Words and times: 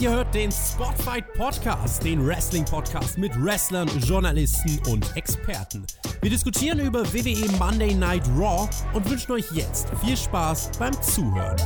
Ihr 0.00 0.10
hört 0.12 0.32
den 0.32 0.52
Spotfight 0.52 1.32
Podcast, 1.34 2.04
den 2.04 2.24
Wrestling-Podcast 2.24 3.18
mit 3.18 3.32
Wrestlern, 3.42 3.88
Journalisten 3.98 4.80
und 4.88 5.16
Experten. 5.16 5.84
Wir 6.22 6.30
diskutieren 6.30 6.78
über 6.78 7.04
WWE 7.12 7.50
Monday 7.58 7.94
Night 7.96 8.22
Raw 8.38 8.68
und 8.92 9.10
wünschen 9.10 9.32
euch 9.32 9.50
jetzt 9.50 9.88
viel 10.04 10.16
Spaß 10.16 10.70
beim 10.78 10.92
Zuhören. 11.02 11.56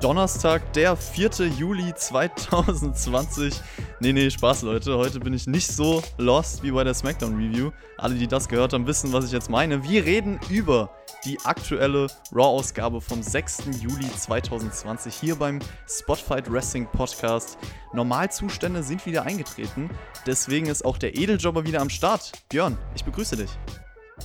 Donnerstag, 0.00 0.72
der 0.72 0.96
4. 0.96 1.30
Juli 1.56 1.94
2020. 1.94 3.54
Nee, 4.00 4.12
nee, 4.12 4.28
Spaß, 4.28 4.62
Leute. 4.62 4.98
Heute 4.98 5.20
bin 5.20 5.34
ich 5.34 5.46
nicht 5.46 5.68
so 5.68 6.02
lost 6.18 6.64
wie 6.64 6.72
bei 6.72 6.82
der 6.82 6.94
SmackDown 6.94 7.36
Review. 7.36 7.70
Alle, 7.96 8.16
die 8.16 8.26
das 8.26 8.48
gehört 8.48 8.72
haben, 8.72 8.88
wissen, 8.88 9.12
was 9.12 9.24
ich 9.24 9.30
jetzt 9.32 9.48
meine. 9.48 9.84
Wir 9.84 10.04
reden 10.04 10.40
über 10.50 10.90
die 11.24 11.40
aktuelle 11.44 12.06
Raw-Ausgabe 12.32 13.00
vom 13.00 13.22
6. 13.22 13.64
Juli 13.80 14.06
2020 14.16 15.14
hier 15.14 15.36
beim 15.36 15.58
Spotfight 15.88 16.50
Wrestling 16.52 16.86
Podcast. 16.86 17.58
Normalzustände 17.92 18.82
sind 18.82 19.04
wieder 19.06 19.22
eingetreten. 19.22 19.90
Deswegen 20.26 20.66
ist 20.66 20.84
auch 20.84 20.98
der 20.98 21.16
Edeljobber 21.16 21.64
wieder 21.64 21.80
am 21.80 21.90
Start. 21.90 22.32
Björn, 22.48 22.76
ich 22.94 23.04
begrüße 23.04 23.36
dich. 23.36 23.50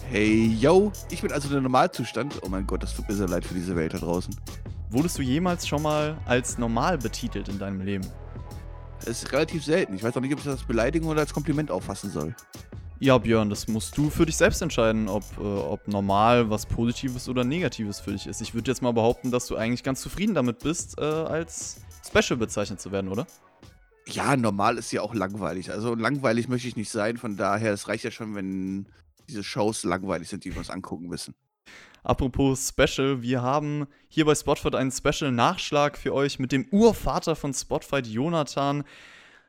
Hey, 0.09 0.48
yo, 0.59 0.91
ich 1.09 1.21
bin 1.21 1.31
also 1.31 1.49
der 1.49 1.62
Normalzustand. 1.62 2.41
Oh 2.43 2.49
mein 2.49 2.67
Gott, 2.67 2.84
das 2.84 2.95
tut 2.95 3.07
mir 3.07 3.16
sehr 3.16 3.27
leid 3.27 3.45
für 3.45 3.54
diese 3.54 3.76
Welt 3.76 3.93
da 3.93 3.99
draußen. 3.99 4.35
Wurdest 4.90 5.18
du 5.18 5.21
jemals 5.21 5.68
schon 5.68 5.81
mal 5.81 6.18
als 6.26 6.57
normal 6.57 6.98
betitelt 6.98 7.48
in 7.48 7.59
deinem 7.59 7.81
Leben? 7.81 8.07
Das 8.99 9.23
ist 9.23 9.31
relativ 9.31 9.63
selten. 9.63 9.93
Ich 9.93 10.04
weiß 10.04 10.16
auch 10.18 10.21
nicht, 10.21 10.34
ob 10.34 10.40
ich 10.40 10.45
das 10.45 10.59
als 10.59 10.68
Beleidigung 10.68 11.09
oder 11.09 11.21
als 11.21 11.34
Kompliment 11.34 11.71
auffassen 11.71 12.09
soll. 12.09 12.35
Ja, 13.02 13.17
Björn, 13.17 13.49
das 13.49 13.70
musst 13.70 13.98
du 13.98 14.10
für 14.10 14.26
dich 14.26 14.35
selbst 14.35 14.62
entscheiden, 14.62 15.07
ob, 15.07 15.23
äh, 15.37 15.41
ob 15.41 15.87
normal 15.87 16.49
was 16.49 16.65
Positives 16.65 17.29
oder 17.29 17.46
Negatives 17.46 18.01
für 18.01 18.12
dich 18.12 18.27
ist. 18.27 18.41
Ich 18.41 18.54
würde 18.54 18.70
jetzt 18.70 18.82
mal 18.82 18.91
behaupten, 18.91 19.32
dass 19.32 19.48
du 19.48 19.55
eigentlich 19.55 19.84
ganz 19.84 20.01
zufrieden 20.01 20.34
damit 20.34 20.60
bist, 20.60 20.99
äh, 20.99 21.04
als 21.04 21.77
Special 22.05 22.38
bezeichnet 22.38 22.82
zu 22.82 22.91
werden, 22.91 23.10
oder? 23.10 23.26
Ja, 24.05 24.35
normal 24.35 24.77
ist 24.77 24.91
ja 24.91 25.01
auch 25.01 25.13
langweilig. 25.13 25.71
Also 25.71 25.96
langweilig 25.96 26.49
möchte 26.49 26.68
ich 26.68 26.76
nicht 26.76 26.90
sein. 26.90 27.15
Von 27.15 27.38
daher, 27.38 27.71
es 27.71 27.88
reicht 27.88 28.04
ja 28.04 28.12
schon, 28.12 28.35
wenn 28.35 28.88
diese 29.29 29.45
Shows 29.45 29.85
langweilig 29.85 30.27
sind, 30.27 30.43
die 30.43 30.51
wir 30.51 30.57
uns 30.57 30.70
angucken 30.70 31.07
müssen. 31.07 31.35
Apropos 32.04 32.68
Special, 32.68 33.21
wir 33.21 33.41
haben 33.41 33.88
hier 34.10 34.26
bei 34.26 34.35
Spotfight 34.35 34.76
einen 34.76 34.91
Special-Nachschlag 34.91 35.98
für 35.98 36.13
euch 36.13 36.38
mit 36.38 36.51
dem 36.51 36.68
Urvater 36.71 37.38
von 37.38 37.54
Spotfight, 37.54 38.07
Jonathan, 38.07 38.84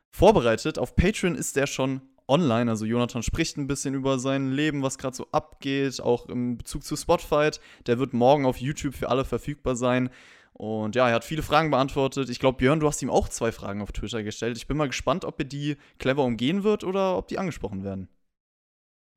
vorbereitet. 0.09 0.79
Auf 0.79 0.95
Patreon 0.95 1.35
ist 1.35 1.57
der 1.57 1.67
schon 1.67 2.01
online. 2.31 2.71
Also 2.71 2.85
Jonathan 2.85 3.21
spricht 3.21 3.57
ein 3.57 3.67
bisschen 3.67 3.93
über 3.93 4.17
sein 4.17 4.51
Leben, 4.51 4.81
was 4.81 4.97
gerade 4.97 5.15
so 5.15 5.27
abgeht, 5.31 6.01
auch 6.01 6.27
im 6.29 6.57
Bezug 6.57 6.83
zu 6.83 6.95
Spotfight. 6.95 7.59
Der 7.85 7.99
wird 7.99 8.13
morgen 8.13 8.45
auf 8.45 8.57
YouTube 8.57 8.95
für 8.95 9.09
alle 9.09 9.25
verfügbar 9.25 9.75
sein. 9.75 10.09
Und 10.53 10.95
ja, 10.95 11.09
er 11.09 11.15
hat 11.15 11.23
viele 11.23 11.43
Fragen 11.43 11.71
beantwortet. 11.71 12.29
Ich 12.29 12.39
glaube, 12.39 12.57
Björn, 12.57 12.79
du 12.79 12.87
hast 12.87 13.01
ihm 13.01 13.09
auch 13.09 13.29
zwei 13.29 13.51
Fragen 13.51 13.81
auf 13.81 13.91
Twitter 13.91 14.23
gestellt. 14.23 14.57
Ich 14.57 14.67
bin 14.67 14.77
mal 14.77 14.87
gespannt, 14.87 15.25
ob 15.25 15.39
er 15.39 15.45
die 15.45 15.77
clever 15.99 16.23
umgehen 16.23 16.63
wird 16.63 16.83
oder 16.83 17.17
ob 17.17 17.27
die 17.27 17.37
angesprochen 17.37 17.83
werden. 17.83 18.07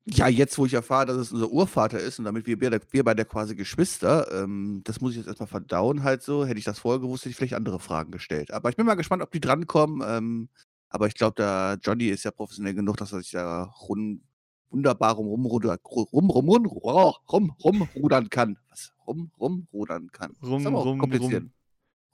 Ja, 0.07 0.27
jetzt, 0.27 0.57
wo 0.59 0.67
ich 0.67 0.73
erfahre, 0.73 1.07
dass 1.07 1.17
es 1.17 1.31
unser 1.31 1.49
Urvater 1.49 1.99
ist 1.99 2.19
und 2.19 2.25
damit 2.25 2.45
wir, 2.45 2.61
wir 2.61 3.03
beide 3.03 3.25
quasi 3.25 3.55
Geschwister, 3.55 4.31
ähm, 4.31 4.81
das 4.83 5.01
muss 5.01 5.11
ich 5.11 5.17
jetzt 5.17 5.27
erstmal 5.27 5.47
verdauen 5.47 6.03
halt 6.03 6.21
so. 6.21 6.45
Hätte 6.45 6.59
ich 6.59 6.65
das 6.65 6.77
vorher 6.77 7.01
gewusst, 7.01 7.23
hätte 7.23 7.31
ich 7.31 7.35
vielleicht 7.35 7.55
andere 7.55 7.79
Fragen 7.79 8.11
gestellt. 8.11 8.51
Aber 8.51 8.69
ich 8.69 8.75
bin 8.75 8.85
mal 8.85 8.93
gespannt, 8.93 9.23
ob 9.23 9.31
die 9.31 9.39
drankommen. 9.41 10.03
Ähm, 10.07 10.49
aber 10.95 11.07
ich 11.07 11.13
glaube, 11.13 11.35
der 11.35 11.77
Johnny 11.83 12.05
ist 12.05 12.23
ja 12.23 12.31
professionell 12.31 12.73
genug, 12.73 12.95
dass 12.95 13.11
er 13.11 13.19
sich 13.19 13.31
da 13.31 13.63
run, 13.63 14.21
wunderbar 14.69 15.15
rum, 15.15 15.27
rumrudern 15.27 15.77
rum, 15.83 16.29
rum, 16.29 16.65
rum, 16.65 17.15
rum, 17.29 17.55
rumrudern 17.61 18.29
kann. 18.29 18.57
Was? 18.69 18.93
Rum, 19.05 19.29
rumrudern 19.37 20.09
kann. 20.13 20.31
Rum, 20.41 20.65
rum, 20.65 20.97
kompliziert. 20.97 21.43
rum. 21.43 21.51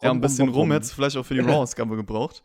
Ja, 0.01 0.09
ein 0.09 0.19
bisschen 0.19 0.47
rum, 0.47 0.55
rum, 0.55 0.61
rum. 0.61 0.72
hätte 0.72 0.85
es 0.85 0.91
vielleicht 0.94 1.16
auch 1.16 1.23
für 1.23 1.35
die 1.35 1.39
Raw-Ausgabe 1.47 1.95
gebraucht. 1.95 2.41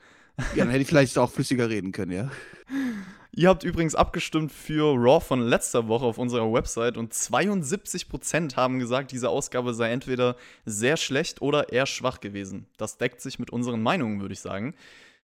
Ja, 0.54 0.64
dann 0.64 0.68
hätte 0.68 0.82
ich 0.82 0.88
vielleicht 0.88 1.16
auch 1.16 1.30
flüssiger 1.30 1.70
reden 1.70 1.92
können, 1.92 2.12
ja. 2.12 2.30
Ihr 3.32 3.48
habt 3.48 3.64
übrigens 3.64 3.94
abgestimmt 3.94 4.52
für 4.52 4.94
Raw 4.94 5.20
von 5.24 5.40
letzter 5.40 5.88
Woche 5.88 6.04
auf 6.04 6.18
unserer 6.18 6.52
Website 6.52 6.98
und 6.98 7.14
72% 7.14 8.56
haben 8.56 8.78
gesagt, 8.78 9.10
diese 9.12 9.30
Ausgabe 9.30 9.72
sei 9.72 9.90
entweder 9.90 10.36
sehr 10.66 10.98
schlecht 10.98 11.40
oder 11.40 11.72
eher 11.72 11.86
schwach 11.86 12.20
gewesen. 12.20 12.66
Das 12.76 12.98
deckt 12.98 13.22
sich 13.22 13.38
mit 13.38 13.50
unseren 13.50 13.82
Meinungen, 13.82 14.20
würde 14.20 14.34
ich 14.34 14.40
sagen. 14.40 14.74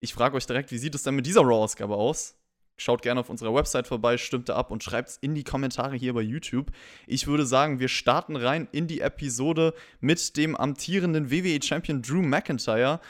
Ich 0.02 0.14
frage 0.14 0.34
euch 0.34 0.46
direkt, 0.46 0.72
wie 0.72 0.78
sieht 0.78 0.94
es 0.94 1.02
denn 1.02 1.14
mit 1.14 1.26
dieser 1.26 1.42
Raw-Ausgabe 1.42 1.94
aus? 1.94 2.34
Schaut 2.78 3.02
gerne 3.02 3.20
auf 3.20 3.28
unserer 3.28 3.54
Website 3.54 3.86
vorbei, 3.86 4.16
stimmt 4.16 4.48
da 4.48 4.56
ab 4.56 4.70
und 4.70 4.82
schreibt 4.82 5.10
es 5.10 5.16
in 5.18 5.34
die 5.34 5.44
Kommentare 5.44 5.94
hier 5.94 6.14
bei 6.14 6.22
YouTube. 6.22 6.70
Ich 7.06 7.26
würde 7.26 7.44
sagen, 7.44 7.80
wir 7.80 7.88
starten 7.88 8.36
rein 8.36 8.66
in 8.72 8.86
die 8.86 9.02
Episode 9.02 9.74
mit 10.00 10.38
dem 10.38 10.56
amtierenden 10.56 11.30
WWE-Champion 11.30 12.00
Drew 12.00 12.22
McIntyre. 12.22 13.00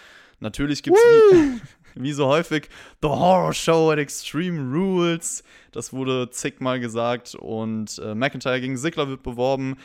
Natürlich 0.41 0.83
gibt 0.83 0.97
es 0.97 1.61
wie 1.95 2.13
so 2.13 2.27
häufig, 2.27 2.69
The 3.03 3.09
Horror 3.09 3.55
Show 3.55 3.93
at 3.93 4.01
Extreme 4.01 4.77
Rules. 4.77 5.45
Das 5.71 5.93
wurde 5.93 6.31
zigmal 6.31 6.81
gesagt. 6.81 7.37
Und 7.37 8.01
äh, 8.05 8.17
McIntyre 8.17 8.61
gegen 8.61 8.77
Sigler 8.77 9.07
wird 9.07 9.23
beworben. 9.23 9.77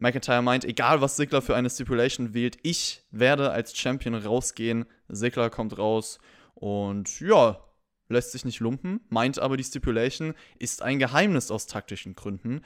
McIntyre 0.00 0.42
meint, 0.42 0.64
egal 0.64 1.00
was 1.00 1.16
Sigler 1.16 1.42
für 1.42 1.54
eine 1.54 1.70
Stipulation 1.70 2.34
wählt, 2.34 2.58
ich 2.64 3.02
werde 3.12 3.52
als 3.52 3.76
Champion 3.76 4.16
rausgehen. 4.16 4.86
Sigler 5.08 5.50
kommt 5.50 5.78
raus 5.78 6.18
und 6.58 7.20
ja, 7.20 7.62
lässt 8.08 8.32
sich 8.32 8.44
nicht 8.44 8.60
lumpen, 8.60 9.00
meint 9.08 9.38
aber, 9.38 9.56
die 9.56 9.64
Stipulation 9.64 10.34
ist 10.58 10.82
ein 10.82 10.98
Geheimnis 10.98 11.50
aus 11.50 11.66
taktischen 11.66 12.14
Gründen. 12.14 12.62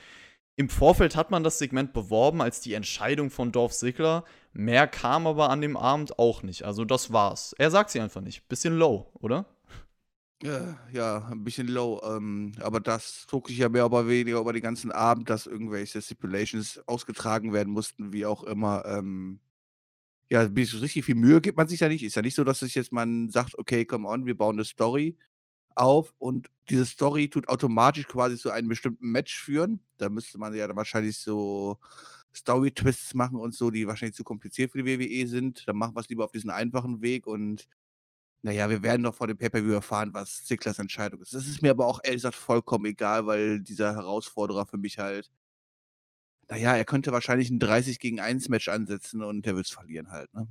Im 0.56 0.69
Vorfeld 0.69 1.16
hat 1.16 1.30
man 1.30 1.44
das 1.44 1.58
Segment 1.58 1.92
beworben 1.92 2.41
als 2.42 2.60
die 2.60 2.75
Entscheidung 2.75 3.30
von 3.30 3.53
Dorf 3.53 3.72
Ziggler. 3.72 4.25
Mehr 4.53 4.86
kam 4.86 5.26
aber 5.26 5.50
an 5.50 5.60
dem 5.60 5.76
Abend 5.76 6.19
auch 6.19 6.42
nicht. 6.42 6.64
Also 6.64 6.84
das 6.84 7.12
war's. 7.12 7.54
Er 7.58 7.70
sagt 7.70 7.91
sie 7.91 8.00
einfach 8.00 8.20
nicht. 8.20 8.48
Bisschen 8.48 8.76
low, 8.76 9.10
oder? 9.14 9.47
Ja, 10.42 10.78
ja 10.92 11.28
ein 11.30 11.44
bisschen 11.44 11.69
low. 11.69 12.00
Ähm, 12.04 12.53
aber 12.60 12.80
das 12.80 13.26
zog 13.28 13.48
sich 13.48 13.59
ja 13.59 13.69
mehr 13.69 13.86
oder 13.86 14.06
weniger 14.09 14.41
über 14.41 14.53
den 14.53 14.62
ganzen 14.62 14.92
Abend, 14.92 15.30
dass 15.30 15.47
irgendwelche 15.47 16.03
Stipulations 16.03 16.82
ausgetragen 16.86 17.53
werden 17.53 17.72
mussten, 17.72 18.12
wie 18.12 18.26
auch 18.26 18.42
immer. 18.42 18.84
Ähm, 18.86 19.41
ja, 20.32 20.41
richtig 20.41 21.04
viel 21.04 21.15
Mühe 21.15 21.43
gibt 21.43 21.59
man 21.59 21.69
sich 21.69 21.81
ja 21.81 21.88
nicht. 21.88 22.03
Ist 22.03 22.16
ja 22.16 22.22
nicht 22.22 22.34
so, 22.34 22.43
dass 22.43 22.60
sich 22.60 22.75
jetzt 22.75 22.91
man 22.91 23.28
sagt, 23.28 23.59
okay, 23.59 23.84
come 23.84 24.09
on, 24.09 24.25
wir 24.25 24.34
bauen 24.34 24.56
eine 24.56 24.65
Story 24.65 25.19
auf 25.75 26.15
und 26.19 26.48
diese 26.70 26.87
Story 26.87 27.28
tut 27.28 27.48
automatisch 27.48 28.06
quasi 28.09 28.38
zu 28.38 28.50
einem 28.50 28.69
bestimmten 28.69 29.10
Match 29.10 29.38
führen. 29.38 29.81
Da 29.98 30.09
müsste 30.09 30.38
man 30.38 30.54
ja 30.54 30.66
dann 30.66 30.76
wahrscheinlich 30.76 31.19
so 31.19 31.78
Story-Twists 32.34 33.12
machen 33.12 33.38
und 33.38 33.54
so, 33.54 33.71
die 33.71 33.87
wahrscheinlich 33.87 34.16
zu 34.16 34.25
kompliziert 34.25 34.72
für 34.72 34.82
die 34.82 34.87
WWE 35.00 35.26
sind. 35.28 35.69
Dann 35.69 35.76
machen 35.76 35.94
wir 35.94 36.00
es 36.00 36.09
lieber 36.09 36.25
auf 36.25 36.32
diesen 36.32 36.50
einfachen 36.50 37.03
Weg 37.03 37.26
und 37.26 37.69
naja, 38.42 38.71
wir 38.71 38.82
werden 38.82 39.03
doch 39.03 39.15
vor 39.15 39.26
dem 39.26 39.37
Pay-Per-View 39.38 39.72
erfahren, 39.75 40.15
was 40.15 40.44
Zicklers 40.47 40.78
Entscheidung 40.78 41.21
ist. 41.21 41.34
Das 41.34 41.47
ist 41.47 41.60
mir 41.62 41.72
aber 41.72 41.87
auch 41.87 42.00
ehrlich 42.03 42.22
gesagt 42.22 42.37
vollkommen 42.37 42.87
egal, 42.87 43.26
weil 43.26 43.60
dieser 43.60 43.94
Herausforderer 43.94 44.66
für 44.66 44.78
mich 44.78 44.98
halt, 44.98 45.31
naja, 46.53 46.77
er 46.77 46.85
könnte 46.85 47.13
wahrscheinlich 47.13 47.49
ein 47.49 47.59
30 47.59 47.99
gegen 47.99 48.21
1 48.21 48.51
Match 48.51 48.69
ansetzen 48.69 49.23
und 49.23 49.47
der 49.47 49.57
wird 49.57 49.65
es 49.65 49.73
verlieren 49.73 50.11
halt, 50.11 50.35
ne? 50.35 50.47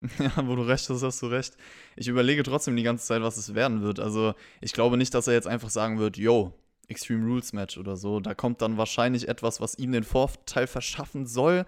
Ja, 0.20 0.46
wo 0.46 0.54
du 0.54 0.62
recht 0.62 0.88
hast, 0.88 1.02
hast 1.02 1.20
du 1.20 1.26
recht. 1.26 1.56
Ich 1.96 2.06
überlege 2.06 2.44
trotzdem 2.44 2.76
die 2.76 2.84
ganze 2.84 3.06
Zeit, 3.06 3.22
was 3.22 3.36
es 3.36 3.52
werden 3.52 3.82
wird. 3.82 3.98
Also, 3.98 4.34
ich 4.60 4.72
glaube 4.72 4.96
nicht, 4.96 5.14
dass 5.14 5.26
er 5.26 5.34
jetzt 5.34 5.48
einfach 5.48 5.70
sagen 5.70 5.98
wird, 5.98 6.16
yo, 6.16 6.56
Extreme 6.86 7.26
Rules 7.26 7.52
Match 7.52 7.76
oder 7.76 7.96
so. 7.96 8.20
Da 8.20 8.34
kommt 8.34 8.62
dann 8.62 8.76
wahrscheinlich 8.76 9.26
etwas, 9.28 9.60
was 9.60 9.76
ihm 9.78 9.90
den 9.90 10.04
Vorteil 10.04 10.68
verschaffen 10.68 11.26
soll. 11.26 11.66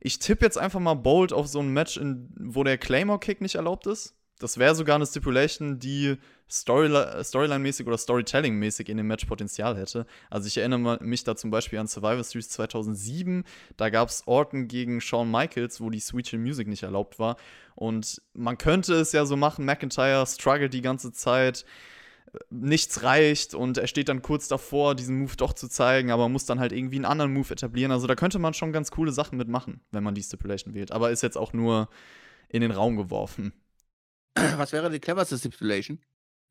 Ich 0.00 0.18
tippe 0.18 0.44
jetzt 0.44 0.58
einfach 0.58 0.80
mal 0.80 0.94
bold 0.94 1.32
auf 1.32 1.46
so 1.46 1.60
ein 1.60 1.72
Match, 1.72 1.96
in, 1.96 2.28
wo 2.38 2.64
der 2.64 2.76
Claymore-Kick 2.76 3.40
nicht 3.40 3.54
erlaubt 3.54 3.86
ist. 3.86 4.14
Das 4.38 4.58
wäre 4.58 4.74
sogar 4.74 4.96
eine 4.96 5.06
Stipulation, 5.06 5.78
die 5.78 6.16
Storyline-mäßig 6.48 7.86
oder 7.86 7.98
Storytelling-mäßig 7.98 8.88
in 8.88 8.98
dem 8.98 9.08
Match 9.08 9.24
Potenzial 9.24 9.76
hätte. 9.76 10.06
Also 10.30 10.46
ich 10.46 10.58
erinnere 10.58 10.98
mich 11.02 11.24
da 11.24 11.34
zum 11.34 11.50
Beispiel 11.50 11.78
an 11.78 11.88
Survivor 11.88 12.22
Series 12.22 12.48
2007. 12.50 13.44
Da 13.76 13.90
gab 13.90 14.08
es 14.08 14.22
Orton 14.26 14.68
gegen 14.68 15.00
Shawn 15.00 15.30
Michaels, 15.30 15.80
wo 15.80 15.90
die 15.90 16.00
Sweet 16.00 16.26
Chill 16.26 16.38
Music 16.38 16.68
nicht 16.68 16.84
erlaubt 16.84 17.18
war. 17.18 17.36
Und 17.74 18.22
man 18.32 18.58
könnte 18.58 18.94
es 18.94 19.12
ja 19.12 19.26
so 19.26 19.36
machen, 19.36 19.64
McIntyre 19.64 20.26
struggelt 20.26 20.72
die 20.72 20.82
ganze 20.82 21.12
Zeit, 21.12 21.64
nichts 22.50 23.02
reicht 23.02 23.54
und 23.54 23.78
er 23.78 23.86
steht 23.86 24.08
dann 24.08 24.22
kurz 24.22 24.48
davor, 24.48 24.94
diesen 24.94 25.18
Move 25.18 25.36
doch 25.36 25.52
zu 25.52 25.68
zeigen, 25.68 26.10
aber 26.10 26.28
muss 26.28 26.44
dann 26.44 26.60
halt 26.60 26.72
irgendwie 26.72 26.96
einen 26.96 27.04
anderen 27.04 27.32
Move 27.32 27.52
etablieren. 27.52 27.92
Also 27.92 28.06
da 28.06 28.14
könnte 28.14 28.38
man 28.38 28.54
schon 28.54 28.72
ganz 28.72 28.90
coole 28.90 29.12
Sachen 29.12 29.38
mitmachen, 29.38 29.80
wenn 29.90 30.04
man 30.04 30.14
die 30.14 30.22
Stipulation 30.22 30.74
wählt. 30.74 30.92
Aber 30.92 31.10
ist 31.10 31.22
jetzt 31.22 31.38
auch 31.38 31.52
nur 31.52 31.88
in 32.48 32.60
den 32.60 32.70
Raum 32.70 32.96
geworfen. 32.96 33.52
Was 34.56 34.72
wäre 34.72 34.90
die 34.90 35.00
cleverste 35.00 35.38
Stipulation? 35.38 35.98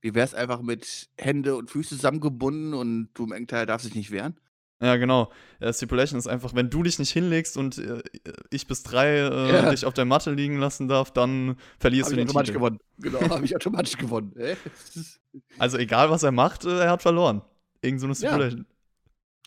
Wie 0.02 0.14
wäre 0.14 0.26
es 0.26 0.34
einfach 0.34 0.62
mit 0.62 1.10
Hände 1.18 1.56
und 1.56 1.70
Füße 1.70 1.96
zusammengebunden 1.96 2.74
und 2.74 3.10
du 3.14 3.26
McIntyre 3.26 3.66
darf 3.66 3.82
sich 3.82 3.96
nicht 3.96 4.12
wehren? 4.12 4.36
Ja, 4.82 4.98
genau. 4.98 5.32
Ja, 5.62 5.72
Stipulation 5.72 6.20
ist 6.20 6.28
einfach, 6.28 6.54
wenn 6.54 6.70
du 6.70 6.84
dich 6.84 7.00
nicht 7.00 7.12
hinlegst 7.12 7.58
und 7.58 7.78
äh, 7.78 8.04
ich 8.50 8.68
bis 8.68 8.84
drei 8.84 9.18
äh, 9.18 9.54
ja. 9.54 9.70
dich 9.70 9.86
auf 9.86 9.94
der 9.94 10.06
Matte 10.06 10.32
liegen 10.32 10.60
lassen 10.60 10.88
darf, 10.88 11.12
dann 11.12 11.56
verlierst 11.80 12.10
hab 12.10 12.12
du 12.12 12.18
den 12.18 12.28
automatisch 12.28 12.50
Titel. 12.50 12.60
gewonnen. 12.60 12.80
Genau, 12.98 13.22
habe 13.30 13.46
ich 13.46 13.56
automatisch 13.56 13.98
gewonnen. 13.98 14.34
also 15.58 15.78
egal, 15.78 16.10
was 16.10 16.24
er 16.24 16.32
macht, 16.32 16.66
äh, 16.66 16.82
er 16.82 16.92
hat 16.92 17.02
verloren. 17.02 17.42
Irgend 17.82 18.02
so 18.02 18.08
eine 18.08 18.16
Stipulation. 18.16 18.62
Ja. 18.62 18.76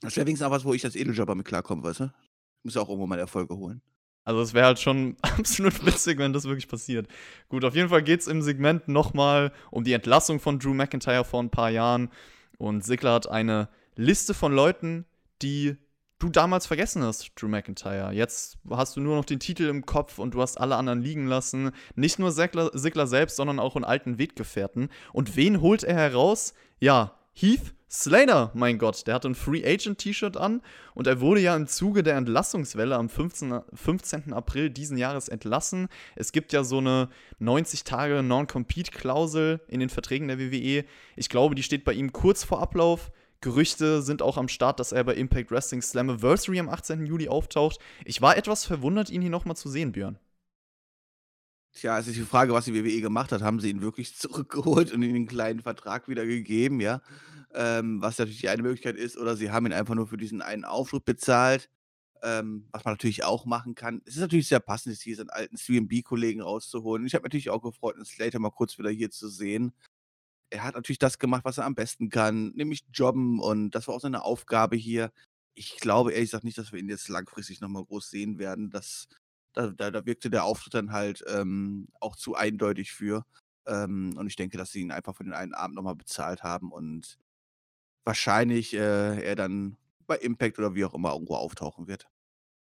Das 0.00 0.16
wäre 0.16 0.26
wenigstens 0.26 0.46
auch 0.46 0.52
was, 0.52 0.64
wo 0.64 0.72
ich 0.72 0.84
als 0.84 0.96
Edeljobber 0.96 1.34
mit 1.34 1.46
klarkomme, 1.46 1.82
weißt 1.82 2.00
du? 2.00 2.04
Ich 2.04 2.64
muss 2.64 2.76
auch 2.76 2.88
irgendwo 2.88 3.06
meine 3.06 3.22
Erfolge 3.22 3.54
holen. 3.54 3.82
Also 4.28 4.42
es 4.42 4.52
wäre 4.52 4.66
halt 4.66 4.78
schon 4.78 5.16
absolut 5.22 5.86
witzig, 5.86 6.18
wenn 6.18 6.34
das 6.34 6.44
wirklich 6.44 6.68
passiert. 6.68 7.08
Gut, 7.48 7.64
auf 7.64 7.74
jeden 7.74 7.88
Fall 7.88 8.02
geht 8.02 8.20
es 8.20 8.26
im 8.26 8.42
Segment 8.42 8.86
nochmal 8.86 9.52
um 9.70 9.84
die 9.84 9.94
Entlassung 9.94 10.38
von 10.38 10.58
Drew 10.58 10.74
McIntyre 10.74 11.24
vor 11.24 11.42
ein 11.42 11.48
paar 11.48 11.70
Jahren. 11.70 12.10
Und 12.58 12.84
Sigler 12.84 13.14
hat 13.14 13.26
eine 13.26 13.70
Liste 13.96 14.34
von 14.34 14.52
Leuten, 14.52 15.06
die 15.40 15.78
du 16.18 16.28
damals 16.28 16.66
vergessen 16.66 17.02
hast, 17.02 17.30
Drew 17.36 17.48
McIntyre. 17.48 18.12
Jetzt 18.12 18.58
hast 18.68 18.96
du 18.96 19.00
nur 19.00 19.16
noch 19.16 19.24
den 19.24 19.40
Titel 19.40 19.64
im 19.64 19.86
Kopf 19.86 20.18
und 20.18 20.34
du 20.34 20.42
hast 20.42 20.60
alle 20.60 20.76
anderen 20.76 21.00
liegen 21.00 21.26
lassen. 21.26 21.70
Nicht 21.94 22.18
nur 22.18 22.30
Sigler, 22.30 23.06
selbst, 23.06 23.36
sondern 23.36 23.58
auch 23.58 23.76
einen 23.76 23.86
alten 23.86 24.18
Weggefährten. 24.18 24.90
Und 25.14 25.36
wen 25.36 25.62
holt 25.62 25.84
er 25.84 25.94
heraus? 25.94 26.52
Ja, 26.80 27.17
Heath 27.40 27.72
Slater, 27.88 28.50
mein 28.52 28.78
Gott, 28.78 29.06
der 29.06 29.14
hat 29.14 29.24
ein 29.24 29.36
Free 29.36 29.64
Agent 29.64 29.98
T-Shirt 29.98 30.36
an 30.36 30.60
und 30.94 31.06
er 31.06 31.20
wurde 31.20 31.40
ja 31.40 31.54
im 31.54 31.68
Zuge 31.68 32.02
der 32.02 32.16
Entlassungswelle 32.16 32.96
am 32.96 33.08
15, 33.08 33.60
15. 33.74 34.32
April 34.32 34.70
diesen 34.70 34.98
Jahres 34.98 35.28
entlassen. 35.28 35.86
Es 36.16 36.32
gibt 36.32 36.52
ja 36.52 36.64
so 36.64 36.78
eine 36.78 37.08
90 37.38 37.84
Tage 37.84 38.24
Non-Compete-Klausel 38.24 39.60
in 39.68 39.78
den 39.78 39.88
Verträgen 39.88 40.26
der 40.26 40.40
WWE. 40.40 40.84
Ich 41.14 41.28
glaube, 41.28 41.54
die 41.54 41.62
steht 41.62 41.84
bei 41.84 41.92
ihm 41.92 42.12
kurz 42.12 42.42
vor 42.42 42.60
Ablauf. 42.60 43.12
Gerüchte 43.40 44.02
sind 44.02 44.20
auch 44.20 44.36
am 44.36 44.48
Start, 44.48 44.80
dass 44.80 44.90
er 44.90 45.04
bei 45.04 45.14
Impact 45.14 45.52
Wrestling 45.52 45.80
Slammiversary 45.80 46.58
am 46.58 46.68
18. 46.68 47.06
Juli 47.06 47.28
auftaucht. 47.28 47.78
Ich 48.04 48.20
war 48.20 48.36
etwas 48.36 48.64
verwundert, 48.64 49.10
ihn 49.10 49.22
hier 49.22 49.30
nochmal 49.30 49.56
zu 49.56 49.68
sehen, 49.68 49.92
Björn. 49.92 50.18
Tja, 51.74 51.98
es 51.98 52.08
ist 52.08 52.16
die 52.16 52.22
Frage, 52.22 52.52
was 52.52 52.64
die 52.64 52.74
WWE 52.74 53.00
gemacht 53.00 53.30
hat. 53.32 53.42
Haben 53.42 53.60
sie 53.60 53.70
ihn 53.70 53.82
wirklich 53.82 54.14
zurückgeholt 54.16 54.92
und 54.92 55.02
ihm 55.02 55.14
einen 55.14 55.26
kleinen 55.26 55.60
Vertrag 55.60 56.08
wieder 56.08 56.26
gegeben, 56.26 56.80
ja? 56.80 57.02
Ähm, 57.54 58.02
was 58.02 58.18
natürlich 58.18 58.40
die 58.40 58.48
eine 58.48 58.62
Möglichkeit 58.62 58.96
ist, 58.96 59.16
oder 59.16 59.36
sie 59.36 59.50
haben 59.50 59.66
ihn 59.66 59.72
einfach 59.72 59.94
nur 59.94 60.06
für 60.06 60.18
diesen 60.18 60.42
einen 60.42 60.64
Auftritt 60.64 61.04
bezahlt, 61.04 61.70
ähm, 62.22 62.68
was 62.72 62.84
man 62.84 62.94
natürlich 62.94 63.24
auch 63.24 63.46
machen 63.46 63.74
kann. 63.74 64.02
Es 64.04 64.16
ist 64.16 64.20
natürlich 64.20 64.48
sehr 64.48 64.60
passend, 64.60 64.96
hier 64.96 65.16
seinen 65.16 65.30
alten 65.30 65.56
CMB-Kollegen 65.56 66.42
rauszuholen. 66.42 67.06
Ich 67.06 67.14
habe 67.14 67.24
natürlich 67.24 67.50
auch 67.50 67.62
gefreut, 67.62 67.96
den 67.96 68.04
Slater 68.04 68.38
mal 68.38 68.50
kurz 68.50 68.78
wieder 68.78 68.90
hier 68.90 69.10
zu 69.10 69.28
sehen. 69.28 69.72
Er 70.50 70.64
hat 70.64 70.74
natürlich 70.74 70.98
das 70.98 71.18
gemacht, 71.18 71.44
was 71.44 71.58
er 71.58 71.66
am 71.66 71.74
besten 71.74 72.10
kann, 72.10 72.52
nämlich 72.54 72.84
jobben 72.92 73.40
und 73.40 73.70
das 73.72 73.88
war 73.88 73.94
auch 73.94 74.00
seine 74.00 74.24
Aufgabe 74.24 74.76
hier. 74.76 75.12
Ich 75.54 75.76
glaube 75.78 76.12
ehrlich 76.12 76.30
gesagt 76.30 76.44
nicht, 76.44 76.58
dass 76.58 76.72
wir 76.72 76.80
ihn 76.80 76.88
jetzt 76.88 77.08
langfristig 77.08 77.60
nochmal 77.60 77.84
groß 77.84 78.10
sehen 78.10 78.38
werden. 78.38 78.70
Das 78.70 79.08
da, 79.52 79.68
da, 79.68 79.90
da 79.90 80.06
wirkte 80.06 80.30
der 80.30 80.44
Auftritt 80.44 80.74
dann 80.74 80.92
halt 80.92 81.24
ähm, 81.28 81.88
auch 82.00 82.16
zu 82.16 82.34
eindeutig 82.34 82.92
für. 82.92 83.24
Ähm, 83.66 84.14
und 84.16 84.26
ich 84.26 84.36
denke, 84.36 84.58
dass 84.58 84.72
sie 84.72 84.80
ihn 84.80 84.92
einfach 84.92 85.14
für 85.16 85.24
den 85.24 85.34
einen 85.34 85.54
Abend 85.54 85.76
nochmal 85.76 85.96
bezahlt 85.96 86.42
haben 86.42 86.72
und 86.72 87.18
wahrscheinlich 88.04 88.74
äh, 88.74 89.22
er 89.22 89.36
dann 89.36 89.76
bei 90.06 90.16
Impact 90.16 90.58
oder 90.58 90.74
wie 90.74 90.84
auch 90.84 90.94
immer 90.94 91.12
irgendwo 91.12 91.36
auftauchen 91.36 91.86
wird. 91.86 92.08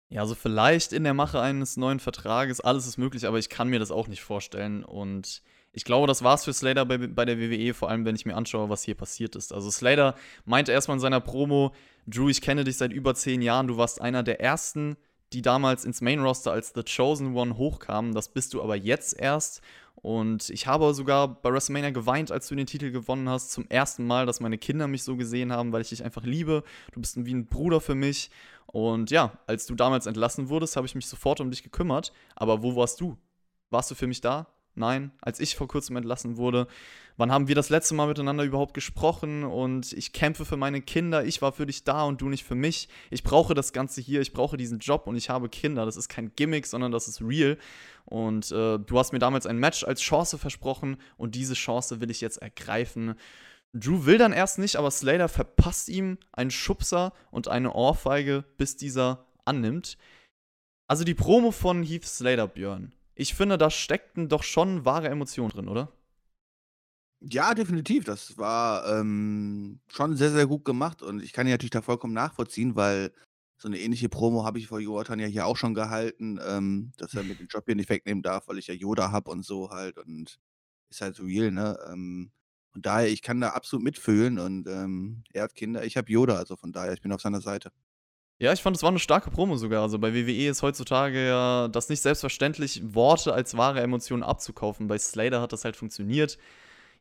Ja, 0.09 0.21
also 0.21 0.33
vielleicht 0.33 0.91
in 0.91 1.03
der 1.03 1.13
Mache 1.13 1.39
eines 1.39 1.77
neuen 1.77 1.99
Vertrages, 1.99 2.61
alles 2.61 2.87
ist 2.87 2.97
möglich, 2.97 3.27
aber 3.27 3.37
ich 3.37 3.49
kann 3.49 3.69
mir 3.69 3.77
das 3.77 3.91
auch 3.91 4.07
nicht 4.07 4.23
vorstellen. 4.23 4.83
Und 4.83 5.43
ich 5.71 5.83
glaube, 5.83 6.07
das 6.07 6.23
war's 6.23 6.45
für 6.45 6.53
Slater 6.53 6.83
bei, 6.85 6.97
bei 6.97 7.25
der 7.25 7.37
WWE, 7.39 7.75
vor 7.75 7.89
allem 7.89 8.05
wenn 8.05 8.15
ich 8.15 8.25
mir 8.25 8.35
anschaue, 8.35 8.69
was 8.69 8.81
hier 8.81 8.95
passiert 8.95 9.35
ist. 9.35 9.53
Also 9.53 9.69
Slater 9.69 10.15
meinte 10.45 10.71
erstmal 10.71 10.97
in 10.97 11.01
seiner 11.01 11.21
Promo, 11.21 11.75
Drew, 12.07 12.29
ich 12.29 12.41
kenne 12.41 12.63
dich 12.63 12.77
seit 12.77 12.91
über 12.91 13.13
zehn 13.13 13.43
Jahren, 13.43 13.67
du 13.67 13.77
warst 13.77 14.01
einer 14.01 14.23
der 14.23 14.41
ersten, 14.41 14.97
die 15.33 15.41
damals 15.41 15.85
ins 15.85 16.01
Main 16.01 16.19
Roster 16.19 16.51
als 16.51 16.73
The 16.75 16.83
Chosen 16.83 17.35
One 17.35 17.57
hochkamen. 17.57 18.13
Das 18.13 18.29
bist 18.29 18.53
du 18.53 18.61
aber 18.61 18.75
jetzt 18.75 19.19
erst. 19.19 19.61
Und 19.95 20.49
ich 20.49 20.65
habe 20.65 20.93
sogar 20.93 21.27
bei 21.27 21.51
WrestleMania 21.51 21.89
geweint, 21.89 22.31
als 22.31 22.47
du 22.47 22.55
den 22.55 22.65
Titel 22.65 22.91
gewonnen 22.91 23.27
hast. 23.27 23.51
Zum 23.51 23.67
ersten 23.69 24.07
Mal, 24.07 24.25
dass 24.25 24.39
meine 24.39 24.57
Kinder 24.57 24.87
mich 24.87 25.03
so 25.03 25.17
gesehen 25.17 25.51
haben, 25.51 25.73
weil 25.73 25.81
ich 25.81 25.89
dich 25.89 26.03
einfach 26.03 26.23
liebe. 26.23 26.63
Du 26.93 27.01
bist 27.01 27.23
wie 27.25 27.33
ein 27.33 27.47
Bruder 27.47 27.81
für 27.81 27.95
mich. 27.95 28.31
Und 28.67 29.11
ja, 29.11 29.37
als 29.45 29.65
du 29.65 29.75
damals 29.75 30.05
entlassen 30.05 30.49
wurdest, 30.49 30.75
habe 30.77 30.87
ich 30.87 30.95
mich 30.95 31.07
sofort 31.07 31.41
um 31.41 31.51
dich 31.51 31.63
gekümmert. 31.63 32.13
Aber 32.35 32.63
wo 32.63 32.75
warst 32.75 33.01
du? 33.01 33.17
Warst 33.71 33.91
du 33.91 33.95
für 33.95 34.07
mich 34.07 34.21
da? 34.21 34.47
Nein, 34.75 35.11
als 35.21 35.39
ich 35.39 35.55
vor 35.55 35.67
kurzem 35.67 35.97
entlassen 35.97 36.37
wurde. 36.37 36.67
Wann 37.17 37.33
haben 37.33 37.49
wir 37.49 37.55
das 37.55 37.69
letzte 37.69 37.95
Mal 37.95 38.07
miteinander 38.07 38.45
überhaupt 38.45 38.73
gesprochen? 38.73 39.43
Und 39.43 39.91
ich 39.91 40.13
kämpfe 40.13 40.45
für 40.45 40.55
meine 40.55 40.81
Kinder. 40.81 41.25
Ich 41.25 41.41
war 41.41 41.51
für 41.51 41.65
dich 41.65 41.83
da 41.83 42.03
und 42.03 42.21
du 42.21 42.29
nicht 42.29 42.45
für 42.45 42.55
mich. 42.55 42.87
Ich 43.09 43.23
brauche 43.23 43.53
das 43.53 43.73
Ganze 43.73 43.99
hier. 43.99 44.21
Ich 44.21 44.31
brauche 44.31 44.55
diesen 44.55 44.79
Job 44.79 45.05
und 45.05 45.17
ich 45.17 45.29
habe 45.29 45.49
Kinder. 45.49 45.85
Das 45.85 45.97
ist 45.97 46.07
kein 46.07 46.31
Gimmick, 46.35 46.65
sondern 46.65 46.93
das 46.93 47.09
ist 47.09 47.21
real. 47.21 47.57
Und 48.05 48.51
äh, 48.51 48.79
du 48.79 48.97
hast 48.97 49.11
mir 49.11 49.19
damals 49.19 49.45
ein 49.45 49.57
Match 49.57 49.83
als 49.83 49.99
Chance 49.99 50.37
versprochen 50.37 50.97
und 51.17 51.35
diese 51.35 51.55
Chance 51.55 51.99
will 51.99 52.09
ich 52.09 52.21
jetzt 52.21 52.37
ergreifen. 52.37 53.15
Drew 53.73 54.05
will 54.05 54.17
dann 54.17 54.31
erst 54.31 54.57
nicht, 54.57 54.77
aber 54.77 54.89
Slater 54.89 55.27
verpasst 55.27 55.89
ihm 55.89 56.19
einen 56.31 56.51
Schubser 56.51 57.11
und 57.31 57.49
eine 57.49 57.73
Ohrfeige, 57.73 58.45
bis 58.57 58.77
dieser 58.77 59.25
annimmt. 59.43 59.97
Also 60.87 61.03
die 61.03 61.13
Promo 61.15 61.51
von 61.51 61.83
Heath 61.83 62.05
Slater, 62.05 62.47
Björn 62.47 62.93
ich 63.19 63.33
finde, 63.33 63.57
da 63.57 63.69
steckten 63.69 64.29
doch 64.29 64.43
schon 64.43 64.85
wahre 64.85 65.09
Emotionen 65.09 65.51
drin, 65.51 65.67
oder? 65.67 65.91
Ja, 67.21 67.53
definitiv. 67.53 68.05
Das 68.05 68.37
war 68.37 68.87
ähm, 68.97 69.81
schon 69.91 70.15
sehr, 70.15 70.31
sehr 70.31 70.47
gut 70.47 70.63
gemacht 70.63 71.01
und 71.01 71.21
ich 71.21 71.33
kann 71.33 71.45
ihn 71.45 71.51
natürlich 71.51 71.71
da 71.71 71.81
vollkommen 71.81 72.13
nachvollziehen, 72.13 72.77
weil 72.77 73.11
so 73.57 73.67
eine 73.67 73.77
ähnliche 73.77 74.07
Promo 74.07 74.45
habe 74.45 74.57
ich 74.57 74.67
vor 74.67 74.79
Jonathan 74.79 75.19
ja 75.19 75.27
hier 75.27 75.45
auch 75.45 75.57
schon 75.57 75.73
gehalten, 75.73 76.39
ähm, 76.47 76.93
dass 76.95 77.13
er 77.13 77.23
mir 77.23 77.35
den 77.35 77.47
Job 77.47 77.65
hier 77.65 77.75
nicht 77.75 77.89
wegnehmen 77.89 78.23
darf, 78.23 78.47
weil 78.47 78.57
ich 78.57 78.67
ja 78.67 78.73
Yoda 78.73 79.11
habe 79.11 79.29
und 79.31 79.43
so 79.45 79.69
halt 79.69 79.97
und 79.97 80.39
ist 80.89 81.01
halt 81.01 81.19
real, 81.19 81.51
ne? 81.51 81.77
Ähm, 81.91 82.31
von 82.71 82.81
daher, 82.81 83.09
ich 83.09 83.21
kann 83.21 83.41
da 83.41 83.49
absolut 83.49 83.83
mitfühlen 83.83 84.39
und 84.39 84.67
ähm, 84.69 85.23
er 85.33 85.43
hat 85.43 85.55
Kinder, 85.55 85.83
ich 85.83 85.97
habe 85.97 86.09
Yoda, 86.09 86.37
also 86.37 86.55
von 86.55 86.71
daher, 86.71 86.93
ich 86.93 87.01
bin 87.01 87.11
auf 87.11 87.21
seiner 87.21 87.41
Seite. 87.41 87.71
Ja, 88.41 88.53
ich 88.53 88.61
fand, 88.61 88.75
es 88.75 88.83
war 88.83 88.89
eine 88.89 88.99
starke 88.99 89.31
Promo 89.31 89.57
sogar. 89.57 89.81
Also 89.83 89.99
bei 89.99 90.13
WWE 90.13 90.47
ist 90.47 90.61
heutzutage 90.61 91.27
ja 91.27 91.67
das 91.67 91.89
nicht 91.89 92.01
selbstverständlich, 92.01 92.81
Worte 92.95 93.33
als 93.33 93.57
wahre 93.57 93.81
Emotionen 93.81 94.23
abzukaufen. 94.23 94.87
Bei 94.87 94.97
Slater 94.97 95.41
hat 95.41 95.51
das 95.51 95.65
halt 95.65 95.75
funktioniert. 95.75 96.37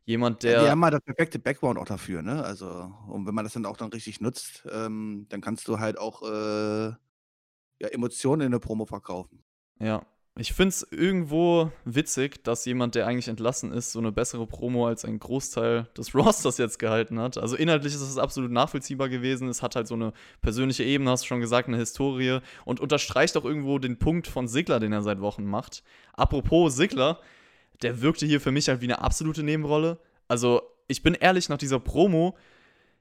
Jemand, 0.04 0.42
der. 0.42 0.52
Ja, 0.52 0.64
die 0.64 0.70
haben 0.70 0.80
mal 0.80 0.90
das 0.90 1.02
perfekte 1.02 1.38
Background 1.38 1.78
auch 1.78 1.84
dafür, 1.84 2.22
ne? 2.22 2.42
Also, 2.42 2.92
und 3.06 3.26
wenn 3.26 3.34
man 3.34 3.44
das 3.44 3.52
dann 3.52 3.66
auch 3.66 3.76
dann 3.76 3.90
richtig 3.90 4.20
nutzt, 4.20 4.66
ähm, 4.72 5.26
dann 5.28 5.40
kannst 5.40 5.68
du 5.68 5.78
halt 5.78 5.98
auch 5.98 6.22
äh, 6.22 6.86
ja, 6.88 7.88
Emotionen 7.90 8.40
in 8.40 8.46
eine 8.46 8.58
Promo 8.58 8.86
verkaufen. 8.86 9.44
Ja, 9.78 10.04
ich 10.40 10.52
finde 10.52 10.68
es 10.68 10.86
irgendwo 10.92 11.72
witzig, 11.84 12.44
dass 12.44 12.64
jemand, 12.64 12.94
der 12.94 13.08
eigentlich 13.08 13.26
entlassen 13.26 13.72
ist, 13.72 13.90
so 13.90 13.98
eine 13.98 14.12
bessere 14.12 14.46
Promo 14.46 14.86
als 14.86 15.04
ein 15.04 15.18
Großteil 15.18 15.88
des 15.96 16.14
Rosters 16.14 16.58
jetzt 16.58 16.78
gehalten 16.78 17.18
hat. 17.18 17.38
Also 17.38 17.56
inhaltlich 17.56 17.92
ist 17.92 18.02
es 18.02 18.18
absolut 18.18 18.52
nachvollziehbar 18.52 19.08
gewesen. 19.08 19.48
Es 19.48 19.62
hat 19.62 19.74
halt 19.74 19.88
so 19.88 19.94
eine 19.94 20.12
persönliche 20.40 20.84
Ebene, 20.84 21.10
hast 21.10 21.24
du 21.24 21.26
schon 21.26 21.40
gesagt, 21.40 21.66
eine 21.66 21.76
Historie 21.76 22.38
und 22.64 22.78
unterstreicht 22.78 23.36
auch 23.36 23.44
irgendwo 23.44 23.80
den 23.80 23.98
Punkt 23.98 24.28
von 24.28 24.46
Sigler, 24.46 24.78
den 24.78 24.92
er 24.92 25.02
seit 25.02 25.20
Wochen 25.20 25.44
macht. 25.44 25.82
Apropos 26.12 26.76
Sigler, 26.76 27.18
der 27.82 28.00
wirkte 28.00 28.24
hier 28.24 28.40
für 28.40 28.52
mich 28.52 28.68
halt 28.68 28.80
wie 28.80 28.86
eine 28.86 29.00
absolute 29.00 29.42
Nebenrolle. 29.42 29.98
Also 30.28 30.62
ich 30.86 31.02
bin 31.02 31.14
ehrlich, 31.14 31.48
nach 31.48 31.58
dieser 31.58 31.80
Promo 31.80 32.36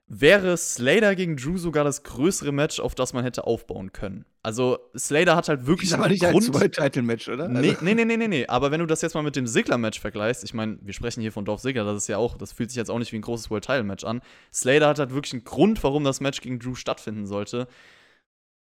wäre 0.07 0.55
Slater 0.55 1.15
gegen 1.15 1.35
Drew 1.35 1.57
sogar 1.57 1.83
das 1.83 2.03
größere 2.03 2.51
Match, 2.51 2.79
auf 2.79 2.95
das 2.95 3.13
man 3.13 3.23
hätte 3.23 3.45
aufbauen 3.45 3.91
können. 3.91 4.25
Also 4.41 4.79
Slater 4.97 5.35
hat 5.35 5.49
halt 5.49 5.67
wirklich. 5.67 5.89
Ist 5.89 5.95
aber 5.95 6.07
nicht 6.07 6.23
Grund 6.23 6.55
ein 6.55 6.71
Title-Match, 6.71 7.27
oder? 7.27 7.49
Nee, 7.49 7.71
also 7.71 7.83
nee, 7.83 7.93
nee, 7.93 8.05
nee, 8.05 8.17
nee, 8.17 8.27
nee. 8.27 8.47
Aber 8.47 8.71
wenn 8.71 8.79
du 8.79 8.85
das 8.85 9.01
jetzt 9.01 9.15
mal 9.15 9.21
mit 9.21 9.35
dem 9.35 9.47
Sigler-Match 9.47 9.99
vergleichst, 9.99 10.45
ich 10.45 10.53
meine, 10.53 10.77
wir 10.81 10.93
sprechen 10.93 11.21
hier 11.21 11.33
von 11.33 11.43
Dolph 11.43 11.61
Ziggler, 11.61 11.83
das 11.83 12.03
ist 12.03 12.07
ja 12.07 12.17
auch, 12.17 12.37
das 12.37 12.53
fühlt 12.53 12.69
sich 12.69 12.77
jetzt 12.77 12.89
auch 12.89 12.99
nicht 12.99 13.11
wie 13.11 13.17
ein 13.17 13.21
großes 13.21 13.49
World-Title-Match 13.49 14.05
an. 14.05 14.21
Slater 14.53 14.87
hat 14.87 14.99
halt 14.99 15.13
wirklich 15.13 15.33
einen 15.33 15.43
Grund, 15.43 15.83
warum 15.83 16.05
das 16.05 16.21
Match 16.21 16.39
gegen 16.39 16.59
Drew 16.59 16.75
stattfinden 16.75 17.25
sollte. 17.25 17.67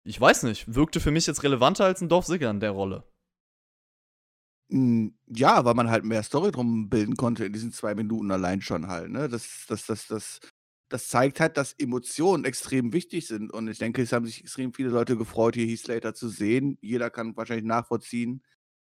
Ich 0.04 0.20
weiß 0.20 0.42
nicht, 0.42 0.75
wirkte 0.75 1.00
für 1.00 1.11
mich 1.11 1.26
jetzt 1.26 1.42
relevanter 1.42 1.87
als 1.87 2.02
ein 2.02 2.09
Dolph 2.11 2.26
Ziggler 2.26 2.50
in 2.50 2.61
der 2.61 2.73
Rolle. 2.73 3.04
Hm, 4.70 5.14
ja, 5.26 5.64
weil 5.64 5.75
man 5.75 5.90
halt 5.90 6.04
mehr 6.04 6.23
Story 6.23 6.52
drum 6.52 6.90
bilden 6.90 7.16
konnte 7.16 7.44
in 7.47 7.52
diesen 7.52 7.73
zwei 7.73 7.94
Minuten 7.94 8.30
allein 8.30 8.61
schon 8.61 8.87
halt, 8.87 9.11
ne? 9.11 9.28
Das, 9.28 9.64
das, 9.66 9.87
das, 9.87 10.06
das 10.06 10.40
das 10.90 11.09
zeigt 11.09 11.40
halt, 11.40 11.56
dass 11.56 11.73
Emotionen 11.75 12.44
extrem 12.44 12.92
wichtig 12.92 13.26
sind. 13.28 13.52
Und 13.52 13.68
ich 13.68 13.78
denke, 13.78 14.02
es 14.02 14.12
haben 14.12 14.26
sich 14.26 14.40
extrem 14.42 14.75
viele 14.75 14.90
Leute 14.90 15.16
gefreut, 15.16 15.54
hier 15.54 15.66
Heath 15.66 15.80
Slater 15.80 16.14
zu 16.14 16.28
sehen. 16.28 16.78
Jeder 16.82 17.11
kann 17.11 17.37
wahrscheinlich 17.37 17.64
nachvollziehen, 17.64 18.42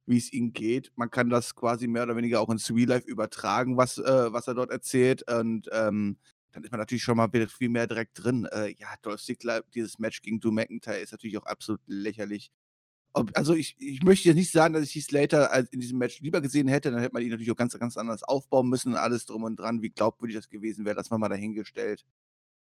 wie 0.06 0.18
es 0.18 0.34
ihm 0.34 0.54
geht. 0.54 0.92
Man 0.96 1.10
kann 1.10 1.30
das 1.30 1.56
quasi 1.56 1.88
mehr 1.88 2.04
oder 2.04 2.18
weniger 2.18 2.42
auch 2.42 2.50
ins 2.50 2.70
Real 2.70 2.90
Life 2.90 3.08
übertragen, 3.08 3.78
was, 3.78 3.98
äh, 3.98 4.34
was 4.34 4.48
er 4.48 4.56
dort 4.56 4.72
erzählt. 4.72 5.24
Und 5.32 5.70
ähm, 5.72 6.18
dann 6.52 6.64
ist 6.64 6.72
man 6.72 6.80
natürlich 6.80 7.04
schon 7.04 7.18
mal 7.18 7.30
viel 7.32 7.70
mehr 7.70 7.88
direkt 7.88 8.24
drin. 8.24 8.46
Äh, 8.52 8.76
ja, 8.78 8.90
Dolph 9.02 9.22
Ziggler, 9.22 9.64
dieses 9.74 9.98
Match 9.98 10.22
gegen 10.22 10.42
Drew 10.42 10.52
McIntyre 10.52 11.00
ist 11.00 11.14
natürlich 11.14 11.38
auch 11.38 11.46
absolut 11.46 11.82
lächerlich 11.88 12.52
also 13.34 13.54
ich, 13.54 13.76
ich 13.80 14.04
möchte 14.04 14.28
jetzt 14.28 14.36
nicht 14.36 14.52
sagen, 14.52 14.74
dass 14.74 14.84
ich 14.84 14.94
die 14.94 15.02
Slater 15.02 15.72
in 15.72 15.80
diesem 15.80 15.98
Match 15.98 16.20
lieber 16.20 16.42
gesehen 16.42 16.68
hätte, 16.68 16.92
dann 16.92 17.00
hätte 17.00 17.14
man 17.14 17.24
ihn 17.24 17.30
natürlich 17.30 17.52
auch 17.52 17.56
ganz, 17.56 17.78
ganz 17.78 17.98
anders 17.98 18.24
aufbauen 18.24 18.68
müssen 18.68 18.94
und 18.94 18.98
alles 18.98 19.26
drum 19.26 19.44
und 19.44 19.58
dran. 19.58 19.82
Wie 19.82 19.90
glaubwürdig 19.90 20.36
das 20.36 20.50
gewesen 20.50 20.86
wäre, 20.86 20.96
das 20.96 21.10
man 21.10 21.20
mal 21.20 21.30
dahingestellt. 21.30 22.06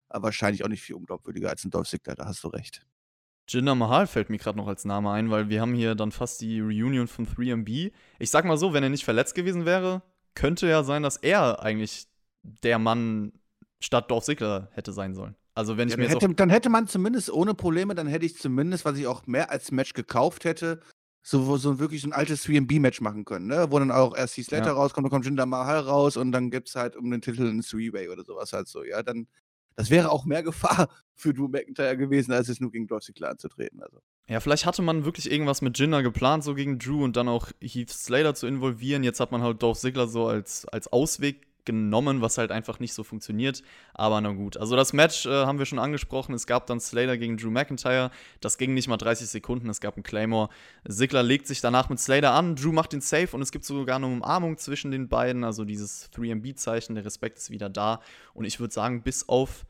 Aber 0.10 0.26
wahrscheinlich 0.26 0.64
auch 0.64 0.70
nicht 0.70 0.82
viel 0.82 0.96
unglaubwürdiger 0.96 1.50
als 1.50 1.64
ein 1.64 1.72
Dolph 1.72 1.88
Ziggler, 1.88 2.16
da 2.16 2.26
hast 2.26 2.44
du 2.44 2.50
recht. 2.50 2.86
Jinder 3.48 3.76
Mahal 3.76 4.08
fällt 4.08 4.30
mir 4.30 4.38
gerade 4.38 4.58
noch 4.58 4.68
als 4.68 4.86
Name 4.86 5.12
ein, 5.12 5.30
weil 5.30 5.50
wir 5.50 5.60
haben 5.62 5.74
hier 5.74 5.96
dann 5.96 6.12
fast 6.12 6.42
die 6.42 6.62
Reunion 6.62 7.08
von 7.08 7.28
3MB. 7.28 7.92
Ich 8.20 8.30
sag 8.30 8.46
mal 8.46 8.58
so, 8.58 8.74
wenn 8.74 8.84
er 8.84 8.90
nicht 8.90 9.04
verletzt 9.04 9.36
gewesen 9.36 9.66
wäre, 9.66 10.02
könnte 10.34 10.68
ja 10.68 10.84
sein, 10.84 11.04
dass 11.04 11.18
er 11.18 11.62
eigentlich 11.62 12.08
der 12.42 12.80
Mann 12.80 13.34
statt 13.80 14.10
Dolph 14.10 14.24
Ziggler 14.24 14.70
hätte 14.74 14.94
sein 14.94 15.14
sollen. 15.14 15.36
Also 15.56 15.78
wenn 15.78 15.88
ich 15.88 15.96
ja, 15.96 16.00
mir 16.00 16.10
hätte, 16.10 16.30
dann 16.30 16.50
hätte 16.50 16.70
man 16.70 16.88
zumindest 16.88 17.32
ohne 17.32 17.54
Probleme, 17.54 17.94
dann 17.94 18.08
hätte 18.08 18.26
ich 18.26 18.38
zumindest, 18.38 18.86
was 18.86 18.98
ich 18.98 19.06
auch 19.06 19.28
mehr 19.28 19.52
als 19.52 19.72
Match 19.72 19.94
gekauft 19.94 20.46
hätte, 20.46 20.80
so, 21.22 21.58
so 21.58 21.80
wirklich 21.80 22.02
so 22.02 22.10
ein 22.10 22.14
altes 22.14 22.46
3B-Match 22.46 23.00
machen 23.02 23.24
können, 23.24 23.48
ne? 23.48 23.68
Wo 23.70 23.80
dann 23.80 23.92
auch 23.92 24.16
erst 24.16 24.36
die 24.36 24.44
Slater 24.44 24.68
ja. 24.68 24.74
rauskommt, 24.74 25.06
dann 25.06 25.12
kommt 25.12 25.26
Jinder 25.26 25.46
Mahal 25.46 25.80
raus 25.80 26.18
und 26.18 26.32
dann 26.34 26.52
gibt 26.52 26.68
es 26.68 26.76
halt 26.76 26.98
um 26.98 27.10
den 27.10 27.22
Titel 27.22 27.48
ein 27.48 27.62
Three-Way 27.62 28.10
oder 28.10 28.26
sowas 28.26 28.52
halt 28.52 28.68
so, 28.68 28.84
ja. 28.84 29.04
Dann, 29.04 29.28
das 29.76 29.90
wäre 29.90 30.12
auch 30.12 30.26
mehr 30.26 30.44
Gefahr 30.44 30.90
für 31.14 31.34
Drew 31.34 31.48
McIntyre 31.48 31.98
gewesen, 31.98 32.34
als 32.34 32.50
es 32.50 32.60
nur 32.60 32.72
gegen 32.72 32.88
Dolph 32.88 33.04
Ziggler 33.04 33.30
anzutreten. 33.30 33.82
Also. 33.82 34.02
Ja, 34.28 34.40
vielleicht 34.40 34.66
hatte 34.66 34.82
man 34.82 35.06
wirklich 35.06 35.32
irgendwas 35.32 35.62
mit 35.62 35.78
Jinder 35.78 36.04
geplant, 36.04 36.44
so 36.44 36.56
gegen 36.56 36.78
Drew 36.78 37.04
und 37.04 37.16
dann 37.16 37.30
auch 37.30 37.52
Heath 37.62 37.92
Slater 37.92 38.36
zu 38.36 38.48
involvieren. 38.48 39.04
Jetzt 39.04 39.20
hat 39.20 39.32
man 39.32 39.42
halt 39.42 39.62
Dolph 39.62 39.80
Ziggler 39.80 40.08
so 40.08 40.28
als, 40.28 40.66
als 40.68 40.92
Ausweg 40.92 41.48
genommen, 41.66 42.22
was 42.22 42.38
halt 42.38 42.52
einfach 42.52 42.80
nicht 42.80 42.94
so 42.94 43.04
funktioniert. 43.04 43.64
Aber 43.94 44.20
na 44.22 44.32
gut. 44.32 44.58
Also 44.58 44.76
das 44.76 44.94
Match 44.94 45.26
äh, 45.26 45.30
haben 45.30 45.60
wir 45.60 45.66
schon 45.66 45.80
angesprochen. 45.80 46.34
Es 46.34 46.48
gab 46.48 46.68
dann 46.68 46.80
Slater 46.80 47.18
gegen 47.18 47.38
Drew 47.38 47.50
McIntyre. 47.50 48.12
Das 48.42 48.58
ging 48.58 48.74
nicht 48.74 48.88
mal 48.88 48.98
30 48.98 49.28
Sekunden. 49.28 49.70
Es 49.70 49.82
gab 49.82 49.96
einen 49.96 50.04
Claymore. 50.04 50.50
Sigler 50.86 51.24
legt 51.24 51.48
sich 51.48 51.62
danach 51.62 51.90
mit 51.90 52.00
Slater 52.00 52.32
an. 52.32 52.56
Drew 52.56 52.72
macht 52.72 52.94
den 52.94 53.02
Safe 53.02 53.30
und 53.32 53.42
es 53.42 53.52
gibt 53.52 53.66
sogar 53.66 53.98
eine 53.98 54.08
Umarmung 54.08 54.58
zwischen 54.58 54.92
den 54.92 55.08
beiden. 55.08 55.44
Also 55.44 55.66
dieses 55.66 56.12
3MB-Zeichen. 56.14 56.96
Der 56.96 57.06
Respekt 57.06 57.38
ist 57.38 57.50
wieder 57.50 57.70
da. 57.70 58.02
Und 58.34 58.46
ich 58.46 58.60
würde 58.60 58.74
sagen, 58.74 59.04
bis 59.04 59.28
auf 59.30 59.66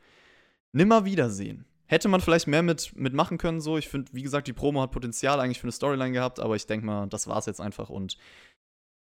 nimmer 0.71 1.05
Wiedersehen. 1.05 1.65
Hätte 1.85 2.07
man 2.07 2.21
vielleicht 2.21 2.47
mehr 2.47 2.63
mit, 2.63 2.95
mitmachen 2.95 3.38
können, 3.38 3.62
so. 3.62 3.77
Ich 3.77 3.88
finde, 3.88 4.12
wie 4.13 4.23
gesagt, 4.23 4.47
die 4.47 4.53
Promo 4.53 4.81
hat 4.81 4.91
Potenzial 4.91 5.39
eigentlich 5.39 5.59
für 5.59 5.65
eine 5.65 5.73
Storyline 5.73 6.12
gehabt, 6.12 6.39
aber 6.39 6.55
ich 6.55 6.65
denke 6.65 6.85
mal, 6.85 7.07
das 7.07 7.27
war 7.27 7.38
es 7.38 7.45
jetzt 7.45 7.62
einfach. 7.62 7.89
Und 7.89 8.17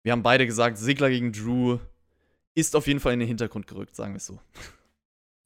wir 0.04 0.12
haben 0.12 0.22
beide 0.22 0.46
gesagt, 0.46 0.78
Sigler 0.78 1.10
gegen 1.10 1.32
Drew 1.32 1.78
ist 2.56 2.74
auf 2.74 2.86
jeden 2.88 2.98
Fall 2.98 3.12
in 3.12 3.20
den 3.20 3.28
Hintergrund 3.28 3.66
gerückt, 3.68 3.94
sagen 3.94 4.14
wir 4.14 4.16
es 4.16 4.26
so. 4.26 4.40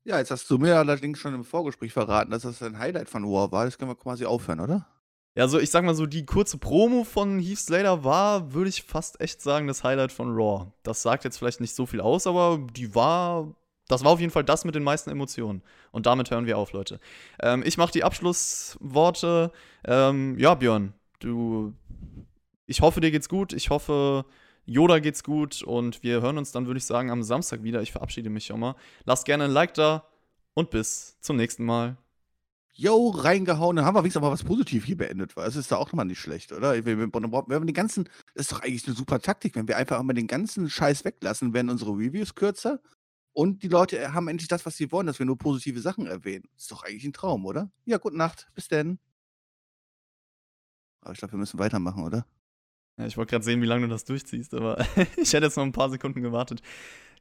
Ja, 0.05 0.19
jetzt 0.19 0.31
hast 0.31 0.49
du 0.49 0.57
mir 0.57 0.79
allerdings 0.79 1.19
schon 1.19 1.35
im 1.35 1.45
Vorgespräch 1.45 1.93
verraten, 1.93 2.31
dass 2.31 2.43
das 2.43 2.63
ein 2.63 2.79
Highlight 2.79 3.11
von 3.11 3.25
War 3.25 3.53
war. 3.53 3.67
Das 3.67 3.77
können 3.77 3.91
wir 3.91 3.97
quasi 3.97 4.25
aufhören, 4.25 4.61
oder? 4.61 4.87
Ja, 5.37 5.45
also 5.45 5.61
ich 5.61 5.71
sag 5.71 5.85
mal 5.85 5.95
so, 5.95 6.07
die 6.07 6.25
kurze 6.25 6.57
Promo 6.57 7.05
von 7.05 7.39
Heath 7.39 7.59
Slater 7.59 8.03
war, 8.03 8.53
würde 8.53 8.71
ich 8.71 8.83
fast 8.83 9.21
echt 9.21 9.43
sagen, 9.43 9.67
das 9.67 9.85
Highlight 9.85 10.13
von 10.13 10.35
Raw. 10.35 10.73
Das 10.83 11.03
sagt 11.03 11.25
jetzt 11.25 11.39
vielleicht 11.39 11.61
nicht 11.61 11.75
so 11.75 11.85
viel 11.85 12.01
aus, 12.01 12.27
aber 12.27 12.65
die 12.73 12.95
war. 12.95 13.55
Das 13.89 14.05
war 14.05 14.13
auf 14.13 14.21
jeden 14.21 14.33
Fall 14.33 14.45
das 14.45 14.65
mit 14.65 14.77
den 14.77 14.85
meisten 14.85 15.11
Emotionen. 15.11 15.63
Und 15.91 16.07
damit 16.07 16.31
hören 16.31 16.47
wir 16.47 16.59
auf, 16.59 16.73
Leute. 16.73 17.01
Ähm, 17.41 17.63
ich 17.67 17.77
mache 17.77 17.93
die 17.93 18.05
Abschlussworte. 18.05 19.51
Ähm, 19.85 20.39
ja, 20.39 20.55
Björn, 20.55 20.95
du. 21.19 21.75
Ich 22.67 22.81
hoffe, 22.81 23.01
dir 23.01 23.11
geht's 23.11 23.29
gut. 23.29 23.53
Ich 23.53 23.71
hoffe, 23.71 24.25
Yoda 24.67 24.99
geht's 24.99 25.25
gut 25.25 25.63
und 25.63 26.03
wir 26.03 26.21
hören 26.21 26.39
uns 26.39 26.53
dann, 26.53 26.67
würde 26.67 26.79
ich 26.79 26.85
sagen, 26.85 27.11
am 27.11 27.23
Samstag 27.23 27.63
wieder. 27.63 27.83
Ich 27.83 27.93
verabschiede 27.93 28.31
mich 28.31 28.47
schon 28.47 28.61
mal. 28.61 28.77
Lasst 29.05 29.25
gerne 29.25 29.45
ein 29.45 29.51
Like 29.51 29.75
da 29.75 30.07
und 30.55 30.71
bis 30.71 31.19
zum 31.21 31.37
nächsten 31.37 31.65
Mal. 31.65 31.97
Yo, 32.73 33.11
reingehauen. 33.11 33.77
Dann 33.77 33.85
haben 33.85 33.95
wir 33.95 34.03
wenigstens 34.03 34.23
mal 34.23 34.31
was 34.31 34.45
positiv 34.45 34.85
hier 34.85 34.97
beendet. 34.97 35.37
Weil 35.37 35.49
es 35.49 35.57
ist 35.57 35.73
da 35.73 35.77
auch 35.77 35.89
nochmal 35.89 36.07
nicht 36.07 36.21
schlecht, 36.21 36.53
oder? 36.53 36.73
Wenn 36.85 36.99
wir, 36.99 37.13
wenn 37.13 37.49
wir 37.49 37.61
den 37.61 37.75
ganzen, 37.75 38.05
das 38.35 38.47
ist 38.47 38.53
doch 38.53 38.61
eigentlich 38.61 38.87
eine 38.87 38.97
super 38.97 39.21
Taktik. 39.21 39.55
Wenn 39.57 39.69
wir 39.69 39.77
einfach 39.77 40.03
mal 40.03 40.13
den 40.13 40.27
ganzen 40.27 40.71
Scheiß 40.71 41.05
weglassen, 41.05 41.53
werden 41.53 41.69
unsere 41.69 41.91
Reviews 41.91 42.35
kürzer 42.35 42.81
und 43.33 43.63
die 43.63 43.69
Leute 43.69 44.13
haben 44.13 44.29
endlich 44.29 44.49
das, 44.49 44.67
was 44.67 44.77
sie 44.77 44.91
wollen, 44.93 45.07
dass 45.07 45.19
wir 45.19 45.27
nur 45.27 45.39
positive 45.39 45.81
Sachen 45.81 46.07
erwähnen. 46.07 46.49
Ist 46.57 46.71
doch 46.71 46.83
eigentlich 46.83 47.05
ein 47.05 47.13
Traum, 47.13 47.47
oder? 47.47 47.71
Ja, 47.85 47.99
gute 47.99 48.17
Nacht. 48.17 48.49
Bis 48.55 48.69
denn. 48.69 48.99
Aber 51.01 51.13
ich 51.13 51.19
glaube, 51.19 51.33
wir 51.33 51.39
müssen 51.39 51.59
weitermachen, 51.59 52.05
oder? 52.05 52.27
Ja, 53.01 53.07
ich 53.07 53.17
wollte 53.17 53.31
gerade 53.31 53.45
sehen, 53.45 53.63
wie 53.63 53.67
lange 53.67 53.87
du 53.87 53.89
das 53.89 54.05
durchziehst, 54.05 54.53
aber 54.53 54.79
ich 55.17 55.33
hätte 55.33 55.47
jetzt 55.47 55.57
noch 55.57 55.65
ein 55.65 55.73
paar 55.73 55.89
Sekunden 55.89 56.21
gewartet. 56.21 56.61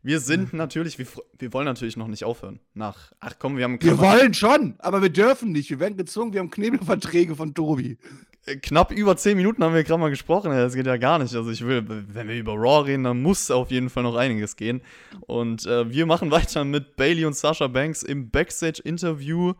Wir 0.02 0.20
sind 0.20 0.54
natürlich, 0.54 0.98
wir, 0.98 1.08
wir 1.38 1.54
wollen 1.54 1.66
natürlich 1.66 1.96
noch 1.98 2.08
nicht 2.08 2.24
aufhören. 2.24 2.60
Nach, 2.74 3.12
ach 3.20 3.36
komm, 3.40 3.58
wir 3.58 3.66
haben. 3.66 3.82
Wir 3.82 3.98
wollen 3.98 4.34
schon, 4.34 4.76
aber 4.80 5.02
wir 5.02 5.10
dürfen 5.10 5.52
nicht. 5.52 5.70
Wir 5.70 5.80
werden 5.80 5.98
gezwungen, 5.98 6.34
wir 6.34 6.40
haben 6.42 6.52
Knebelverträge 6.52 7.36
von 7.36 7.54
Tobi. 7.54 7.98
Äh, 8.46 8.58
knapp 8.58 8.92
über 8.92 9.16
zehn 9.16 9.38
Minuten 9.38 9.64
haben 9.64 9.74
wir 9.74 9.84
gerade 9.84 10.00
mal 10.00 10.10
gesprochen. 10.10 10.52
Das 10.52 10.74
geht 10.74 10.86
ja 10.86 10.98
gar 10.98 11.20
nicht. 11.20 11.34
Also 11.36 11.50
ich 11.50 11.66
will, 11.66 11.86
wenn 11.88 12.28
wir 12.28 12.36
über 12.38 12.54
Raw 12.54 12.86
reden, 12.86 13.06
dann 13.06 13.22
muss 13.22 13.52
auf 13.52 13.72
jeden 13.72 13.90
Fall 13.90 14.04
noch 14.04 14.16
einiges 14.16 14.56
gehen. 14.56 14.82
Und 15.28 15.66
äh, 15.66 15.90
wir 15.90 16.06
machen 16.06 16.32
weiter 16.32 16.66
mit 16.66 16.96
Bailey 16.98 17.26
und 17.26 17.36
Sasha 17.36 17.68
Banks 17.68 18.04
im 18.04 18.30
Backstage-Interview. 18.30 19.54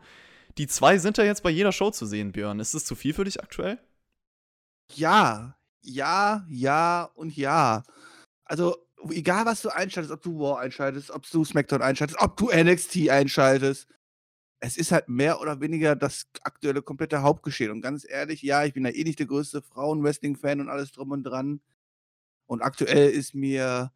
Die 0.58 0.66
zwei 0.66 0.98
sind 0.98 1.18
ja 1.18 1.24
jetzt 1.24 1.42
bei 1.42 1.50
jeder 1.50 1.72
Show 1.72 1.90
zu 1.90 2.04
sehen, 2.04 2.32
Björn. 2.32 2.60
Ist 2.60 2.74
das 2.74 2.84
zu 2.84 2.94
viel 2.94 3.14
für 3.14 3.24
dich 3.24 3.40
aktuell? 3.40 3.78
Ja, 4.94 5.54
ja, 5.82 6.46
ja 6.48 7.10
und 7.14 7.36
ja. 7.36 7.82
Also, 8.44 8.76
egal 9.10 9.46
was 9.46 9.62
du 9.62 9.70
einschaltest, 9.70 10.12
ob 10.12 10.22
du 10.22 10.38
War 10.40 10.60
einschaltest, 10.60 11.10
ob 11.10 11.28
du 11.30 11.44
SmackDown 11.44 11.82
einschaltest, 11.82 12.20
ob 12.20 12.36
du 12.36 12.50
NXT 12.50 13.08
einschaltest, 13.10 13.88
es 14.60 14.76
ist 14.76 14.92
halt 14.92 15.08
mehr 15.08 15.40
oder 15.40 15.60
weniger 15.60 15.96
das 15.96 16.26
aktuelle 16.42 16.82
komplette 16.82 17.22
Hauptgeschehen. 17.22 17.70
Und 17.70 17.80
ganz 17.82 18.06
ehrlich, 18.08 18.42
ja, 18.42 18.64
ich 18.64 18.74
bin 18.74 18.84
ja 18.84 18.90
eh 18.92 19.04
nicht 19.04 19.18
der 19.18 19.26
größte 19.26 19.62
Frauen-Wrestling-Fan 19.62 20.60
und 20.60 20.68
alles 20.68 20.92
drum 20.92 21.12
und 21.12 21.24
dran. 21.24 21.60
Und 22.46 22.62
aktuell 22.62 23.10
ist 23.10 23.34
mir 23.34 23.92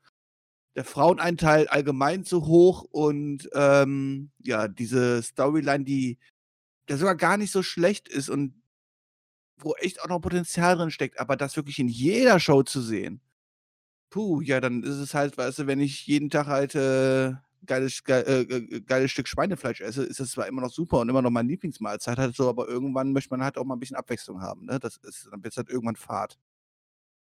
der 0.77 0.85
Fraueneinteil 0.85 1.69
allgemein 1.69 2.25
zu 2.25 2.47
hoch 2.47 2.83
und 2.91 3.49
ähm, 3.55 4.31
ja, 4.39 4.69
diese 4.69 5.23
Storyline, 5.23 5.85
die 5.85 6.19
der 6.89 6.99
sogar 6.99 7.17
gar 7.17 7.37
nicht 7.37 7.53
so 7.53 7.63
schlecht 7.63 8.09
ist 8.09 8.29
und 8.29 8.55
wo 9.57 9.75
echt 9.75 10.03
auch 10.03 10.09
noch 10.09 10.21
Potenzial 10.21 10.77
drin 10.77 10.91
steckt, 10.91 11.19
aber 11.21 11.37
das 11.37 11.57
wirklich 11.57 11.79
in 11.79 11.89
jeder 11.89 12.41
Show 12.41 12.63
zu 12.63 12.81
sehen, 12.81 13.21
puh, 14.11 14.41
ja, 14.41 14.61
dann 14.61 14.83
ist 14.83 14.97
es 14.97 15.15
halt, 15.15 15.37
weißt 15.37 15.61
du, 15.61 15.67
wenn 15.67 15.81
ich 15.81 16.07
jeden 16.07 16.31
Tag 16.31 16.47
halt 16.47 16.75
äh, 16.75 17.35
geiles, 17.67 18.05
ge 18.05 18.21
äh, 18.21 18.81
geiles 18.83 19.11
Stück 19.11 19.29
Schweinefleisch 19.29 19.81
esse, 19.81 20.05
ist 20.05 20.21
das 20.21 20.31
zwar 20.31 20.47
immer 20.47 20.63
noch 20.63 20.71
super 20.71 21.01
und 21.01 21.09
immer 21.09 21.23
noch 21.23 21.31
meine 21.31 21.49
Lieblingsmahlzeit 21.49 22.19
halt 22.19 22.37
so, 22.37 22.49
aber 22.49 22.69
irgendwann 22.69 23.13
möchte 23.13 23.31
man 23.31 23.43
halt 23.43 23.59
auch 23.59 23.65
mal 23.65 23.75
ein 23.75 23.81
bisschen 23.81 23.97
Abwechslung 23.97 24.41
haben, 24.41 24.67
ne? 24.67 24.79
Das 24.79 24.97
ist, 24.99 25.29
dann 25.31 25.43
wird 25.43 25.53
es 25.53 25.57
halt 25.57 25.71
irgendwann 25.71 25.97
Fahrt. 25.97 26.39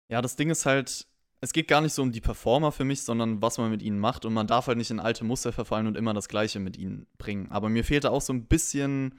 Ja, 0.08 0.22
das 0.22 0.36
Ding 0.36 0.50
ist 0.50 0.66
halt, 0.66 1.08
es 1.40 1.52
geht 1.52 1.68
gar 1.68 1.80
nicht 1.80 1.92
so 1.92 2.02
um 2.02 2.12
die 2.12 2.20
Performer 2.20 2.72
für 2.72 2.84
mich, 2.84 3.02
sondern 3.02 3.42
was 3.42 3.58
man 3.58 3.70
mit 3.70 3.82
ihnen 3.82 3.98
macht 3.98 4.24
und 4.24 4.34
man 4.34 4.46
darf 4.46 4.66
halt 4.66 4.78
nicht 4.78 4.90
in 4.90 5.00
alte 5.00 5.24
Muster 5.24 5.52
verfallen 5.52 5.86
und 5.86 5.96
immer 5.96 6.14
das 6.14 6.28
Gleiche 6.28 6.60
mit 6.60 6.76
ihnen 6.76 7.06
bringen. 7.18 7.50
Aber 7.50 7.68
mir 7.68 7.84
fehlt 7.84 8.04
da 8.04 8.10
auch 8.10 8.22
so 8.22 8.32
ein 8.32 8.46
bisschen 8.46 9.18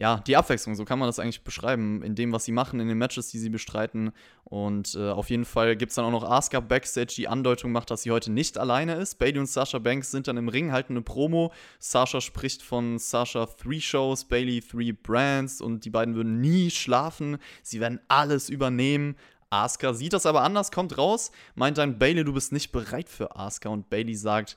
ja, 0.00 0.22
die 0.28 0.36
Abwechslung, 0.36 0.76
so 0.76 0.84
kann 0.84 1.00
man 1.00 1.08
das 1.08 1.18
eigentlich 1.18 1.42
beschreiben, 1.42 2.04
in 2.04 2.14
dem, 2.14 2.30
was 2.30 2.44
sie 2.44 2.52
machen, 2.52 2.78
in 2.78 2.86
den 2.86 2.98
Matches, 2.98 3.30
die 3.30 3.38
sie 3.38 3.50
bestreiten. 3.50 4.12
Und 4.44 4.94
äh, 4.94 5.10
auf 5.10 5.28
jeden 5.28 5.44
Fall 5.44 5.76
gibt 5.76 5.90
es 5.90 5.96
dann 5.96 6.04
auch 6.04 6.12
noch 6.12 6.22
Asuka 6.22 6.60
Backstage, 6.60 7.14
die 7.16 7.26
Andeutung 7.26 7.72
macht, 7.72 7.90
dass 7.90 8.02
sie 8.02 8.12
heute 8.12 8.30
nicht 8.30 8.58
alleine 8.58 8.94
ist. 8.94 9.16
Bailey 9.18 9.40
und 9.40 9.46
Sasha 9.46 9.80
Banks 9.80 10.12
sind 10.12 10.28
dann 10.28 10.36
im 10.36 10.48
Ring, 10.48 10.70
halten 10.70 10.92
eine 10.92 11.02
Promo. 11.02 11.52
Sasha 11.80 12.20
spricht 12.20 12.62
von 12.62 13.00
Sasha 13.00 13.46
Three 13.46 13.80
Shows, 13.80 14.24
Bailey 14.24 14.60
Three 14.60 14.92
Brands 14.92 15.60
und 15.60 15.84
die 15.84 15.90
beiden 15.90 16.14
würden 16.14 16.40
nie 16.40 16.70
schlafen. 16.70 17.38
Sie 17.64 17.80
werden 17.80 17.98
alles 18.06 18.50
übernehmen. 18.50 19.16
Asuka 19.50 19.94
sieht 19.94 20.12
das 20.12 20.26
aber 20.26 20.42
anders, 20.42 20.70
kommt 20.70 20.96
raus, 20.96 21.32
meint 21.56 21.78
dann, 21.78 21.98
Bailey, 21.98 22.22
du 22.22 22.34
bist 22.34 22.52
nicht 22.52 22.70
bereit 22.70 23.08
für 23.08 23.34
Asuka. 23.34 23.70
Und 23.70 23.90
Bailey 23.90 24.14
sagt, 24.14 24.56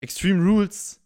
Extreme 0.00 0.40
Rules, 0.44 1.00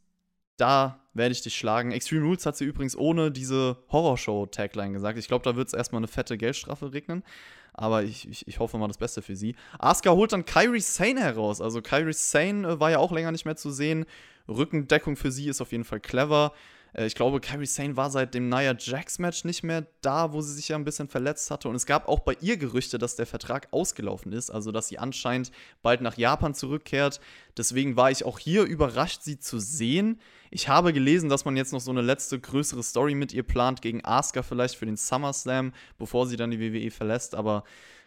da 0.60 1.00
werde 1.14 1.32
ich 1.32 1.42
dich 1.42 1.56
schlagen. 1.56 1.92
Extreme 1.92 2.24
Rules 2.24 2.46
hat 2.46 2.56
sie 2.56 2.64
übrigens 2.64 2.96
ohne 2.96 3.30
diese 3.30 3.78
Horrorshow-Tagline 3.90 4.92
gesagt. 4.92 5.18
Ich 5.18 5.28
glaube, 5.28 5.44
da 5.44 5.56
wird 5.56 5.68
es 5.68 5.74
erstmal 5.74 6.00
eine 6.00 6.08
fette 6.08 6.36
Geldstrafe 6.36 6.92
regnen. 6.92 7.24
Aber 7.72 8.02
ich, 8.02 8.28
ich, 8.28 8.46
ich, 8.46 8.58
hoffe 8.58 8.78
mal 8.78 8.88
das 8.88 8.98
Beste 8.98 9.22
für 9.22 9.36
sie. 9.36 9.54
Asuka 9.78 10.10
holt 10.10 10.32
dann 10.32 10.44
Kyrie 10.44 10.80
Sane 10.80 11.20
heraus. 11.20 11.60
Also 11.60 11.80
Kyrie 11.80 12.12
Sane 12.12 12.66
äh, 12.66 12.80
war 12.80 12.90
ja 12.90 12.98
auch 12.98 13.12
länger 13.12 13.32
nicht 13.32 13.44
mehr 13.44 13.56
zu 13.56 13.70
sehen. 13.70 14.06
Rückendeckung 14.48 15.16
für 15.16 15.30
sie 15.30 15.48
ist 15.48 15.60
auf 15.60 15.72
jeden 15.72 15.84
Fall 15.84 16.00
clever. 16.00 16.52
Äh, 16.94 17.06
ich 17.06 17.14
glaube, 17.14 17.40
Kyrie 17.40 17.66
Sane 17.66 17.96
war 17.96 18.10
seit 18.10 18.34
dem 18.34 18.48
Nia 18.48 18.74
Jax 18.78 19.18
Match 19.18 19.44
nicht 19.44 19.62
mehr 19.62 19.86
da, 20.00 20.32
wo 20.32 20.40
sie 20.40 20.54
sich 20.54 20.68
ja 20.68 20.76
ein 20.76 20.84
bisschen 20.84 21.08
verletzt 21.08 21.50
hatte. 21.50 21.68
Und 21.68 21.74
es 21.74 21.86
gab 21.86 22.08
auch 22.08 22.20
bei 22.20 22.36
ihr 22.40 22.56
Gerüchte, 22.56 22.98
dass 22.98 23.16
der 23.16 23.26
Vertrag 23.26 23.68
ausgelaufen 23.70 24.32
ist, 24.32 24.50
also 24.50 24.72
dass 24.72 24.88
sie 24.88 24.98
anscheinend 24.98 25.50
bald 25.82 26.00
nach 26.00 26.16
Japan 26.16 26.54
zurückkehrt. 26.54 27.20
Deswegen 27.56 27.96
war 27.96 28.10
ich 28.10 28.24
auch 28.24 28.38
hier 28.38 28.64
überrascht, 28.64 29.22
sie 29.22 29.38
zu 29.38 29.58
sehen. 29.58 30.20
Ich 30.50 30.68
habe 30.68 30.92
gelesen, 30.92 31.28
dass 31.28 31.44
man 31.44 31.56
jetzt 31.56 31.72
noch 31.72 31.80
so 31.80 31.90
eine 31.90 32.02
letzte 32.02 32.40
größere 32.40 32.82
Story 32.82 33.14
mit 33.14 33.32
ihr 33.32 33.42
plant, 33.42 33.82
gegen 33.82 34.04
Asuka 34.04 34.42
vielleicht 34.42 34.76
für 34.76 34.86
den 34.86 34.96
SummerSlam, 34.96 35.72
bevor 35.98 36.26
sie 36.26 36.36
dann 36.36 36.50
die 36.50 36.60
WWE 36.60 36.90
verlässt. 36.90 37.34
Aber 37.34 37.64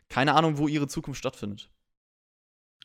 keine 0.10 0.36
Ahnung, 0.36 0.58
wo 0.58 0.68
ihre 0.68 0.88
Zukunft 0.88 1.20
stattfindet. 1.20 1.70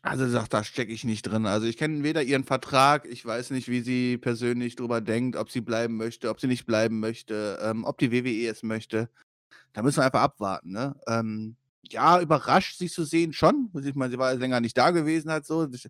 Also 0.01 0.27
sagt, 0.29 0.53
da 0.53 0.63
stecke 0.63 0.93
ich 0.93 1.03
nicht 1.03 1.23
drin. 1.23 1.45
Also 1.45 1.67
ich 1.67 1.75
kenne 1.75 2.03
weder 2.03 2.23
ihren 2.23 2.45
Vertrag, 2.45 3.05
ich 3.05 3.25
weiß 3.25 3.49
nicht, 3.49 3.67
wie 3.67 3.81
sie 3.81 4.17
persönlich 4.17 4.75
drüber 4.75 5.01
denkt, 5.01 5.35
ob 5.35 5.51
sie 5.51 5.61
bleiben 5.61 5.97
möchte, 5.97 6.29
ob 6.29 6.39
sie 6.39 6.47
nicht 6.47 6.65
bleiben 6.65 6.99
möchte, 6.99 7.59
ähm, 7.61 7.83
ob 7.83 7.97
die 7.97 8.11
WWE 8.11 8.47
es 8.47 8.63
möchte. 8.63 9.09
Da 9.73 9.81
müssen 9.81 9.97
wir 9.97 10.05
einfach 10.05 10.21
abwarten. 10.21 10.71
Ne? 10.71 10.95
Ähm, 11.07 11.57
ja, 11.83 12.21
überrascht, 12.21 12.77
sie 12.77 12.87
zu 12.87 13.03
sehen 13.03 13.33
schon. 13.33 13.71
Ich 13.83 13.95
meine, 13.95 14.11
sie 14.11 14.17
war 14.17 14.33
länger 14.35 14.61
nicht 14.61 14.77
da 14.77 14.91
gewesen, 14.91 15.31
halt 15.31 15.45
so. 15.45 15.65
Das 15.65 15.89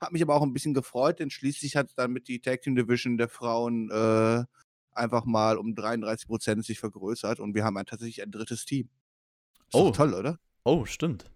hat 0.00 0.12
mich 0.12 0.22
aber 0.22 0.36
auch 0.36 0.42
ein 0.42 0.52
bisschen 0.52 0.74
gefreut, 0.74 1.18
denn 1.18 1.30
schließlich 1.30 1.74
hat 1.76 1.90
damit 1.96 2.28
die 2.28 2.40
Tag 2.40 2.62
Team 2.62 2.76
Division 2.76 3.18
der 3.18 3.28
Frauen 3.28 3.90
äh, 3.90 4.44
einfach 4.92 5.24
mal 5.24 5.58
um 5.58 5.74
33 5.74 6.28
Prozent 6.28 6.64
sich 6.64 6.78
vergrößert 6.78 7.40
und 7.40 7.54
wir 7.54 7.64
haben 7.64 7.76
ein, 7.76 7.86
tatsächlich 7.86 8.22
ein 8.22 8.30
drittes 8.30 8.64
Team. 8.64 8.88
Ist 9.66 9.74
oh, 9.74 9.90
toll, 9.90 10.14
oder? 10.14 10.38
Oh, 10.62 10.84
stimmt 10.84 11.28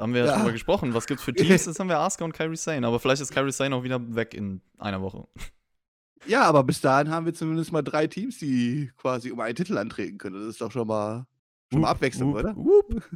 haben 0.00 0.14
wir 0.14 0.24
ja 0.24 0.32
darüber 0.32 0.52
gesprochen. 0.52 0.94
Was 0.94 1.06
gibt's 1.06 1.22
für 1.22 1.32
Teams? 1.32 1.66
Jetzt 1.66 1.78
haben 1.78 1.88
wir 1.88 1.98
Asuka 1.98 2.24
und 2.24 2.32
Kyrie 2.32 2.56
Sane. 2.56 2.86
Aber 2.86 2.98
vielleicht 2.98 3.22
ist 3.22 3.32
Kyrie 3.32 3.52
Sane 3.52 3.74
auch 3.74 3.82
wieder 3.82 4.00
weg 4.14 4.34
in 4.34 4.60
einer 4.78 5.00
Woche. 5.02 5.26
Ja, 6.26 6.42
aber 6.42 6.64
bis 6.64 6.80
dahin 6.80 7.10
haben 7.10 7.26
wir 7.26 7.34
zumindest 7.34 7.72
mal 7.72 7.82
drei 7.82 8.06
Teams, 8.06 8.38
die 8.38 8.90
quasi 8.96 9.30
um 9.30 9.40
einen 9.40 9.54
Titel 9.54 9.78
antreten 9.78 10.18
können. 10.18 10.34
Das 10.34 10.44
ist 10.44 10.60
doch 10.60 10.70
schon 10.70 10.86
mal 10.86 11.26
Schon 11.72 11.82
mal 11.82 11.90
Abwechslung, 11.90 12.34
oder? 12.34 12.56
Whoop. 12.56 13.02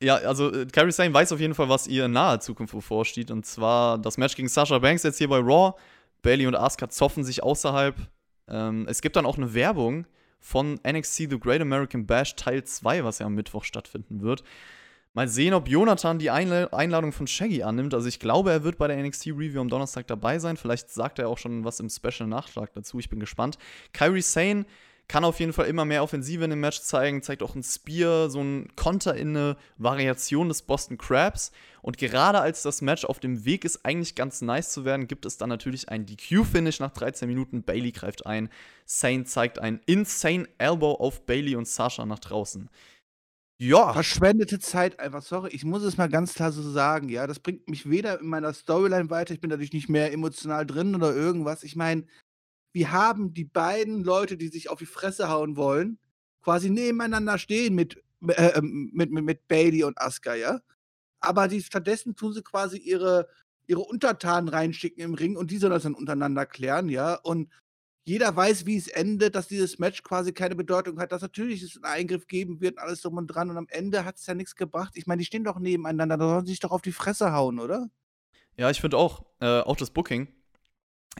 Ja, 0.00 0.14
also 0.14 0.52
äh, 0.52 0.66
Kairi 0.66 0.92
Sane 0.92 1.12
weiß 1.12 1.32
auf 1.32 1.40
jeden 1.40 1.54
Fall, 1.54 1.68
was 1.68 1.88
ihr 1.88 2.04
in 2.04 2.12
naher 2.12 2.38
Zukunft 2.38 2.72
bevorsteht. 2.72 3.32
Und 3.32 3.44
zwar 3.44 3.98
das 3.98 4.16
Match 4.16 4.36
gegen 4.36 4.46
Sasha 4.46 4.78
Banks 4.78 5.02
jetzt 5.02 5.18
hier 5.18 5.28
bei 5.28 5.38
Raw. 5.38 5.74
Bailey 6.22 6.46
und 6.46 6.54
Asuka 6.54 6.88
zoffen 6.88 7.24
sich 7.24 7.42
außerhalb. 7.42 7.96
Ähm, 8.46 8.86
es 8.88 9.00
gibt 9.02 9.16
dann 9.16 9.26
auch 9.26 9.36
eine 9.36 9.54
Werbung 9.54 10.06
von 10.38 10.78
NXT 10.86 11.16
The 11.30 11.40
Great 11.40 11.60
American 11.60 12.06
Bash 12.06 12.36
Teil 12.36 12.62
2, 12.62 13.02
was 13.02 13.18
ja 13.18 13.26
am 13.26 13.34
Mittwoch 13.34 13.64
stattfinden 13.64 14.22
wird. 14.22 14.44
Mal 15.18 15.26
sehen, 15.26 15.52
ob 15.52 15.68
Jonathan 15.68 16.20
die 16.20 16.30
Einladung 16.30 17.10
von 17.10 17.26
Shaggy 17.26 17.64
annimmt. 17.64 17.92
Also 17.92 18.06
ich 18.06 18.20
glaube, 18.20 18.52
er 18.52 18.62
wird 18.62 18.78
bei 18.78 18.86
der 18.86 19.02
NXT 19.02 19.26
Review 19.30 19.60
am 19.60 19.68
Donnerstag 19.68 20.06
dabei 20.06 20.38
sein. 20.38 20.56
Vielleicht 20.56 20.90
sagt 20.90 21.18
er 21.18 21.28
auch 21.28 21.38
schon 21.38 21.64
was 21.64 21.80
im 21.80 21.90
Special 21.90 22.28
Nachschlag 22.28 22.72
dazu. 22.72 23.00
Ich 23.00 23.10
bin 23.10 23.18
gespannt. 23.18 23.58
Kyrie 23.92 24.22
Sane 24.22 24.64
kann 25.08 25.24
auf 25.24 25.40
jeden 25.40 25.52
Fall 25.52 25.66
immer 25.66 25.84
mehr 25.84 26.04
Offensive 26.04 26.44
in 26.44 26.50
dem 26.50 26.60
Match 26.60 26.82
zeigen, 26.82 27.20
zeigt 27.20 27.42
auch 27.42 27.56
ein 27.56 27.64
Spear, 27.64 28.30
so 28.30 28.40
ein 28.40 28.68
Konter 28.76 29.16
in 29.16 29.36
eine 29.36 29.56
Variation 29.76 30.46
des 30.46 30.62
Boston 30.62 30.98
Crabs. 30.98 31.50
Und 31.82 31.98
gerade 31.98 32.40
als 32.40 32.62
das 32.62 32.80
Match 32.80 33.04
auf 33.04 33.18
dem 33.18 33.44
Weg 33.44 33.64
ist, 33.64 33.84
eigentlich 33.84 34.14
ganz 34.14 34.40
nice 34.40 34.70
zu 34.70 34.84
werden, 34.84 35.08
gibt 35.08 35.26
es 35.26 35.36
dann 35.36 35.48
natürlich 35.48 35.88
ein 35.88 36.06
DQ-Finish 36.06 36.78
nach 36.78 36.92
13 36.92 37.26
Minuten. 37.26 37.64
Bailey 37.64 37.90
greift 37.90 38.24
ein. 38.24 38.50
Sane 38.84 39.24
zeigt 39.24 39.58
einen 39.58 39.80
insane 39.86 40.46
Elbow 40.58 40.92
auf 40.92 41.26
Bailey 41.26 41.56
und 41.56 41.66
Sasha 41.66 42.06
nach 42.06 42.20
draußen. 42.20 42.70
Ja. 43.60 43.92
Verschwendete 43.92 44.60
Zeit 44.60 45.00
einfach, 45.00 45.20
sorry, 45.22 45.50
ich 45.52 45.64
muss 45.64 45.82
es 45.82 45.96
mal 45.96 46.08
ganz 46.08 46.34
klar 46.34 46.52
so 46.52 46.62
sagen, 46.62 47.08
ja. 47.08 47.26
Das 47.26 47.40
bringt 47.40 47.68
mich 47.68 47.90
weder 47.90 48.20
in 48.20 48.28
meiner 48.28 48.52
Storyline 48.54 49.10
weiter, 49.10 49.34
ich 49.34 49.40
bin 49.40 49.50
dadurch 49.50 49.72
nicht 49.72 49.88
mehr 49.88 50.12
emotional 50.12 50.64
drin 50.64 50.94
oder 50.94 51.14
irgendwas. 51.14 51.64
Ich 51.64 51.74
meine, 51.74 52.06
wir 52.72 52.92
haben 52.92 53.34
die 53.34 53.44
beiden 53.44 54.04
Leute, 54.04 54.36
die 54.36 54.48
sich 54.48 54.70
auf 54.70 54.78
die 54.80 54.86
Fresse 54.86 55.28
hauen 55.30 55.56
wollen, 55.56 55.98
quasi 56.42 56.70
nebeneinander 56.70 57.38
stehen 57.38 57.74
mit, 57.74 58.02
äh, 58.28 58.58
ähm, 58.58 58.90
mit, 58.94 59.10
mit, 59.12 59.24
mit 59.24 59.48
Bailey 59.48 59.84
und 59.84 60.00
Asuka, 60.00 60.34
ja. 60.34 60.60
Aber 61.20 61.48
die, 61.48 61.62
stattdessen 61.62 62.16
tun 62.16 62.32
sie 62.34 62.42
quasi 62.42 62.78
ihre, 62.78 63.28
ihre 63.66 63.80
Untertanen 63.82 64.48
reinschicken 64.48 65.02
im 65.02 65.14
Ring 65.14 65.36
und 65.36 65.50
die 65.50 65.58
sollen 65.58 65.72
das 65.72 65.84
dann 65.84 65.94
untereinander 65.94 66.46
klären, 66.46 66.88
ja. 66.90 67.14
Und 67.16 67.50
jeder 68.08 68.34
weiß, 68.34 68.64
wie 68.64 68.76
es 68.76 68.88
endet, 68.88 69.34
dass 69.34 69.48
dieses 69.48 69.78
Match 69.78 70.02
quasi 70.02 70.32
keine 70.32 70.54
Bedeutung 70.54 70.98
hat, 70.98 71.12
dass 71.12 71.20
natürlich 71.20 71.62
es 71.62 71.76
einen 71.76 71.84
Eingriff 71.84 72.26
geben 72.26 72.60
wird, 72.60 72.78
alles 72.78 73.02
drum 73.02 73.18
und 73.18 73.26
dran. 73.26 73.50
Und 73.50 73.58
am 73.58 73.66
Ende 73.68 74.04
hat 74.04 74.16
es 74.16 74.26
ja 74.26 74.34
nichts 74.34 74.56
gebracht. 74.56 74.94
Ich 74.94 75.06
meine, 75.06 75.18
die 75.18 75.26
stehen 75.26 75.44
doch 75.44 75.58
nebeneinander, 75.58 76.16
da 76.16 76.28
sollen 76.28 76.46
sie 76.46 76.52
sich 76.52 76.60
doch 76.60 76.70
auf 76.70 76.82
die 76.82 76.92
Fresse 76.92 77.32
hauen, 77.32 77.60
oder? 77.60 77.90
Ja, 78.56 78.70
ich 78.70 78.80
finde 78.80 78.96
auch, 78.96 79.26
äh, 79.40 79.60
auch 79.60 79.76
das 79.76 79.90
Booking 79.90 80.28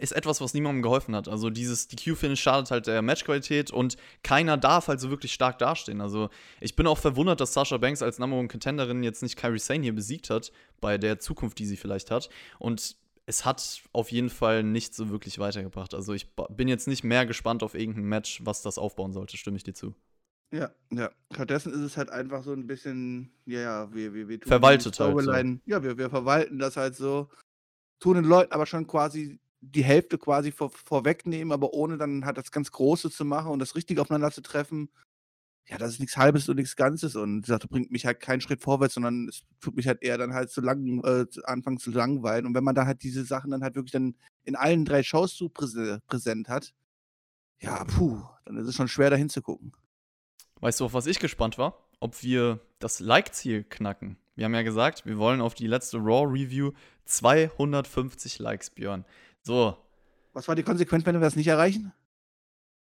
ist 0.00 0.12
etwas, 0.12 0.40
was 0.40 0.54
niemandem 0.54 0.83
geholfen 0.83 1.14
hat. 1.14 1.28
Also 1.28 1.50
dieses 1.50 1.88
DQ-Finish 1.88 2.40
schadet 2.40 2.71
halt 2.71 2.87
der 2.87 3.02
Matchqualität 3.02 3.71
und 3.71 3.97
keiner 4.23 4.57
darf 4.57 4.88
halt 4.88 5.00
so 5.00 5.11
wirklich 5.11 5.33
stark 5.33 5.59
dastehen. 5.59 6.00
Also 6.00 6.30
ich 6.61 6.75
bin 6.75 6.87
auch 6.87 6.99
verwundert, 6.99 7.40
dass 7.40 7.52
Sasha 7.52 7.76
Banks 7.76 8.00
als 8.00 8.18
Number 8.18 8.37
One 8.37 8.49
Contenderin 8.49 9.02
jetzt 9.02 9.23
nicht 9.23 9.37
Kyrie 9.37 9.59
Sane 9.59 9.83
hier 9.83 9.95
besiegt 9.95 10.30
hat, 10.30 10.52
bei 10.80 10.97
der 10.97 11.18
Zukunft, 11.18 11.59
die 11.59 11.66
sie 11.66 11.76
vielleicht 11.76 12.11
hat. 12.11 12.28
Und 12.59 12.97
es 13.28 13.44
hat 13.44 13.82
auf 13.92 14.11
jeden 14.11 14.30
Fall 14.30 14.62
nicht 14.62 14.94
so 14.94 15.11
wirklich 15.11 15.38
weitergebracht. 15.38 15.92
Also 15.92 16.14
ich 16.14 16.35
bin 16.49 16.66
jetzt 16.66 16.88
nicht 16.88 17.04
mehr 17.04 17.26
gespannt 17.26 17.62
auf 17.62 17.75
irgendein 17.75 18.04
Match, 18.04 18.40
was 18.42 18.62
das 18.62 18.78
aufbauen 18.78 19.12
sollte, 19.12 19.37
stimme 19.37 19.58
ich 19.58 19.64
dir 19.64 19.75
zu. 19.75 19.94
Ja, 20.50 20.70
ja. 20.90 21.11
Stattdessen 21.30 21.75
ist 21.75 21.80
es 21.80 21.99
halt 21.99 22.08
einfach 22.08 22.42
so 22.42 22.54
ein 22.54 22.66
bisschen, 22.66 23.30
ja, 23.44 23.61
ja, 23.61 23.94
wir, 23.94 24.14
wir, 24.14 24.28
wir 24.28 24.40
tun 24.40 24.49
Verwaltet 24.49 24.99
halt. 24.99 25.20
So. 25.20 25.32
Ja, 25.66 25.82
wir, 25.82 25.99
wir 25.99 26.08
verwalten 26.08 26.58
das 26.58 26.78
halt 26.78 26.97
so, 26.97 27.28
tun 28.00 28.14
den 28.14 28.25
Leuten 28.25 28.52
aber 28.52 28.64
schon 28.64 28.87
quasi 28.87 29.38
die 29.61 29.85
Hälfte 29.85 30.16
quasi 30.16 30.50
vor, 30.50 30.70
vorwegnehmen, 30.70 31.52
aber 31.52 31.75
ohne 31.75 31.99
dann 31.99 32.25
halt 32.25 32.38
das 32.38 32.50
ganz 32.50 32.73
Große 32.73 33.11
zu 33.11 33.26
machen 33.26 33.50
und 33.50 33.58
das 33.58 33.74
richtig 33.74 33.98
aufeinander 33.98 34.31
zu 34.31 34.40
treffen. 34.40 34.88
Ja, 35.68 35.76
das 35.76 35.92
ist 35.92 36.00
nichts 36.00 36.16
Halbes 36.16 36.48
und 36.48 36.57
nichts 36.57 36.76
Ganzes 36.76 37.14
und 37.14 37.46
das 37.46 37.61
bringt 37.66 37.90
mich 37.90 38.07
halt 38.07 38.20
keinen 38.20 38.40
Schritt 38.40 38.62
vorwärts, 38.62 38.94
sondern 38.94 39.28
es 39.28 39.42
tut 39.61 39.76
mich 39.76 39.87
halt 39.87 40.02
eher 40.02 40.16
dann 40.16 40.33
halt 40.33 40.50
zu 40.50 40.62
lang, 40.62 41.04
äh, 41.04 41.26
anfangen 41.44 41.78
zu 41.78 41.90
langweilen. 41.90 42.46
Und 42.46 42.54
wenn 42.54 42.64
man 42.64 42.74
da 42.74 42.87
halt 42.87 43.02
diese 43.02 43.24
Sachen 43.24 43.50
dann 43.50 43.62
halt 43.62 43.74
wirklich 43.74 43.92
dann 43.92 44.14
in 44.44 44.57
allen 44.57 44.87
drei 44.87 45.02
Shows 45.02 45.37
so 45.37 45.50
präse 45.50 46.00
präsent 46.07 46.48
hat, 46.48 46.72
ja, 47.61 47.85
puh, 47.85 48.22
dann 48.46 48.57
ist 48.57 48.68
es 48.68 48.74
schon 48.74 48.88
schwer 48.88 49.11
dahin 49.11 49.28
zu 49.28 49.42
gucken. 49.42 49.72
Weißt 50.61 50.81
du, 50.81 50.87
auf 50.87 50.94
was 50.94 51.07
ich 51.07 51.18
gespannt 51.18 51.59
war? 51.59 51.87
Ob 52.00 52.22
wir 52.22 52.61
das 52.78 53.00
Like-Ziel 53.00 53.64
knacken. 53.64 54.16
Wir 54.37 54.46
haben 54.46 54.54
ja 54.54 54.62
gesagt, 54.62 55.04
wir 55.04 55.18
wollen 55.18 55.40
auf 55.40 55.54
die 55.54 55.66
letzte 55.66 55.98
Raw-Review 55.98 56.72
250 57.04 58.38
Likes, 58.38 58.70
Björn. 58.70 59.04
So. 59.42 59.76
Was 60.33 60.48
war 60.48 60.54
die 60.54 60.62
Konsequenz, 60.62 61.04
wenn 61.04 61.16
wir 61.16 61.20
das 61.20 61.37
nicht 61.37 61.48
erreichen? 61.48 61.92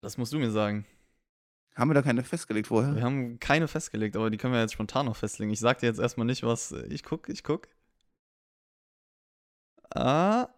Das 0.00 0.16
musst 0.16 0.32
du 0.32 0.38
mir 0.38 0.50
sagen. 0.50 0.86
Haben 1.78 1.90
wir 1.90 1.94
da 1.94 2.02
keine 2.02 2.24
festgelegt 2.24 2.66
vorher? 2.66 2.96
Wir 2.96 3.04
haben 3.04 3.38
keine 3.38 3.68
festgelegt, 3.68 4.16
aber 4.16 4.30
die 4.30 4.36
können 4.36 4.52
wir 4.52 4.60
jetzt 4.60 4.72
spontan 4.72 5.06
noch 5.06 5.14
festlegen. 5.14 5.52
Ich 5.52 5.60
sag 5.60 5.78
dir 5.78 5.86
jetzt 5.86 6.00
erstmal 6.00 6.26
nicht, 6.26 6.42
was. 6.42 6.72
Ich 6.88 7.04
guck, 7.04 7.28
ich 7.28 7.44
guck. 7.44 7.68
Ah. 9.94 10.48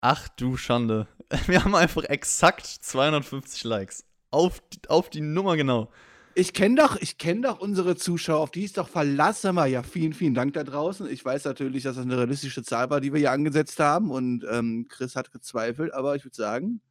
Ach 0.00 0.28
du 0.28 0.56
Schande. 0.56 1.06
Wir 1.46 1.64
haben 1.64 1.74
einfach 1.74 2.04
exakt 2.04 2.66
250 2.66 3.64
Likes. 3.64 4.04
Auf, 4.30 4.62
auf 4.88 5.10
die 5.10 5.20
Nummer 5.20 5.56
genau. 5.56 5.90
Ich 6.34 6.52
kenne 6.52 6.82
doch, 6.82 6.96
ich 7.00 7.16
doch 7.16 7.60
unsere 7.60 7.96
Zuschauer, 7.96 8.40
auf 8.40 8.50
die 8.50 8.64
ist 8.64 8.76
doch 8.76 8.88
verlassen 8.88 9.54
wir. 9.54 9.66
Ja, 9.66 9.82
vielen, 9.82 10.12
vielen 10.12 10.34
Dank 10.34 10.52
da 10.52 10.64
draußen. 10.64 11.08
Ich 11.08 11.24
weiß 11.24 11.44
natürlich, 11.44 11.84
dass 11.84 11.96
das 11.96 12.04
eine 12.04 12.18
realistische 12.18 12.62
Zahl 12.62 12.90
war, 12.90 13.00
die 13.00 13.12
wir 13.12 13.20
hier 13.20 13.32
angesetzt 13.32 13.80
haben. 13.80 14.10
Und 14.10 14.44
ähm, 14.50 14.86
Chris 14.88 15.16
hat 15.16 15.32
gezweifelt, 15.32 15.94
aber 15.94 16.14
ich 16.14 16.24
würde 16.24 16.36
sagen, 16.36 16.82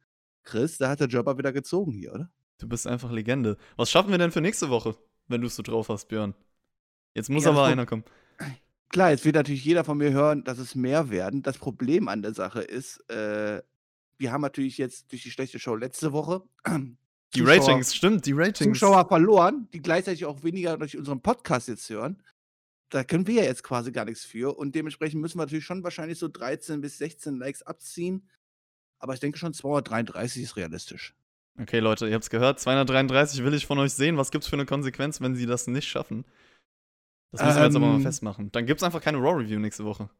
Chris, 0.42 0.78
da 0.78 0.88
hat 0.88 1.00
der 1.00 1.08
Jobber 1.08 1.38
wieder 1.38 1.52
gezogen 1.52 1.92
hier, 1.92 2.12
oder? 2.12 2.30
Du 2.58 2.68
bist 2.68 2.86
einfach 2.86 3.10
Legende. 3.10 3.56
Was 3.76 3.90
schaffen 3.90 4.10
wir 4.10 4.18
denn 4.18 4.32
für 4.32 4.40
nächste 4.40 4.70
Woche, 4.70 4.96
wenn 5.28 5.40
du 5.40 5.46
es 5.46 5.56
so 5.56 5.62
drauf 5.62 5.88
hast, 5.88 6.08
Björn? 6.08 6.34
Jetzt 7.14 7.30
muss 7.30 7.44
ja, 7.44 7.50
aber 7.50 7.64
einer 7.64 7.86
kommen. 7.86 8.04
Klar, 8.88 9.10
jetzt 9.10 9.24
wird 9.24 9.34
natürlich 9.34 9.64
jeder 9.64 9.84
von 9.84 9.98
mir 9.98 10.12
hören, 10.12 10.44
dass 10.44 10.58
es 10.58 10.74
mehr 10.74 11.10
werden. 11.10 11.42
Das 11.42 11.58
Problem 11.58 12.08
an 12.08 12.22
der 12.22 12.34
Sache 12.34 12.60
ist, 12.60 12.98
äh, 13.10 13.62
wir 14.18 14.32
haben 14.32 14.40
natürlich 14.40 14.78
jetzt 14.78 15.12
durch 15.12 15.22
die 15.22 15.30
schlechte 15.30 15.58
Show 15.58 15.74
letzte 15.74 16.12
Woche 16.12 16.42
die 17.34 17.40
Zuschauer, 17.40 17.68
Ratings, 17.68 17.94
stimmt, 17.94 18.26
die 18.26 18.32
Ratings. 18.32 18.78
Zuschauer 18.78 19.06
verloren, 19.08 19.68
die 19.72 19.80
gleichzeitig 19.80 20.24
auch 20.24 20.42
weniger 20.42 20.78
durch 20.78 20.96
unseren 20.96 21.20
Podcast 21.20 21.68
jetzt 21.68 21.88
hören. 21.90 22.22
Da 22.88 23.02
können 23.04 23.26
wir 23.26 23.34
ja 23.34 23.42
jetzt 23.42 23.62
quasi 23.62 23.90
gar 23.92 24.04
nichts 24.04 24.24
für. 24.24 24.56
Und 24.56 24.74
dementsprechend 24.74 25.20
müssen 25.20 25.38
wir 25.38 25.44
natürlich 25.44 25.64
schon 25.64 25.82
wahrscheinlich 25.82 26.18
so 26.18 26.28
13 26.28 26.80
bis 26.80 26.98
16 26.98 27.36
Likes 27.36 27.62
abziehen. 27.62 28.28
Aber 28.98 29.14
ich 29.14 29.20
denke 29.20 29.38
schon, 29.38 29.52
233 29.52 30.42
ist 30.42 30.56
realistisch. 30.56 31.14
Okay, 31.58 31.78
Leute, 31.78 32.06
ihr 32.06 32.14
habt 32.14 32.24
es 32.24 32.30
gehört. 32.30 32.60
233 32.60 33.42
will 33.42 33.54
ich 33.54 33.66
von 33.66 33.78
euch 33.78 33.92
sehen. 33.92 34.16
Was 34.16 34.30
gibt 34.30 34.44
es 34.44 34.50
für 34.50 34.56
eine 34.56 34.66
Konsequenz, 34.66 35.20
wenn 35.20 35.34
sie 35.34 35.46
das 35.46 35.66
nicht 35.66 35.88
schaffen? 35.88 36.24
Das 37.32 37.40
müssen 37.40 37.50
ähm, 37.50 37.56
wir 37.56 37.66
jetzt 37.66 37.76
aber 37.76 37.86
mal 37.86 37.94
ähm. 37.96 38.02
festmachen. 38.02 38.52
Dann 38.52 38.66
gibt 38.66 38.80
es 38.80 38.84
einfach 38.84 39.00
keine 39.00 39.18
Raw-Review 39.18 39.58
nächste 39.58 39.84
Woche. 39.84 40.10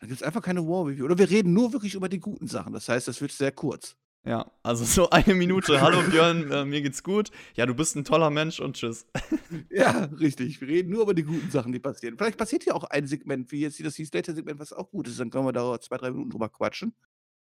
Dann 0.00 0.08
gibt 0.08 0.20
es 0.20 0.26
einfach 0.26 0.42
keine 0.42 0.60
Raw-Review. 0.60 1.04
Oder 1.04 1.18
wir 1.18 1.28
reden 1.28 1.52
nur 1.52 1.72
wirklich 1.72 1.94
über 1.94 2.08
die 2.08 2.20
guten 2.20 2.46
Sachen. 2.46 2.72
Das 2.72 2.88
heißt, 2.88 3.08
das 3.08 3.20
wird 3.20 3.32
sehr 3.32 3.52
kurz. 3.52 3.96
Ja, 4.26 4.50
also 4.62 4.84
so 4.84 5.10
eine 5.10 5.34
Minute. 5.34 5.80
Hallo 5.80 6.00
Björn, 6.02 6.50
äh, 6.50 6.64
mir 6.64 6.80
geht's 6.80 7.02
gut. 7.02 7.30
Ja, 7.56 7.66
du 7.66 7.74
bist 7.74 7.94
ein 7.94 8.04
toller 8.04 8.30
Mensch 8.30 8.58
und 8.58 8.76
tschüss. 8.76 9.06
ja, 9.70 10.08
richtig. 10.18 10.60
Wir 10.60 10.68
reden 10.68 10.90
nur 10.90 11.02
über 11.02 11.14
die 11.14 11.24
guten 11.24 11.50
Sachen, 11.50 11.72
die 11.72 11.78
passieren. 11.78 12.16
Vielleicht 12.16 12.38
passiert 12.38 12.62
hier 12.62 12.74
auch 12.74 12.84
ein 12.84 13.06
Segment, 13.06 13.52
wie 13.52 13.60
jetzt 13.60 13.84
das 13.84 13.98
Heath 13.98 14.08
Slater-Segment, 14.08 14.58
was 14.58 14.72
auch 14.72 14.90
gut 14.90 15.08
ist. 15.08 15.20
Dann 15.20 15.30
können 15.30 15.44
wir 15.44 15.52
da 15.52 15.78
zwei, 15.78 15.98
drei 15.98 16.10
Minuten 16.10 16.30
drüber 16.30 16.48
quatschen. 16.48 16.94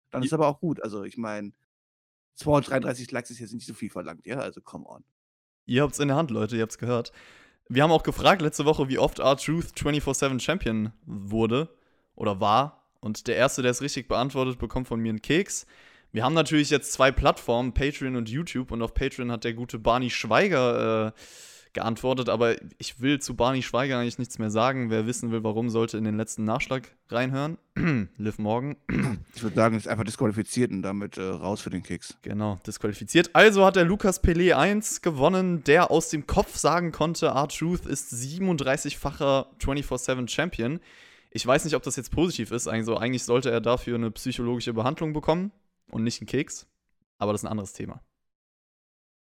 Dann 0.09 0.23
ist 0.23 0.33
aber 0.33 0.47
auch 0.47 0.59
gut. 0.59 0.81
Also, 0.81 1.03
ich 1.03 1.17
meine, 1.17 1.51
233 2.35 3.11
Likes 3.11 3.31
ist 3.31 3.39
jetzt 3.39 3.53
nicht 3.53 3.67
so 3.67 3.73
viel 3.73 3.89
verlangt, 3.89 4.25
ja? 4.25 4.39
Also, 4.39 4.61
come 4.61 4.85
on. 4.85 5.03
Ihr 5.65 5.81
habt's 5.81 5.99
in 5.99 6.09
der 6.09 6.17
Hand, 6.17 6.31
Leute, 6.31 6.55
ihr 6.55 6.61
habt's 6.61 6.77
gehört. 6.77 7.11
Wir 7.67 7.81
haben 7.81 7.91
auch 7.91 8.03
gefragt 8.03 8.41
letzte 8.41 8.65
Woche, 8.65 8.89
wie 8.89 8.99
oft 8.99 9.19
R-Truth 9.19 9.73
24-7 9.75 10.39
Champion 10.39 10.91
wurde 11.05 11.69
oder 12.15 12.39
war. 12.39 12.89
Und 12.99 13.27
der 13.27 13.35
Erste, 13.35 13.61
der 13.61 13.71
es 13.71 13.81
richtig 13.81 14.07
beantwortet, 14.07 14.59
bekommt 14.59 14.87
von 14.87 14.99
mir 14.99 15.09
einen 15.09 15.21
Keks. 15.21 15.65
Wir 16.11 16.23
haben 16.23 16.33
natürlich 16.33 16.69
jetzt 16.69 16.93
zwei 16.93 17.11
Plattformen, 17.11 17.73
Patreon 17.73 18.15
und 18.15 18.29
YouTube. 18.29 18.71
Und 18.71 18.81
auf 18.81 18.93
Patreon 18.93 19.31
hat 19.31 19.43
der 19.43 19.53
gute 19.53 19.79
Barney 19.79 20.09
Schweiger 20.09 21.07
äh, 21.07 21.11
geantwortet. 21.75 22.29
Aber 22.29 22.55
ich 22.79 22.99
will 22.99 23.19
zu 23.19 23.35
Barney 23.35 23.61
Schweiger 23.61 23.99
eigentlich 23.99 24.17
nichts 24.17 24.39
mehr 24.39 24.49
sagen. 24.49 24.89
Wer 24.89 25.05
wissen 25.05 25.31
will, 25.31 25.43
warum, 25.43 25.69
sollte 25.69 25.97
in 25.97 26.03
den 26.03 26.17
letzten 26.17 26.43
Nachschlag 26.43 26.89
reinhören. 27.09 27.59
Liv 28.17 28.39
Morgan. 28.39 28.75
ich 29.35 29.43
würde 29.43 29.55
sagen, 29.55 29.77
ist 29.77 29.87
einfach 29.87 30.03
disqualifiziert 30.03 30.71
und 30.71 30.81
damit 30.81 31.17
äh, 31.17 31.21
raus 31.21 31.61
für 31.61 31.69
den 31.69 31.83
Kicks. 31.83 32.17
Genau, 32.23 32.59
disqualifiziert. 32.65 33.29
Also 33.33 33.63
hat 33.63 33.75
der 33.75 33.85
Lukas 33.85 34.23
Pelé 34.23 34.55
1 34.55 35.03
gewonnen, 35.03 35.63
der 35.63 35.91
aus 35.91 36.09
dem 36.09 36.25
Kopf 36.25 36.57
sagen 36.57 36.91
konnte, 36.91 37.27
R-Truth 37.27 37.85
ist 37.85 38.11
37-facher 38.11 39.45
24-7 39.61 40.27
Champion. 40.27 40.79
Ich 41.29 41.45
weiß 41.45 41.65
nicht, 41.65 41.75
ob 41.75 41.83
das 41.83 41.97
jetzt 41.97 42.11
positiv 42.11 42.51
ist. 42.51 42.67
Also 42.67 42.97
eigentlich 42.97 43.23
sollte 43.23 43.51
er 43.51 43.61
dafür 43.61 43.95
eine 43.95 44.09
psychologische 44.09 44.73
Behandlung 44.73 45.13
bekommen 45.13 45.51
und 45.91 46.03
nicht 46.03 46.21
ein 46.21 46.25
Keks. 46.25 46.65
Aber 47.17 47.33
das 47.33 47.41
ist 47.41 47.45
ein 47.45 47.51
anderes 47.51 47.73
Thema. 47.73 48.01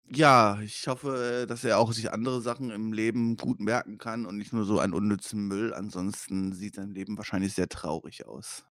Ja, 0.10 0.60
ich 0.62 0.88
hoffe, 0.88 1.46
dass 1.48 1.63
er 1.63 1.80
auch 1.80 1.92
sich 1.94 2.12
andere 2.12 2.42
Sachen 2.42 2.70
im 2.72 2.94
Leben 2.94 3.38
gut 3.38 3.60
merken 3.60 3.98
kann 3.98 4.26
und 4.26 4.38
nicht 4.38 4.54
nur 4.54 4.66
so 4.66 4.80
einen 4.80 4.94
unnützen 4.94 5.48
Müll. 5.48 5.74
Ansonsten 5.74 6.54
sieht 6.54 6.76
sein 6.76 6.94
Leben 6.94 7.18
wahrscheinlich 7.18 7.54
sehr 7.54 7.70
traurig 7.70 8.28
aus. 8.28 8.66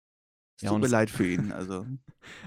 Es 0.62 0.70
tut 0.70 0.82
mir 0.82 0.88
leid 0.88 1.10
für 1.10 1.28
ihn. 1.28 1.52
Also. 1.52 1.86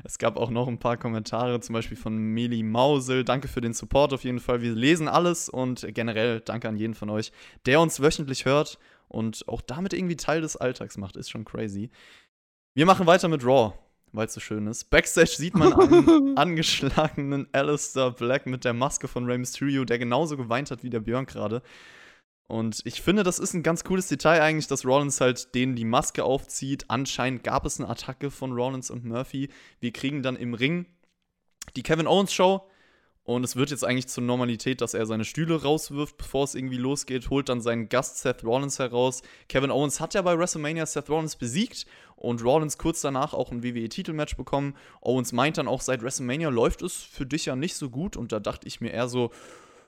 es 0.05 0.19
gab 0.19 0.37
auch 0.37 0.51
noch 0.51 0.69
ein 0.69 0.79
paar 0.79 0.97
Kommentare, 0.97 1.61
zum 1.61 1.73
Beispiel 1.73 1.97
von 1.97 2.17
Meli 2.17 2.63
Mausel. 2.63 3.25
Danke 3.25 3.49
für 3.49 3.61
den 3.61 3.73
Support 3.73 4.13
auf 4.13 4.25
jeden 4.25 4.41
Fall. 4.41 4.63
Wir 4.63 4.75
lesen 4.75 5.09
alles 5.09 5.49
und 5.49 5.87
generell 5.95 6.41
danke 6.41 6.69
an 6.69 6.77
jeden 6.77 6.95
von 6.95 7.11
euch, 7.11 7.33
der 7.67 7.81
uns 7.81 8.01
wöchentlich 8.01 8.45
hört 8.45 8.79
und 9.09 9.49
auch 9.49 9.63
damit 9.63 9.93
irgendwie 9.93 10.17
Teil 10.17 10.41
des 10.41 10.57
Alltags 10.57 10.97
macht. 10.99 11.17
Ist 11.17 11.31
schon 11.31 11.45
crazy. 11.45 11.91
Wir 12.75 12.87
machen 12.87 13.07
weiter 13.07 13.29
mit 13.29 13.45
Raw, 13.45 13.73
weil 14.15 14.27
es 14.27 14.35
so 14.35 14.41
schön 14.41 14.67
ist. 14.67 14.91
Backstage 14.91 15.35
sieht 15.37 15.55
man 15.55 15.73
einen 15.73 16.37
angeschlagenen 16.37 17.49
Alistair 17.53 18.13
Black 18.13 18.47
mit 18.47 18.65
der 18.65 18.73
Maske 18.73 19.09
von 19.09 19.27
Rey 19.27 19.39
Mysterio, 19.39 19.85
der 19.85 19.99
genauso 19.99 20.37
geweint 20.37 20.71
hat 20.71 20.83
wie 20.83 20.91
der 20.91 21.01
Björn 21.01 21.27
gerade. 21.27 21.63
Und 22.47 22.83
ich 22.85 23.01
finde, 23.01 23.23
das 23.23 23.39
ist 23.39 23.55
ein 23.55 23.63
ganz 23.63 23.85
cooles 23.85 24.07
Detail 24.09 24.41
eigentlich, 24.43 24.67
dass 24.67 24.85
Rollins 24.85 25.21
halt 25.21 25.55
denen 25.55 25.77
die 25.77 25.85
Maske 25.85 26.25
aufzieht. 26.25 26.85
Anscheinend 26.89 27.43
gab 27.43 27.65
es 27.65 27.81
eine 27.81 27.89
Attacke 27.89 28.31
von 28.31 28.53
Rollins 28.53 28.91
und 28.91 29.05
Murphy. 29.05 29.49
Wir 29.81 29.93
kriegen 29.93 30.23
dann 30.23 30.37
im 30.37 30.55
Ring 30.55 30.87
die 31.75 31.83
Kevin 31.83 32.07
Owens 32.07 32.33
Show. 32.33 32.69
Und 33.25 33.43
es 33.43 33.57
wird 33.57 33.71
jetzt 33.71 33.85
eigentlich 33.85 34.07
zur 34.07 34.23
Normalität, 34.23 34.83
dass 34.83 34.93
er 34.93 35.07
seine 35.07 35.25
Stühle 35.25 35.63
rauswirft, 35.63 36.19
bevor 36.19 36.45
es 36.45 36.55
irgendwie 36.55 36.77
losgeht, 36.77 37.31
holt 37.31 37.49
dann 37.49 37.63
seinen 37.63 37.89
Gast 37.89 38.19
Seth 38.19 38.45
Rollins 38.45 38.79
heraus. 38.79 39.23
Kevin 39.49 39.71
Owens 39.71 39.99
hat 39.99 40.13
ja 40.13 40.21
bei 40.21 40.39
WrestleMania 40.39 40.85
Seth 40.85 41.09
Rollins 41.09 41.37
besiegt 41.37 41.87
und 42.17 42.45
Rollins 42.45 42.77
kurz 42.77 43.01
danach 43.01 43.33
auch 43.33 43.51
ein 43.51 43.63
WWE-Titelmatch 43.63 44.37
bekommen. 44.37 44.77
Owens 45.01 45.33
meint 45.33 45.57
dann 45.57 45.69
auch, 45.69 45.81
seit 45.81 46.03
WrestleMania 46.03 46.51
läuft 46.51 46.83
es 46.83 46.97
für 46.97 47.25
dich 47.25 47.47
ja 47.47 47.57
nicht 47.57 47.77
so 47.77 47.89
gut. 47.89 48.19
Und 48.19 48.31
da 48.31 48.41
dachte 48.41 48.69
ich 48.69 48.83
mir 48.83 48.91
eher 48.91 49.09
so, 49.09 49.31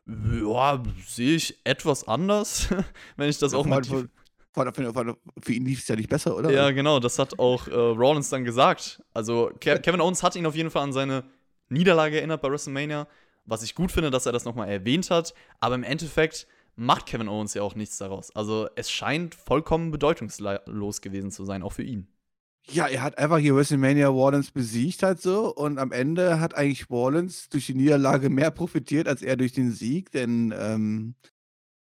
ja, 0.06 0.82
sehe 1.06 1.36
ich 1.36 1.58
etwas 1.64 2.08
anders, 2.08 2.68
wenn 3.16 3.28
ich 3.28 3.38
das 3.38 3.52
ja, 3.52 3.58
auch 3.58 3.66
mit. 3.66 3.86
Für, 3.86 4.08
für, 4.54 5.16
für 5.42 5.52
ihn 5.52 5.66
lief 5.66 5.80
es 5.80 5.88
ja 5.88 5.96
nicht 5.96 6.08
besser, 6.08 6.34
oder? 6.34 6.50
Ja, 6.50 6.70
genau, 6.70 7.00
das 7.00 7.18
hat 7.18 7.38
auch 7.38 7.68
äh, 7.68 7.74
Rollins 7.74 8.30
dann 8.30 8.44
gesagt. 8.44 9.02
Also, 9.12 9.50
Ke 9.60 9.78
Kevin 9.80 10.00
Owens 10.00 10.22
hat 10.22 10.36
ihn 10.36 10.46
auf 10.46 10.54
jeden 10.54 10.70
Fall 10.70 10.84
an 10.84 10.94
seine 10.94 11.24
Niederlage 11.68 12.16
erinnert 12.16 12.40
bei 12.40 12.50
WrestleMania, 12.50 13.06
was 13.46 13.62
ich 13.62 13.74
gut 13.74 13.92
finde, 13.92 14.10
dass 14.10 14.26
er 14.26 14.32
das 14.32 14.44
nochmal 14.44 14.68
erwähnt 14.68 15.10
hat. 15.10 15.34
Aber 15.60 15.74
im 15.74 15.84
Endeffekt 15.84 16.46
macht 16.74 17.06
Kevin 17.06 17.28
Owens 17.28 17.54
ja 17.54 17.62
auch 17.62 17.74
nichts 17.74 17.98
daraus. 17.98 18.34
Also, 18.34 18.68
es 18.76 18.90
scheint 18.90 19.34
vollkommen 19.34 19.90
bedeutungslos 19.90 21.00
gewesen 21.00 21.30
zu 21.30 21.44
sein, 21.44 21.62
auch 21.62 21.72
für 21.72 21.82
ihn. 21.82 22.08
Ja, 22.68 22.88
er 22.88 23.02
hat 23.02 23.16
einfach 23.18 23.38
hier 23.38 23.54
WrestleMania 23.54 24.08
Wallens 24.08 24.50
besiegt 24.50 25.04
halt 25.04 25.22
so 25.22 25.54
und 25.54 25.78
am 25.78 25.92
Ende 25.92 26.40
hat 26.40 26.56
eigentlich 26.56 26.90
Wallens 26.90 27.48
durch 27.48 27.66
die 27.66 27.74
Niederlage 27.74 28.28
mehr 28.28 28.50
profitiert 28.50 29.06
als 29.06 29.22
er 29.22 29.36
durch 29.36 29.52
den 29.52 29.70
Sieg, 29.70 30.10
denn 30.10 30.52
ähm, 30.58 31.14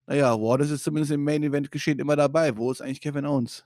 naja, 0.09 0.35
Wallens 0.35 0.73
ist 0.73 0.83
zumindest 0.83 1.13
im 1.13 1.23
Main 1.23 1.45
Event 1.45 1.71
geschehen 1.71 2.01
immer 2.01 2.17
dabei. 2.17 2.57
Wo 2.57 2.73
ist 2.73 2.83
eigentlich 2.83 3.01
Kevin 3.01 3.27
Owens? 3.27 3.65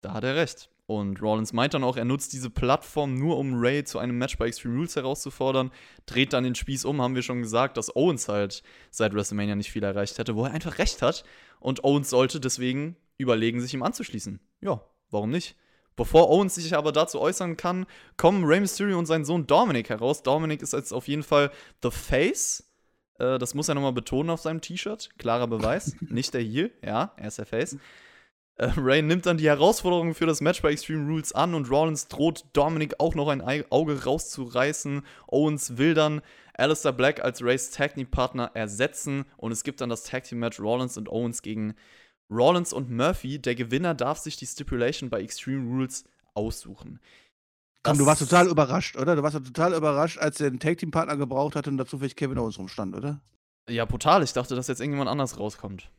Da 0.00 0.14
hat 0.14 0.24
er 0.24 0.36
recht. 0.36 0.70
Und 0.88 1.20
Rollins 1.20 1.52
meint 1.52 1.74
dann 1.74 1.84
auch, 1.84 1.98
er 1.98 2.06
nutzt 2.06 2.32
diese 2.32 2.48
Plattform 2.48 3.14
nur, 3.14 3.36
um 3.36 3.60
Ray 3.60 3.84
zu 3.84 3.98
einem 3.98 4.16
Match 4.16 4.38
bei 4.38 4.46
Extreme 4.46 4.74
Rules 4.74 4.96
herauszufordern, 4.96 5.70
dreht 6.06 6.32
dann 6.32 6.44
den 6.44 6.54
Spieß 6.54 6.86
um, 6.86 7.02
haben 7.02 7.14
wir 7.14 7.20
schon 7.20 7.42
gesagt, 7.42 7.76
dass 7.76 7.94
Owens 7.94 8.26
halt 8.26 8.62
seit 8.90 9.12
WrestleMania 9.12 9.54
nicht 9.54 9.70
viel 9.70 9.82
erreicht 9.82 10.16
hätte, 10.16 10.34
wo 10.34 10.46
er 10.46 10.52
einfach 10.52 10.78
recht 10.78 11.02
hat. 11.02 11.24
Und 11.60 11.84
Owens 11.84 12.08
sollte 12.08 12.40
deswegen 12.40 12.96
überlegen, 13.18 13.60
sich 13.60 13.74
ihm 13.74 13.82
anzuschließen. 13.82 14.40
Ja, 14.62 14.80
warum 15.10 15.28
nicht? 15.28 15.56
Bevor 15.94 16.30
Owens 16.30 16.54
sich 16.54 16.74
aber 16.74 16.90
dazu 16.90 17.20
äußern 17.20 17.58
kann, 17.58 17.84
kommen 18.16 18.44
Rey 18.44 18.60
Mysterio 18.60 18.98
und 18.98 19.04
sein 19.04 19.26
Sohn 19.26 19.46
Dominic 19.46 19.90
heraus. 19.90 20.22
Dominic 20.22 20.62
ist 20.62 20.72
jetzt 20.72 20.92
auf 20.92 21.06
jeden 21.06 21.22
Fall 21.22 21.50
The 21.82 21.90
Face. 21.90 22.64
Äh, 23.18 23.38
das 23.38 23.52
muss 23.52 23.68
er 23.68 23.74
nochmal 23.74 23.92
betonen 23.92 24.30
auf 24.30 24.40
seinem 24.40 24.62
T-Shirt. 24.62 25.10
Klarer 25.18 25.48
Beweis. 25.48 25.96
Nicht 26.00 26.32
der 26.32 26.40
Heel. 26.40 26.72
Ja, 26.82 27.12
er 27.18 27.28
ist 27.28 27.36
der 27.36 27.44
Face. 27.44 27.76
Äh, 28.58 28.72
Ray 28.76 29.02
nimmt 29.02 29.24
dann 29.26 29.38
die 29.38 29.46
Herausforderung 29.46 30.14
für 30.14 30.26
das 30.26 30.40
Match 30.40 30.60
bei 30.62 30.72
Extreme 30.72 31.06
Rules 31.08 31.32
an 31.32 31.54
und 31.54 31.70
Rollins 31.70 32.08
droht 32.08 32.44
Dominic 32.52 32.94
auch 32.98 33.14
noch 33.14 33.28
ein 33.28 33.40
Auge 33.70 34.04
rauszureißen. 34.04 35.02
Owens 35.28 35.78
will 35.78 35.94
dann 35.94 36.20
Alistair 36.54 36.92
Black 36.92 37.22
als 37.22 37.42
Rays 37.42 37.70
Tag 37.70 37.94
Team 37.94 38.10
Partner 38.10 38.50
ersetzen 38.54 39.24
und 39.36 39.52
es 39.52 39.62
gibt 39.62 39.80
dann 39.80 39.88
das 39.88 40.02
Tag 40.02 40.24
Team 40.24 40.40
Match 40.40 40.58
Rollins 40.58 40.98
und 40.98 41.08
Owens 41.08 41.42
gegen 41.42 41.74
Rollins 42.30 42.72
und 42.72 42.90
Murphy. 42.90 43.38
Der 43.38 43.54
Gewinner 43.54 43.94
darf 43.94 44.18
sich 44.18 44.36
die 44.36 44.46
Stipulation 44.46 45.08
bei 45.08 45.22
Extreme 45.22 45.64
Rules 45.64 46.04
aussuchen. 46.34 46.98
Komm, 47.84 47.96
du 47.96 48.06
warst 48.06 48.20
total 48.20 48.48
überrascht, 48.48 48.96
oder? 48.96 49.14
Du 49.14 49.22
warst 49.22 49.36
total 49.36 49.72
überrascht, 49.72 50.18
als 50.18 50.40
er 50.40 50.48
einen 50.48 50.58
Tag-Team-Partner 50.58 51.16
gebraucht 51.16 51.54
hat 51.54 51.68
und 51.68 51.78
dazu 51.78 51.98
vielleicht 51.98 52.16
Kevin 52.16 52.38
Owens 52.38 52.58
rumstand, 52.58 52.96
oder? 52.96 53.20
Ja, 53.70 53.84
brutal. 53.84 54.24
Ich 54.24 54.32
dachte, 54.32 54.56
dass 54.56 54.66
jetzt 54.66 54.80
irgendjemand 54.80 55.08
anders 55.08 55.38
rauskommt. 55.38 55.90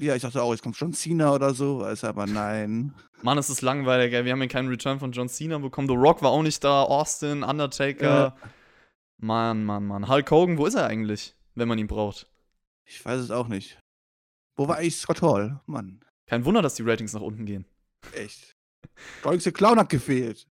Ja, 0.00 0.14
ich 0.14 0.22
dachte 0.22 0.42
auch, 0.42 0.52
jetzt 0.52 0.62
kommt 0.62 0.78
John 0.78 0.92
Cena 0.92 1.32
oder 1.32 1.54
so, 1.54 1.80
weiß 1.80 2.04
aber 2.04 2.26
nein. 2.26 2.94
Mann, 3.22 3.36
es 3.36 3.50
ist 3.50 3.62
langweilig, 3.62 4.12
ey. 4.12 4.24
Wir 4.24 4.32
haben 4.32 4.40
ja 4.40 4.46
keinen 4.46 4.68
Return 4.68 5.00
von 5.00 5.10
John 5.10 5.28
Cena 5.28 5.58
bekommen. 5.58 5.88
The 5.88 5.94
Rock 5.94 6.22
war 6.22 6.30
auch 6.30 6.42
nicht 6.42 6.62
da, 6.62 6.82
Austin, 6.82 7.42
Undertaker. 7.42 8.06
Ja. 8.06 8.36
Mann, 9.18 9.64
Mann, 9.64 9.86
Mann. 9.86 10.08
Hulk 10.08 10.30
Hogan, 10.30 10.58
wo 10.58 10.66
ist 10.66 10.74
er 10.74 10.86
eigentlich, 10.86 11.34
wenn 11.56 11.66
man 11.66 11.78
ihn 11.78 11.88
braucht? 11.88 12.30
Ich 12.84 13.04
weiß 13.04 13.20
es 13.20 13.30
auch 13.32 13.48
nicht. 13.48 13.78
Wo 14.56 14.68
war 14.68 14.76
eigentlich 14.76 14.96
Scott 14.96 15.22
Hall? 15.22 15.60
Mann. 15.66 16.00
Kein 16.26 16.44
Wunder, 16.44 16.62
dass 16.62 16.74
die 16.74 16.82
Ratings 16.82 17.12
nach 17.12 17.20
unten 17.20 17.44
gehen. 17.44 17.64
Echt. 18.12 18.54
Stolze 19.20 19.52
Clown 19.52 19.78
hat 19.78 19.88
gefehlt. 19.88 20.46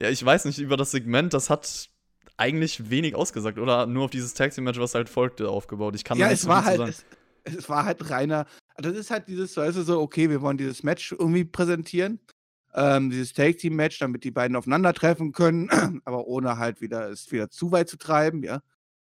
Ja, 0.00 0.08
ich 0.08 0.24
weiß 0.24 0.44
nicht, 0.44 0.58
über 0.58 0.76
das 0.76 0.92
Segment, 0.92 1.34
das 1.34 1.50
hat 1.50 1.90
eigentlich 2.36 2.88
wenig 2.88 3.14
ausgesagt, 3.14 3.58
oder 3.58 3.86
nur 3.86 4.04
auf 4.04 4.10
dieses 4.10 4.34
Taxi-Match, 4.34 4.78
was 4.78 4.94
halt 4.94 5.08
folgte, 5.08 5.50
aufgebaut. 5.50 5.94
Ich 5.94 6.04
kann 6.04 6.16
ja, 6.16 6.30
es 6.30 6.46
war 6.48 6.64
halt, 6.64 6.80
es, 6.80 7.04
es, 7.44 7.68
war 7.68 7.84
halt 7.84 8.08
reiner. 8.08 8.46
Das 8.80 8.96
ist 8.96 9.10
halt 9.10 9.28
dieses, 9.28 9.56
weißt 9.56 9.78
du, 9.78 9.82
so, 9.82 10.00
okay, 10.00 10.30
wir 10.30 10.42
wollen 10.42 10.58
dieses 10.58 10.82
Match 10.82 11.12
irgendwie 11.12 11.44
präsentieren. 11.44 12.20
Ähm, 12.72 13.10
dieses 13.10 13.32
Take-Team-Match, 13.32 13.98
damit 13.98 14.22
die 14.22 14.30
beiden 14.30 14.56
aufeinandertreffen 14.56 15.32
können, 15.32 15.68
aber 16.04 16.26
ohne 16.26 16.56
halt 16.58 16.80
wieder 16.80 17.10
es 17.10 17.30
wieder 17.32 17.50
zu 17.50 17.72
weit 17.72 17.88
zu 17.88 17.96
treiben, 17.98 18.42
ja. 18.42 18.62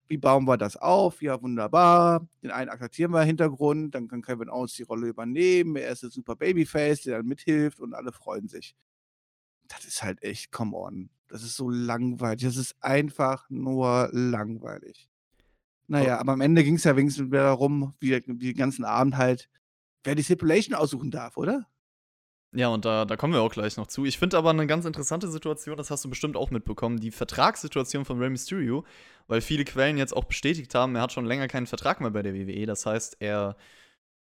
Wie 0.09 0.17
bauen 0.17 0.45
wir 0.47 0.57
das 0.57 0.77
auf? 0.77 1.23
Ja, 1.23 1.41
wunderbar. 1.41 2.27
Den 2.43 2.51
einen 2.51 2.69
akzeptieren 2.69 3.13
wir 3.13 3.21
im 3.23 3.29
Hintergrund, 3.29 3.95
dann 3.95 4.09
kann 4.09 4.23
Kevin 4.23 4.51
Owens 4.51 4.75
die 4.75 4.83
Rolle 4.83 5.07
übernehmen. 5.07 5.77
Er 5.77 5.91
ist 5.91 6.03
ein 6.03 6.11
super 6.11 6.35
Babyface, 6.35 7.03
der 7.03 7.19
dann 7.19 7.27
mithilft 7.27 7.79
und 7.79 7.95
alle 7.95 8.11
freuen 8.11 8.49
sich. 8.49 8.75
Das 9.69 9.85
ist 9.85 10.03
halt 10.03 10.21
echt, 10.25 10.51
come 10.51 10.77
on. 10.77 11.11
Das 11.29 11.45
ist 11.45 11.55
so 11.55 11.71
langweilig. 11.71 12.43
Das 12.43 12.57
ist 12.57 12.75
einfach 12.81 13.49
nur 13.51 14.09
langweilig. 14.11 15.09
Naja, 15.87 16.19
aber 16.19 16.33
am 16.33 16.41
Ende 16.41 16.65
ging 16.65 16.75
es 16.75 16.85
ja 16.85 16.97
wenigstens 16.97 17.31
darum, 17.31 17.95
wie, 18.01 18.21
wie 18.27 18.53
den 18.53 18.57
ganzen 18.57 18.85
Abend 18.85 19.17
halt, 19.17 19.49
wer 20.05 20.15
die 20.15 20.25
Stipulation 20.25 20.75
aussuchen 20.75 21.11
darf, 21.11 21.37
oder? 21.37 21.67
Ja, 22.53 22.69
und 22.69 22.85
da, 22.85 23.05
da 23.05 23.17
kommen 23.17 23.33
wir 23.33 23.43
auch 23.43 23.53
gleich 23.53 23.77
noch 23.77 23.87
zu. 23.87 24.05
Ich 24.05 24.19
finde 24.19 24.37
aber 24.37 24.51
eine 24.51 24.67
ganz 24.67 24.85
interessante 24.85 25.29
Situation, 25.29 25.77
das 25.77 25.91
hast 25.91 26.05
du 26.05 26.11
bestimmt 26.11 26.37
auch 26.37 26.51
mitbekommen, 26.51 26.99
die 26.99 27.13
Vertragssituation 27.13 28.05
von 28.05 28.19
Rey 28.19 28.29
Mysterio, 28.29 28.85
weil 29.29 29.41
viele 29.41 29.65
Quellen 29.65 29.97
jetzt 29.99 30.17
auch 30.17 30.25
bestätigt 30.25 30.75
haben, 30.75 30.97
er 30.97 31.03
hat 31.03 31.13
schon 31.13 31.27
länger 31.27 31.47
keinen 31.47 31.67
Vertrag 31.69 32.01
mehr 32.01 32.11
bei 32.11 32.23
der 32.23 32.35
WWE. 32.35 32.67
Das 32.67 32.87
heißt, 32.87 33.19
er 33.21 33.57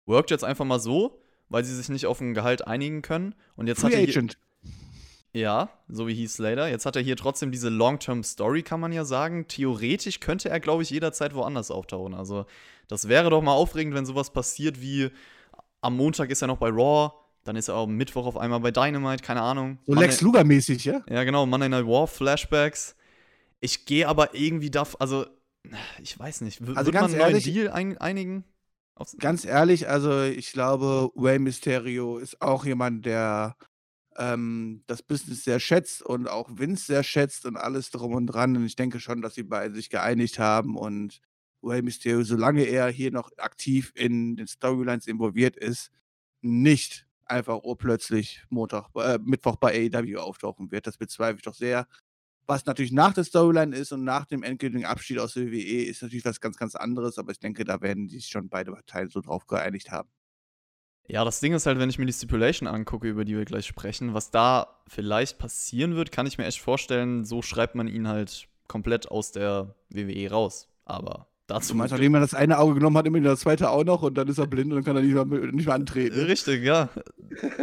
workt 0.06 0.30
jetzt 0.30 0.44
einfach 0.44 0.66
mal 0.66 0.80
so, 0.80 1.22
weil 1.50 1.64
sie 1.64 1.76
sich 1.76 1.90
nicht 1.90 2.06
auf 2.06 2.22
ein 2.22 2.36
Gehalt 2.36 2.68
einigen 2.68 3.02
können. 3.02 3.34
Und 3.56 3.66
jetzt 3.66 3.82
Free 3.82 3.88
hat 3.88 3.94
er 3.94 4.04
Agent. 4.04 4.38
Ja, 5.34 5.70
so 5.88 6.08
wie 6.08 6.14
hieß 6.14 6.36
Slater. 6.36 6.68
Jetzt 6.68 6.86
hat 6.86 6.96
er 6.96 7.02
hier 7.02 7.16
trotzdem 7.16 7.52
diese 7.52 7.70
Long-Term-Story, 7.70 8.64
kann 8.64 8.80
man 8.80 8.92
ja 8.92 9.06
sagen. 9.06 9.48
Theoretisch 9.48 10.20
könnte 10.20 10.50
er, 10.50 10.60
glaube 10.60 10.84
ich, 10.84 10.90
jederzeit 10.90 11.36
woanders 11.36 11.70
auftauchen. 11.70 12.16
Also, 12.16 12.46
das 12.88 13.08
wäre 13.08 13.30
doch 13.30 13.42
mal 13.42 13.54
aufregend, 13.54 13.94
wenn 13.94 14.08
sowas 14.08 14.34
passiert 14.34 14.82
wie 14.82 15.12
am 15.82 15.96
Montag 15.96 16.30
ist 16.30 16.42
er 16.42 16.48
noch 16.48 16.58
bei 16.58 16.70
Raw, 16.70 17.12
dann 17.44 17.56
ist 17.56 17.68
er 17.68 17.76
auch 17.76 17.88
Mittwoch 17.88 18.26
auf 18.26 18.38
einmal 18.38 18.60
bei 18.60 18.72
Dynamite, 18.72 19.24
keine 19.24 19.42
Ahnung. 19.42 19.80
So 19.86 19.94
Lex 19.94 20.22
Luger-mäßig, 20.22 20.86
ja? 20.86 21.02
Ja, 21.10 21.24
genau, 21.24 21.46
Monday 21.46 21.70
Night 21.70 21.86
War, 21.86 22.08
Flashbacks. 22.08 22.96
Ich 23.62 23.86
gehe 23.86 24.08
aber 24.08 24.36
irgendwie 24.36 24.70
da, 24.70 24.86
also, 25.00 25.26
ich 26.02 26.18
weiß 26.18 26.42
nicht. 26.42 26.66
W 26.66 26.74
also 26.76 26.86
wird 26.86 26.96
man 26.96 27.12
einen 27.12 27.18
neuen 27.18 27.44
Deal 27.44 27.70
ein 27.70 27.98
einigen? 27.98 28.44
Ganz 29.20 29.46
ehrlich, 29.46 29.88
also 29.88 30.24
ich 30.24 30.52
glaube, 30.52 31.10
Way 31.16 31.40
Mysterio 31.40 32.18
ist 32.18 32.42
auch 32.42 32.66
jemand, 32.66 33.06
der 33.06 33.56
ähm, 34.18 34.84
das 34.88 35.02
Business 35.02 35.46
sehr 35.46 35.60
schätzt 35.60 36.04
und 36.04 36.30
auch 36.30 36.50
Vince 36.52 36.86
sehr 36.86 37.04
schätzt 37.04 37.46
und 37.46 37.56
alles 37.56 37.92
drum 37.92 38.14
und 38.14 38.28
dran. 38.28 38.58
Und 38.58 38.66
ich 38.66 38.76
denke 38.76 39.00
schon, 39.00 39.22
dass 39.22 39.36
sie 39.36 39.44
beide 39.44 39.74
sich 39.74 39.90
geeinigt 39.90 40.38
haben 40.38 40.78
und 40.78 41.22
Way 41.62 41.82
Mysterio, 41.82 42.24
solange 42.24 42.64
er 42.64 42.90
hier 42.90 43.12
noch 43.12 43.32
aktiv 43.38 43.92
in 43.96 44.36
den 44.36 44.48
Storylines 44.48 45.08
involviert 45.08 45.56
ist, 45.56 45.92
nicht 46.42 47.08
einfach 47.26 47.64
urplötzlich 47.64 48.44
Montag, 48.50 48.90
äh, 48.96 49.20
Mittwoch 49.24 49.58
bei 49.58 49.90
AEW 49.94 50.18
auftauchen 50.18 50.72
wird. 50.72 50.88
Das 50.88 50.98
bezweifle 50.98 51.38
ich 51.38 51.44
doch 51.44 51.54
sehr. 51.54 51.88
Was 52.48 52.66
natürlich 52.66 52.92
nach 52.92 53.14
der 53.14 53.24
Storyline 53.24 53.76
ist 53.76 53.92
und 53.92 54.04
nach 54.04 54.26
dem 54.26 54.42
endgültigen 54.42 54.86
Abschied 54.86 55.20
aus 55.20 55.36
der 55.36 55.52
WWE 55.52 55.84
ist 55.84 56.02
natürlich 56.02 56.26
was 56.26 56.42
ganz, 56.42 56.58
ganz 56.58 56.76
anderes, 56.76 57.20
aber 57.20 57.32
ich 57.32 57.40
denke, 57.40 57.64
da 57.64 57.82
werden 57.82 58.10
sich 58.10 58.28
schon 58.28 58.50
beide 58.50 58.72
Parteien 58.72 59.10
so 59.10 59.22
drauf 59.22 59.46
geeinigt 59.46 59.92
haben. 59.92 60.10
Ja, 61.08 61.24
das 61.26 61.40
Ding 61.40 61.54
ist 61.54 61.66
halt, 61.66 61.80
wenn 61.80 61.90
ich 61.90 61.98
mir 61.98 62.06
die 62.06 62.14
Stipulation 62.14 62.68
angucke, 62.68 63.08
über 63.08 63.26
die 63.26 63.36
wir 63.36 63.46
gleich 63.46 63.66
sprechen, 63.66 64.14
was 64.14 64.32
da 64.32 64.80
vielleicht 64.88 65.40
passieren 65.40 65.96
wird, 65.96 66.12
kann 66.12 66.28
ich 66.28 66.38
mir 66.38 66.46
echt 66.46 66.60
vorstellen, 66.60 67.26
so 67.26 67.42
schreibt 67.42 67.76
man 67.76 67.88
ihn 67.88 68.08
halt 68.08 68.48
komplett 68.68 69.10
aus 69.10 69.32
der 69.32 69.76
WWE 69.90 70.30
raus. 70.30 70.70
Aber 70.86 71.28
Dazu 71.50 71.74
meinst, 71.74 71.92
nachdem 71.92 72.14
er 72.14 72.22
das 72.22 72.36
eine 72.36 72.60
Auge 72.60 72.76
genommen 72.76 72.96
hat, 72.96 73.08
immer 73.08 73.20
das 73.22 73.40
zweite 73.40 73.72
auch 73.72 73.84
noch 73.84 74.04
und 74.04 74.16
dann 74.16 74.28
ist 74.28 74.38
er 74.38 74.46
blind 74.46 74.72
und 74.72 74.76
dann 74.76 74.84
kann 74.84 74.96
er 74.96 75.02
nicht 75.02 75.16
mehr, 75.16 75.26
nicht 75.52 75.66
mehr 75.66 75.74
antreten. 75.74 76.20
Richtig, 76.20 76.64
ja. 76.64 76.90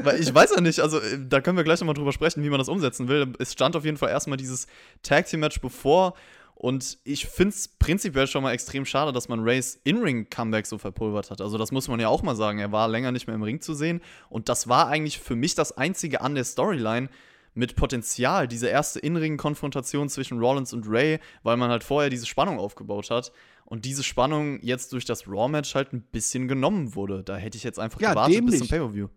Weil 0.02 0.20
ich 0.20 0.34
weiß 0.34 0.54
ja 0.56 0.60
nicht, 0.60 0.80
also 0.80 0.98
äh, 0.98 1.18
da 1.28 1.40
können 1.40 1.56
wir 1.56 1.62
gleich 1.62 1.78
nochmal 1.78 1.94
drüber 1.94 2.12
sprechen, 2.12 2.42
wie 2.42 2.50
man 2.50 2.58
das 2.58 2.68
umsetzen 2.68 3.06
will. 3.06 3.32
Es 3.38 3.52
stand 3.52 3.76
auf 3.76 3.84
jeden 3.84 3.96
Fall 3.96 4.10
erstmal 4.10 4.38
dieses 4.38 4.66
Tag 5.04 5.26
Team 5.26 5.38
Match 5.38 5.60
bevor 5.60 6.14
und 6.56 6.98
ich 7.04 7.26
finde 7.26 7.54
es 7.54 7.68
prinzipiell 7.68 8.26
schon 8.26 8.42
mal 8.42 8.52
extrem 8.52 8.86
schade, 8.86 9.12
dass 9.12 9.28
man 9.28 9.40
Rays 9.40 9.78
In-Ring-Comeback 9.84 10.66
so 10.66 10.78
verpulvert 10.78 11.30
hat. 11.30 11.40
Also, 11.42 11.58
das 11.58 11.70
muss 11.70 11.86
man 11.86 12.00
ja 12.00 12.08
auch 12.08 12.22
mal 12.22 12.34
sagen. 12.34 12.58
Er 12.58 12.72
war 12.72 12.88
länger 12.88 13.12
nicht 13.12 13.26
mehr 13.26 13.36
im 13.36 13.42
Ring 13.42 13.60
zu 13.60 13.74
sehen. 13.74 14.00
Und 14.30 14.48
das 14.48 14.66
war 14.66 14.88
eigentlich 14.88 15.20
für 15.20 15.36
mich 15.36 15.54
das 15.54 15.76
Einzige 15.76 16.22
an 16.22 16.34
der 16.34 16.44
Storyline 16.44 17.10
mit 17.56 17.76
Potenzial, 17.76 18.48
diese 18.48 18.68
erste 18.68 19.00
In-Ring-Konfrontation 19.00 20.08
zwischen 20.08 20.38
Rollins 20.38 20.72
und 20.72 20.86
Ray, 20.88 21.18
weil 21.42 21.56
man 21.56 21.70
halt 21.70 21.84
vorher 21.84 22.10
diese 22.10 22.26
Spannung 22.26 22.58
aufgebaut 22.58 23.10
hat. 23.10 23.32
Und 23.66 23.84
diese 23.84 24.02
Spannung 24.04 24.60
jetzt 24.62 24.92
durch 24.92 25.04
das 25.04 25.26
Raw-Match 25.28 25.74
halt 25.74 25.92
ein 25.92 26.02
bisschen 26.02 26.48
genommen 26.48 26.94
wurde. 26.94 27.22
Da 27.24 27.36
hätte 27.36 27.56
ich 27.58 27.64
jetzt 27.64 27.78
einfach 27.78 28.00
Ja, 28.00 28.10
gewartet 28.10 28.36
dämlich. 28.36 28.52
bis 28.52 28.58
zum 28.60 28.68
Pay-Per-View. 28.68 29.08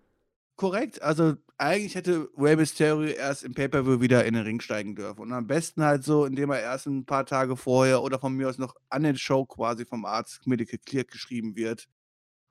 Korrekt, 0.56 1.02
also 1.02 1.36
eigentlich 1.58 1.96
hätte 1.96 2.28
Rey 2.38 2.58
Mysterio 2.58 3.04
erst 3.04 3.44
im 3.44 3.54
Pay-Per-View 3.54 4.02
wieder 4.02 4.26
in 4.26 4.34
den 4.34 4.44
Ring 4.44 4.60
steigen 4.60 4.94
dürfen. 4.96 5.22
Und 5.22 5.32
am 5.32 5.48
besten 5.48 5.84
halt 5.84 6.04
so, 6.04 6.26
indem 6.26 6.50
er 6.52 6.60
erst 6.60 6.86
ein 6.88 7.06
paar 7.06 7.26
Tage 7.26 7.56
vorher 7.56 8.04
oder 8.04 8.20
von 8.20 8.34
mir 8.34 8.50
aus 8.50 8.58
noch 8.58 8.76
an 8.90 9.04
den 9.04 9.18
Show 9.18 9.46
quasi 9.46 9.86
vom 9.86 10.04
Arzt 10.04 10.46
Medical 10.48 10.80
Cleared 10.86 11.10
geschrieben 11.12 11.56
wird. 11.56 11.88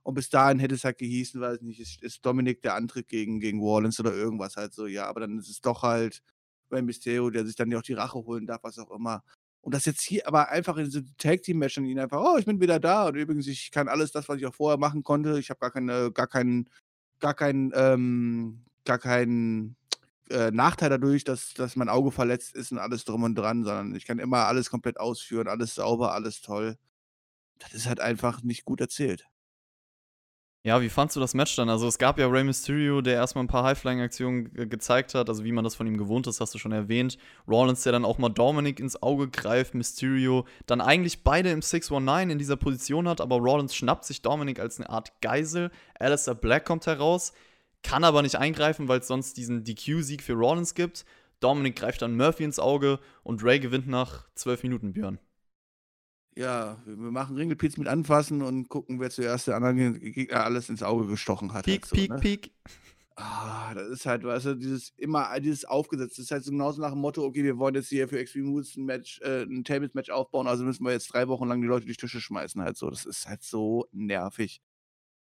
Und 0.04 0.14
bis 0.14 0.30
dahin 0.30 0.58
hätte 0.58 0.74
es 0.74 0.84
halt 0.84 0.96
gehießen, 0.98 1.38
weiß 1.38 1.60
nicht, 1.60 1.80
ist, 1.80 2.02
ist 2.02 2.24
Dominik 2.24 2.62
der 2.62 2.74
Antritt 2.76 3.08
gegen, 3.08 3.40
gegen 3.40 3.60
Rollins 3.60 4.00
oder 4.00 4.14
irgendwas 4.14 4.56
halt 4.56 4.72
so, 4.72 4.86
ja, 4.86 5.06
aber 5.06 5.20
dann 5.20 5.38
ist 5.38 5.50
es 5.50 5.60
doch 5.60 5.82
halt 5.82 6.22
Rey 6.70 6.80
Mysterio, 6.80 7.28
der 7.28 7.44
sich 7.44 7.56
dann 7.56 7.70
ja 7.70 7.78
auch 7.78 7.82
die 7.82 7.92
Rache 7.92 8.18
holen 8.18 8.46
darf, 8.46 8.62
was 8.62 8.78
auch 8.78 8.90
immer. 8.90 9.22
Und 9.60 9.74
das 9.74 9.84
jetzt 9.84 10.02
hier 10.02 10.26
aber 10.26 10.48
einfach 10.50 10.76
in 10.76 10.84
diese 10.84 11.04
Tag-Team-Match 11.16 11.78
und 11.78 11.86
ihn 11.86 11.98
einfach, 11.98 12.20
oh, 12.20 12.38
ich 12.38 12.46
bin 12.46 12.60
wieder 12.60 12.80
da 12.80 13.08
und 13.08 13.16
übrigens, 13.16 13.46
ich 13.46 13.70
kann 13.70 13.88
alles 13.88 14.12
das, 14.12 14.28
was 14.28 14.38
ich 14.38 14.46
auch 14.46 14.54
vorher 14.54 14.78
machen 14.78 15.02
konnte. 15.02 15.38
Ich 15.38 15.50
habe 15.50 15.60
gar 15.60 15.70
keine, 15.70 16.12
gar 16.12 16.26
keinen, 16.26 16.70
gar 17.20 17.34
keinen, 17.34 17.72
ähm, 17.74 18.64
gar 18.84 18.98
keinen 18.98 19.76
äh, 20.30 20.50
Nachteil 20.50 20.90
dadurch, 20.90 21.24
dass, 21.24 21.54
dass 21.54 21.76
mein 21.76 21.88
Auge 21.88 22.10
verletzt 22.10 22.54
ist 22.54 22.72
und 22.72 22.78
alles 22.78 23.04
drum 23.04 23.22
und 23.24 23.34
dran, 23.34 23.64
sondern 23.64 23.94
ich 23.94 24.06
kann 24.06 24.18
immer 24.18 24.46
alles 24.46 24.70
komplett 24.70 25.00
ausführen, 25.00 25.48
alles 25.48 25.74
sauber, 25.74 26.12
alles 26.12 26.40
toll. 26.40 26.76
Das 27.58 27.74
ist 27.74 27.86
halt 27.86 28.00
einfach 28.00 28.42
nicht 28.42 28.64
gut 28.64 28.80
erzählt. 28.80 29.26
Ja, 30.68 30.82
wie 30.82 30.90
fandst 30.90 31.16
du 31.16 31.20
das 31.20 31.32
Match 31.32 31.56
dann? 31.56 31.70
Also 31.70 31.88
es 31.88 31.96
gab 31.96 32.18
ja 32.18 32.26
Rey 32.26 32.44
Mysterio, 32.44 33.00
der 33.00 33.14
erstmal 33.14 33.42
ein 33.42 33.48
paar 33.48 33.64
High-Flying-Aktionen 33.64 34.52
ge 34.52 34.66
gezeigt 34.66 35.14
hat, 35.14 35.30
also 35.30 35.42
wie 35.42 35.50
man 35.50 35.64
das 35.64 35.76
von 35.76 35.86
ihm 35.86 35.96
gewohnt 35.96 36.26
ist, 36.26 36.42
hast 36.42 36.54
du 36.54 36.58
schon 36.58 36.72
erwähnt. 36.72 37.16
Rollins, 37.48 37.84
der 37.84 37.92
dann 37.92 38.04
auch 38.04 38.18
mal 38.18 38.28
Dominic 38.28 38.78
ins 38.78 39.02
Auge 39.02 39.30
greift, 39.30 39.74
Mysterio 39.74 40.44
dann 40.66 40.82
eigentlich 40.82 41.24
beide 41.24 41.50
im 41.52 41.62
619 41.62 42.28
in 42.28 42.38
dieser 42.38 42.56
Position 42.56 43.08
hat, 43.08 43.22
aber 43.22 43.36
Rollins 43.36 43.74
schnappt 43.74 44.04
sich 44.04 44.20
Dominic 44.20 44.60
als 44.60 44.78
eine 44.78 44.90
Art 44.90 45.22
Geisel. 45.22 45.70
Alistair 45.98 46.34
Black 46.34 46.66
kommt 46.66 46.86
heraus, 46.86 47.32
kann 47.82 48.04
aber 48.04 48.20
nicht 48.20 48.36
eingreifen, 48.36 48.88
weil 48.88 49.00
es 49.00 49.08
sonst 49.08 49.38
diesen 49.38 49.64
DQ-Sieg 49.64 50.22
für 50.22 50.34
Rollins 50.34 50.74
gibt. 50.74 51.06
Dominic 51.40 51.76
greift 51.76 52.02
dann 52.02 52.14
Murphy 52.14 52.44
ins 52.44 52.58
Auge 52.58 52.98
und 53.22 53.42
Ray 53.42 53.58
gewinnt 53.58 53.88
nach 53.88 54.26
12 54.34 54.64
Minuten, 54.64 54.92
Björn. 54.92 55.18
Ja, 56.36 56.80
wir 56.84 56.96
machen 56.96 57.36
Ringelpilz 57.36 57.76
mit 57.78 57.88
anfassen 57.88 58.42
und 58.42 58.68
gucken, 58.68 59.00
wer 59.00 59.10
zuerst 59.10 59.48
der 59.48 59.56
anderen 59.56 59.98
Gegner 59.98 60.44
alles 60.44 60.68
ins 60.68 60.82
Auge 60.82 61.06
gestochen 61.06 61.52
hat. 61.52 61.64
Peak, 61.64 61.82
halt 61.82 61.86
so, 61.86 61.96
peak, 61.96 62.10
ne? 62.10 62.18
peak. 62.18 62.52
Ah, 63.20 63.74
das 63.74 63.88
ist 63.88 64.06
halt, 64.06 64.22
weißt 64.22 64.46
du, 64.46 64.54
dieses 64.54 64.90
immer, 64.96 65.40
dieses 65.40 65.64
aufgesetzt. 65.64 66.12
Das 66.12 66.26
ist 66.26 66.30
halt 66.30 66.44
so 66.44 66.52
genauso 66.52 66.80
nach 66.80 66.92
dem 66.92 67.00
Motto, 67.00 67.24
okay, 67.24 67.42
wir 67.42 67.58
wollen 67.58 67.74
jetzt 67.74 67.88
hier 67.88 68.08
für 68.08 68.20
Extreme 68.20 68.50
Rules 68.50 68.76
ein 68.76 68.84
Match, 68.84 69.20
äh, 69.22 69.42
ein 69.42 69.64
Tables-Match 69.64 70.10
aufbauen, 70.10 70.46
also 70.46 70.62
müssen 70.64 70.84
wir 70.84 70.92
jetzt 70.92 71.12
drei 71.12 71.26
Wochen 71.26 71.48
lang 71.48 71.60
die 71.60 71.66
Leute 71.66 71.86
durch 71.86 71.96
Tische 71.96 72.20
schmeißen, 72.20 72.62
halt 72.62 72.76
so. 72.76 72.88
Das 72.88 73.04
ist 73.04 73.26
halt 73.26 73.42
so 73.42 73.86
nervig. 73.90 74.62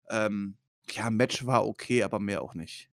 Ähm, 0.08 0.56
ja, 0.90 1.10
Match 1.10 1.46
war 1.46 1.64
okay, 1.64 2.02
aber 2.02 2.18
mehr 2.18 2.42
auch 2.42 2.54
nicht. 2.54 2.90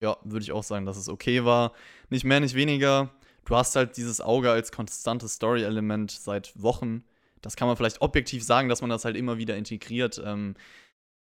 Ja, 0.00 0.18
würde 0.24 0.42
ich 0.42 0.52
auch 0.52 0.64
sagen, 0.64 0.84
dass 0.84 0.98
es 0.98 1.08
okay 1.08 1.46
war. 1.46 1.72
Nicht 2.10 2.24
mehr, 2.24 2.40
nicht 2.40 2.54
weniger. 2.54 3.14
Du 3.46 3.56
hast 3.56 3.76
halt 3.76 3.96
dieses 3.96 4.20
Auge 4.20 4.50
als 4.50 4.72
konstantes 4.72 5.34
Story-Element 5.34 6.10
seit 6.10 6.60
Wochen. 6.60 7.04
Das 7.42 7.56
kann 7.56 7.68
man 7.68 7.76
vielleicht 7.76 8.00
objektiv 8.00 8.42
sagen, 8.42 8.68
dass 8.68 8.80
man 8.80 8.90
das 8.90 9.04
halt 9.04 9.16
immer 9.16 9.36
wieder 9.36 9.56
integriert. 9.56 10.22
Ähm, 10.24 10.54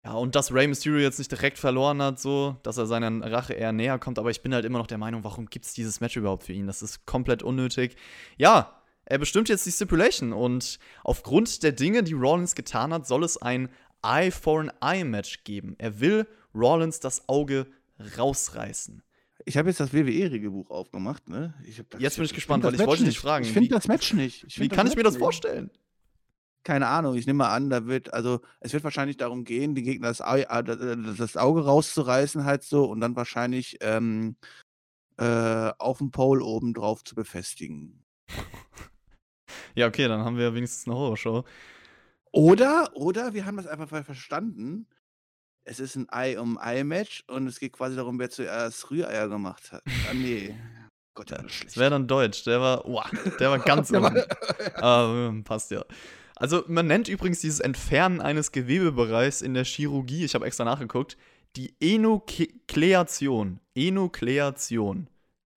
ja, 0.03 0.13
und 0.13 0.35
dass 0.35 0.53
Rey 0.53 0.67
Mysterio 0.67 0.99
jetzt 0.99 1.19
nicht 1.19 1.31
direkt 1.31 1.59
verloren 1.59 2.01
hat, 2.01 2.19
so, 2.19 2.57
dass 2.63 2.77
er 2.77 2.87
seiner 2.87 3.31
Rache 3.31 3.53
eher 3.53 3.71
näher 3.71 3.99
kommt, 3.99 4.17
aber 4.17 4.31
ich 4.31 4.41
bin 4.41 4.53
halt 4.53 4.65
immer 4.65 4.79
noch 4.79 4.87
der 4.87 4.97
Meinung, 4.97 5.23
warum 5.23 5.45
gibt 5.47 5.65
es 5.65 5.73
dieses 5.73 6.01
Match 6.01 6.17
überhaupt 6.17 6.43
für 6.43 6.53
ihn? 6.53 6.67
Das 6.67 6.81
ist 6.81 7.05
komplett 7.05 7.43
unnötig. 7.43 7.95
Ja, 8.37 8.81
er 9.05 9.19
bestimmt 9.19 9.49
jetzt 9.49 9.65
die 9.65 9.71
Stipulation 9.71 10.33
und 10.33 10.79
aufgrund 11.03 11.61
der 11.63 11.71
Dinge, 11.71 12.03
die 12.03 12.13
Rollins 12.13 12.55
getan 12.55 12.93
hat, 12.93 13.07
soll 13.07 13.23
es 13.23 13.37
ein 13.37 13.69
Eye 14.03 14.31
for 14.31 14.59
an 14.59 14.71
Eye 14.81 15.03
Match 15.03 15.43
geben. 15.43 15.75
Er 15.77 15.99
will 15.99 16.27
Rollins 16.55 16.99
das 16.99 17.29
Auge 17.29 17.67
rausreißen. 18.17 19.03
Ich 19.45 19.57
habe 19.57 19.69
jetzt 19.69 19.79
das 19.79 19.93
WWE-Regelbuch 19.93 20.69
aufgemacht, 20.69 21.27
ne? 21.29 21.53
Jetzt 21.97 22.15
bin 22.15 22.25
ich 22.25 22.33
gespannt, 22.33 22.63
weil 22.63 22.75
ich 22.75 22.85
wollte 22.85 23.03
dich 23.03 23.19
fragen, 23.19 23.45
Ich 23.45 23.51
finde 23.51 23.69
das 23.69 23.87
Match 23.87 24.13
nicht. 24.13 24.59
Wie 24.59 24.67
kann 24.67 24.87
ich 24.87 24.95
mir 24.95 25.03
das 25.03 25.17
vorstellen? 25.17 25.71
Keine 26.63 26.87
Ahnung, 26.87 27.15
ich 27.15 27.25
nehme 27.25 27.37
mal 27.39 27.53
an, 27.55 27.69
da 27.69 27.87
wird, 27.87 28.13
also 28.13 28.39
es 28.59 28.71
wird 28.73 28.83
wahrscheinlich 28.83 29.17
darum 29.17 29.43
gehen, 29.45 29.73
den 29.73 29.83
Gegner 29.83 30.09
das, 30.09 30.21
Ei, 30.21 30.41
äh, 30.41 30.63
das 31.17 31.35
Auge 31.37 31.65
rauszureißen, 31.65 32.45
halt 32.45 32.63
so, 32.63 32.85
und 32.85 33.01
dann 33.01 33.15
wahrscheinlich 33.15 33.77
ähm, 33.81 34.35
äh, 35.17 35.71
auf 35.79 35.97
dem 35.97 36.11
Pole 36.11 36.43
oben 36.43 36.73
drauf 36.73 37.03
zu 37.03 37.15
befestigen. 37.15 38.03
Ja, 39.73 39.87
okay, 39.87 40.07
dann 40.09 40.25
haben 40.25 40.37
wir 40.37 40.53
wenigstens 40.53 40.85
eine 40.85 40.97
Horrorshow. 40.97 41.45
Oder, 42.33 42.91
oder 42.93 43.33
wir 43.33 43.45
haben 43.45 43.55
das 43.55 43.67
einfach 43.67 43.87
ver- 43.87 44.03
verstanden. 44.03 44.85
Es 45.63 45.79
ist 45.79 45.95
ein 45.95 46.07
Ei 46.09 46.37
um 46.39 46.57
Ei-Match 46.57 47.23
und 47.27 47.47
es 47.47 47.57
geht 47.59 47.71
quasi 47.73 47.95
darum, 47.95 48.19
wer 48.19 48.29
zuerst 48.29 48.91
Rühreier 48.91 49.29
gemacht 49.29 49.71
hat. 49.71 49.81
Ah, 50.09 50.13
nee. 50.13 50.55
Gott, 51.15 51.31
ja, 51.31 51.41
das 51.41 51.77
wäre 51.77 51.89
dann 51.91 52.05
Deutsch. 52.07 52.43
Der 52.43 52.59
war, 52.59 52.83
wow, 52.85 53.09
der 53.39 53.49
war 53.51 53.59
ganz 53.65 53.89
Der 53.89 54.01
war- 54.01 54.11
unten. 54.13 54.25
Aber 54.81 55.33
passt 55.43 55.71
ja. 55.71 55.85
Also, 56.41 56.63
man 56.65 56.87
nennt 56.87 57.07
übrigens 57.07 57.39
dieses 57.39 57.59
Entfernen 57.59 58.19
eines 58.19 58.51
Gewebebereichs 58.51 59.43
in 59.43 59.53
der 59.53 59.63
Chirurgie, 59.63 60.25
ich 60.25 60.33
habe 60.33 60.47
extra 60.47 60.65
nachgeguckt, 60.65 61.15
die 61.55 61.75
Enukleation. 61.79 63.59
Enukleation. 63.75 65.07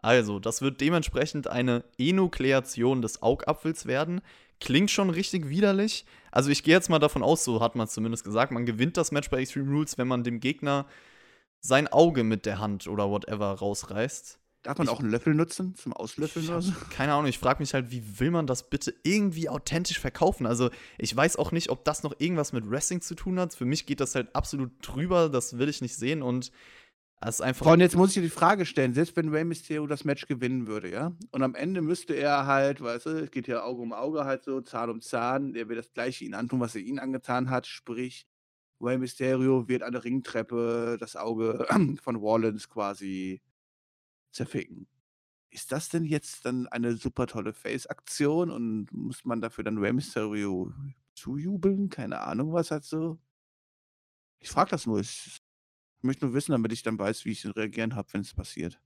Also, 0.02 0.38
das 0.38 0.60
wird 0.60 0.82
dementsprechend 0.82 1.48
eine 1.48 1.84
Enukleation 1.96 3.00
des 3.00 3.22
Augapfels 3.22 3.86
werden. 3.86 4.20
Klingt 4.60 4.90
schon 4.90 5.08
richtig 5.08 5.48
widerlich. 5.48 6.04
Also, 6.30 6.50
ich 6.50 6.62
gehe 6.62 6.74
jetzt 6.74 6.90
mal 6.90 6.98
davon 6.98 7.22
aus, 7.22 7.44
so 7.44 7.62
hat 7.62 7.76
man 7.76 7.86
es 7.86 7.94
zumindest 7.94 8.22
gesagt, 8.22 8.52
man 8.52 8.66
gewinnt 8.66 8.98
das 8.98 9.10
Match 9.10 9.30
bei 9.30 9.40
Extreme 9.40 9.70
Rules, 9.70 9.96
wenn 9.96 10.06
man 10.06 10.22
dem 10.22 10.38
Gegner 10.38 10.84
sein 11.60 11.88
Auge 11.88 12.24
mit 12.24 12.44
der 12.44 12.58
Hand 12.58 12.88
oder 12.88 13.08
whatever 13.08 13.54
rausreißt. 13.54 14.38
Darf 14.64 14.78
man 14.78 14.86
Ich- 14.86 14.92
auch 14.92 14.98
einen 15.00 15.10
Löffel 15.10 15.34
nutzen 15.34 15.74
zum 15.76 15.92
Auslöffeln 15.92 16.48
oder 16.48 16.60
so? 16.62 16.72
keine 16.90 17.12
Ahnung, 17.14 17.26
ich 17.26 17.38
frage 17.38 17.60
mich 17.62 17.72
halt, 17.74 17.90
wie 17.92 18.18
will 18.18 18.30
man 18.32 18.46
das 18.48 18.68
bitte 18.70 18.92
irgendwie 19.04 19.48
authentisch 19.48 20.00
verkaufen? 20.00 20.46
Also, 20.46 20.70
ich 20.98 21.14
weiß 21.14 21.36
auch 21.36 21.52
nicht, 21.52 21.70
ob 21.70 21.84
das 21.84 22.02
noch 22.02 22.14
irgendwas 22.18 22.52
mit 22.52 22.68
Wrestling 22.68 23.00
zu 23.00 23.14
tun 23.14 23.38
hat. 23.38 23.54
Für 23.54 23.66
mich 23.66 23.86
geht 23.86 24.00
das 24.00 24.14
halt 24.14 24.34
absolut 24.34 24.72
drüber, 24.82 25.28
das 25.28 25.58
will 25.58 25.68
ich 25.68 25.80
nicht 25.82 25.94
sehen 25.94 26.22
und 26.22 26.50
es 27.20 27.36
ist 27.36 27.40
einfach. 27.40 27.66
Und 27.66 27.80
jetzt 27.80 27.96
muss 27.96 28.08
ich 28.10 28.14
dir 28.14 28.22
die 28.22 28.28
Frage 28.28 28.66
stellen, 28.66 28.92
selbst 28.92 29.16
wenn 29.16 29.28
Rey 29.30 29.44
Mysterio 29.44 29.86
das 29.86 30.04
Match 30.04 30.26
gewinnen 30.26 30.66
würde, 30.66 30.90
ja, 30.90 31.12
und 31.30 31.42
am 31.42 31.54
Ende 31.54 31.80
müsste 31.80 32.14
er 32.14 32.46
halt, 32.46 32.80
weißt 32.82 33.06
du, 33.06 33.10
es 33.10 33.30
geht 33.30 33.46
ja 33.46 33.62
Auge 33.62 33.80
um 33.82 33.92
Auge 33.92 34.24
halt 34.24 34.44
so, 34.44 34.60
Zahn 34.60 34.90
um 34.90 35.00
Zahn, 35.00 35.54
er 35.54 35.68
wird 35.68 35.78
das 35.78 35.92
gleiche 35.92 36.24
ihn 36.24 36.34
antun, 36.34 36.60
was 36.60 36.74
er 36.74 36.80
ihn 36.82 36.98
angetan 36.98 37.48
hat, 37.50 37.66
sprich, 37.66 38.26
Rey 38.80 38.98
Mysterio 38.98 39.68
wird 39.68 39.82
an 39.82 39.92
der 39.92 40.04
Ringtreppe 40.04 40.96
das 40.98 41.16
Auge 41.16 41.66
von 42.02 42.16
Rollins 42.16 42.68
quasi 42.68 43.40
zerficken. 44.34 44.86
Ist 45.50 45.72
das 45.72 45.88
denn 45.88 46.04
jetzt 46.04 46.44
dann 46.44 46.66
eine 46.66 46.96
super 46.96 47.26
tolle 47.26 47.52
Face-Aktion 47.52 48.50
und 48.50 48.92
muss 48.92 49.24
man 49.24 49.40
dafür 49.40 49.64
dann 49.64 49.78
Rey 49.78 49.92
Mysterio 49.92 50.72
zujubeln? 51.14 51.88
Keine 51.90 52.20
Ahnung, 52.20 52.52
was 52.52 52.70
halt 52.70 52.84
so. 52.84 53.18
Ich 54.40 54.50
frage 54.50 54.70
das 54.70 54.86
nur. 54.86 55.00
Ich 55.00 55.40
möchte 56.02 56.26
nur 56.26 56.34
wissen, 56.34 56.52
damit 56.52 56.72
ich 56.72 56.82
dann 56.82 56.98
weiß, 56.98 57.24
wie 57.24 57.30
ich 57.30 57.46
reagieren 57.56 57.94
habe, 57.94 58.12
wenn 58.12 58.22
es 58.22 58.34
passiert. 58.34 58.80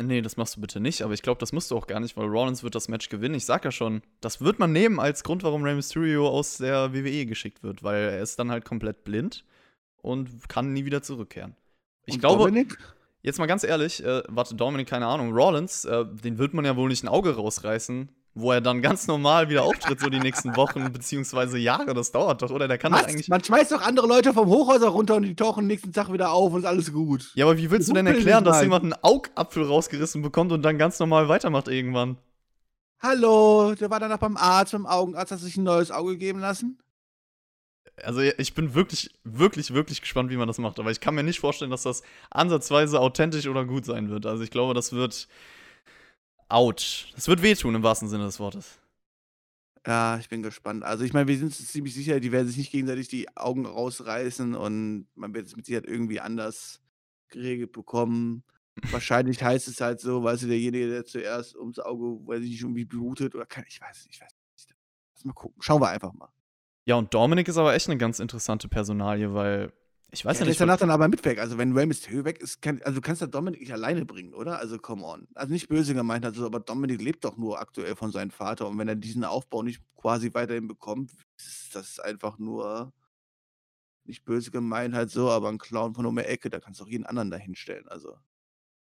Nee, 0.00 0.22
das 0.22 0.38
machst 0.38 0.56
du 0.56 0.60
bitte 0.60 0.80
nicht, 0.80 1.02
aber 1.02 1.12
ich 1.12 1.22
glaube, 1.22 1.38
das 1.38 1.52
musst 1.52 1.70
du 1.70 1.76
auch 1.76 1.86
gar 1.86 2.00
nicht, 2.00 2.16
weil 2.16 2.26
Rollins 2.26 2.62
wird 2.62 2.74
das 2.74 2.88
Match 2.88 3.10
gewinnen. 3.10 3.34
Ich 3.34 3.44
sag 3.44 3.64
ja 3.64 3.70
schon, 3.70 4.02
das 4.20 4.40
wird 4.40 4.58
man 4.58 4.72
nehmen 4.72 4.98
als 4.98 5.22
Grund, 5.22 5.42
warum 5.42 5.62
Rey 5.62 5.74
Mysterio 5.74 6.28
aus 6.28 6.56
der 6.56 6.94
WWE 6.94 7.26
geschickt 7.26 7.62
wird, 7.62 7.82
weil 7.82 8.02
er 8.02 8.22
ist 8.22 8.38
dann 8.38 8.50
halt 8.50 8.64
komplett 8.64 9.04
blind 9.04 9.44
und 9.98 10.48
kann 10.48 10.72
nie 10.72 10.86
wieder 10.86 11.02
zurückkehren. 11.02 11.54
Ich 12.06 12.14
Und 12.14 12.20
glaube, 12.20 12.44
Dominik? 12.44 12.78
Jetzt 13.24 13.38
mal 13.38 13.46
ganz 13.46 13.62
ehrlich, 13.62 14.04
äh, 14.04 14.22
warte, 14.28 14.56
Dominik, 14.56 14.88
keine 14.88 15.06
Ahnung, 15.06 15.32
Rollins, 15.32 15.84
äh, 15.84 16.04
den 16.06 16.38
wird 16.38 16.54
man 16.54 16.64
ja 16.64 16.74
wohl 16.74 16.88
nicht 16.88 17.04
ein 17.04 17.08
Auge 17.08 17.36
rausreißen, 17.36 18.08
wo 18.34 18.50
er 18.50 18.60
dann 18.60 18.82
ganz 18.82 19.06
normal 19.06 19.48
wieder 19.48 19.62
auftritt, 19.62 20.00
so 20.00 20.10
die 20.10 20.18
nächsten 20.18 20.56
Wochen 20.56 20.92
beziehungsweise 20.92 21.56
Jahre. 21.56 21.94
Das 21.94 22.10
dauert 22.10 22.42
doch, 22.42 22.50
oder? 22.50 22.66
Der 22.66 22.78
kann 22.78 22.92
Was? 22.92 23.04
eigentlich. 23.04 23.28
Man 23.28 23.42
schmeißt 23.42 23.70
doch 23.70 23.82
andere 23.82 24.08
Leute 24.08 24.32
vom 24.32 24.48
Hochhäuser 24.48 24.88
runter 24.88 25.14
und 25.14 25.22
die 25.22 25.36
tauchen 25.36 25.68
nächsten 25.68 25.92
Tag 25.92 26.12
wieder 26.12 26.32
auf 26.32 26.52
und 26.52 26.60
ist 26.60 26.66
alles 26.66 26.92
gut. 26.92 27.30
Ja, 27.36 27.44
aber 27.44 27.56
wie 27.56 27.70
willst 27.70 27.88
du 27.88 27.92
denn 27.92 28.08
erklären, 28.08 28.42
dass 28.42 28.60
jemand 28.60 28.82
einen 28.82 28.94
Augapfel 29.02 29.64
rausgerissen 29.64 30.20
bekommt 30.20 30.50
und 30.50 30.62
dann 30.62 30.76
ganz 30.76 30.98
normal 30.98 31.28
weitermacht 31.28 31.68
irgendwann? 31.68 32.16
Hallo, 32.98 33.74
der 33.78 33.88
war 33.88 34.00
danach 34.00 34.18
beim 34.18 34.36
Arzt, 34.36 34.72
beim 34.72 34.86
Augenarzt, 34.86 35.30
hat 35.30 35.38
sich 35.38 35.56
ein 35.56 35.64
neues 35.64 35.92
Auge 35.92 36.16
geben 36.16 36.40
lassen. 36.40 36.78
Also 37.96 38.20
ich 38.20 38.54
bin 38.54 38.74
wirklich, 38.74 39.10
wirklich, 39.22 39.74
wirklich 39.74 40.00
gespannt, 40.00 40.30
wie 40.30 40.36
man 40.36 40.48
das 40.48 40.58
macht. 40.58 40.78
Aber 40.80 40.90
ich 40.90 41.00
kann 41.00 41.14
mir 41.14 41.22
nicht 41.22 41.40
vorstellen, 41.40 41.70
dass 41.70 41.82
das 41.82 42.02
ansatzweise 42.30 43.00
authentisch 43.00 43.46
oder 43.46 43.64
gut 43.64 43.84
sein 43.84 44.08
wird. 44.08 44.26
Also 44.26 44.42
ich 44.42 44.50
glaube, 44.50 44.74
das 44.74 44.92
wird 44.92 45.28
ouch. 46.48 47.06
Das 47.14 47.28
wird 47.28 47.42
wehtun 47.42 47.74
im 47.74 47.82
wahrsten 47.82 48.08
Sinne 48.08 48.24
des 48.24 48.40
Wortes. 48.40 48.78
Ja, 49.86 50.16
ich 50.18 50.28
bin 50.28 50.42
gespannt. 50.42 50.84
Also 50.84 51.04
ich 51.04 51.12
meine, 51.12 51.26
wir 51.26 51.36
sind 51.36 51.52
ziemlich 51.52 51.94
sicher, 51.94 52.20
die 52.20 52.30
werden 52.30 52.46
sich 52.46 52.56
nicht 52.56 52.70
gegenseitig 52.70 53.08
die 53.08 53.36
Augen 53.36 53.66
rausreißen 53.66 54.54
und 54.54 55.08
man 55.14 55.34
wird 55.34 55.46
es 55.46 55.56
mit 55.56 55.66
Sicherheit 55.66 55.86
irgendwie 55.86 56.20
anders 56.20 56.80
geregelt 57.28 57.72
bekommen. 57.72 58.44
Wahrscheinlich 58.90 59.42
heißt 59.42 59.68
es 59.68 59.80
halt 59.80 60.00
so, 60.00 60.22
weißt 60.22 60.44
du, 60.44 60.46
derjenige, 60.46 60.88
der 60.88 61.04
zuerst 61.04 61.56
ums 61.56 61.78
Auge, 61.78 62.26
weiß 62.26 62.42
ich 62.42 62.50
nicht, 62.50 62.62
irgendwie 62.62 62.84
blutet 62.84 63.34
oder 63.34 63.44
kann, 63.44 63.64
ich 63.68 63.80
weiß 63.80 64.06
nicht, 64.06 64.14
ich 64.14 64.20
weiß 64.20 64.30
nicht. 64.30 64.74
Lass 65.14 65.24
mal 65.24 65.32
gucken. 65.32 65.60
Schauen 65.60 65.82
wir 65.82 65.88
einfach 65.88 66.12
mal. 66.12 66.32
Ja, 66.84 66.96
und 66.96 67.14
Dominik 67.14 67.48
ist 67.48 67.56
aber 67.58 67.74
echt 67.74 67.88
eine 67.88 67.98
ganz 67.98 68.18
interessante 68.18 68.68
Personalie, 68.68 69.32
weil 69.34 69.72
ich 70.10 70.24
weiß 70.24 70.38
Ja, 70.38 70.40
ja 70.40 70.44
der 70.44 70.50
nicht. 70.50 70.52
ist 70.52 70.60
danach 70.60 70.78
dann 70.78 70.90
aber 70.90 71.08
mit 71.08 71.24
weg. 71.24 71.38
Also 71.38 71.58
wenn 71.58 71.72
Rey 71.76 71.86
Mysterio 71.86 72.24
weg 72.24 72.40
ist, 72.40 72.60
kann, 72.60 72.80
also 72.82 72.96
du 72.96 73.00
kannst 73.00 73.20
ja 73.20 73.26
Dominik 73.28 73.60
nicht 73.60 73.72
alleine 73.72 74.04
bringen, 74.04 74.34
oder? 74.34 74.58
Also 74.58 74.78
come 74.78 75.04
on. 75.04 75.28
Also 75.34 75.52
nicht 75.52 75.68
böse 75.68 75.94
gemeint, 75.94 76.24
also, 76.24 76.44
aber 76.46 76.60
Dominik 76.60 77.00
lebt 77.00 77.24
doch 77.24 77.36
nur 77.36 77.60
aktuell 77.60 77.94
von 77.96 78.10
seinem 78.12 78.30
Vater 78.30 78.68
und 78.68 78.78
wenn 78.78 78.88
er 78.88 78.96
diesen 78.96 79.24
Aufbau 79.24 79.62
nicht 79.62 79.80
quasi 79.96 80.32
weiterhin 80.34 80.68
bekommt, 80.68 81.12
ist 81.38 81.74
das 81.74 81.98
einfach 82.00 82.38
nur 82.38 82.92
nicht 84.04 84.24
böse 84.24 84.50
gemeint 84.52 84.94
halt 84.94 85.10
so, 85.10 85.28
aber 85.30 85.48
ein 85.48 85.58
Clown 85.58 85.94
von 85.94 86.06
um 86.06 86.14
die 86.16 86.22
Ecke, 86.22 86.50
da 86.50 86.60
kannst 86.60 86.78
du 86.80 86.84
auch 86.84 86.88
jeden 86.88 87.04
anderen 87.06 87.30
dahin 87.32 87.54
stellen. 87.56 87.88
Also 87.88 88.16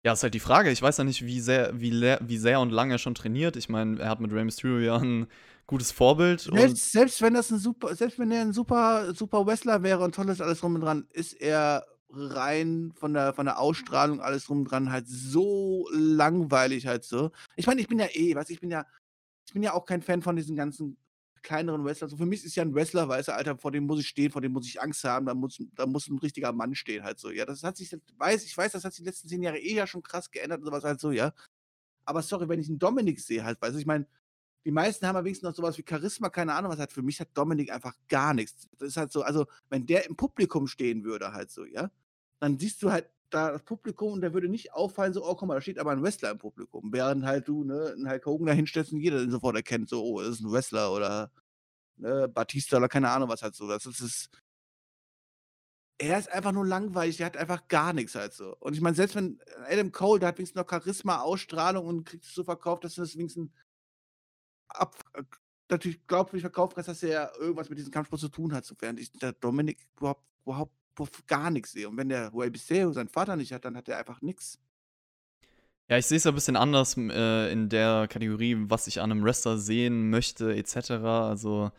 Ja, 0.04 0.12
ist 0.14 0.22
halt 0.24 0.34
die 0.34 0.40
Frage. 0.40 0.70
Ich 0.70 0.82
weiß 0.82 0.96
ja 0.98 1.04
nicht, 1.04 1.24
wie 1.24 1.40
sehr, 1.40 1.80
wie, 1.80 1.92
wie 1.92 2.38
sehr 2.38 2.58
und 2.60 2.70
lange 2.70 2.94
er 2.94 2.98
schon 2.98 3.14
trainiert. 3.14 3.56
Ich 3.56 3.68
meine, 3.68 4.00
er 4.00 4.08
hat 4.08 4.20
mit 4.20 4.32
Rey 4.32 4.44
Mysterio 4.44 4.78
ja 4.80 4.96
ein 4.96 5.26
gutes 5.66 5.92
Vorbild. 5.92 6.40
Selbst, 6.40 6.92
selbst 6.92 7.22
wenn 7.22 7.34
das 7.34 7.50
ein 7.50 7.58
super, 7.58 7.94
selbst 7.94 8.18
wenn 8.18 8.30
er 8.30 8.42
ein 8.42 8.52
super, 8.52 9.14
super 9.14 9.46
Wrestler 9.46 9.82
wäre 9.82 10.04
und 10.04 10.14
tolles 10.14 10.40
alles 10.40 10.60
drum 10.60 10.74
und 10.74 10.82
dran, 10.82 11.06
ist 11.10 11.34
er 11.34 11.84
rein 12.10 12.92
von 12.94 13.14
der, 13.14 13.32
von 13.32 13.46
der 13.46 13.58
Ausstrahlung 13.58 14.20
alles 14.20 14.44
drum 14.44 14.60
und 14.60 14.64
dran 14.70 14.92
halt 14.92 15.08
so 15.08 15.88
langweilig 15.92 16.86
halt 16.86 17.04
so. 17.04 17.30
Ich 17.56 17.66
meine, 17.66 17.80
ich 17.80 17.88
bin 17.88 17.98
ja 17.98 18.06
eh, 18.12 18.34
was 18.34 18.50
ich 18.50 18.60
bin 18.60 18.70
ja, 18.70 18.86
ich 19.46 19.52
bin 19.52 19.62
ja 19.62 19.72
auch 19.72 19.86
kein 19.86 20.02
Fan 20.02 20.22
von 20.22 20.36
diesen 20.36 20.56
ganzen 20.56 20.96
kleineren 21.42 21.84
Wrestlern. 21.84 22.10
So 22.10 22.16
für 22.16 22.26
mich 22.26 22.44
ist 22.44 22.54
ja 22.54 22.62
ein 22.62 22.74
Wrestler, 22.74 23.08
weißt 23.08 23.28
du, 23.28 23.34
Alter, 23.34 23.58
vor 23.58 23.72
dem 23.72 23.84
muss 23.84 24.00
ich 24.00 24.08
stehen, 24.08 24.30
vor 24.30 24.40
dem 24.40 24.52
muss 24.52 24.66
ich 24.66 24.80
Angst 24.80 25.04
haben, 25.04 25.26
da 25.26 25.34
muss, 25.34 25.60
da 25.74 25.86
muss 25.86 26.08
ein 26.08 26.18
richtiger 26.18 26.52
Mann 26.52 26.74
stehen 26.74 27.02
halt 27.02 27.18
so. 27.18 27.30
Ja, 27.30 27.44
das 27.44 27.62
hat 27.62 27.76
sich, 27.76 27.96
weiß, 28.16 28.44
ich 28.44 28.56
weiß, 28.56 28.72
das 28.72 28.84
hat 28.84 28.92
sich 28.92 29.02
die 29.02 29.08
letzten 29.08 29.28
zehn 29.28 29.42
Jahre 29.42 29.58
eh 29.58 29.74
ja 29.74 29.86
schon 29.86 30.02
krass 30.02 30.30
geändert 30.30 30.60
und 30.60 30.66
sowas 30.66 30.84
halt 30.84 31.00
so, 31.00 31.10
ja. 31.10 31.32
Aber 32.04 32.22
sorry, 32.22 32.48
wenn 32.48 32.60
ich 32.60 32.68
einen 32.68 32.78
Dominik 32.78 33.20
sehe 33.20 33.44
halt, 33.44 33.60
weißt 33.60 33.74
du, 33.74 33.78
ich 33.78 33.86
meine, 33.86 34.06
die 34.64 34.70
meisten 34.70 35.06
haben 35.06 35.24
wenigstens 35.24 35.48
noch 35.48 35.54
sowas 35.56 35.76
wie 35.78 35.84
Charisma, 35.88 36.28
keine 36.28 36.54
Ahnung 36.54 36.70
was 36.70 36.78
hat. 36.78 36.92
Für 36.92 37.02
mich 37.02 37.20
hat 37.20 37.28
Dominik 37.34 37.72
einfach 37.72 37.94
gar 38.08 38.32
nichts. 38.34 38.68
Das 38.78 38.88
ist 38.88 38.96
halt 38.96 39.12
so, 39.12 39.22
also 39.22 39.46
wenn 39.70 39.86
der 39.86 40.06
im 40.06 40.16
Publikum 40.16 40.66
stehen 40.66 41.04
würde, 41.04 41.32
halt 41.32 41.50
so, 41.50 41.64
ja, 41.64 41.90
dann 42.40 42.58
siehst 42.58 42.82
du 42.82 42.90
halt 42.92 43.08
da 43.30 43.52
das 43.52 43.62
Publikum 43.62 44.12
und 44.12 44.20
der 44.20 44.34
würde 44.34 44.48
nicht 44.48 44.72
auffallen, 44.74 45.12
so, 45.14 45.24
oh, 45.24 45.34
guck 45.34 45.48
mal, 45.48 45.54
da 45.54 45.60
steht 45.60 45.78
aber 45.78 45.92
ein 45.92 46.02
Wrestler 46.02 46.30
im 46.30 46.38
Publikum. 46.38 46.92
Während 46.92 47.24
halt 47.24 47.48
du, 47.48 47.64
ne, 47.64 47.92
einen 47.92 48.08
Hulk 48.08 48.26
Hogan 48.26 48.46
da 48.46 48.52
hinstellst 48.52 48.92
und 48.92 49.00
jeder 49.00 49.20
den 49.20 49.30
sofort 49.30 49.56
erkennt, 49.56 49.88
so, 49.88 50.02
oh, 50.02 50.20
das 50.20 50.34
ist 50.34 50.40
ein 50.40 50.52
Wrestler 50.52 50.92
oder 50.92 51.32
ne, 51.96 52.28
Batista 52.28 52.76
oder 52.76 52.88
keine 52.88 53.10
Ahnung 53.10 53.28
was 53.28 53.42
halt 53.42 53.54
so. 53.54 53.66
Das 53.68 53.86
ist, 53.86 54.00
ist 54.00 54.30
er 55.98 56.18
ist 56.18 56.32
einfach 56.32 56.52
nur 56.52 56.66
langweilig, 56.66 57.18
der 57.18 57.26
hat 57.26 57.36
einfach 57.36 57.68
gar 57.68 57.92
nichts 57.92 58.14
halt 58.14 58.32
so. 58.32 58.56
Und 58.58 58.74
ich 58.74 58.80
meine, 58.80 58.96
selbst 58.96 59.14
wenn 59.14 59.40
Adam 59.68 59.92
Cole, 59.92 60.18
der 60.18 60.28
hat 60.28 60.38
wenigstens 60.38 60.60
noch 60.60 60.68
Charisma, 60.68 61.20
Ausstrahlung 61.20 61.86
und 61.86 62.04
kriegt 62.04 62.24
es 62.24 62.34
so 62.34 62.42
verkauft, 62.44 62.84
dass 62.84 62.94
du 62.94 63.02
das 63.02 63.16
wenigstens 63.16 63.50
ab, 64.74 64.96
äh, 65.14 65.22
natürlich 65.68 66.06
glaubwürdig 66.06 66.42
verkauft 66.42 66.76
hast, 66.76 66.88
dass 66.88 67.02
er 67.02 67.32
irgendwas 67.38 67.68
mit 67.68 67.78
diesem 67.78 67.92
Kampfsport 67.92 68.20
zu 68.20 68.28
tun 68.28 68.52
hat, 68.52 68.64
so 68.64 68.74
während 68.78 69.00
ich 69.00 69.10
der 69.12 69.32
Dominik 69.32 69.78
überhaupt, 69.96 70.24
überhaupt, 70.44 70.72
überhaupt 70.94 71.26
gar 71.26 71.50
nichts 71.50 71.72
sehe. 71.72 71.88
Und 71.88 71.96
wenn 71.96 72.08
der 72.08 72.32
Rey 72.34 72.50
Mysterio 72.50 72.92
seinen 72.92 73.08
Vater 73.08 73.36
nicht 73.36 73.52
hat, 73.52 73.64
dann 73.64 73.76
hat 73.76 73.88
er 73.88 73.98
einfach 73.98 74.20
nichts. 74.22 74.58
Ja, 75.88 75.98
ich 75.98 76.06
sehe 76.06 76.16
es 76.16 76.26
ein 76.26 76.34
bisschen 76.34 76.56
anders 76.56 76.96
äh, 76.96 77.52
in 77.52 77.68
der 77.68 78.06
Kategorie, 78.08 78.56
was 78.58 78.86
ich 78.86 79.00
an 79.00 79.10
einem 79.10 79.24
Wrestler 79.24 79.58
sehen 79.58 80.10
möchte, 80.10 80.54
etc. 80.54 80.90
Also 80.92 81.70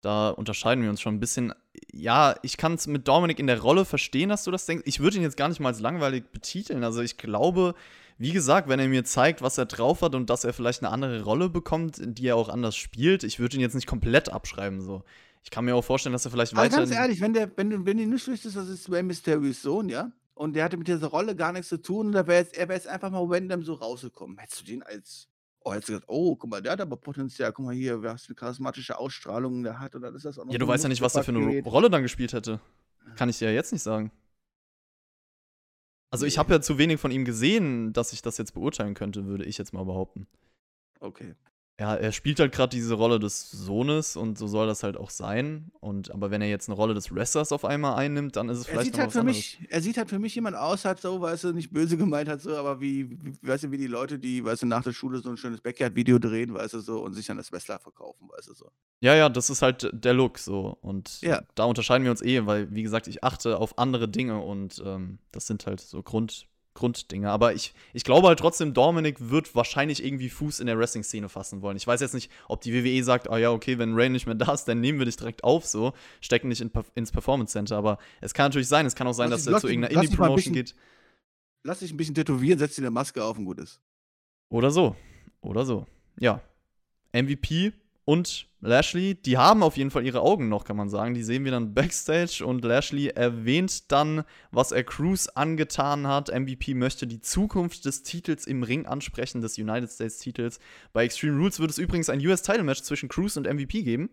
da 0.00 0.30
unterscheiden 0.30 0.82
wir 0.82 0.90
uns 0.90 1.00
schon 1.00 1.16
ein 1.16 1.20
bisschen. 1.20 1.52
Ja, 1.92 2.36
ich 2.42 2.56
kann 2.56 2.74
es 2.74 2.86
mit 2.86 3.06
Dominik 3.06 3.38
in 3.38 3.46
der 3.46 3.60
Rolle 3.60 3.84
verstehen, 3.84 4.30
dass 4.30 4.44
du 4.44 4.50
das 4.50 4.66
denkst. 4.66 4.84
Ich 4.86 5.00
würde 5.00 5.16
ihn 5.16 5.22
jetzt 5.22 5.36
gar 5.36 5.48
nicht 5.48 5.60
mal 5.60 5.68
als 5.68 5.80
langweilig 5.80 6.30
betiteln. 6.32 6.84
Also 6.84 7.02
ich 7.02 7.16
glaube, 7.18 7.74
wie 8.20 8.32
gesagt, 8.32 8.68
wenn 8.68 8.78
er 8.78 8.86
mir 8.86 9.02
zeigt, 9.02 9.40
was 9.40 9.56
er 9.56 9.64
drauf 9.64 10.02
hat 10.02 10.14
und 10.14 10.28
dass 10.28 10.44
er 10.44 10.52
vielleicht 10.52 10.82
eine 10.82 10.92
andere 10.92 11.22
Rolle 11.22 11.48
bekommt, 11.48 12.02
die 12.02 12.26
er 12.26 12.36
auch 12.36 12.50
anders 12.50 12.76
spielt, 12.76 13.24
ich 13.24 13.40
würde 13.40 13.56
ihn 13.56 13.62
jetzt 13.62 13.74
nicht 13.74 13.86
komplett 13.86 14.28
abschreiben. 14.28 14.82
So. 14.82 15.02
Ich 15.42 15.50
kann 15.50 15.64
mir 15.64 15.74
auch 15.74 15.82
vorstellen, 15.82 16.12
dass 16.12 16.26
er 16.26 16.30
vielleicht 16.30 16.52
Aber 16.52 16.60
weiter. 16.60 16.76
ganz 16.76 16.90
ehrlich, 16.90 17.22
wenn, 17.22 17.32
der, 17.32 17.50
wenn, 17.56 17.70
du, 17.70 17.86
wenn 17.86 17.96
du 17.96 18.06
nicht 18.06 18.28
wüsstest, 18.28 18.56
das 18.56 18.68
ist 18.68 18.92
Rey 18.92 19.02
Mysterios 19.02 19.62
Sohn, 19.62 19.88
ja, 19.88 20.12
und 20.34 20.52
der 20.54 20.64
hatte 20.64 20.76
mit 20.76 20.86
dieser 20.86 21.06
Rolle 21.06 21.34
gar 21.34 21.52
nichts 21.52 21.70
zu 21.70 21.80
tun, 21.80 22.12
da 22.12 22.26
wär 22.26 22.40
jetzt, 22.40 22.54
er 22.58 22.68
wäre 22.68 22.76
jetzt 22.76 22.88
einfach 22.88 23.10
mal 23.10 23.24
random 23.26 23.62
so 23.62 23.72
rausgekommen. 23.72 24.36
Hättest 24.36 24.60
du 24.60 24.64
den 24.66 24.82
als, 24.82 25.26
oh, 25.60 25.72
hättest 25.72 25.88
du 25.88 25.92
gesagt, 25.92 26.08
oh, 26.10 26.36
guck 26.36 26.50
mal, 26.50 26.60
der 26.60 26.72
hat 26.72 26.80
aber 26.82 26.98
Potenzial, 26.98 27.54
guck 27.54 27.64
mal 27.64 27.74
hier, 27.74 28.02
wer 28.02 28.12
hast 28.12 28.28
eine 28.28 28.34
charismatische 28.34 28.98
Ausstrahlung, 28.98 29.62
der 29.62 29.80
hat, 29.80 29.94
oder 29.94 30.14
ist 30.14 30.26
das 30.26 30.38
auch 30.38 30.44
noch 30.44 30.52
ja, 30.52 30.58
du 30.58 30.68
weißt 30.68 30.84
ja 30.84 30.90
nicht, 30.90 31.00
was 31.00 31.14
er 31.14 31.24
für 31.24 31.32
eine? 31.32 31.62
Rolle 31.62 31.88
dann 31.88 32.02
gespielt 32.02 32.34
hätte. 32.34 32.60
Kann 33.16 33.30
ich 33.30 33.38
dir 33.38 33.48
ja 33.48 33.54
jetzt 33.54 33.72
nicht 33.72 33.82
sagen. 33.82 34.12
Also 36.10 36.26
ich 36.26 36.38
habe 36.38 36.52
ja 36.52 36.60
zu 36.60 36.76
wenig 36.78 37.00
von 37.00 37.10
ihm 37.10 37.24
gesehen, 37.24 37.92
dass 37.92 38.12
ich 38.12 38.20
das 38.22 38.36
jetzt 38.36 38.54
beurteilen 38.54 38.94
könnte, 38.94 39.26
würde 39.26 39.44
ich 39.44 39.58
jetzt 39.58 39.72
mal 39.72 39.84
behaupten. 39.84 40.26
Okay. 40.98 41.34
Ja, 41.80 41.94
er 41.94 42.12
spielt 42.12 42.38
halt 42.40 42.52
gerade 42.52 42.76
diese 42.76 42.92
Rolle 42.92 43.18
des 43.18 43.50
Sohnes 43.50 44.14
und 44.14 44.36
so 44.36 44.46
soll 44.46 44.66
das 44.66 44.82
halt 44.82 44.98
auch 44.98 45.08
sein. 45.08 45.72
Und 45.80 46.10
aber 46.10 46.30
wenn 46.30 46.42
er 46.42 46.48
jetzt 46.50 46.68
eine 46.68 46.76
Rolle 46.76 46.92
des 46.92 47.10
Wrestlers 47.14 47.52
auf 47.52 47.64
einmal 47.64 47.94
einnimmt, 47.94 48.36
dann 48.36 48.50
ist 48.50 48.58
es 48.58 48.66
Er 48.66 48.72
vielleicht 48.72 48.84
sieht 48.84 48.92
noch 48.92 48.98
halt 49.00 49.06
was 49.08 49.12
für 49.14 49.20
anderes. 49.20 49.36
mich, 49.38 49.60
er 49.70 49.80
sieht 49.80 49.96
halt 49.96 50.10
für 50.10 50.18
mich 50.18 50.34
jemand 50.34 50.56
aus, 50.56 50.84
halt 50.84 51.00
so, 51.00 51.22
weißt 51.22 51.44
du, 51.44 51.52
nicht 51.54 51.72
böse 51.72 51.96
gemeint 51.96 52.28
hat 52.28 52.42
so, 52.42 52.54
aber 52.54 52.82
wie, 52.82 53.16
weißt 53.40 53.64
du, 53.64 53.70
wie 53.70 53.78
die 53.78 53.86
Leute, 53.86 54.18
die, 54.18 54.44
weißt 54.44 54.60
du, 54.60 54.66
nach 54.66 54.82
der 54.82 54.92
Schule 54.92 55.20
so 55.20 55.30
ein 55.30 55.38
schönes 55.38 55.62
Backyard-Video 55.62 56.18
drehen, 56.18 56.52
weißt 56.52 56.74
du, 56.74 56.80
so, 56.80 57.02
und 57.02 57.14
sich 57.14 57.24
dann 57.24 57.38
als 57.38 57.50
Wrestler 57.50 57.78
verkaufen, 57.78 58.28
weißt 58.28 58.48
du, 58.48 58.54
so. 58.54 58.70
Ja, 59.00 59.14
ja, 59.14 59.30
das 59.30 59.48
ist 59.48 59.62
halt 59.62 59.88
der 59.94 60.12
Look 60.12 60.38
so. 60.38 60.76
Und 60.82 61.22
Ja. 61.22 61.40
da 61.54 61.64
unterscheiden 61.64 62.04
wir 62.04 62.10
uns 62.10 62.20
eh, 62.20 62.44
weil, 62.44 62.70
wie 62.74 62.82
gesagt, 62.82 63.06
ich 63.08 63.24
achte 63.24 63.56
auf 63.56 63.78
andere 63.78 64.06
Dinge 64.06 64.38
und 64.42 64.82
ähm, 64.84 65.18
das 65.32 65.46
sind 65.46 65.64
halt 65.64 65.80
so 65.80 66.02
Grund, 66.02 66.46
Grunddinge. 66.74 67.30
Aber 67.30 67.54
ich, 67.54 67.74
ich 67.92 68.04
glaube 68.04 68.28
halt 68.28 68.38
trotzdem, 68.38 68.74
Dominik 68.74 69.16
wird 69.30 69.54
wahrscheinlich 69.54 70.04
irgendwie 70.04 70.28
Fuß 70.28 70.60
in 70.60 70.66
der 70.66 70.78
Wrestling-Szene 70.78 71.28
fassen 71.28 71.62
wollen. 71.62 71.76
Ich 71.76 71.86
weiß 71.86 72.00
jetzt 72.00 72.14
nicht, 72.14 72.30
ob 72.48 72.60
die 72.60 72.72
WWE 72.72 73.02
sagt, 73.02 73.28
ah 73.28 73.38
ja, 73.38 73.50
okay, 73.50 73.78
wenn 73.78 73.94
Ray 73.94 74.08
nicht 74.08 74.26
mehr 74.26 74.34
da 74.34 74.52
ist, 74.52 74.64
dann 74.66 74.80
nehmen 74.80 74.98
wir 74.98 75.06
dich 75.06 75.16
direkt 75.16 75.44
auf, 75.44 75.66
so, 75.66 75.92
stecken 76.20 76.50
dich 76.50 76.60
in, 76.60 76.70
ins 76.94 77.10
Performance 77.12 77.52
Center. 77.52 77.76
Aber 77.76 77.98
es 78.20 78.34
kann 78.34 78.46
natürlich 78.46 78.68
sein, 78.68 78.86
es 78.86 78.94
kann 78.94 79.06
auch 79.06 79.12
sein, 79.12 79.30
Lass 79.30 79.44
dass 79.44 79.54
er 79.54 79.60
zu 79.60 79.68
irgendeiner 79.68 80.02
Indie-Promotion 80.02 80.54
geht. 80.54 80.74
Lass 81.62 81.80
dich 81.80 81.92
ein 81.92 81.96
bisschen 81.96 82.14
tätowieren, 82.14 82.58
setz 82.58 82.76
dir 82.76 82.82
eine 82.82 82.90
Maske 82.90 83.22
auf 83.22 83.36
und 83.36 83.44
gut 83.44 83.58
ist. 83.58 83.80
Oder 84.48 84.70
so. 84.70 84.96
Oder 85.40 85.64
so. 85.64 85.86
Ja. 86.18 86.40
MVP 87.12 87.72
und 88.04 88.48
Lashley, 88.62 89.14
die 89.14 89.38
haben 89.38 89.62
auf 89.62 89.76
jeden 89.76 89.90
Fall 89.90 90.04
ihre 90.04 90.20
Augen 90.20 90.48
noch, 90.48 90.64
kann 90.64 90.76
man 90.76 90.90
sagen. 90.90 91.14
Die 91.14 91.22
sehen 91.22 91.44
wir 91.44 91.52
dann 91.52 91.72
backstage 91.72 92.44
und 92.44 92.62
Lashley 92.62 93.08
erwähnt 93.08 93.90
dann, 93.90 94.24
was 94.50 94.72
er 94.72 94.84
Cruz 94.84 95.28
angetan 95.28 96.06
hat. 96.06 96.28
MVP 96.28 96.74
möchte 96.74 97.06
die 97.06 97.20
Zukunft 97.20 97.86
des 97.86 98.02
Titels 98.02 98.46
im 98.46 98.62
Ring 98.62 98.84
ansprechen, 98.84 99.40
des 99.40 99.56
United 99.58 99.90
States 99.90 100.18
Titels. 100.18 100.60
Bei 100.92 101.04
Extreme 101.04 101.38
Rules 101.38 101.58
wird 101.58 101.70
es 101.70 101.78
übrigens 101.78 102.10
ein 102.10 102.24
US-Title-Match 102.24 102.82
zwischen 102.82 103.08
Cruz 103.08 103.36
und 103.36 103.46
MVP 103.46 103.82
geben. 103.82 104.10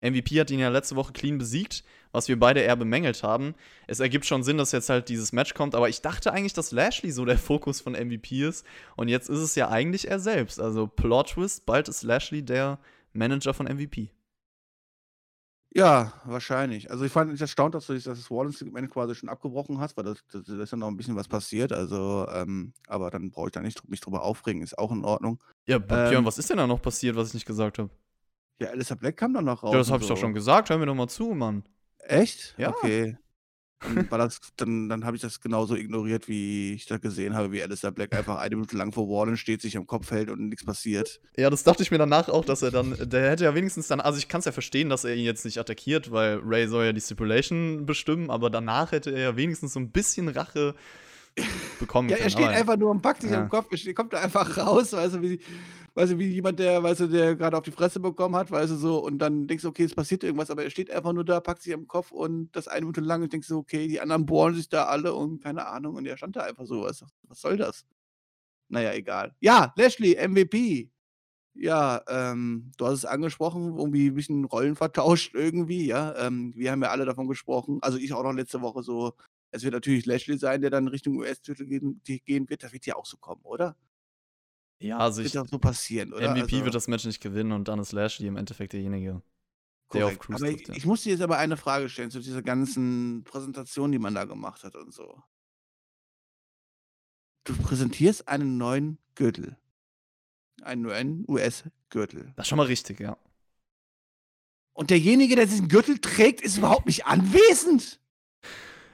MVP 0.00 0.40
hat 0.40 0.50
ihn 0.50 0.58
ja 0.58 0.68
letzte 0.68 0.96
Woche 0.96 1.12
clean 1.12 1.38
besiegt, 1.38 1.84
was 2.10 2.28
wir 2.28 2.38
beide 2.38 2.60
eher 2.60 2.76
bemängelt 2.76 3.22
haben. 3.22 3.54
Es 3.86 4.00
ergibt 4.00 4.26
schon 4.26 4.42
Sinn, 4.42 4.58
dass 4.58 4.72
jetzt 4.72 4.90
halt 4.90 5.08
dieses 5.08 5.32
Match 5.32 5.54
kommt, 5.54 5.76
aber 5.76 5.88
ich 5.88 6.02
dachte 6.02 6.32
eigentlich, 6.32 6.54
dass 6.54 6.72
Lashley 6.72 7.12
so 7.12 7.24
der 7.24 7.38
Fokus 7.38 7.80
von 7.80 7.92
MVP 7.94 8.46
ist. 8.46 8.66
Und 8.96 9.08
jetzt 9.08 9.28
ist 9.28 9.38
es 9.38 9.54
ja 9.54 9.68
eigentlich 9.68 10.08
er 10.08 10.18
selbst. 10.18 10.60
Also 10.60 10.86
Plot 10.86 11.30
Twist, 11.30 11.66
bald 11.66 11.88
ist 11.88 12.02
Lashley 12.02 12.44
der 12.44 12.78
Manager 13.12 13.54
von 13.54 13.66
MVP. 13.66 14.10
Ja, 15.74 16.12
wahrscheinlich. 16.24 16.90
Also 16.90 17.04
ich 17.04 17.12
fand 17.12 17.30
mich 17.30 17.40
erstaunt, 17.40 17.74
dass 17.74 17.86
du 17.86 17.94
dass 17.94 18.04
das 18.04 18.30
Wallace-Segment 18.30 18.90
quasi 18.90 19.14
schon 19.14 19.30
abgebrochen 19.30 19.78
hast, 19.80 19.96
weil 19.96 20.04
da 20.04 20.12
ist 20.12 20.70
ja 20.70 20.76
noch 20.76 20.88
ein 20.88 20.96
bisschen 20.96 21.16
was 21.16 21.28
passiert. 21.28 21.72
Also, 21.72 22.26
ähm, 22.30 22.74
aber 22.88 23.10
dann 23.10 23.30
brauche 23.30 23.46
ich 23.46 23.52
da 23.52 23.62
nicht 23.62 23.88
mich 23.88 24.00
drüber 24.00 24.22
aufregen, 24.22 24.60
ist 24.60 24.78
auch 24.78 24.92
in 24.92 25.02
Ordnung. 25.02 25.42
Ja, 25.66 25.78
Björn, 25.78 26.14
Ähm, 26.14 26.24
was 26.26 26.36
ist 26.36 26.50
denn 26.50 26.58
da 26.58 26.66
noch 26.66 26.82
passiert, 26.82 27.16
was 27.16 27.28
ich 27.28 27.34
nicht 27.34 27.46
gesagt 27.46 27.78
habe? 27.78 27.88
Ja, 28.60 28.68
Alistair 28.68 28.96
Black 28.96 29.16
kam 29.16 29.32
dann 29.32 29.46
noch 29.46 29.62
raus. 29.62 29.72
Ja, 29.72 29.78
das 29.78 29.90
habe 29.90 30.02
ich 30.02 30.08
doch 30.08 30.16
so. 30.16 30.20
schon 30.20 30.34
gesagt. 30.34 30.68
Hör 30.68 30.76
mir 30.76 30.86
doch 30.86 30.94
mal 30.94 31.08
zu, 31.08 31.32
Mann. 31.32 31.64
Echt? 32.00 32.54
Ja. 32.58 32.68
Okay. 32.68 33.16
Dann, 33.82 34.10
war 34.10 34.18
das, 34.18 34.40
dann, 34.56 34.88
dann 34.88 35.04
habe 35.04 35.16
ich 35.16 35.22
das 35.22 35.40
genauso 35.40 35.74
ignoriert, 35.74 36.28
wie 36.28 36.74
ich 36.74 36.86
da 36.86 36.98
gesehen 36.98 37.34
habe, 37.34 37.52
wie 37.52 37.62
Alistair 37.62 37.90
Black 37.90 38.14
einfach 38.14 38.38
eine 38.38 38.56
Minute 38.56 38.76
lang 38.76 38.92
vor 38.92 39.08
Warren 39.08 39.36
steht, 39.36 39.62
sich 39.62 39.76
am 39.76 39.86
Kopf 39.86 40.10
hält 40.10 40.30
und 40.30 40.48
nichts 40.48 40.64
passiert. 40.64 41.20
Ja, 41.36 41.50
das 41.50 41.64
dachte 41.64 41.82
ich 41.82 41.90
mir 41.90 41.98
danach 41.98 42.28
auch, 42.28 42.44
dass 42.44 42.62
er 42.62 42.70
dann, 42.70 42.96
der 43.00 43.30
hätte 43.30 43.44
ja 43.44 43.54
wenigstens 43.54 43.88
dann, 43.88 44.00
also 44.00 44.18
ich 44.18 44.28
kann 44.28 44.38
es 44.40 44.44
ja 44.44 44.52
verstehen, 44.52 44.88
dass 44.88 45.04
er 45.04 45.14
ihn 45.14 45.24
jetzt 45.24 45.44
nicht 45.44 45.58
attackiert, 45.58 46.10
weil 46.10 46.40
Ray 46.44 46.68
soll 46.68 46.86
ja 46.86 46.92
die 46.92 47.00
Stipulation 47.00 47.86
bestimmen, 47.86 48.30
aber 48.30 48.50
danach 48.50 48.92
hätte 48.92 49.10
er 49.10 49.20
ja 49.20 49.36
wenigstens 49.36 49.72
so 49.72 49.80
ein 49.80 49.90
bisschen 49.90 50.28
Rache 50.28 50.74
bekommen 51.78 52.08
Ja, 52.08 52.16
können. 52.16 52.26
er 52.26 52.30
steht 52.30 52.44
aber- 52.46 52.54
einfach 52.54 52.76
nur 52.76 52.90
und 52.90 53.02
packt 53.02 53.22
sich 53.22 53.30
Ja. 53.30 53.42
am 53.42 53.48
Kopf. 53.48 53.66
Er 53.86 53.94
kommt 53.94 54.12
da 54.12 54.20
einfach 54.20 54.56
raus, 54.58 54.92
weißt 54.92 55.14
du, 55.14 55.22
wie, 55.22 55.40
weißt 55.94 56.12
du, 56.12 56.18
wie 56.18 56.26
jemand, 56.28 56.58
der, 56.58 56.82
weißt 56.82 57.00
du, 57.00 57.06
der 57.08 57.34
gerade 57.36 57.56
auf 57.56 57.64
die 57.64 57.70
Fresse 57.70 58.00
bekommen 58.00 58.36
hat, 58.36 58.50
weißt 58.50 58.72
du, 58.72 58.76
so, 58.76 58.98
und 59.04 59.18
dann 59.18 59.46
denkst 59.46 59.62
du, 59.62 59.68
okay, 59.68 59.84
es 59.84 59.94
passiert 59.94 60.24
irgendwas, 60.24 60.50
aber 60.50 60.62
er 60.64 60.70
steht 60.70 60.90
einfach 60.90 61.12
nur 61.12 61.24
da, 61.24 61.40
packt 61.40 61.62
sich 61.62 61.74
am 61.74 61.86
Kopf 61.88 62.12
und 62.12 62.50
das 62.56 62.68
eine 62.68 62.80
Minute 62.82 63.00
lang 63.00 63.22
und 63.22 63.32
denkst 63.32 63.48
du, 63.48 63.58
okay, 63.58 63.88
die 63.88 64.00
anderen 64.00 64.26
bohren 64.26 64.54
sich 64.54 64.68
da 64.68 64.84
alle 64.86 65.14
und 65.14 65.42
keine 65.42 65.66
Ahnung, 65.66 65.96
und 65.96 66.06
er 66.06 66.16
stand 66.16 66.36
da 66.36 66.40
einfach 66.42 66.66
so, 66.66 66.82
was, 66.82 67.04
was 67.28 67.40
soll 67.40 67.56
das? 67.56 67.84
Naja, 68.68 68.92
egal. 68.94 69.34
Ja, 69.40 69.72
Lashley, 69.76 70.16
MVP. 70.16 70.90
Ja, 71.54 72.00
ähm, 72.08 72.72
du 72.78 72.86
hast 72.86 72.94
es 72.94 73.04
angesprochen, 73.04 73.76
irgendwie 73.76 74.08
ein 74.08 74.14
bisschen 74.14 74.44
Rollen 74.46 74.74
vertauscht 74.74 75.34
irgendwie, 75.34 75.84
ja. 75.86 76.16
Ähm, 76.16 76.54
wir 76.56 76.72
haben 76.72 76.80
ja 76.82 76.88
alle 76.90 77.04
davon 77.04 77.28
gesprochen, 77.28 77.78
also 77.82 77.98
ich 77.98 78.14
auch 78.14 78.22
noch 78.22 78.32
letzte 78.32 78.62
Woche 78.62 78.82
so, 78.82 79.12
es 79.52 79.62
wird 79.62 79.74
natürlich 79.74 80.06
Lashley 80.06 80.36
sein, 80.36 80.60
der 80.60 80.70
dann 80.70 80.88
Richtung 80.88 81.16
US-Titel 81.16 81.66
gehen, 81.66 82.02
gehen 82.04 82.50
wird. 82.50 82.62
Das 82.62 82.72
wird 82.72 82.86
ja 82.86 82.96
auch 82.96 83.06
so 83.06 83.16
kommen, 83.16 83.42
oder? 83.44 83.76
ja, 84.82 84.98
also 84.98 85.22
Wird 85.22 85.34
ich, 85.34 85.38
auch 85.38 85.46
so 85.46 85.58
passieren, 85.58 86.12
oder? 86.12 86.32
MVP 86.32 86.56
also, 86.56 86.64
wird 86.64 86.74
das 86.74 86.88
Match 86.88 87.04
nicht 87.04 87.20
gewinnen 87.20 87.52
und 87.52 87.68
dann 87.68 87.78
ist 87.78 87.92
Lashley 87.92 88.26
im 88.26 88.36
Endeffekt 88.36 88.72
derjenige. 88.72 89.22
der 89.92 90.06
auf. 90.06 90.18
Cruise 90.18 90.44
Aber 90.44 90.52
ich, 90.52 90.66
ja. 90.66 90.74
ich 90.74 90.86
muss 90.86 91.02
dir 91.02 91.10
jetzt 91.10 91.22
aber 91.22 91.38
eine 91.38 91.56
Frage 91.56 91.88
stellen 91.88 92.10
zu 92.10 92.20
dieser 92.20 92.42
ganzen 92.42 93.24
Präsentation, 93.24 93.92
die 93.92 93.98
man 93.98 94.14
da 94.14 94.24
gemacht 94.24 94.64
hat 94.64 94.74
und 94.74 94.92
so. 94.92 95.22
Du 97.44 97.56
präsentierst 97.56 98.28
einen 98.28 98.58
neuen 98.58 98.98
Gürtel. 99.14 99.56
Einen 100.62 100.82
neuen 100.82 101.24
US-Gürtel. 101.28 102.32
Das 102.36 102.44
ist 102.44 102.48
schon 102.48 102.58
mal 102.58 102.66
richtig, 102.66 103.00
ja. 103.00 103.16
Und 104.74 104.90
derjenige, 104.90 105.36
der 105.36 105.46
diesen 105.46 105.68
Gürtel 105.68 105.98
trägt, 105.98 106.40
ist 106.40 106.56
überhaupt 106.56 106.86
nicht 106.86 107.06
anwesend. 107.06 108.00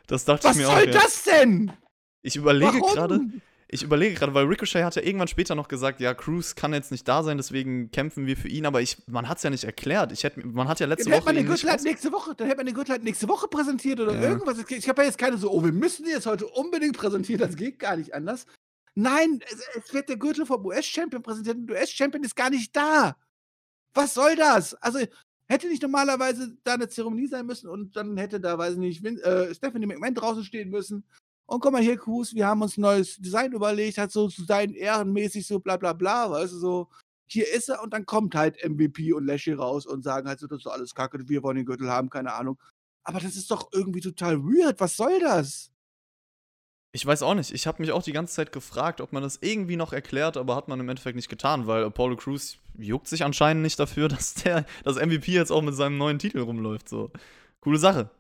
Das 0.09 0.24
dachte 0.24 0.48
Was 0.48 0.56
ich 0.56 0.62
mir 0.62 0.66
soll 0.66 0.82
auch. 0.82 0.86
Ja. 0.86 0.92
das 0.92 1.22
denn? 1.22 1.72
Ich 2.22 2.34
überlege 2.34 2.80
gerade, 2.80 3.20
ich 3.68 3.82
überlege 3.82 4.14
gerade, 4.14 4.32
weil 4.34 4.46
Ricochet 4.46 4.82
hat 4.82 4.96
ja 4.96 5.02
irgendwann 5.02 5.28
später 5.28 5.54
noch 5.54 5.68
gesagt, 5.68 6.00
ja, 6.00 6.14
Cruz 6.14 6.54
kann 6.54 6.72
jetzt 6.72 6.90
nicht 6.90 7.06
da 7.06 7.22
sein, 7.22 7.36
deswegen 7.36 7.90
kämpfen 7.90 8.26
wir 8.26 8.36
für 8.36 8.48
ihn, 8.48 8.66
aber 8.66 8.80
ich, 8.80 8.96
man 9.06 9.28
hat 9.28 9.36
es 9.36 9.42
ja 9.44 9.50
nicht 9.50 9.64
erklärt. 9.64 10.11
Ich 10.11 10.24
hätte, 10.24 10.44
man 10.46 10.66
hat 10.66 10.80
ja 10.80 10.86
letzte 10.86 11.04
Dann 11.04 11.12
hätte 11.12 11.22
Woche 11.26 11.34
man 11.34 11.36
den 11.36 11.46
Gürtel 11.46 11.70
halt 11.70 11.84
nächste 11.84 12.11
Woche, 12.11 12.34
dann 12.34 12.46
hätte 12.46 12.56
man 12.56 12.66
den 12.66 12.74
Gürtel 12.74 12.92
halt 12.92 13.04
nächste 13.04 13.28
Woche 13.28 13.46
präsentiert 13.48 14.00
oder 14.00 14.14
Ja. 14.14 14.30
irgendwas. 14.30 14.59
Ich 14.68 14.88
habe 14.88 15.02
ja 15.02 15.09
jetzt 15.09 15.18
keine 15.18 15.36
so, 15.36 15.50
oh, 15.52 15.62
wir 15.62 15.72
müssen 15.72 16.04
den 16.04 16.14
jetzt 16.14 16.26
heute 16.26 16.46
unbedingt 16.46 16.96
präsentieren, 16.96 17.40
das 17.40 17.54
geht 17.56 17.78
gar 17.78 17.96
nicht 17.96 18.14
anders. 18.14 18.46
Nein, 18.94 19.40
es, 19.46 19.61
es 19.84 19.94
wird 19.94 20.09
der 20.09 20.16
Gürtel 20.16 20.44
vom 20.46 20.64
US-Champion 20.64 21.22
präsentiert 21.22 21.56
und 21.56 21.66
der 21.68 21.76
US-Champion 21.76 22.24
ist 22.24 22.34
gar 22.34 22.50
nicht 22.50 22.74
da. 22.74 23.16
Was 23.94 24.14
soll 24.14 24.34
das? 24.34 24.74
Also, 24.74 24.98
hätte 25.49 25.68
nicht 25.68 25.82
normalerweise 25.82 26.57
da 26.64 26.74
eine 26.74 26.88
Zeremonie 26.88 27.26
sein 27.26 27.46
müssen 27.46 27.68
und 27.68 27.96
dann 27.96 28.16
hätte 28.16 28.40
da, 28.40 28.59
weiß 28.59 28.74
ich 28.74 28.78
nicht, 28.78 29.03
Vin, 29.03 29.18
äh, 29.18 29.55
Stephanie 29.55 29.86
McMahon 29.86 30.14
draußen 30.14 30.44
stehen 30.44 30.70
müssen. 30.70 31.05
Und 31.46 31.61
guck 31.61 31.72
mal 31.72 31.82
hier, 31.82 31.96
Cruz, 31.96 32.34
wir 32.34 32.46
haben 32.46 32.61
uns 32.61 32.76
ein 32.76 32.82
neues 32.82 33.16
Design 33.16 33.53
überlegt, 33.53 33.96
hat 33.96 34.12
so 34.12 34.28
zu 34.28 34.44
sein 34.44 34.74
ehrenmäßig 34.74 35.46
so 35.46 35.59
bla 35.59 35.78
bla 35.78 35.94
bla, 35.94 36.30
weißt 36.30 36.53
du, 36.53 36.59
so, 36.59 36.88
hier 37.26 37.51
ist 37.53 37.68
er 37.70 37.82
und 37.82 37.92
dann 37.92 38.07
kommt 38.07 38.34
halt 38.34 38.62
MVP 38.62 39.12
und 39.14 39.26
Lashley 39.26 39.55
raus 39.55 39.86
und 39.86 40.03
sagen 40.03 40.28
halt 40.28 40.40
so, 40.40 40.46
das 40.46 40.61
ist 40.61 40.66
alles 40.66 40.94
kacke, 40.94 41.28
wir 41.28 41.42
wollen 41.42 41.57
den 41.57 41.66
Gürtel 41.66 41.90
haben, 41.90 42.11
keine 42.11 42.34
Ahnung. 42.34 42.59
Aber 43.05 43.20
das 43.20 43.36
ist 43.36 43.51
doch 43.51 43.70
irgendwie 43.72 44.01
total 44.01 44.42
weird, 44.42 44.80
was 44.80 44.96
soll 44.96 45.18
das? 45.20 45.70
Ich 46.99 47.07
weiß 47.07 47.22
auch 47.22 47.34
nicht. 47.34 47.53
Ich 47.53 47.68
habe 47.68 47.80
mich 47.80 47.92
auch 47.92 48.03
die 48.03 48.11
ganze 48.11 48.34
Zeit 48.34 48.51
gefragt, 48.51 49.01
ob 49.01 49.12
man 49.12 49.22
das 49.22 49.38
irgendwie 49.40 49.76
noch 49.76 49.92
erklärt, 49.92 50.36
aber 50.36 50.57
hat 50.57 50.66
man 50.66 50.80
im 50.80 50.88
Endeffekt 50.88 51.14
nicht 51.14 51.28
getan, 51.28 51.68
weil 51.68 51.84
Apollo 51.84 52.16
Crews 52.16 52.59
juckt 52.76 53.07
sich 53.07 53.22
anscheinend 53.22 53.62
nicht 53.62 53.78
dafür, 53.78 54.09
dass 54.09 54.34
der 54.34 54.66
das 54.82 54.96
MVP 54.96 55.30
jetzt 55.30 55.53
auch 55.53 55.62
mit 55.62 55.76
seinem 55.76 55.96
neuen 55.96 56.18
Titel 56.18 56.40
rumläuft. 56.40 56.88
So. 56.88 57.12
Coole 57.61 57.78
Sache. 57.78 58.11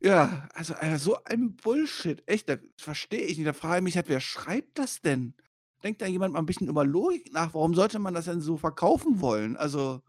Ja, 0.00 0.48
also 0.52 0.74
äh, 0.74 0.98
so 0.98 1.22
ein 1.26 1.54
Bullshit. 1.54 2.20
Echt, 2.26 2.48
da 2.48 2.56
verstehe 2.76 3.20
ich 3.20 3.38
nicht. 3.38 3.46
Da 3.46 3.52
frage 3.52 3.76
ich 3.76 3.84
mich 3.84 3.94
halt, 3.94 4.08
wer 4.08 4.20
schreibt 4.20 4.80
das 4.80 5.00
denn? 5.00 5.34
Denkt 5.84 6.02
da 6.02 6.06
jemand 6.06 6.32
mal 6.32 6.40
ein 6.40 6.46
bisschen 6.46 6.66
über 6.66 6.84
Logik 6.84 7.32
nach? 7.32 7.54
Warum 7.54 7.74
sollte 7.74 8.00
man 8.00 8.14
das 8.14 8.24
denn 8.24 8.40
so 8.40 8.56
verkaufen 8.56 9.20
wollen? 9.20 9.56
Also, 9.56 10.02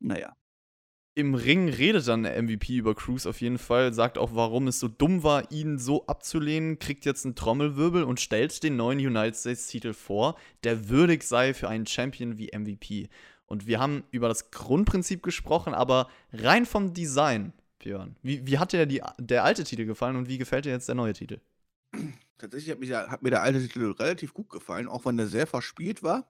naja. 0.00 0.34
Im 1.14 1.34
Ring 1.34 1.68
redet 1.68 2.08
dann 2.08 2.22
der 2.22 2.42
MVP 2.42 2.76
über 2.76 2.94
Cruz 2.94 3.26
auf 3.26 3.42
jeden 3.42 3.58
Fall, 3.58 3.92
sagt 3.92 4.16
auch, 4.16 4.34
warum 4.34 4.66
es 4.66 4.80
so 4.80 4.88
dumm 4.88 5.22
war, 5.22 5.52
ihn 5.52 5.78
so 5.78 6.06
abzulehnen, 6.06 6.78
kriegt 6.78 7.04
jetzt 7.04 7.26
einen 7.26 7.34
Trommelwirbel 7.34 8.02
und 8.02 8.18
stellt 8.18 8.62
den 8.62 8.76
neuen 8.76 8.98
United 8.98 9.36
States-Titel 9.36 9.92
vor, 9.92 10.36
der 10.64 10.88
würdig 10.88 11.22
sei 11.24 11.52
für 11.52 11.68
einen 11.68 11.86
Champion 11.86 12.38
wie 12.38 12.50
MVP. 12.56 13.10
Und 13.44 13.66
wir 13.66 13.78
haben 13.78 14.04
über 14.10 14.28
das 14.28 14.50
Grundprinzip 14.50 15.22
gesprochen, 15.22 15.74
aber 15.74 16.08
rein 16.32 16.64
vom 16.64 16.94
Design, 16.94 17.52
Björn, 17.78 18.16
wie, 18.22 18.46
wie 18.46 18.58
hat 18.58 18.72
dir 18.72 18.86
die, 18.86 19.02
der 19.18 19.44
alte 19.44 19.64
Titel 19.64 19.84
gefallen 19.84 20.16
und 20.16 20.28
wie 20.28 20.38
gefällt 20.38 20.64
dir 20.64 20.70
jetzt 20.70 20.88
der 20.88 20.94
neue 20.94 21.12
Titel? 21.12 21.40
Tatsächlich 22.38 22.70
hat 22.70 22.80
mir, 22.80 22.86
der, 22.86 23.10
hat 23.10 23.22
mir 23.22 23.30
der 23.30 23.42
alte 23.42 23.60
Titel 23.60 23.90
relativ 23.90 24.32
gut 24.32 24.48
gefallen, 24.48 24.88
auch 24.88 25.04
wenn 25.04 25.18
der 25.18 25.26
sehr 25.26 25.46
verspielt 25.46 26.02
war. 26.02 26.26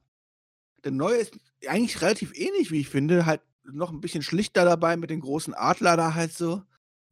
Der 0.82 0.90
neue 0.90 1.18
ist 1.18 1.38
eigentlich 1.68 2.02
relativ 2.02 2.36
ähnlich, 2.36 2.72
wie 2.72 2.80
ich 2.80 2.88
finde. 2.88 3.24
Halt 3.24 3.40
noch 3.64 3.90
ein 3.92 4.00
bisschen 4.00 4.22
schlichter 4.22 4.64
dabei 4.64 4.96
mit 4.96 5.10
den 5.10 5.20
großen 5.20 5.54
Adler 5.54 5.96
da 5.96 6.14
halt 6.14 6.32
so. 6.32 6.62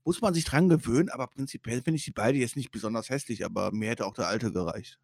Muss 0.04 0.20
man 0.22 0.34
sich 0.34 0.44
dran 0.44 0.68
gewöhnen, 0.68 1.10
aber 1.10 1.26
prinzipiell 1.26 1.82
finde 1.82 1.98
ich 1.98 2.04
die 2.04 2.10
beide 2.10 2.38
jetzt 2.38 2.56
nicht 2.56 2.70
besonders 2.70 3.10
hässlich, 3.10 3.44
aber 3.44 3.70
mir 3.72 3.90
hätte 3.90 4.06
auch 4.06 4.14
der 4.14 4.28
alte 4.28 4.50
gereicht. 4.52 4.98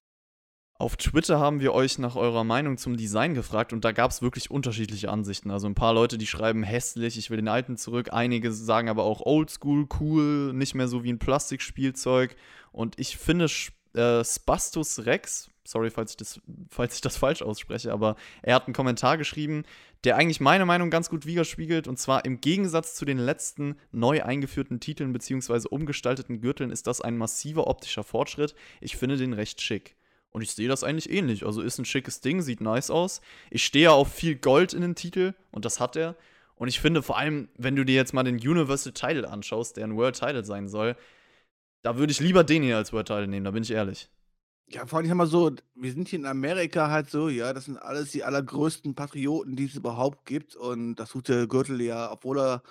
Auf 0.79 0.97
Twitter 0.97 1.39
haben 1.39 1.61
wir 1.61 1.73
euch 1.73 1.99
nach 1.99 2.17
eurer 2.17 2.45
Meinung 2.45 2.77
zum 2.77 2.99
Design 2.99 3.33
gefragt 3.33 3.73
und 3.73 3.85
da 3.85 3.93
gab 3.93 4.11
es 4.11 4.21
wirklich 4.21 4.51
unterschiedliche 4.51 5.11
Ansichten. 5.11 5.51
Also 5.51 5.67
ein 5.67 5.75
paar 5.75 5.95
Leute, 5.95 6.19
die 6.19 6.27
schreiben 6.27 6.63
hässlich, 6.63 7.17
ich 7.17 7.31
will 7.31 7.39
den 7.39 7.49
alten 7.49 7.79
zurück. 7.79 8.13
Einige 8.13 8.53
sagen 8.53 8.91
aber 8.91 9.05
auch 9.05 9.23
oldschool, 9.25 9.87
cool, 10.01 10.53
nicht 10.53 10.75
mehr 10.75 10.89
so 10.89 11.03
wie 11.03 11.13
ein 11.13 11.19
Plastikspielzeug. 11.19 12.37
Und 12.73 12.99
ich 12.99 13.17
finde 13.17 13.47
äh, 13.95 14.23
Spastus 14.23 15.07
Rex, 15.07 15.49
sorry, 15.67 15.91
falls 15.91 16.13
ich, 16.13 16.17
das, 16.17 16.41
falls 16.69 16.95
ich 16.95 17.01
das 17.01 17.17
falsch 17.17 17.43
ausspreche, 17.43 17.93
aber 17.93 18.17
er 18.43 18.55
hat 18.55 18.67
einen 18.67 18.75
Kommentar 18.75 19.19
geschrieben, 19.19 19.65
der 20.05 20.17
eigentlich 20.17 20.41
meine 20.41 20.67
Meinung 20.67 20.91
ganz 20.91 21.11
gut 21.11 21.27
widerspiegelt. 21.27 21.89
Und 21.89 21.99
zwar 21.99 22.25
im 22.25 22.41
Gegensatz 22.41 22.95
zu 22.95 23.05
den 23.05 23.19
letzten 23.19 23.77
neu 23.93 24.23
eingeführten 24.23 24.81
Titeln 24.81 25.13
bzw. 25.13 25.69
umgestalteten 25.69 26.41
Gürteln 26.41 26.71
ist 26.71 26.87
das 26.87 27.01
ein 27.01 27.17
massiver 27.17 27.67
optischer 27.67 28.05
Fortschritt. 28.05 28.55
Ich 28.81 28.97
finde 28.97 29.17
den 29.17 29.33
recht 29.33 29.61
schick. 29.61 29.97
Und 30.31 30.43
ich 30.43 30.53
sehe 30.53 30.69
das 30.69 30.85
eigentlich 30.85 31.11
ähnlich. 31.11 31.47
Also 31.47 31.63
ist 31.63 31.79
ein 31.79 31.87
schickes 31.87 32.21
Ding, 32.21 32.43
sieht 32.43 32.61
nice 32.61 32.91
aus. 32.91 33.23
Ich 33.51 33.65
stehe 33.65 33.85
ja 33.85 33.91
auf 33.93 34.13
viel 34.13 34.37
Gold 34.37 34.75
in 34.75 34.83
den 34.83 34.95
Titel 34.95 35.35
und 35.51 35.65
das 35.65 35.81
hat 35.81 35.97
er. 35.97 36.15
Und 36.57 36.69
ich 36.69 36.81
finde 36.81 37.03
vor 37.03 37.19
allem, 37.19 37.49
wenn 37.57 37.77
du 37.77 37.85
dir 37.85 37.95
jetzt 37.95 38.13
mal 38.13 38.23
den 38.23 38.37
Universal 38.37 38.93
Title 38.93 39.29
anschaust, 39.29 39.77
der 39.77 39.85
ein 39.85 39.97
World 39.97 40.19
Title 40.19 40.45
sein 40.45 40.69
soll, 40.69 40.97
da 41.83 41.97
würde 41.97 42.11
ich 42.11 42.21
lieber 42.21 42.45
den 42.45 42.63
hier 42.63 42.77
als 42.77 42.93
World 42.93 43.09
Title 43.09 43.29
nehmen, 43.29 43.45
da 43.45 43.51
bin 43.51 43.63
ich 43.63 43.71
ehrlich. 43.71 44.09
Ja, 44.69 44.85
vor 44.85 44.99
allem, 44.99 45.17
mal 45.17 45.27
so, 45.29 45.55
wir 45.77 45.93
sind 45.93 46.09
hier 46.09 46.19
in 46.19 46.27
Amerika 46.27 46.91
halt 46.91 47.09
so, 47.09 47.29
ja, 47.29 47.53
das 47.53 47.67
sind 47.67 47.77
alles 47.77 48.11
die 48.11 48.25
allergrößten 48.25 48.97
Patrioten, 48.97 49.55
die 49.55 49.67
es 49.67 49.77
überhaupt 49.77 50.27
gibt. 50.27 50.57
Und 50.57 50.97
das 50.97 51.11
tut 51.11 51.29
der 51.29 51.47
Gürtel 51.47 51.81
ja, 51.81 52.11
obwohl 52.11 52.41
er 52.41 52.63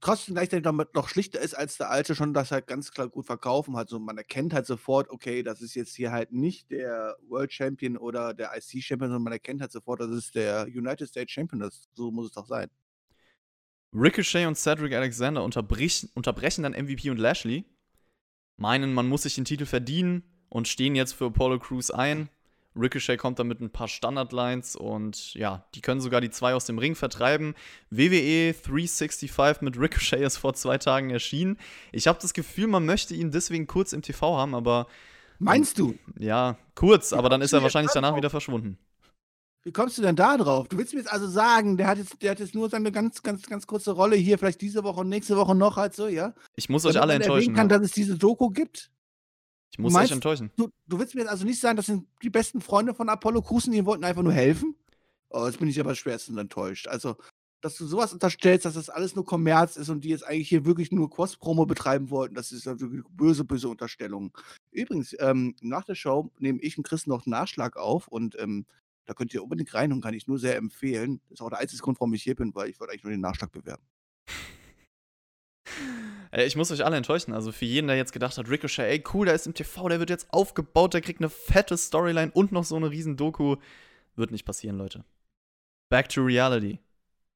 trotzdem 0.00 0.34
gleichzeitig 0.34 0.62
damit 0.62 0.94
noch 0.94 1.08
schlichter 1.08 1.40
ist 1.40 1.54
als 1.54 1.76
der 1.76 1.90
alte, 1.90 2.14
schon 2.14 2.34
das 2.34 2.52
halt 2.52 2.68
ganz 2.68 2.92
klar 2.92 3.08
gut 3.08 3.26
verkaufen 3.26 3.76
hat. 3.76 3.88
So, 3.88 3.98
man 3.98 4.16
erkennt 4.16 4.54
halt 4.54 4.66
sofort, 4.66 5.10
okay, 5.10 5.42
das 5.42 5.60
ist 5.60 5.74
jetzt 5.74 5.96
hier 5.96 6.12
halt 6.12 6.30
nicht 6.30 6.70
der 6.70 7.16
World 7.26 7.52
Champion 7.52 7.96
oder 7.96 8.32
der 8.32 8.52
IC 8.56 8.82
Champion, 8.82 9.10
sondern 9.10 9.24
man 9.24 9.32
erkennt 9.32 9.60
halt 9.60 9.72
sofort, 9.72 10.00
das 10.00 10.10
ist 10.10 10.36
der 10.36 10.66
United 10.66 11.08
States 11.08 11.32
Champion. 11.32 11.60
Das, 11.60 11.88
so 11.94 12.12
muss 12.12 12.26
es 12.26 12.32
doch 12.32 12.46
sein. 12.46 12.70
Ricochet 13.92 14.46
und 14.46 14.56
Cedric 14.56 14.92
Alexander 14.92 15.42
unterbrich, 15.42 16.08
unterbrechen 16.14 16.62
dann 16.62 16.72
MVP 16.74 17.10
und 17.10 17.18
Lashley, 17.18 17.64
meinen, 18.56 18.92
man 18.92 19.08
muss 19.08 19.22
sich 19.22 19.34
den 19.34 19.44
Titel 19.44 19.66
verdienen 19.66 20.33
und 20.54 20.68
stehen 20.68 20.94
jetzt 20.94 21.12
für 21.14 21.26
Apollo 21.26 21.58
Crews 21.58 21.90
ein. 21.90 22.28
Ricochet 22.76 23.18
kommt 23.18 23.38
dann 23.38 23.48
mit 23.48 23.60
ein 23.60 23.70
paar 23.70 23.88
Standardlines 23.88 24.74
und 24.76 25.34
ja, 25.34 25.64
die 25.74 25.80
können 25.80 26.00
sogar 26.00 26.20
die 26.20 26.30
zwei 26.30 26.54
aus 26.54 26.64
dem 26.64 26.78
Ring 26.78 26.94
vertreiben. 26.94 27.54
WWE 27.90 28.52
365 28.52 29.60
mit 29.62 29.78
Ricochet 29.78 30.20
ist 30.20 30.36
vor 30.38 30.54
zwei 30.54 30.78
Tagen 30.78 31.10
erschienen. 31.10 31.58
Ich 31.92 32.06
habe 32.06 32.18
das 32.22 32.32
Gefühl, 32.34 32.68
man 32.68 32.86
möchte 32.86 33.14
ihn 33.14 33.30
deswegen 33.32 33.66
kurz 33.66 33.92
im 33.92 34.02
TV 34.02 34.36
haben, 34.36 34.54
aber 34.54 34.86
Meinst 35.40 35.78
du? 35.78 35.94
ja, 36.18 36.56
kurz, 36.76 37.12
aber 37.12 37.28
dann 37.28 37.42
ist 37.42 37.52
er 37.52 37.62
wahrscheinlich 37.62 37.92
danach 37.92 38.16
wieder 38.16 38.30
verschwunden. 38.30 38.78
Wie 39.64 39.72
kommst 39.72 39.96
du 39.98 40.02
denn 40.02 40.14
da 40.16 40.36
drauf? 40.36 40.68
Du 40.68 40.76
willst 40.76 40.92
mir 40.92 41.00
jetzt 41.00 41.12
also 41.12 41.26
sagen, 41.26 41.76
der 41.76 41.86
hat 41.86 41.98
jetzt, 41.98 42.20
der 42.22 42.32
hat 42.32 42.38
jetzt 42.40 42.54
nur 42.54 42.68
seine 42.68 42.92
ganz, 42.92 43.22
ganz, 43.22 43.46
ganz 43.46 43.66
kurze 43.66 43.92
Rolle 43.92 44.14
hier, 44.16 44.36
vielleicht 44.38 44.60
diese 44.60 44.84
Woche 44.84 45.00
und 45.00 45.08
nächste 45.08 45.36
Woche 45.36 45.54
noch 45.54 45.76
halt 45.76 45.94
so, 45.94 46.06
ja? 46.06 46.34
Ich 46.54 46.68
muss 46.68 46.84
euch 46.84 46.94
Damit 46.94 47.02
alle 47.02 47.12
man 47.14 47.22
erwähnen 47.22 47.36
enttäuschen. 47.38 47.54
kann, 47.54 47.70
Ja. 47.70 47.78
dass 47.78 47.86
es 47.86 47.92
diese 47.92 48.18
Doku 48.18 48.50
gibt? 48.50 48.90
Ich 49.74 49.78
muss 49.80 49.92
meinst- 49.92 50.12
euch 50.12 50.14
enttäuschen. 50.14 50.52
Du, 50.56 50.68
du 50.86 51.00
willst 51.00 51.16
mir 51.16 51.22
jetzt 51.22 51.30
also 51.30 51.44
nicht 51.44 51.58
sagen, 51.58 51.76
das 51.76 51.86
sind 51.86 52.06
die 52.22 52.30
besten 52.30 52.60
Freunde 52.60 52.94
von 52.94 53.08
Apollo 53.08 53.42
Crews 53.42 53.66
und 53.66 53.72
die 53.72 53.84
wollten 53.84 54.04
einfach 54.04 54.22
nur 54.22 54.32
helfen? 54.32 54.76
Oh, 55.30 55.44
jetzt 55.46 55.58
bin 55.58 55.66
ich 55.66 55.80
aber 55.80 55.96
schwerstens 55.96 56.38
enttäuscht. 56.38 56.86
Also, 56.86 57.16
dass 57.60 57.76
du 57.76 57.84
sowas 57.84 58.12
unterstellst, 58.12 58.66
dass 58.66 58.74
das 58.74 58.88
alles 58.88 59.16
nur 59.16 59.24
Kommerz 59.24 59.76
ist 59.76 59.88
und 59.88 60.04
die 60.04 60.10
jetzt 60.10 60.24
eigentlich 60.24 60.48
hier 60.48 60.64
wirklich 60.64 60.92
nur 60.92 61.10
Cross-Promo 61.10 61.66
betreiben 61.66 62.10
wollten, 62.10 62.36
das 62.36 62.52
ist 62.52 62.66
ja 62.66 62.78
wirklich 62.78 63.02
böse, 63.10 63.42
böse 63.44 63.68
Unterstellung. 63.68 64.30
Übrigens, 64.70 65.16
ähm, 65.18 65.56
nach 65.60 65.82
der 65.82 65.96
Show 65.96 66.30
nehme 66.38 66.60
ich 66.60 66.78
und 66.78 66.86
Chris 66.86 67.08
noch 67.08 67.26
einen 67.26 67.32
Nachschlag 67.32 67.76
auf 67.76 68.06
und 68.06 68.38
ähm, 68.38 68.66
da 69.06 69.14
könnt 69.14 69.34
ihr 69.34 69.42
unbedingt 69.42 69.74
rein 69.74 69.92
und 69.92 70.02
kann 70.02 70.14
ich 70.14 70.28
nur 70.28 70.38
sehr 70.38 70.56
empfehlen. 70.56 71.20
Das 71.28 71.40
ist 71.40 71.42
auch 71.42 71.50
der 71.50 71.58
einzige 71.58 71.82
Grund, 71.82 71.98
warum 71.98 72.14
ich 72.14 72.22
hier 72.22 72.36
bin, 72.36 72.54
weil 72.54 72.70
ich 72.70 72.78
wollte 72.78 72.92
eigentlich 72.92 73.02
nur 73.02 73.10
den 73.10 73.20
Nachschlag 73.20 73.50
bewerben. 73.50 73.82
Ey, 76.34 76.46
ich 76.46 76.56
muss 76.56 76.72
euch 76.72 76.84
alle 76.84 76.96
enttäuschen. 76.96 77.32
Also 77.32 77.52
für 77.52 77.64
jeden, 77.64 77.86
der 77.86 77.96
jetzt 77.96 78.12
gedacht 78.12 78.36
hat, 78.36 78.50
Ricochet, 78.50 78.86
ey, 78.86 79.04
cool, 79.14 79.26
der 79.26 79.36
ist 79.36 79.46
im 79.46 79.54
TV, 79.54 79.88
der 79.88 80.00
wird 80.00 80.10
jetzt 80.10 80.26
aufgebaut, 80.32 80.92
der 80.92 81.00
kriegt 81.00 81.20
eine 81.20 81.28
fette 81.28 81.76
Storyline 81.76 82.32
und 82.32 82.50
noch 82.50 82.64
so 82.64 82.74
eine 82.74 82.90
riesen 82.90 83.16
Doku. 83.16 83.54
Wird 84.16 84.32
nicht 84.32 84.44
passieren, 84.44 84.76
Leute. 84.76 85.04
Back 85.90 86.08
to 86.08 86.22
reality. 86.22 86.80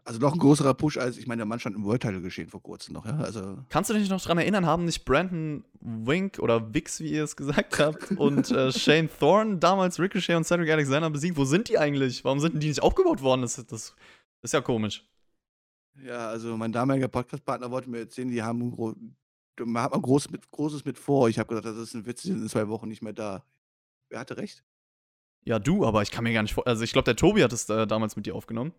Also 0.04 0.18
noch 0.18 0.32
ein 0.32 0.40
größerer 0.40 0.74
Push 0.74 0.96
als, 0.96 1.16
ich 1.16 1.28
meine, 1.28 1.40
der 1.40 1.46
Mann 1.46 1.60
stand 1.60 1.76
im 1.76 1.84
World 1.84 2.02
Title 2.02 2.20
geschehen 2.22 2.48
vor 2.48 2.60
kurzem 2.60 2.94
noch, 2.94 3.06
ja. 3.06 3.16
Also 3.18 3.58
Kannst 3.68 3.88
du 3.88 3.94
dich 3.94 4.08
noch 4.08 4.20
dran 4.20 4.38
erinnern, 4.38 4.66
haben 4.66 4.84
nicht 4.84 5.04
Brandon 5.04 5.64
Wink 5.80 6.40
oder 6.40 6.74
Wix, 6.74 6.98
wie 6.98 7.12
ihr 7.12 7.22
es 7.22 7.36
gesagt 7.36 7.78
habt, 7.78 8.10
und 8.12 8.50
äh, 8.50 8.72
Shane 8.72 9.08
Thorne 9.20 9.58
damals 9.58 10.00
Ricochet 10.00 10.34
und 10.34 10.44
Cedric 10.44 10.70
Alexander 10.70 11.08
besiegt? 11.08 11.36
Wo 11.36 11.44
sind 11.44 11.68
die 11.68 11.78
eigentlich? 11.78 12.24
Warum 12.24 12.40
sind 12.40 12.60
die 12.60 12.66
nicht 12.68 12.82
aufgebaut 12.82 13.22
worden? 13.22 13.42
Das, 13.42 13.54
das, 13.54 13.66
das 13.68 13.94
ist 14.42 14.54
ja 14.54 14.60
komisch. 14.60 15.04
Ja, 16.04 16.28
also 16.28 16.56
mein 16.56 16.72
damaliger 16.72 17.08
Podcast-Partner 17.08 17.70
wollte 17.70 17.90
mir 17.90 17.98
erzählen, 18.00 18.28
die 18.30 18.42
haben 18.42 18.60
ein, 18.62 18.70
gro 18.70 18.94
hat 19.58 19.90
mal 19.92 20.00
groß 20.00 20.30
mit, 20.30 20.50
Großes 20.50 20.84
mit 20.84 20.96
vor. 20.98 21.28
Ich 21.28 21.38
habe 21.38 21.48
gesagt, 21.48 21.66
das 21.66 21.76
ist 21.76 21.94
ein 21.94 22.06
Witz, 22.06 22.22
die 22.22 22.28
sind 22.28 22.42
in 22.42 22.48
zwei 22.48 22.68
Wochen 22.68 22.88
nicht 22.88 23.02
mehr 23.02 23.12
da. 23.12 23.44
Wer 24.08 24.20
hatte 24.20 24.36
recht? 24.36 24.64
Ja, 25.44 25.58
du, 25.58 25.84
aber 25.84 26.02
ich 26.02 26.10
kann 26.10 26.24
mir 26.24 26.32
gar 26.32 26.42
nicht 26.42 26.54
vorstellen. 26.54 26.72
Also, 26.74 26.84
ich 26.84 26.92
glaube, 26.92 27.04
der 27.06 27.16
Tobi 27.16 27.42
hat 27.42 27.52
es 27.52 27.68
äh, 27.68 27.86
damals 27.86 28.14
mit 28.16 28.26
dir 28.26 28.34
aufgenommen. 28.34 28.72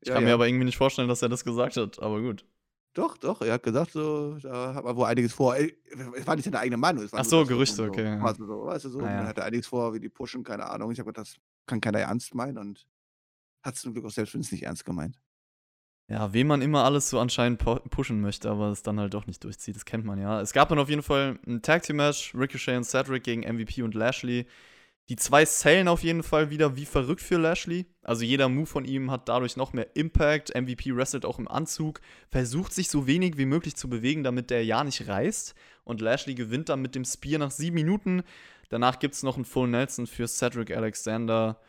Ich 0.00 0.08
Ja, 0.08 0.14
kann 0.14 0.24
mir 0.24 0.30
ja. 0.30 0.34
aber 0.34 0.46
irgendwie 0.48 0.64
nicht 0.66 0.76
vorstellen, 0.76 1.08
dass 1.08 1.22
er 1.22 1.28
das 1.30 1.44
gesagt 1.44 1.76
hat, 1.76 1.98
aber 2.02 2.20
gut. 2.20 2.44
Doch, 2.92 3.16
doch, 3.16 3.40
er 3.42 3.54
hat 3.54 3.62
gesagt, 3.62 3.92
so, 3.92 4.36
da 4.42 4.74
hat 4.74 4.84
man 4.84 4.96
wohl 4.96 5.06
einiges 5.06 5.32
vor. 5.32 5.54
Es 5.56 6.26
war 6.26 6.34
nicht 6.36 6.44
seine 6.44 6.58
eigene 6.58 6.76
Meinung. 6.78 7.04
Es 7.04 7.12
war 7.12 7.20
Ach 7.20 7.24
so, 7.24 7.44
Gerüchte, 7.44 7.76
so- 7.76 7.84
okay, 7.84 8.18
was 8.20 8.36
So, 8.38 8.66
weißt 8.66 8.84
du, 8.86 8.88
so, 8.90 9.00
Ah, 9.00 9.10
ja. 9.10 9.16
man 9.18 9.26
hatte 9.26 9.44
einiges 9.44 9.66
vor, 9.66 9.92
wie 9.94 10.00
die 10.00 10.08
pushen, 10.08 10.42
keine 10.44 10.66
Ahnung. 10.68 10.90
Ich 10.92 10.98
habe 10.98 11.10
gedacht, 11.12 11.28
das 11.28 11.36
kann 11.66 11.80
keiner 11.80 12.00
ernst 12.00 12.34
meinen 12.34 12.58
und 12.58 12.86
hat 13.62 13.74
es 13.74 13.80
zum 13.82 13.92
Glück 13.92 14.04
auch 14.06 14.10
selbst 14.10 14.34
wenn 14.34 14.40
es 14.40 14.52
nicht 14.52 14.62
ernst 14.62 14.84
gemeint. 14.84 15.18
Ja, 16.08 16.32
wem 16.32 16.46
man 16.46 16.62
immer 16.62 16.84
alles 16.84 17.10
so 17.10 17.18
anscheinend 17.18 17.60
pu- 17.60 17.80
pushen 17.88 18.20
möchte, 18.20 18.48
aber 18.48 18.68
es 18.70 18.82
dann 18.84 19.00
halt 19.00 19.12
doch 19.14 19.26
nicht 19.26 19.42
durchzieht, 19.42 19.74
das 19.74 19.84
kennt 19.84 20.04
man 20.04 20.20
ja. 20.20 20.40
Es 20.40 20.52
gab 20.52 20.68
dann 20.68 20.78
auf 20.78 20.88
jeden 20.88 21.02
Fall 21.02 21.38
ein 21.46 21.62
Tag 21.62 21.82
Team 21.82 21.96
Match, 21.96 22.32
Ricochet 22.34 22.76
und 22.76 22.84
Cedric 22.84 23.24
gegen 23.24 23.42
MVP 23.42 23.82
und 23.82 23.94
Lashley. 23.94 24.46
Die 25.08 25.16
zwei 25.16 25.44
zählen 25.44 25.88
auf 25.88 26.02
jeden 26.04 26.22
Fall 26.22 26.50
wieder 26.50 26.76
wie 26.76 26.84
verrückt 26.84 27.20
für 27.22 27.38
Lashley. 27.38 27.86
Also 28.02 28.24
jeder 28.24 28.48
Move 28.48 28.66
von 28.66 28.84
ihm 28.84 29.10
hat 29.10 29.28
dadurch 29.28 29.56
noch 29.56 29.72
mehr 29.72 29.94
Impact. 29.96 30.54
MVP 30.54 30.94
wrestelt 30.96 31.24
auch 31.24 31.38
im 31.40 31.48
Anzug, 31.48 32.00
versucht 32.28 32.72
sich 32.72 32.88
so 32.88 33.06
wenig 33.08 33.36
wie 33.36 33.46
möglich 33.46 33.74
zu 33.76 33.88
bewegen, 33.88 34.22
damit 34.24 34.50
der 34.50 34.64
ja 34.64 34.84
nicht 34.84 35.08
reißt. 35.08 35.54
Und 35.84 36.00
Lashley 36.00 36.34
gewinnt 36.36 36.68
dann 36.68 36.82
mit 36.82 36.94
dem 36.94 37.04
Spear 37.04 37.38
nach 37.40 37.50
sieben 37.52 37.74
Minuten. 37.74 38.22
Danach 38.68 38.98
gibt 39.00 39.14
es 39.14 39.22
noch 39.24 39.36
einen 39.36 39.44
Full 39.44 39.68
Nelson 39.68 40.06
für 40.06 40.26
Cedric 40.28 40.70
Alexander. 40.76 41.60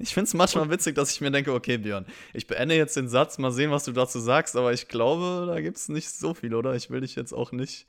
Ich 0.00 0.14
finde 0.14 0.28
es 0.28 0.34
manchmal 0.34 0.70
witzig, 0.70 0.94
dass 0.94 1.12
ich 1.12 1.20
mir 1.20 1.30
denke, 1.30 1.52
okay, 1.52 1.76
Björn, 1.76 2.06
ich 2.32 2.46
beende 2.46 2.74
jetzt 2.74 2.96
den 2.96 3.08
Satz, 3.08 3.36
mal 3.36 3.52
sehen, 3.52 3.70
was 3.70 3.84
du 3.84 3.92
dazu 3.92 4.18
sagst, 4.18 4.56
aber 4.56 4.72
ich 4.72 4.88
glaube, 4.88 5.44
da 5.46 5.60
gibt 5.60 5.76
es 5.76 5.90
nicht 5.90 6.10
so 6.10 6.32
viel, 6.32 6.54
oder? 6.54 6.74
Ich 6.74 6.88
will 6.88 7.02
dich 7.02 7.16
jetzt 7.16 7.34
auch 7.34 7.52
nicht. 7.52 7.86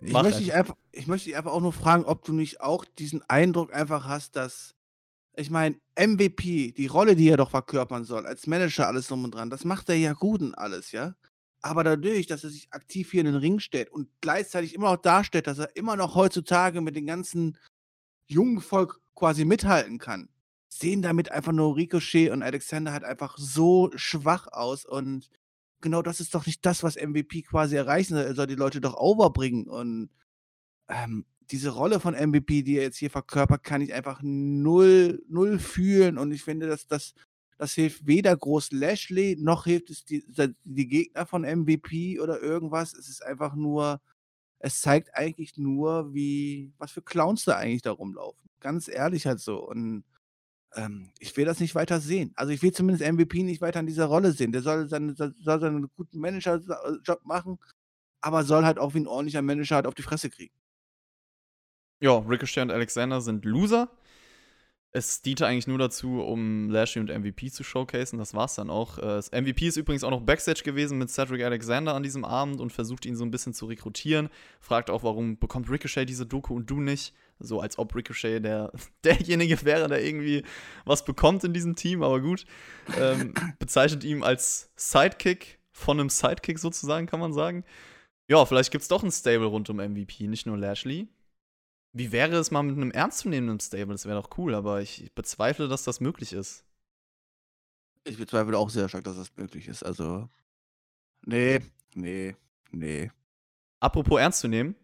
Ich 0.00 0.12
möchte, 0.12 0.38
dich 0.38 0.54
einfach. 0.54 0.74
einfach, 0.74 0.82
ich 0.92 1.06
möchte 1.06 1.26
dich 1.26 1.36
einfach 1.36 1.52
auch 1.52 1.60
nur 1.60 1.74
fragen, 1.74 2.06
ob 2.06 2.24
du 2.24 2.32
nicht 2.32 2.62
auch 2.62 2.86
diesen 2.98 3.22
Eindruck 3.28 3.74
einfach 3.74 4.06
hast, 4.06 4.36
dass, 4.36 4.74
ich 5.36 5.50
meine, 5.50 5.76
MVP, 5.98 6.72
die 6.72 6.86
Rolle, 6.86 7.14
die 7.14 7.28
er 7.28 7.36
doch 7.36 7.50
verkörpern 7.50 8.04
soll, 8.04 8.26
als 8.26 8.46
Manager 8.46 8.86
alles 8.86 9.08
drum 9.08 9.24
und 9.24 9.34
dran, 9.34 9.50
das 9.50 9.64
macht 9.64 9.90
er 9.90 9.96
ja 9.96 10.14
gut 10.14 10.40
und 10.40 10.54
alles, 10.54 10.92
ja. 10.92 11.14
Aber 11.60 11.84
dadurch, 11.84 12.26
dass 12.26 12.42
er 12.42 12.50
sich 12.50 12.72
aktiv 12.72 13.10
hier 13.10 13.20
in 13.20 13.26
den 13.26 13.36
Ring 13.36 13.60
stellt 13.60 13.90
und 13.90 14.08
gleichzeitig 14.22 14.74
immer 14.74 14.92
noch 14.92 15.02
darstellt, 15.02 15.46
dass 15.46 15.58
er 15.58 15.76
immer 15.76 15.96
noch 15.96 16.14
heutzutage 16.14 16.80
mit 16.80 16.96
dem 16.96 17.06
ganzen 17.06 17.58
jungen 18.26 18.62
Volk 18.62 19.00
quasi 19.14 19.44
mithalten 19.44 19.98
kann, 19.98 20.28
sehen 20.78 21.02
damit 21.02 21.30
einfach 21.30 21.52
nur 21.52 21.76
Ricochet 21.76 22.30
und 22.30 22.42
Alexander 22.42 22.92
halt 22.92 23.04
einfach 23.04 23.36
so 23.38 23.90
schwach 23.94 24.48
aus 24.48 24.84
und 24.84 25.30
genau 25.84 26.02
das 26.02 26.18
ist 26.18 26.34
doch 26.34 26.46
nicht 26.46 26.66
das, 26.66 26.82
was 26.82 26.96
MVP 26.96 27.42
quasi 27.42 27.76
erreichen 27.76 28.14
soll. 28.14 28.24
Er 28.24 28.34
soll 28.34 28.48
die 28.48 28.56
Leute 28.56 28.80
doch 28.80 28.96
overbringen. 28.96 29.68
Und 29.68 30.10
ähm, 30.88 31.26
diese 31.50 31.70
Rolle 31.70 32.00
von 32.00 32.14
MVP, 32.14 32.62
die 32.62 32.78
er 32.78 32.84
jetzt 32.84 32.96
hier 32.96 33.10
verkörpert, 33.10 33.62
kann 33.62 33.82
ich 33.82 33.94
einfach 33.94 34.20
null, 34.22 35.22
null 35.28 35.60
fühlen. 35.60 36.18
Und 36.18 36.32
ich 36.32 36.42
finde, 36.42 36.66
dass 36.66 36.86
das, 36.88 37.14
das 37.58 37.74
hilft 37.74 38.06
weder 38.06 38.36
groß 38.36 38.72
Lashley, 38.72 39.36
noch 39.38 39.64
hilft 39.64 39.90
es 39.90 40.04
die, 40.04 40.24
die 40.64 40.88
Gegner 40.88 41.26
von 41.26 41.42
MVP 41.42 42.18
oder 42.18 42.40
irgendwas. 42.40 42.94
Es 42.94 43.08
ist 43.08 43.22
einfach 43.22 43.54
nur, 43.54 44.00
es 44.58 44.80
zeigt 44.80 45.14
eigentlich 45.14 45.58
nur, 45.58 46.14
wie, 46.14 46.72
was 46.78 46.92
für 46.92 47.02
Clowns 47.02 47.44
da 47.44 47.56
eigentlich 47.56 47.82
da 47.82 47.92
rumlaufen. 47.92 48.48
Ganz 48.58 48.88
ehrlich 48.88 49.26
halt 49.26 49.40
so. 49.40 49.62
Und 49.68 50.04
ähm, 50.76 51.10
ich 51.18 51.36
will 51.36 51.44
das 51.44 51.60
nicht 51.60 51.74
weiter 51.74 52.00
sehen. 52.00 52.32
Also 52.36 52.52
ich 52.52 52.62
will 52.62 52.72
zumindest 52.72 53.10
MVP 53.10 53.42
nicht 53.42 53.60
weiter 53.60 53.80
in 53.80 53.86
dieser 53.86 54.06
Rolle 54.06 54.32
sehen. 54.32 54.52
Der 54.52 54.62
soll, 54.62 54.88
seine, 54.88 55.14
soll 55.14 55.34
seinen 55.60 55.88
guten 55.96 56.18
Manager-Job 56.18 57.24
machen, 57.24 57.58
aber 58.20 58.44
soll 58.44 58.64
halt 58.64 58.78
auch 58.78 58.94
wie 58.94 59.00
ein 59.00 59.06
ordentlicher 59.06 59.42
Manager 59.42 59.76
halt 59.76 59.86
auf 59.86 59.94
die 59.94 60.02
Fresse 60.02 60.30
kriegen. 60.30 60.54
Ja, 62.00 62.18
Ricochet 62.18 62.62
und 62.62 62.70
Alexander 62.70 63.20
sind 63.20 63.44
Loser. 63.44 63.90
Es 64.96 65.22
diente 65.22 65.46
eigentlich 65.46 65.66
nur 65.66 65.78
dazu, 65.78 66.22
um 66.22 66.70
Lashley 66.70 67.00
und 67.00 67.10
MVP 67.10 67.50
zu 67.50 67.64
showcasen. 67.64 68.18
Das 68.18 68.32
war's 68.32 68.54
dann 68.54 68.70
auch. 68.70 68.98
Äh, 68.98 69.02
das 69.02 69.32
MVP 69.32 69.66
ist 69.66 69.76
übrigens 69.76 70.04
auch 70.04 70.10
noch 70.10 70.20
Backstage 70.20 70.62
gewesen 70.62 70.98
mit 70.98 71.10
Cedric 71.10 71.42
Alexander 71.42 71.94
an 71.94 72.04
diesem 72.04 72.24
Abend 72.24 72.60
und 72.60 72.72
versucht 72.72 73.04
ihn 73.04 73.16
so 73.16 73.24
ein 73.24 73.32
bisschen 73.32 73.54
zu 73.54 73.66
rekrutieren. 73.66 74.28
Fragt 74.60 74.90
auch, 74.90 75.02
warum 75.02 75.38
bekommt 75.38 75.68
Ricochet 75.68 76.08
diese 76.08 76.26
Doku 76.26 76.54
und 76.54 76.70
du 76.70 76.80
nicht? 76.80 77.12
So 77.38 77.60
als 77.60 77.78
ob 77.78 77.94
Ricochet 77.94 78.44
der, 78.44 78.72
derjenige 79.04 79.64
wäre, 79.64 79.88
der 79.88 80.04
irgendwie 80.04 80.44
was 80.84 81.04
bekommt 81.04 81.44
in 81.44 81.52
diesem 81.52 81.76
Team, 81.76 82.02
aber 82.02 82.20
gut. 82.20 82.46
Ähm, 82.98 83.34
bezeichnet 83.58 84.04
ihn 84.04 84.22
als 84.22 84.70
Sidekick 84.76 85.58
von 85.72 85.98
einem 85.98 86.08
Sidekick 86.08 86.58
sozusagen, 86.58 87.06
kann 87.06 87.20
man 87.20 87.32
sagen. 87.32 87.64
Ja, 88.28 88.44
vielleicht 88.46 88.70
gibt's 88.70 88.88
doch 88.88 89.02
ein 89.02 89.10
Stable 89.10 89.46
rund 89.46 89.68
um 89.68 89.76
MVP, 89.76 90.28
nicht 90.28 90.46
nur 90.46 90.56
Lashley. 90.56 91.08
Wie 91.92 92.10
wäre 92.10 92.36
es 92.36 92.50
mal 92.50 92.62
mit 92.62 92.76
einem 92.76 92.90
ernstzunehmenden 92.90 93.60
Stable? 93.60 93.94
Das 93.94 94.06
wäre 94.06 94.20
doch 94.20 94.36
cool, 94.38 94.54
aber 94.54 94.80
ich 94.80 95.12
bezweifle, 95.14 95.68
dass 95.68 95.84
das 95.84 96.00
möglich 96.00 96.32
ist. 96.32 96.64
Ich 98.04 98.18
bezweifle 98.18 98.58
auch 98.58 98.70
sehr 98.70 98.88
stark, 98.88 99.04
dass 99.04 99.16
das 99.16 99.36
möglich 99.36 99.68
ist. 99.68 99.82
Also, 99.82 100.28
nee, 101.24 101.60
nee, 101.94 102.34
nee. 102.70 103.10
Apropos 103.80 104.20
ernst 104.20 104.40
zu 104.40 104.48
nehmen, 104.48 104.74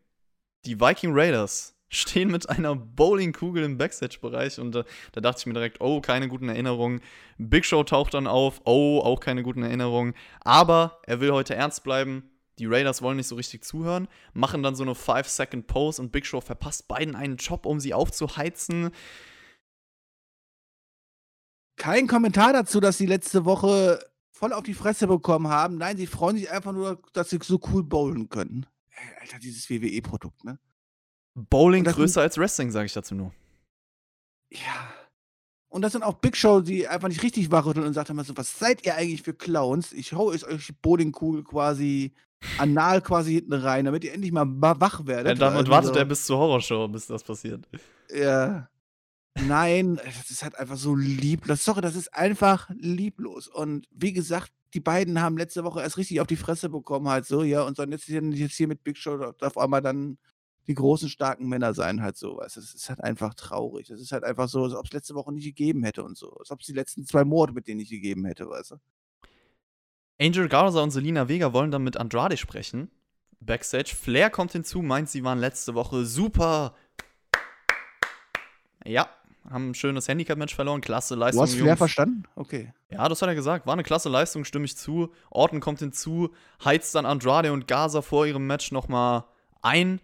die 0.65 0.81
Viking 0.81 1.11
Raiders 1.13 1.75
stehen 1.91 2.31
mit 2.31 2.49
einer 2.49 2.75
Bowlingkugel 2.77 3.65
im 3.65 3.77
Backstage-Bereich 3.77 4.59
und 4.61 4.75
äh, 4.77 4.85
da 5.13 5.21
dachte 5.21 5.41
ich 5.41 5.47
mir 5.47 5.55
direkt, 5.55 5.81
oh, 5.81 6.01
keine 6.01 6.29
guten 6.29 6.49
Erinnerungen. 6.49 7.01
Big 7.37 7.67
Show 7.67 7.83
taucht 7.83 8.15
dann 8.15 8.27
auf, 8.27 8.63
oh, 8.65 9.01
auch 9.01 9.21
keine 9.21 9.43
guten 9.43 9.63
Erinnerungen. 9.63 10.15
Aber 10.41 11.01
er 11.05 11.21
will 11.21 11.33
heute 11.33 11.55
ernst 11.55 11.83
bleiben. 11.83 12.31
Die 12.59 12.67
Raiders 12.67 13.03
wollen 13.03 13.17
nicht 13.17 13.27
so 13.27 13.37
richtig 13.37 13.65
zuhören, 13.65 14.07
machen 14.35 14.63
dann 14.63 14.75
so 14.75 14.83
eine 14.83 14.93
5-Second-Pose 14.93 16.01
und 16.03 16.13
Big 16.13 16.27
Show 16.27 16.41
verpasst 16.41 16.89
beiden 16.89 17.17
einen 17.17 17.37
Job, 17.37 17.67
um 17.67 17.81
sie 17.81 17.95
aufzuheizen. 17.95 18.91
Kein 21.77 22.07
Kommentar 22.07 22.53
dazu, 22.53 22.79
dass 22.79 22.99
sie 22.99 23.07
letzte 23.07 23.47
Woche 23.47 24.05
voll 24.31 24.53
auf 24.53 24.63
die 24.63 24.75
Fresse 24.75 25.07
bekommen 25.07 25.49
haben. 25.49 25.79
Nein, 25.79 25.97
sie 25.97 26.07
freuen 26.07 26.37
sich 26.37 26.51
einfach 26.51 26.73
nur, 26.73 27.01
dass 27.15 27.31
sie 27.31 27.39
so 27.43 27.59
cool 27.73 27.83
bowlen 27.83 28.29
können. 28.29 28.67
Ey, 28.91 29.23
Alter, 29.23 29.39
dieses 29.39 29.71
WWE-Produkt, 29.71 30.45
ne? 30.45 30.59
Bowling 31.35 31.85
größer 31.85 32.21
als 32.21 32.37
Wrestling, 32.39 32.71
sage 32.71 32.87
ich 32.87 32.93
dazu 32.93 33.15
nur. 33.15 33.33
Ja. 34.53 34.93
Und 35.69 35.83
das 35.83 35.93
sind 35.93 36.03
auch 36.03 36.15
Big 36.15 36.37
Show, 36.37 36.61
die 36.61 36.89
einfach 36.89 37.09
nicht 37.09 37.23
richtig 37.23 37.51
wachrütteln 37.53 37.87
und 37.87 37.95
sagt 37.95 38.11
immer 38.11 38.25
so, 38.25 38.37
was 38.37 38.59
seid 38.59 38.85
ihr 38.85 38.97
eigentlich 38.97 39.23
für 39.23 39.35
Clowns? 39.35 39.93
Ich 39.93 40.13
hau 40.13 40.27
euch 40.27 40.43
die 40.67 40.73
Bowlingkugel 40.73 41.45
quasi 41.45 42.13
anal 42.59 43.01
quasi 43.03 43.35
hinten 43.35 43.53
rein, 43.53 43.85
damit 43.85 44.03
ihr 44.03 44.13
endlich 44.13 44.33
mal 44.33 44.47
wa- 44.47 44.81
wach 44.81 45.07
werdet. 45.07 45.41
Damit 45.41 45.59
Also 45.59 45.71
wartet 45.71 45.97
er 45.97 46.05
bis 46.07 46.27
zur 46.27 46.39
Horrorshow, 46.39 46.89
bis 46.89 47.07
das 47.07 47.23
passiert. 47.23 47.69
Ja. 48.13 48.69
Nein, 49.47 50.01
das 50.05 50.31
ist 50.31 50.43
halt 50.43 50.57
einfach 50.59 50.77
so 50.77 50.97
lieblos. 50.97 51.65
Sorry, 51.65 51.83
das 51.83 51.95
ist 51.95 52.13
einfach 52.13 52.69
lieblos. 52.77 53.47
Und 53.47 53.87
wie 53.93 54.13
gesagt, 54.13 54.51
die 54.75 54.81
beiden 54.81 55.21
haben 55.21 55.37
letzte 55.39 55.63
Woche 55.63 55.83
erst 55.83 55.99
richtig 55.99 56.21
auf 56.21 56.27
die 56.27 56.37
Fresse 56.37 56.69
bekommen, 56.69 57.09
halt 57.09 57.27
so, 57.27 57.45
ja, 57.45 57.63
und 57.63 57.77
sollen 57.77 57.93
jetzt 57.93 58.09
jetzt 58.09 58.55
hier 58.57 58.69
mit 58.69 58.83
Big 58.83 58.97
Show 58.97 59.33
auf 59.41 59.59
einmal 59.59 59.83
dann 59.83 60.19
die 60.67 60.75
großen, 60.75 61.09
starken 61.09 61.49
Männer 61.49 61.75
sein, 61.75 62.03
halt 62.03 62.17
so, 62.17 62.37
weißt 62.37 62.57
du. 62.57 62.61
Es 62.61 62.75
ist 62.75 62.89
halt 62.89 63.01
einfach 63.03 63.35
traurig. 63.35 63.91
Es 63.91 64.01
ist 64.01 64.13
halt 64.13 64.25
einfach 64.25 64.49
so, 64.49 64.65
als 64.65 64.75
ob 64.75 64.87
es 64.87 64.93
letzte 64.93 65.15
Woche 65.15 65.33
nicht 65.33 65.45
gegeben 65.45 65.83
hätte 65.85 66.05
und 66.05 66.17
so. 66.17 66.33
Als 66.39 66.51
ob 66.51 66.61
es 66.61 66.67
die 66.67 66.73
letzten 66.73 67.05
zwei 67.07 67.25
Monate 67.25 67.53
mit 67.55 67.67
denen 67.67 67.79
nicht 67.79 67.91
gegeben 67.91 68.25
hätte, 68.25 68.49
weißt 68.49 68.73
du. 68.73 68.77
Angel 70.21 70.49
Garza 70.49 70.81
und 70.83 70.91
Selina 70.91 71.29
Vega 71.29 71.53
wollen 71.53 71.71
dann 71.71 71.83
mit 71.83 71.97
Andrade 71.97 72.37
sprechen. 72.37 72.91
Backstage. 73.41 73.95
Flair 73.97 74.29
kommt 74.29 74.53
hinzu, 74.53 74.83
meint, 74.83 75.09
sie 75.09 75.25
waren 75.25 75.39
letzte 75.39 75.75
Woche 75.75 76.05
super. 76.05 76.75
Ja, 78.85 79.09
haben 79.49 79.71
ein 79.71 79.75
schönes 79.75 80.09
Handicap-Match 80.09 80.55
verloren. 80.55 80.81
Klasse 80.83 81.15
Du 81.15 81.21
Leistung. 81.21 81.43
hast 81.43 81.55
Flair 81.55 81.67
Jungs. 81.69 81.79
verstanden? 81.79 82.25
Okay. 82.35 82.73
Ja, 82.91 83.09
das 83.09 83.23
hat 83.23 83.29
er 83.29 83.35
gesagt. 83.35 83.67
War 83.67 83.73
eine 83.73 83.83
klasse 83.83 84.09
Leistung, 84.09 84.45
stimme 84.45 84.67
ich 84.67 84.77
zu. 84.77 85.13
Orton 85.31 85.61
kommt 85.61 85.79
hinzu, 85.81 86.31
heizt 86.65 86.95
dann 86.95 87.07
Andrade 87.07 87.53
und 87.53 87.67
Gaza 87.67 88.03
vor 88.03 88.27
ihrem 88.27 88.47
Match 88.47 88.73
nochmal 88.73 89.25
ein. 89.63 90.01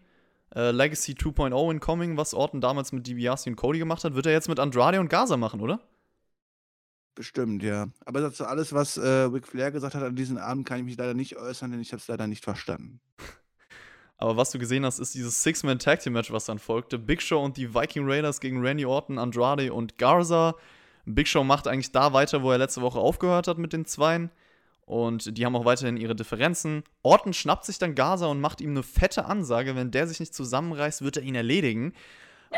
Äh, 0.57 0.70
Legacy 0.70 1.12
2.0 1.12 1.70
incoming, 1.70 2.16
was 2.16 2.32
Orton 2.32 2.62
damals 2.62 2.90
mit 2.90 3.07
DiBiase 3.07 3.50
und 3.50 3.57
Cody 3.57 3.78
gemacht 3.78 4.04
hat, 4.04 4.14
wird 4.14 4.24
er 4.24 4.32
jetzt 4.32 4.48
mit 4.48 4.59
Andrade 4.59 4.98
und 5.00 5.11
Gaza 5.11 5.36
machen, 5.36 5.61
oder? 5.61 5.80
Bestimmt, 7.14 7.62
ja. 7.62 7.88
Aber 8.07 8.22
dazu 8.22 8.46
alles, 8.46 8.72
was 8.72 8.96
äh, 8.96 9.07
Ric 9.07 9.46
Flair 9.46 9.70
gesagt 9.70 9.94
hat 9.94 10.02
an 10.02 10.16
diesem 10.16 10.38
Abend, 10.38 10.66
kann 10.66 10.78
ich 10.78 10.84
mich 10.84 10.96
leider 10.96 11.12
nicht 11.12 11.36
äußern, 11.36 11.72
denn 11.72 11.80
ich 11.80 11.92
habe 11.92 12.00
es 12.00 12.09
leider 12.09 12.26
nicht 12.26 12.42
verstanden. 12.42 13.00
Aber 14.16 14.38
was 14.38 14.50
du 14.50 14.59
gesehen 14.59 14.86
hast, 14.86 14.98
ist 14.98 15.14
dieses 15.14 15.42
Six-Man-Tag-Team-Match, 15.42 16.32
was 16.32 16.46
dann 16.46 16.59
folgte. 16.59 16.98
Big 16.98 17.20
Show 17.20 17.44
und 17.44 17.59
die 17.59 17.74
Viking 17.74 18.11
Raiders 18.11 18.40
gegen 18.40 18.64
Randy 18.64 18.86
Orton, 18.86 19.18
Andrade 19.18 19.74
und 19.74 19.98
Garza. 19.98 20.54
Big 21.04 21.28
Show 21.28 21.44
macht 21.44 21.68
eigentlich 21.68 21.92
da 21.92 22.14
weiter, 22.14 22.42
wo 22.42 22.50
er 22.50 22.57
letzte 22.57 22.80
Woche 22.80 22.98
aufgehört 22.98 23.46
hat 23.46 23.59
mit 23.59 23.74
den 23.74 23.84
Zweien. 23.84 24.30
Und 24.87 25.37
die 25.37 25.45
haben 25.45 25.57
auch 25.57 25.64
weiterhin 25.64 25.97
ihre 25.97 26.14
Differenzen. 26.14 26.84
Orton 27.03 27.32
schnappt 27.32 27.64
sich 27.64 27.78
dann 27.78 27.97
Garza 27.97 28.26
und 28.26 28.41
macht 28.41 28.61
ihm 28.61 28.70
eine 28.70 28.84
fette 28.84 29.26
Ansage. 29.26 29.74
Wenn 29.74 29.91
der 29.91 30.07
sich 30.07 30.20
nicht 30.20 30.32
zusammenreißt, 30.32 31.03
wird 31.03 31.16
er 31.16 31.24
ihn 31.24 31.34
erledigen. 31.34 31.93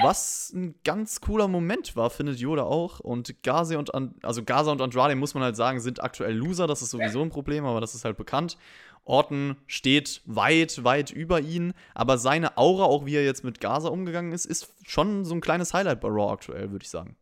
Was 0.03 0.53
ein 0.55 0.75
ganz 0.85 1.23
cooler 1.23 1.49
Moment 1.49 1.97
war, 1.97 2.11
findet 2.11 2.39
Yoda 2.39 2.65
auch. 2.65 3.01
Und 3.01 3.43
Gaza 3.43 3.79
und, 3.79 3.95
An 3.95 4.15
also 4.23 4.45
Gaza 4.45 4.71
und 4.71 4.83
Andrade, 4.83 5.17
muss 5.17 5.33
man 5.33 5.43
halt 5.43 5.57
sagen, 5.57 5.81
sind 5.81 6.03
aktuell 6.03 6.35
Loser. 6.35 6.67
Das 6.67 6.83
ist 6.83 6.91
sowieso 6.91 7.23
ein 7.23 7.31
Problem, 7.31 7.65
aber 7.65 7.81
das 7.81 7.95
ist 7.95 8.05
halt 8.05 8.19
bekannt. 8.19 8.59
Orton 9.05 9.57
steht 9.67 10.21
weit, 10.27 10.85
weit 10.85 11.11
über 11.11 11.41
ihn. 11.41 11.73
Aber 11.95 12.19
seine 12.19 12.59
Aura, 12.59 12.85
auch 12.85 13.07
wie 13.07 13.17
er 13.17 13.25
jetzt 13.25 13.43
mit 13.43 13.59
Gaza 13.59 13.89
umgegangen 13.89 14.33
ist, 14.33 14.45
ist 14.45 14.75
schon 14.87 15.25
so 15.25 15.35
ein 15.35 15.41
kleines 15.41 15.73
Highlight 15.73 16.03
bei 16.03 16.09
Raw 16.09 16.31
aktuell, 16.31 16.71
würde 16.71 16.85
ich 16.85 16.91
sagen. 16.91 17.17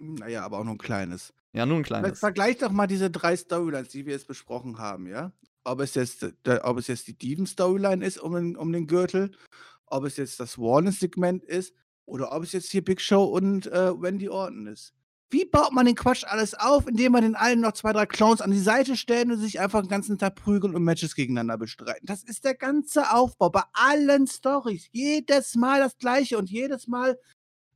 Naja, 0.00 0.44
aber 0.44 0.58
auch 0.58 0.64
nur 0.64 0.74
ein 0.74 0.78
kleines. 0.78 1.32
Ja, 1.52 1.66
nur 1.66 1.78
ein 1.78 1.82
kleines. 1.82 2.18
Vergleich 2.18 2.58
doch 2.58 2.70
mal 2.70 2.86
diese 2.86 3.10
drei 3.10 3.36
Storylines, 3.36 3.88
die 3.88 4.06
wir 4.06 4.14
jetzt 4.14 4.26
besprochen 4.26 4.78
haben, 4.78 5.06
ja? 5.06 5.32
Ob 5.62 5.80
es 5.80 5.94
jetzt, 5.94 6.26
ob 6.62 6.78
es 6.78 6.86
jetzt 6.86 7.06
die 7.06 7.18
Diven-Storyline 7.18 8.04
ist 8.04 8.18
um 8.18 8.34
den, 8.34 8.56
um 8.56 8.72
den 8.72 8.86
Gürtel 8.86 9.30
ob 9.90 10.04
es 10.04 10.16
jetzt 10.16 10.40
das 10.40 10.56
Warner-Segment 10.56 11.44
ist 11.44 11.74
oder 12.06 12.32
ob 12.32 12.44
es 12.44 12.52
jetzt 12.52 12.70
hier 12.70 12.84
Big 12.84 13.00
Show 13.00 13.24
und 13.24 13.66
äh, 13.66 14.00
Wendy 14.00 14.28
Orton 14.28 14.66
ist. 14.66 14.94
Wie 15.32 15.44
baut 15.44 15.72
man 15.72 15.86
den 15.86 15.94
Quatsch 15.94 16.24
alles 16.24 16.54
auf, 16.54 16.88
indem 16.88 17.12
man 17.12 17.22
den 17.22 17.36
allen 17.36 17.60
noch 17.60 17.72
zwei, 17.72 17.92
drei 17.92 18.06
Clowns 18.06 18.40
an 18.40 18.50
die 18.50 18.58
Seite 18.58 18.96
stellen 18.96 19.30
und 19.30 19.38
sich 19.38 19.60
einfach 19.60 19.80
den 19.80 19.88
ganzen 19.88 20.18
Tag 20.18 20.34
prügeln 20.34 20.74
und 20.74 20.82
Matches 20.82 21.14
gegeneinander 21.14 21.56
bestreiten? 21.56 22.04
Das 22.04 22.24
ist 22.24 22.44
der 22.44 22.54
ganze 22.54 23.12
Aufbau 23.12 23.50
bei 23.50 23.62
allen 23.72 24.26
Stories. 24.26 24.88
Jedes 24.90 25.54
Mal 25.54 25.78
das 25.78 25.96
Gleiche 25.98 26.36
und 26.36 26.50
jedes 26.50 26.88
Mal 26.88 27.16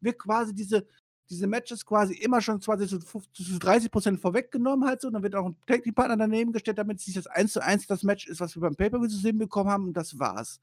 wird 0.00 0.18
quasi 0.18 0.52
diese, 0.52 0.84
diese 1.30 1.46
Matches 1.46 1.84
quasi 1.84 2.14
immer 2.14 2.40
schon 2.40 2.60
quasi 2.60 2.86
zu, 2.86 2.98
zu 2.98 3.58
30 3.58 3.90
Prozent 3.90 4.20
vorweggenommen 4.20 4.88
halt 4.88 5.00
so. 5.00 5.08
Und 5.08 5.14
dann 5.14 5.22
wird 5.22 5.34
auch 5.34 5.46
ein 5.46 5.56
Tag-Partner 5.66 6.16
daneben 6.16 6.52
gestellt, 6.52 6.78
damit 6.78 7.00
es 7.00 7.06
nicht 7.06 7.16
das 7.16 7.26
1 7.26 7.52
zu 7.52 7.62
1 7.62 7.86
das 7.86 8.02
Match 8.02 8.26
ist, 8.26 8.40
was 8.40 8.54
wir 8.54 8.60
beim 8.60 8.76
Pay-Per-View 8.76 9.08
zu 9.08 9.18
sehen 9.18 9.38
bekommen 9.38 9.70
haben. 9.70 9.84
Und 9.84 9.96
das 9.96 10.18
war's 10.18 10.60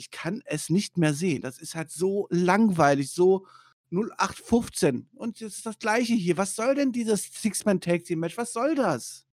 ich 0.00 0.10
kann 0.10 0.42
es 0.46 0.70
nicht 0.70 0.96
mehr 0.96 1.12
sehen. 1.12 1.42
Das 1.42 1.58
ist 1.58 1.74
halt 1.74 1.90
so 1.90 2.26
langweilig, 2.30 3.10
so 3.10 3.46
0815. 3.90 5.08
Und 5.14 5.40
es 5.42 5.58
ist 5.58 5.66
das 5.66 5.78
Gleiche 5.78 6.14
hier. 6.14 6.38
Was 6.38 6.56
soll 6.56 6.74
denn 6.74 6.90
dieses 6.90 7.24
Six-Man-Tag-Team-Match? 7.24 8.38
Was 8.38 8.54
soll 8.54 8.74
das? 8.74 9.26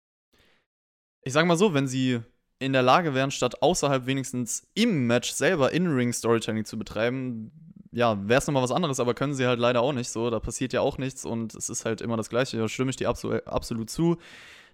Ich 1.22 1.34
sag 1.34 1.46
mal 1.46 1.56
so, 1.56 1.76
wenn 1.76 1.88
sie 1.88 2.22
in 2.58 2.74
der 2.74 2.82
Lage 2.82 3.14
wären, 3.14 3.30
statt 3.30 3.62
außerhalb 3.62 4.08
wenigstens 4.08 4.66
im 4.74 5.06
Match 5.06 5.32
selber 5.32 5.72
In-Ring-Storytelling 5.72 6.66
zu 6.66 6.80
betreiben, 6.80 7.52
ja, 7.96 8.28
wäre 8.28 8.40
es 8.40 8.46
nochmal 8.46 8.62
was 8.62 8.74
anderes, 8.74 9.00
aber 9.00 9.14
können 9.14 9.34
sie 9.34 9.48
halt 9.48 9.58
leider 9.58 9.82
auch 9.82 9.94
nicht 9.94 10.10
so. 10.10 10.30
Da 10.30 10.42
passiert 10.42 10.74
ja 10.74 10.82
auch 10.82 10.98
nichts 10.98 11.24
und 11.24 11.56
es 11.56 11.70
ist 11.70 11.86
halt 11.86 12.02
immer 12.02 12.18
das 12.18 12.30
Gleiche. 12.30 12.58
Da 12.58 12.68
stimme 12.68 12.90
ich 12.90 12.98
dir 12.98 13.08
absolut, 13.08 13.48
absolut 13.48 13.90
zu. 13.90 14.18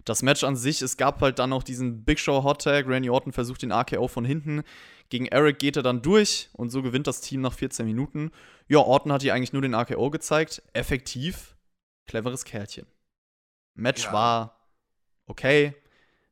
Das 0.04 0.22
Match 0.22 0.42
an 0.42 0.56
sich, 0.56 0.82
es 0.82 0.96
gab 0.96 1.20
halt 1.20 1.38
dann 1.38 1.50
noch 1.50 1.62
diesen 1.62 2.02
Big 2.04 2.18
Show 2.18 2.42
Hot 2.42 2.62
Tag. 2.62 2.88
Randy 2.88 3.10
Orton 3.10 3.32
versucht 3.32 3.62
den 3.62 3.70
RKO 3.70 4.08
von 4.08 4.24
hinten. 4.24 4.64
Gegen 5.08 5.26
Eric 5.26 5.60
geht 5.60 5.76
er 5.76 5.84
dann 5.84 6.02
durch 6.02 6.50
und 6.54 6.70
so 6.70 6.82
gewinnt 6.82 7.06
das 7.06 7.20
Team 7.20 7.42
nach 7.42 7.52
14 7.52 7.86
Minuten. 7.86 8.32
Ja, 8.66 8.78
Orton 8.78 9.12
hat 9.12 9.22
hier 9.22 9.34
eigentlich 9.34 9.52
nur 9.52 9.62
den 9.62 9.76
AKO 9.76 10.10
gezeigt. 10.10 10.60
Effektiv, 10.72 11.54
cleveres 12.08 12.44
Kerlchen. 12.44 12.86
Match 13.74 14.06
ja. 14.06 14.12
war 14.12 14.56
okay. 15.26 15.76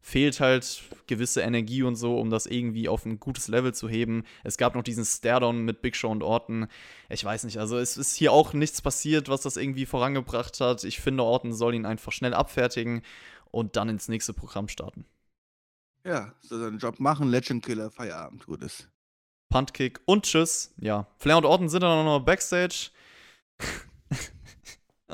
Fehlt 0.03 0.40
halt 0.40 0.82
gewisse 1.07 1.42
Energie 1.42 1.82
und 1.82 1.96
so, 1.96 2.18
um 2.18 2.30
das 2.30 2.46
irgendwie 2.46 2.88
auf 2.88 3.05
ein 3.05 3.20
gutes 3.20 3.48
Level 3.48 3.74
zu 3.74 3.88
heben. 3.88 4.24
Es 4.44 4.57
gab 4.57 4.74
noch 4.74 4.82
diesen 4.82 5.05
Staredown 5.05 5.62
mit 5.62 5.82
Big 5.82 5.94
Show 5.94 6.11
und 6.11 6.22
Orton. 6.22 6.68
Ich 7.11 7.24
weiß 7.24 7.44
nicht, 7.44 7.59
also 7.59 7.76
es 7.76 7.96
ist 7.96 8.16
hier 8.16 8.32
auch 8.32 8.55
nichts 8.55 8.80
passiert, 8.80 9.28
was 9.28 9.42
das 9.42 9.57
irgendwie 9.57 9.86
vorangebracht 9.86 10.59
hat. 10.61 10.84
Ich 10.84 11.01
finde, 11.01 11.24
Orton 11.24 11.53
soll 11.53 11.74
ihn 11.74 11.84
einfach 11.84 12.12
schnell 12.12 12.32
abfertigen 12.32 13.03
und 13.51 13.76
dann 13.76 13.88
ins 13.88 14.09
nächste 14.09 14.32
Programm 14.32 14.68
starten. 14.68 15.05
Ja, 16.05 16.32
so 16.40 16.59
seinen 16.59 16.78
Job 16.78 16.98
machen, 16.98 17.28
Legend 17.28 17.64
Killer, 17.64 17.90
Feierabend, 17.90 18.46
gutes. 18.46 18.88
Puntkick 19.51 20.01
und 20.07 20.24
Tschüss. 20.24 20.72
Ja, 20.80 21.07
Flair 21.18 21.36
und 21.36 21.44
Orton 21.44 21.68
sind 21.68 21.82
dann 21.82 22.05
noch 22.05 22.20
Backstage. 22.20 22.90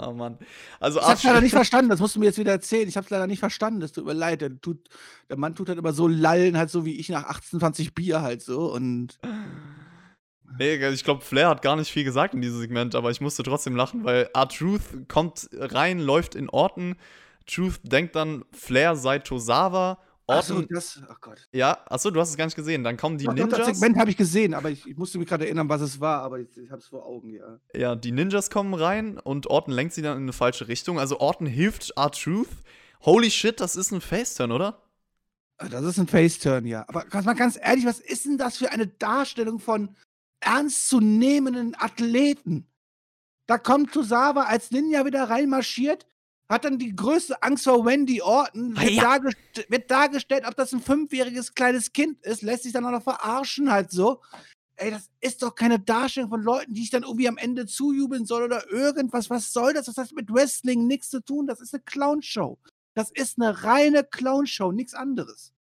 Oh 0.00 0.12
Mann. 0.12 0.38
Also 0.80 1.00
ich 1.00 1.06
hab's 1.06 1.24
leider 1.24 1.40
nicht 1.40 1.52
verstanden, 1.52 1.90
das 1.90 2.00
musst 2.00 2.16
du 2.16 2.20
mir 2.20 2.26
jetzt 2.26 2.38
wieder 2.38 2.52
erzählen. 2.52 2.88
Ich 2.88 2.96
hab's 2.96 3.10
leider 3.10 3.26
nicht 3.26 3.40
verstanden, 3.40 3.80
das 3.80 3.92
tut 3.92 4.04
mir 4.04 4.12
leid. 4.12 4.40
Der, 4.40 4.60
tut, 4.60 4.88
der 5.28 5.36
Mann 5.36 5.54
tut 5.54 5.68
halt 5.68 5.78
immer 5.78 5.92
so 5.92 6.08
lallen, 6.08 6.56
halt 6.56 6.70
so 6.70 6.84
wie 6.84 6.96
ich 6.96 7.08
nach 7.08 7.24
28 7.24 7.94
Bier 7.94 8.22
halt 8.22 8.42
so 8.42 8.72
und. 8.72 9.18
Nee, 10.58 10.76
ich 10.76 11.04
glaube, 11.04 11.24
Flair 11.24 11.48
hat 11.48 11.60
gar 11.60 11.76
nicht 11.76 11.90
viel 11.90 12.04
gesagt 12.04 12.32
in 12.32 12.40
diesem 12.40 12.60
Segment, 12.60 12.94
aber 12.94 13.10
ich 13.10 13.20
musste 13.20 13.42
trotzdem 13.42 13.74
lachen, 13.76 14.04
weil 14.04 14.30
R-Truth 14.32 15.08
kommt 15.08 15.50
rein, 15.52 15.98
läuft 15.98 16.34
in 16.34 16.48
Orton. 16.48 16.94
Truth 17.46 17.80
denkt 17.82 18.14
dann, 18.16 18.44
Flair 18.52 18.96
sei 18.96 19.18
Tosawa 19.18 19.98
Orton, 20.28 20.56
achso, 20.56 20.74
das, 20.74 21.00
ach 21.08 21.20
Gott. 21.20 21.48
Ja, 21.52 21.78
achso, 21.86 22.10
du 22.10 22.20
hast 22.20 22.30
es 22.30 22.36
gar 22.36 22.46
nicht 22.46 22.56
gesehen. 22.56 22.82
Dann 22.82 22.96
kommen 22.96 23.16
die 23.16 23.28
Ach, 23.28 23.34
Ninjas. 23.34 23.58
Das 23.58 23.66
Segment 23.66 23.96
habe 23.96 24.10
ich 24.10 24.16
gesehen, 24.16 24.54
aber 24.54 24.70
ich, 24.70 24.84
ich 24.86 24.96
musste 24.96 25.18
mich 25.18 25.28
gerade 25.28 25.44
erinnern, 25.44 25.68
was 25.68 25.80
es 25.80 26.00
war, 26.00 26.22
aber 26.22 26.40
ich, 26.40 26.56
ich 26.56 26.70
habe 26.70 26.80
es 26.80 26.88
vor 26.88 27.06
Augen, 27.06 27.30
ja. 27.30 27.60
Ja, 27.74 27.94
die 27.94 28.10
Ninjas 28.10 28.50
kommen 28.50 28.74
rein 28.74 29.18
und 29.18 29.46
Orton 29.46 29.72
lenkt 29.72 29.94
sie 29.94 30.02
dann 30.02 30.16
in 30.16 30.24
eine 30.24 30.32
falsche 30.32 30.66
Richtung. 30.66 30.98
Also 30.98 31.20
Orton 31.20 31.46
hilft 31.46 31.92
R-Truth. 31.96 32.48
Holy 33.04 33.30
shit, 33.30 33.60
das 33.60 33.76
ist 33.76 33.92
ein 33.92 34.00
Faceturn, 34.00 34.50
oder? 34.50 34.82
Ah, 35.58 35.68
das 35.68 35.84
ist 35.84 35.98
ein 35.98 36.08
Faceturn, 36.08 36.66
ja. 36.66 36.84
Aber 36.88 37.04
mal 37.22 37.34
ganz 37.34 37.56
ehrlich, 37.56 37.86
was 37.86 38.00
ist 38.00 38.26
denn 38.26 38.36
das 38.36 38.56
für 38.56 38.70
eine 38.72 38.88
Darstellung 38.88 39.60
von 39.60 39.94
ernstzunehmenden 40.40 41.76
Athleten? 41.78 42.66
Da 43.46 43.58
kommt 43.58 43.92
Tosawa 43.92 44.42
als 44.42 44.72
Ninja 44.72 45.06
wieder 45.06 45.30
reinmarschiert, 45.30 46.06
hat 46.48 46.64
dann 46.64 46.78
die 46.78 46.94
größte 46.94 47.42
Angst 47.42 47.64
vor 47.64 47.84
Wendy 47.84 48.22
Orton, 48.22 48.76
wird, 48.76 48.90
ja. 48.90 49.02
dargest 49.02 49.36
wird 49.68 49.90
dargestellt, 49.90 50.44
ob 50.46 50.54
das 50.56 50.72
ein 50.72 50.80
fünfjähriges 50.80 51.54
kleines 51.54 51.92
Kind 51.92 52.22
ist, 52.24 52.42
lässt 52.42 52.62
sich 52.64 52.72
dann 52.72 52.84
auch 52.84 52.90
noch 52.90 53.02
verarschen 53.02 53.70
halt 53.70 53.90
so. 53.90 54.22
Ey, 54.76 54.90
das 54.90 55.10
ist 55.20 55.42
doch 55.42 55.54
keine 55.54 55.80
Darstellung 55.80 56.28
von 56.28 56.42
Leuten, 56.42 56.74
die 56.74 56.82
ich 56.82 56.90
dann 56.90 57.02
irgendwie 57.02 57.28
am 57.28 57.38
Ende 57.38 57.66
zujubeln 57.66 58.26
soll 58.26 58.42
oder 58.42 58.70
irgendwas. 58.70 59.30
Was 59.30 59.52
soll 59.52 59.72
das? 59.72 59.86
Das 59.86 59.96
hat 59.96 60.12
mit 60.12 60.30
Wrestling 60.30 60.86
nichts 60.86 61.08
zu 61.08 61.20
tun. 61.20 61.46
Das 61.46 61.60
ist 61.60 61.72
eine 61.72 61.82
Clownshow. 61.82 62.58
Das 62.94 63.10
ist 63.10 63.40
eine 63.40 63.64
reine 63.64 64.04
Clownshow, 64.04 64.72
nichts 64.72 64.92
anderes. 64.92 65.54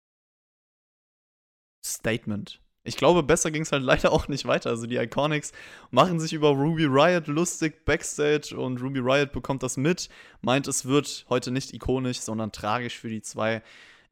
Statement. 1.85 2.61
Ich 2.85 2.97
glaube, 2.97 3.23
besser 3.23 3.51
ging 3.51 3.63
es 3.63 3.73
halt 3.73 3.83
leider 3.85 4.13
auch 4.13 4.29
nicht 4.29 4.47
weiter. 4.47 4.71
Also 4.71 4.87
die 4.87 4.97
Iconics 4.97 5.53
machen 5.91 6.21
sich 6.21 6.33
über 6.33 6.49
Ruby 6.49 6.87
Riot 6.87 7.27
lustig 7.29 7.85
backstage 7.85 8.57
und 8.57 8.81
Ruby 8.83 9.01
Riot 9.01 9.33
bekommt 9.33 9.63
das 9.63 9.77
mit, 9.77 10.09
meint, 10.41 10.67
es 10.67 10.87
wird 10.87 11.27
heute 11.29 11.51
nicht 11.51 11.73
ikonisch, 11.73 12.21
sondern 12.21 12.53
tragisch 12.53 12.99
für 12.99 13.09
die 13.09 13.23
zwei. 13.23 13.63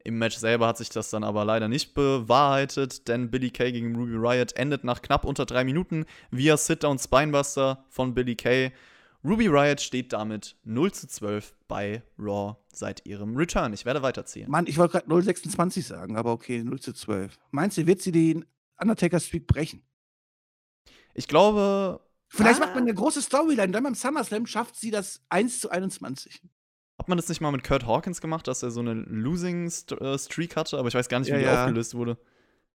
Im 0.03 0.17
Match 0.17 0.37
selber 0.37 0.65
hat 0.65 0.77
sich 0.77 0.89
das 0.89 1.11
dann 1.11 1.23
aber 1.23 1.45
leider 1.45 1.67
nicht 1.67 1.93
bewahrheitet, 1.93 3.07
denn 3.07 3.29
Billy 3.29 3.51
Kay 3.51 3.71
gegen 3.71 3.95
Ruby 3.95 4.15
Riot 4.15 4.53
endet 4.53 4.83
nach 4.83 5.03
knapp 5.03 5.25
unter 5.25 5.45
drei 5.45 5.63
Minuten 5.63 6.05
via 6.31 6.57
Sit-Down 6.57 6.97
Spinebuster 6.97 7.85
von 7.87 8.15
Billy 8.15 8.35
Kay. 8.35 8.71
Ruby 9.23 9.47
Riot 9.47 9.79
steht 9.79 10.13
damit 10.13 10.55
0 10.63 10.91
zu 10.91 11.07
12 11.07 11.53
bei 11.67 12.01
Raw 12.17 12.55
seit 12.73 13.05
ihrem 13.05 13.37
Return. 13.37 13.73
Ich 13.73 13.85
werde 13.85 14.01
weiterzählen. 14.01 14.49
Mann, 14.49 14.65
ich 14.65 14.79
wollte 14.79 14.93
gerade 14.93 15.07
0,26 15.07 15.83
sagen, 15.83 16.17
aber 16.17 16.31
okay, 16.31 16.63
0 16.63 16.79
zu 16.79 16.93
12. 16.93 17.37
Meinst 17.51 17.77
du, 17.77 17.85
wird 17.85 18.01
sie 18.01 18.11
den 18.11 18.45
Undertaker 18.81 19.19
Streak 19.19 19.47
brechen. 19.47 19.83
Ich 21.13 21.27
glaube. 21.27 22.01
Vielleicht 22.27 22.61
ah. 22.61 22.65
macht 22.65 22.75
man 22.75 22.83
eine 22.83 22.93
große 22.93 23.21
Storyline, 23.21 23.71
dann 23.71 23.83
beim 23.83 23.95
SummerSlam 23.95 24.45
schafft 24.45 24.77
sie 24.77 24.89
das 24.89 25.21
1 25.29 25.59
zu 25.59 25.69
21. 25.69 26.41
Hat 26.97 27.09
man 27.09 27.17
das 27.17 27.27
nicht 27.27 27.41
mal 27.41 27.51
mit 27.51 27.63
Kurt 27.63 27.85
Hawkins 27.85 28.21
gemacht, 28.21 28.47
dass 28.47 28.63
er 28.63 28.71
so 28.71 28.79
eine 28.79 28.93
Losing 28.93 29.65
äh, 29.65 30.17
Streak 30.17 30.55
hatte, 30.55 30.77
aber 30.77 30.87
ich 30.87 30.93
weiß 30.93 31.09
gar 31.09 31.19
nicht, 31.19 31.27
wie 31.27 31.33
ja, 31.33 31.39
die 31.39 31.45
ja. 31.45 31.63
aufgelöst 31.63 31.93
wurde. 31.95 32.17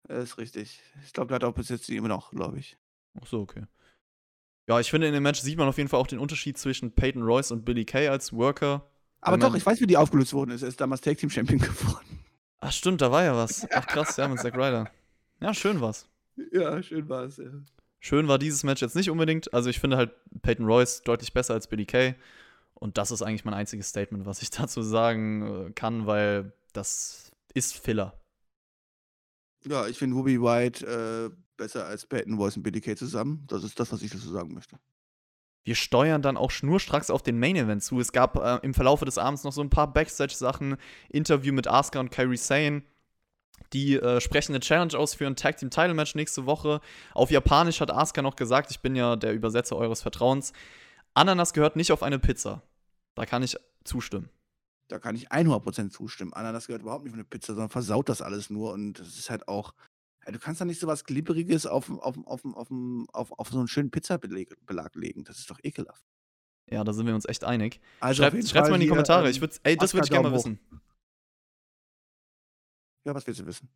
Das 0.08 0.24
ist 0.24 0.38
richtig. 0.38 0.80
Ich 1.04 1.12
glaube, 1.12 1.28
der 1.28 1.36
hat 1.36 1.44
auch 1.44 1.54
bis 1.54 1.68
jetzt 1.68 1.88
immer 1.88 2.08
noch, 2.08 2.32
glaube 2.32 2.58
ich. 2.58 2.76
Ach 3.20 3.26
so, 3.26 3.40
okay. 3.40 3.64
Ja, 4.68 4.80
ich 4.80 4.90
finde, 4.90 5.06
in 5.06 5.14
dem 5.14 5.22
Match 5.22 5.40
sieht 5.40 5.56
man 5.56 5.68
auf 5.68 5.78
jeden 5.78 5.88
Fall 5.88 6.00
auch 6.00 6.06
den 6.06 6.18
Unterschied 6.18 6.58
zwischen 6.58 6.92
Peyton 6.92 7.22
Royce 7.22 7.52
und 7.52 7.64
Billy 7.64 7.84
Kay 7.84 8.08
als 8.08 8.32
Worker. 8.32 8.90
Aber 9.20 9.38
doch, 9.38 9.54
ich 9.54 9.64
weiß, 9.64 9.80
wie 9.80 9.86
die 9.86 9.96
aufgelöst 9.96 10.34
worden 10.34 10.50
ist. 10.50 10.62
Er 10.62 10.68
ist 10.68 10.80
damals 10.80 11.00
Tag 11.00 11.18
Team 11.18 11.30
Champion 11.30 11.58
geworden. 11.60 12.20
Ach, 12.58 12.72
stimmt, 12.72 13.00
da 13.00 13.10
war 13.10 13.24
ja 13.24 13.36
was. 13.36 13.66
Ach, 13.72 13.86
krass, 13.86 14.16
ja, 14.16 14.28
mit 14.28 14.40
Zack 14.40 14.54
Ryder. 14.54 14.90
Ja, 15.40 15.54
schön 15.54 15.80
war's. 15.80 16.08
Ja, 16.52 16.82
schön 16.82 17.08
war's, 17.08 17.36
ja. 17.38 17.50
Schön 18.00 18.28
war 18.28 18.38
dieses 18.38 18.62
Match 18.62 18.82
jetzt 18.82 18.94
nicht 18.96 19.10
unbedingt. 19.10 19.52
Also 19.52 19.68
ich 19.70 19.80
finde 19.80 19.96
halt 19.96 20.12
Peyton 20.42 20.66
Royce 20.66 21.02
deutlich 21.02 21.32
besser 21.32 21.54
als 21.54 21.66
Billy 21.66 21.86
Kay. 21.86 22.14
Und 22.74 22.98
das 22.98 23.10
ist 23.10 23.22
eigentlich 23.22 23.44
mein 23.44 23.54
einziges 23.54 23.88
Statement, 23.88 24.26
was 24.26 24.42
ich 24.42 24.50
dazu 24.52 24.82
sagen 24.82 25.68
äh, 25.68 25.72
kann, 25.72 26.06
weil 26.06 26.52
das 26.72 27.30
ist 27.54 27.76
Filler. 27.76 28.20
Ja, 29.64 29.86
ich 29.88 29.98
finde 29.98 30.16
Ruby 30.16 30.40
White 30.40 30.86
äh, 30.86 31.36
besser 31.56 31.86
als 31.86 32.06
Peyton 32.06 32.34
Royce 32.34 32.58
und 32.58 32.62
Billy 32.62 32.80
Kay 32.80 32.94
zusammen. 32.96 33.44
Das 33.48 33.64
ist 33.64 33.80
das, 33.80 33.90
was 33.92 34.02
ich 34.02 34.10
dazu 34.10 34.28
sagen 34.28 34.54
möchte. 34.54 34.78
wir 35.64 35.74
steuern 35.74 36.22
dann 36.22 36.36
auch 36.36 36.52
schnurstracks 36.52 37.10
auf 37.10 37.22
den 37.22 37.38
Main 37.40 37.56
Event 37.56 37.82
zu. 37.82 37.98
Es 37.98 38.12
gab 38.12 38.36
äh, 38.36 38.60
im 38.62 38.74
Verlaufe 38.74 39.04
des 39.04 39.18
Abends 39.18 39.42
noch 39.42 39.52
so 39.52 39.62
ein 39.62 39.70
paar 39.70 39.92
Backstage-Sachen, 39.92 40.76
Interview 41.08 41.52
mit 41.52 41.66
Asuka 41.66 41.98
und 41.98 42.10
Kairi 42.10 42.36
Sane. 42.36 42.82
Die 43.72 43.96
äh, 43.96 44.20
sprechen 44.20 44.52
eine 44.52 44.60
Challenge 44.60 44.96
aus 44.96 45.14
für 45.14 45.26
ein 45.26 45.36
Tag 45.36 45.56
Team 45.56 45.70
Title 45.70 45.94
Match 45.94 46.14
nächste 46.14 46.46
Woche. 46.46 46.80
Auf 47.14 47.30
Japanisch 47.30 47.80
hat 47.80 47.90
Asuka 47.90 48.22
noch 48.22 48.36
gesagt, 48.36 48.70
ich 48.70 48.80
bin 48.80 48.94
ja 48.96 49.16
der 49.16 49.32
Übersetzer 49.32 49.76
eures 49.76 50.02
Vertrauens. 50.02 50.52
Ananas 51.14 51.52
gehört 51.52 51.76
nicht 51.76 51.92
auf 51.92 52.02
eine 52.02 52.18
Pizza. 52.18 52.62
Da 53.14 53.26
kann 53.26 53.42
ich 53.42 53.56
zustimmen. 53.84 54.28
Da 54.88 54.98
kann 54.98 55.16
ich 55.16 55.32
100% 55.32 55.90
zustimmen. 55.90 56.32
Ananas 56.32 56.66
gehört 56.66 56.82
überhaupt 56.82 57.04
nicht 57.04 57.12
auf 57.12 57.16
eine 57.16 57.24
Pizza, 57.24 57.54
sondern 57.54 57.70
versaut 57.70 58.08
das 58.08 58.22
alles 58.22 58.50
nur. 58.50 58.72
Und 58.72 59.00
das 59.00 59.18
ist 59.18 59.30
halt 59.30 59.48
auch, 59.48 59.74
du 60.26 60.38
kannst 60.38 60.60
da 60.60 60.64
nicht 60.64 60.80
so 60.80 60.86
was 60.86 61.04
Glibberiges 61.04 61.66
auf, 61.66 61.90
auf, 61.90 62.16
auf, 62.24 62.44
auf, 62.44 62.68
auf, 63.12 63.32
auf 63.38 63.48
so 63.48 63.58
einen 63.58 63.68
schönen 63.68 63.90
Pizzabelag 63.90 64.94
legen. 64.94 65.24
Das 65.24 65.38
ist 65.38 65.50
doch 65.50 65.58
ekelhaft. 65.62 66.04
Ja, 66.70 66.84
da 66.84 66.92
sind 66.92 67.06
wir 67.06 67.14
uns 67.14 67.26
echt 67.26 67.44
einig. 67.44 67.80
Also 68.00 68.22
Schreibt 68.22 68.48
Fall 68.48 68.62
mal 68.62 68.74
in 68.74 68.80
die 68.80 68.86
hier, 68.86 68.90
Kommentare. 68.90 69.24
ähm, 69.24 69.30
Ich 69.30 69.40
würd's, 69.40 69.60
ey, 69.62 69.76
das 69.76 69.94
würde 69.94 70.06
ich 70.06 70.10
gerne 70.10 70.28
mal 70.28 70.36
wissen. 70.36 70.58
Ja, 73.06 73.14
was 73.14 73.26
willst 73.26 73.40
du 73.40 73.46
wissen? 73.46 73.68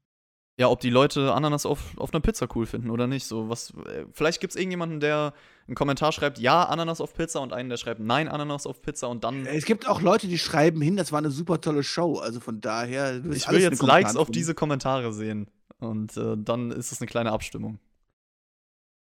Ja, 0.58 0.68
ob 0.68 0.80
die 0.80 0.90
Leute 0.90 1.32
Ananas 1.32 1.64
auf, 1.64 1.96
auf 1.96 2.12
einer 2.12 2.20
Pizza 2.20 2.48
cool 2.54 2.66
finden 2.66 2.90
oder 2.90 3.06
nicht. 3.06 3.24
So, 3.24 3.48
was, 3.48 3.72
äh, 3.86 4.04
vielleicht 4.12 4.40
gibt 4.40 4.52
es 4.52 4.56
irgendjemanden, 4.56 5.00
der 5.00 5.32
einen 5.66 5.76
Kommentar 5.76 6.12
schreibt, 6.12 6.38
ja, 6.38 6.64
Ananas 6.64 7.00
auf 7.00 7.14
Pizza 7.14 7.40
und 7.40 7.52
einen, 7.52 7.70
der 7.70 7.78
schreibt, 7.78 8.00
nein, 8.00 8.28
Ananas 8.28 8.66
auf 8.66 8.82
Pizza 8.82 9.08
und 9.08 9.24
dann. 9.24 9.46
Es 9.46 9.64
gibt 9.64 9.88
auch 9.88 10.02
Leute, 10.02 10.26
die 10.26 10.36
schreiben 10.36 10.82
hin, 10.82 10.96
das 10.96 11.12
war 11.12 11.18
eine 11.18 11.30
super 11.30 11.60
tolle 11.60 11.82
Show. 11.82 12.18
Also 12.18 12.40
von 12.40 12.60
daher. 12.60 13.24
ich 13.32 13.48
will 13.48 13.60
jetzt 13.60 13.80
Likes 13.80 14.16
auf 14.16 14.30
diese 14.30 14.54
Kommentare 14.54 15.12
sehen. 15.14 15.48
Und 15.78 16.16
äh, 16.16 16.36
dann 16.36 16.72
ist 16.72 16.92
es 16.92 17.00
eine 17.00 17.08
kleine 17.08 17.32
Abstimmung. 17.32 17.78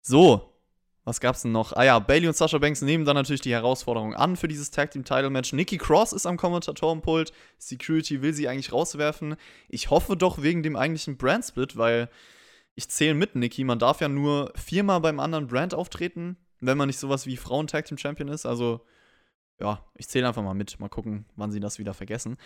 So, 0.01 0.54
was 1.05 1.19
gab's 1.19 1.43
denn 1.43 1.51
noch? 1.51 1.73
Ah 1.73 1.83
ja, 1.83 1.99
Bailey 1.99 2.27
und 2.27 2.35
Sasha 2.35 2.57
Banks 2.57 2.81
nehmen 2.81 3.05
dann 3.05 3.15
natürlich 3.15 3.41
die 3.41 3.53
Herausforderung 3.53 4.15
an 4.15 4.35
für 4.35 4.47
dieses 4.47 4.71
Tag 4.71 4.89
Team 4.89 5.05
Title 5.05 5.29
Match. 5.29 5.53
Nikki 5.53 5.77
Cross 5.77 6.13
ist 6.13 6.25
am 6.25 6.35
Kommentatorenpult. 6.35 7.31
Security 7.59 8.23
will 8.23 8.33
sie 8.33 8.49
eigentlich 8.49 8.73
rauswerfen. 8.73 9.35
Ich 9.69 9.91
hoffe 9.91 10.17
doch 10.17 10.41
wegen 10.41 10.63
dem 10.63 10.75
eigentlichen 10.75 11.15
Brand 11.15 11.45
Split, 11.45 11.77
weil 11.77 12.09
ich 12.73 12.89
zähle 12.89 13.13
mit 13.13 13.35
Nikki. 13.35 13.63
Man 13.63 13.77
darf 13.77 14.01
ja 14.01 14.09
nur 14.09 14.51
viermal 14.55 14.99
beim 14.99 15.19
anderen 15.19 15.45
Brand 15.45 15.75
auftreten, 15.75 16.37
wenn 16.59 16.77
man 16.77 16.87
nicht 16.87 16.99
sowas 16.99 17.27
wie 17.27 17.37
Frauen 17.37 17.67
Tag 17.67 17.85
Team 17.85 17.99
Champion 17.99 18.27
ist. 18.27 18.47
Also 18.47 18.81
ja, 19.59 19.85
ich 19.93 20.07
zähle 20.07 20.27
einfach 20.27 20.41
mal 20.43 20.55
mit. 20.55 20.79
Mal 20.79 20.89
gucken, 20.89 21.25
wann 21.35 21.51
sie 21.51 21.59
das 21.59 21.77
wieder 21.77 21.93
vergessen. 21.93 22.37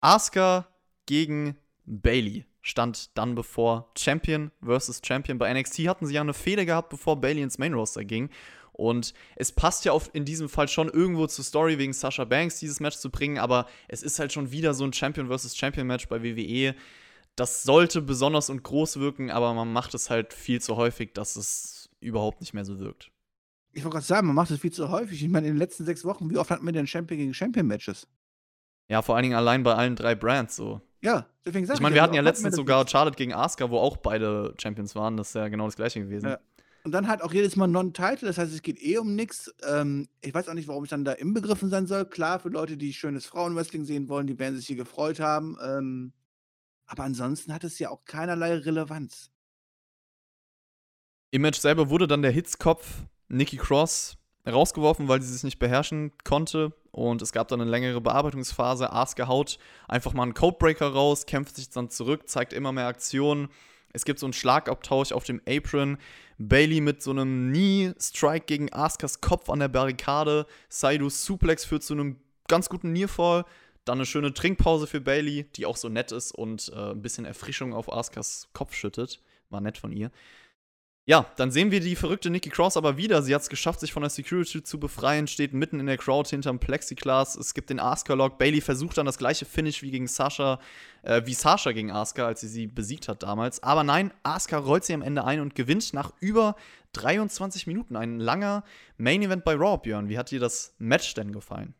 Asuka 0.00 0.68
gegen 1.06 1.56
Bailey 1.84 2.46
stand 2.64 3.16
dann 3.16 3.34
bevor 3.34 3.90
Champion 3.96 4.50
versus 4.62 5.02
Champion. 5.04 5.38
Bei 5.38 5.52
NXT 5.52 5.80
hatten 5.86 6.06
sie 6.06 6.14
ja 6.14 6.22
eine 6.22 6.32
Fehde 6.32 6.64
gehabt, 6.64 6.88
bevor 6.88 7.20
Bailey 7.20 7.42
ins 7.42 7.58
Main 7.58 7.74
Roster 7.74 8.04
ging. 8.04 8.30
Und 8.72 9.12
es 9.36 9.52
passt 9.52 9.84
ja 9.84 9.92
auf, 9.92 10.10
in 10.14 10.24
diesem 10.24 10.48
Fall 10.48 10.66
schon 10.66 10.88
irgendwo 10.88 11.26
zur 11.26 11.44
Story 11.44 11.78
wegen 11.78 11.92
Sasha 11.92 12.24
Banks 12.24 12.58
dieses 12.58 12.80
Match 12.80 12.96
zu 12.96 13.10
bringen, 13.10 13.38
aber 13.38 13.68
es 13.86 14.02
ist 14.02 14.18
halt 14.18 14.32
schon 14.32 14.50
wieder 14.50 14.72
so 14.72 14.84
ein 14.84 14.94
Champion 14.94 15.28
versus 15.28 15.56
Champion 15.56 15.86
Match 15.86 16.08
bei 16.08 16.24
WWE. 16.24 16.74
Das 17.36 17.62
sollte 17.64 18.00
besonders 18.00 18.48
und 18.48 18.62
groß 18.62 18.98
wirken, 18.98 19.30
aber 19.30 19.52
man 19.52 19.70
macht 19.70 19.94
es 19.94 20.08
halt 20.08 20.32
viel 20.32 20.60
zu 20.60 20.76
häufig, 20.76 21.12
dass 21.12 21.36
es 21.36 21.90
überhaupt 22.00 22.40
nicht 22.40 22.54
mehr 22.54 22.64
so 22.64 22.80
wirkt. 22.80 23.10
Ich 23.72 23.84
wollte 23.84 23.96
gerade 23.96 24.06
sagen, 24.06 24.26
man 24.26 24.36
macht 24.36 24.50
das 24.50 24.60
viel 24.60 24.72
zu 24.72 24.88
häufig. 24.88 25.22
Ich 25.22 25.28
meine, 25.28 25.46
in 25.48 25.54
den 25.54 25.58
letzten 25.58 25.84
sechs 25.84 26.04
Wochen, 26.04 26.30
wie 26.30 26.38
oft 26.38 26.50
hatten 26.50 26.64
wir 26.64 26.72
denn 26.72 26.86
Champion 26.86 27.18
gegen 27.18 27.34
Champion-Matches? 27.34 28.08
Ja, 28.88 29.02
vor 29.02 29.16
allen 29.16 29.24
Dingen 29.24 29.36
allein 29.36 29.62
bei 29.62 29.74
allen 29.74 29.96
drei 29.96 30.14
Brands 30.14 30.56
so. 30.56 30.80
Ja, 31.04 31.26
deswegen 31.44 31.66
sag 31.66 31.74
Ich 31.74 31.80
meine, 31.80 31.94
wir 31.94 32.02
hatten 32.02 32.14
ja 32.14 32.22
wie 32.22 32.26
oft 32.26 32.36
letztens 32.36 32.56
sogar? 32.56 32.88
Charlotte 32.88 33.16
gegen 33.16 33.34
Asuka, 33.34 33.68
wo 33.68 33.78
auch 33.78 33.98
beide 33.98 34.54
Champions 34.60 34.94
waren. 34.94 35.16
Das 35.18 35.28
ist 35.28 35.34
ja 35.34 35.48
genau 35.48 35.66
das 35.66 35.76
gleiche 35.76 36.00
gewesen. 36.00 36.30
Ja. 36.30 36.38
Und 36.84 36.92
dann 36.92 37.08
halt 37.08 37.22
auch 37.22 37.32
jedes 37.32 37.56
Mal 37.56 37.66
Non-Title, 37.66 38.26
das 38.28 38.36
heißt, 38.36 38.52
es 38.52 38.60
geht 38.60 38.82
eh 38.82 38.98
um 38.98 39.14
nichts. 39.14 39.54
Ähm, 39.66 40.08
ich 40.20 40.34
weiß 40.34 40.48
auch 40.48 40.54
nicht, 40.54 40.68
warum 40.68 40.84
ich 40.84 40.90
dann 40.90 41.04
da 41.04 41.12
inbegriffen 41.12 41.70
sein 41.70 41.86
soll. 41.86 42.04
Klar, 42.04 42.40
für 42.40 42.50
Leute, 42.50 42.76
die 42.76 42.92
schönes 42.92 43.24
Frauenwrestling 43.26 43.84
sehen 43.84 44.08
wollen, 44.08 44.26
die 44.26 44.38
werden 44.38 44.56
sich 44.56 44.66
hier 44.66 44.76
gefreut 44.76 45.20
haben. 45.20 45.56
Ähm, 45.62 46.12
aber 46.86 47.04
ansonsten 47.04 47.54
hat 47.54 47.64
es 47.64 47.78
ja 47.78 47.90
auch 47.90 48.04
keinerlei 48.04 48.54
Relevanz. 48.54 49.30
Im 51.30 51.42
Match 51.42 51.58
selber 51.58 51.90
wurde 51.90 52.06
dann 52.06 52.22
der 52.22 52.30
Hitzkopf 52.30 53.04
Nikki 53.28 53.56
Cross 53.56 54.16
rausgeworfen, 54.46 55.08
weil 55.08 55.22
sie 55.22 55.32
sich 55.32 55.42
nicht 55.42 55.58
beherrschen 55.58 56.12
konnte. 56.22 56.72
Und 56.94 57.22
es 57.22 57.32
gab 57.32 57.48
dann 57.48 57.60
eine 57.60 57.68
längere 57.68 58.00
Bearbeitungsphase. 58.00 58.92
Asuka 58.92 59.26
haut 59.26 59.58
einfach 59.88 60.12
mal 60.12 60.22
einen 60.22 60.34
Codebreaker 60.34 60.86
raus, 60.86 61.26
kämpft 61.26 61.56
sich 61.56 61.68
dann 61.68 61.90
zurück, 61.90 62.28
zeigt 62.28 62.52
immer 62.52 62.70
mehr 62.70 62.86
Aktionen. 62.86 63.48
Es 63.92 64.04
gibt 64.04 64.20
so 64.20 64.26
einen 64.26 64.32
Schlagabtausch 64.32 65.10
auf 65.10 65.24
dem 65.24 65.40
Apron. 65.48 65.98
Bailey 66.38 66.80
mit 66.80 67.02
so 67.02 67.10
einem 67.10 67.50
Knee-Strike 67.50 68.46
gegen 68.46 68.72
Askas 68.72 69.20
Kopf 69.20 69.50
an 69.50 69.58
der 69.58 69.68
Barrikade. 69.68 70.46
Saidu 70.68 71.10
Suplex 71.10 71.64
führt 71.64 71.82
zu 71.82 71.94
einem 71.94 72.20
ganz 72.46 72.68
guten 72.68 72.92
Nearfall. 72.92 73.44
Dann 73.84 73.98
eine 73.98 74.06
schöne 74.06 74.32
Trinkpause 74.32 74.86
für 74.86 75.00
Bailey, 75.00 75.44
die 75.56 75.66
auch 75.66 75.76
so 75.76 75.88
nett 75.88 76.12
ist 76.12 76.32
und 76.32 76.72
äh, 76.74 76.92
ein 76.92 77.02
bisschen 77.02 77.24
Erfrischung 77.24 77.74
auf 77.74 77.92
Askas 77.92 78.48
Kopf 78.52 78.72
schüttet. 78.74 79.20
War 79.50 79.60
nett 79.60 79.78
von 79.78 79.90
ihr. 79.90 80.12
Ja, 81.06 81.26
dann 81.36 81.50
sehen 81.50 81.70
wir 81.70 81.80
die 81.80 81.96
verrückte 81.96 82.30
Nikki 82.30 82.48
Cross 82.48 82.78
aber 82.78 82.96
wieder. 82.96 83.22
Sie 83.22 83.34
hat 83.34 83.42
es 83.42 83.50
geschafft, 83.50 83.80
sich 83.80 83.92
von 83.92 84.00
der 84.00 84.08
Security 84.08 84.62
zu 84.62 84.80
befreien, 84.80 85.26
steht 85.26 85.52
mitten 85.52 85.78
in 85.78 85.84
der 85.84 85.98
Crowd 85.98 86.30
hinterm 86.30 86.58
Plexiglas. 86.58 87.36
Es 87.36 87.52
gibt 87.52 87.68
den 87.68 87.78
Asuka-Lock. 87.78 88.38
Bailey 88.38 88.62
versucht 88.62 88.96
dann 88.96 89.04
das 89.04 89.18
gleiche 89.18 89.44
Finish 89.44 89.82
wie 89.82 89.90
gegen 89.90 90.06
Sasha, 90.06 90.60
äh, 91.02 91.20
wie 91.26 91.34
Sasha 91.34 91.72
gegen 91.72 91.90
Asuka, 91.90 92.26
als 92.26 92.40
sie 92.40 92.48
sie 92.48 92.66
besiegt 92.66 93.08
hat 93.08 93.22
damals. 93.22 93.62
Aber 93.62 93.84
nein, 93.84 94.14
Asuka 94.22 94.56
rollt 94.56 94.84
sie 94.84 94.94
am 94.94 95.02
Ende 95.02 95.24
ein 95.24 95.40
und 95.40 95.54
gewinnt 95.54 95.92
nach 95.92 96.10
über 96.20 96.56
23 96.94 97.66
Minuten. 97.66 97.96
Ein 97.96 98.18
langer 98.18 98.64
Main-Event 98.96 99.44
bei 99.44 99.56
Raw, 99.56 99.76
Björn. 99.76 100.08
Wie 100.08 100.16
hat 100.16 100.30
dir 100.30 100.40
das 100.40 100.74
Match 100.78 101.12
denn 101.12 101.32
gefallen? 101.32 101.74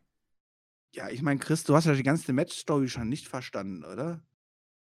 Ja, 0.93 1.09
ich 1.09 1.23
meine, 1.23 1.39
Chris, 1.39 1.63
du 1.63 1.75
hast 1.75 1.85
ja 1.85 1.93
die 1.95 2.03
ganze 2.03 2.31
Match-Story 2.31 2.89
schon 2.89 3.09
nicht 3.09 3.27
verstanden, 3.27 3.83
oder? 3.85 4.21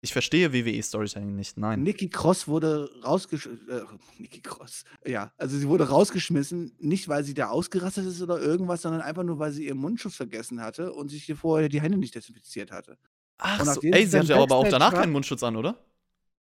Ich 0.05 0.13
verstehe 0.13 0.53
WWE 0.53 0.83
Storytelling 0.83 1.35
nicht, 1.35 1.57
nein. 1.57 1.83
Nikki 1.83 2.11
Cross 2.11 2.47
wurde 2.47 2.91
rausgeschmissen. 3.03 3.71
Äh, 3.71 3.81
Nikki 4.19 4.43
Cross. 4.43 4.85
Ja, 5.07 5.33
also 5.39 5.57
sie 5.57 5.67
wurde 5.67 5.89
rausgeschmissen, 5.89 6.73
nicht 6.79 7.09
weil 7.09 7.25
sie 7.25 7.33
da 7.33 7.49
ausgerastet 7.49 8.05
ist 8.05 8.21
oder 8.21 8.39
irgendwas, 8.39 8.83
sondern 8.83 9.01
einfach 9.01 9.23
nur, 9.23 9.39
weil 9.39 9.51
sie 9.53 9.67
ihren 9.67 9.79
Mundschutz 9.79 10.17
vergessen 10.17 10.61
hatte 10.61 10.93
und 10.93 11.09
sich 11.09 11.25
hier 11.25 11.37
vorher 11.39 11.71
die 11.71 11.81
Hände 11.81 11.97
nicht 11.97 12.15
desinfiziert 12.15 12.71
hatte. 12.71 12.99
Ach 13.39 13.65
so, 13.65 13.81
ey, 13.81 14.07
sie 14.07 14.19
hatte 14.19 14.37
aber 14.37 14.55
auch 14.55 14.69
danach 14.69 14.93
war- 14.93 15.01
keinen 15.01 15.13
Mundschutz 15.13 15.43
an, 15.43 15.57
oder? 15.57 15.83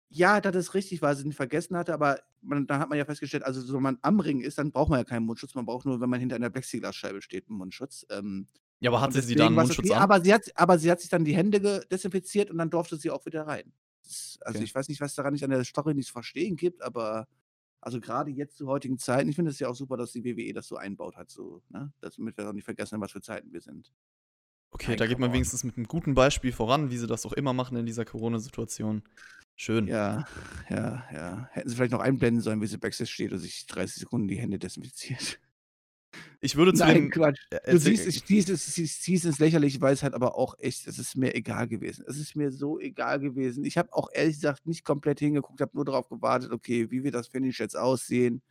Ja, 0.08 0.40
das 0.40 0.56
ist 0.56 0.74
richtig, 0.74 1.00
weil 1.00 1.14
sie 1.14 1.24
ihn 1.24 1.32
vergessen 1.32 1.76
hatte, 1.76 1.94
aber 1.94 2.18
man, 2.40 2.66
dann 2.66 2.80
hat 2.80 2.88
man 2.88 2.98
ja 2.98 3.04
festgestellt, 3.04 3.44
also 3.44 3.60
so 3.60 3.74
wenn 3.74 3.82
man 3.82 3.98
am 4.02 4.18
Ring 4.18 4.40
ist, 4.40 4.58
dann 4.58 4.72
braucht 4.72 4.90
man 4.90 4.98
ja 4.98 5.04
keinen 5.04 5.24
Mundschutz, 5.24 5.54
man 5.54 5.66
braucht 5.66 5.86
nur, 5.86 6.00
wenn 6.00 6.10
man 6.10 6.18
hinter 6.18 6.34
einer 6.34 6.50
Plexiglasscheibe 6.50 7.22
steht, 7.22 7.48
einen 7.48 7.58
Mundschutz. 7.58 8.04
Ähm, 8.10 8.48
Ja, 8.83 8.91
aber 8.91 9.01
hatte 9.01 9.14
sie 9.14 9.20
deswegen 9.20 9.39
da 9.39 9.47
einen 9.47 9.57
war's 9.57 9.68
Mundschutz 9.68 9.91
okay, 9.91 9.97
an? 9.97 10.03
Aber 10.03 10.20
sie, 10.20 10.35
hat, 10.35 10.43
aber 10.57 10.76
sie 10.76 10.91
hat 10.91 11.01
sich 11.01 11.09
dann 11.09 11.24
die 11.24 11.37
Hände 11.37 11.87
desinfiziert 11.89 12.51
und 12.51 12.59
dann 12.59 12.68
durfte 12.68 12.97
sie 12.97 13.11
auch 13.12 13.24
wieder 13.26 13.47
rein. 13.47 13.72
Das, 14.03 14.39
also 14.41 14.59
Okay. 14.59 14.64
ich 14.64 14.74
weiß 14.74 14.89
nicht, 14.89 15.01
was 15.01 15.14
daran 15.14 15.33
nicht 15.33 15.45
an 15.45 15.51
der 15.51 15.62
Story 15.62 15.95
nicht 15.95 16.09
zu 16.09 16.12
verstehen 16.12 16.57
gibt, 16.57 16.83
aber 16.83 17.28
also 17.80 18.01
gerade 18.01 18.33
jetzt 18.33 18.57
zu 18.57 18.66
heutigen 18.66 18.99
Zeiten, 18.99 19.28
ich 19.28 19.37
finde 19.37 19.53
es 19.53 19.61
ja 19.61 19.68
auch 19.68 19.76
super, 19.76 19.97
dass 19.97 20.11
die 20.11 20.24
WWE 20.24 20.53
das 20.53 20.66
so 20.66 20.76
einbaut 20.76 21.16
hat, 21.16 21.30
so, 21.30 21.62
ne? 21.70 21.93
Damit 22.01 22.37
wir 22.37 22.49
auch 22.49 22.53
nicht 22.53 22.64
vergessen, 22.64 23.01
was 23.01 23.12
für 23.12 23.20
Zeiten 23.20 23.53
wir 23.53 23.61
sind. 23.61 23.93
Okay, 24.72 24.91
Nein, 24.91 24.99
da 24.99 25.07
geht 25.07 25.18
man 25.20 25.30
on. 25.30 25.35
wenigstens 25.35 25.62
mit 25.62 25.76
einem 25.76 25.87
guten 25.87 26.14
Beispiel 26.14 26.51
voran, 26.51 26.91
wie 26.91 26.99
sie 26.99 27.07
das 27.07 27.24
auch 27.24 27.35
immer 27.35 27.53
machen 27.53 27.76
in 27.76 27.87
dieser 27.87 28.05
Corona-Situation. 28.05 29.03
Schön. 29.55 29.87
Ja, 29.87 30.26
ja, 30.70 31.05
ja. 31.12 31.49
Hätten 31.53 31.68
sie 31.68 31.76
vielleicht 31.76 31.93
noch 31.93 32.01
einblenden 32.01 32.43
sollen, 32.43 32.61
wie 32.61 32.66
sie 32.66 32.78
Backstage 32.78 33.11
steht 33.11 33.33
und 33.33 33.39
sich 33.39 33.66
30 33.66 34.01
Sekunden 34.01 34.26
die 34.26 34.39
Hände 34.39 34.59
desinfiziert. 34.59 35.39
Ich 36.40 36.56
würde 36.56 36.74
zu 36.74 36.80
Nein, 36.84 36.94
dem. 36.94 37.10
Quatsch. 37.10 37.40
Äh, 37.50 37.70
Du 37.72 37.78
siehst, 37.78 38.06
ich 38.06 38.24
zieh's, 38.24 38.48
es- 38.48 38.76
ich 38.78 39.00
zieh's 39.00 39.24
ins 39.24 39.38
Lächerliche, 39.38 39.80
weil 39.80 39.94
es 39.94 40.02
halt 40.02 40.14
aber 40.14 40.36
auch 40.36 40.54
echt, 40.58 40.86
es 40.86 40.98
ist 40.98 41.16
mir 41.16 41.34
egal 41.34 41.68
gewesen. 41.68 42.04
Es 42.08 42.18
ist 42.18 42.36
mir 42.36 42.50
so 42.50 42.78
egal 42.78 43.20
gewesen. 43.20 43.64
Ich 43.64 43.78
habe 43.78 43.92
auch 43.92 44.08
ehrlich 44.12 44.36
gesagt 44.36 44.66
nicht 44.66 44.84
komplett 44.84 45.20
hingeguckt, 45.20 45.60
habe 45.60 45.70
nur 45.74 45.84
darauf 45.84 46.08
gewartet, 46.08 46.50
okay, 46.52 46.90
wie 46.90 47.02
wird 47.04 47.14
das 47.14 47.28
Finish 47.28 47.60
jetzt 47.60 47.76
aussehen? 47.76 48.42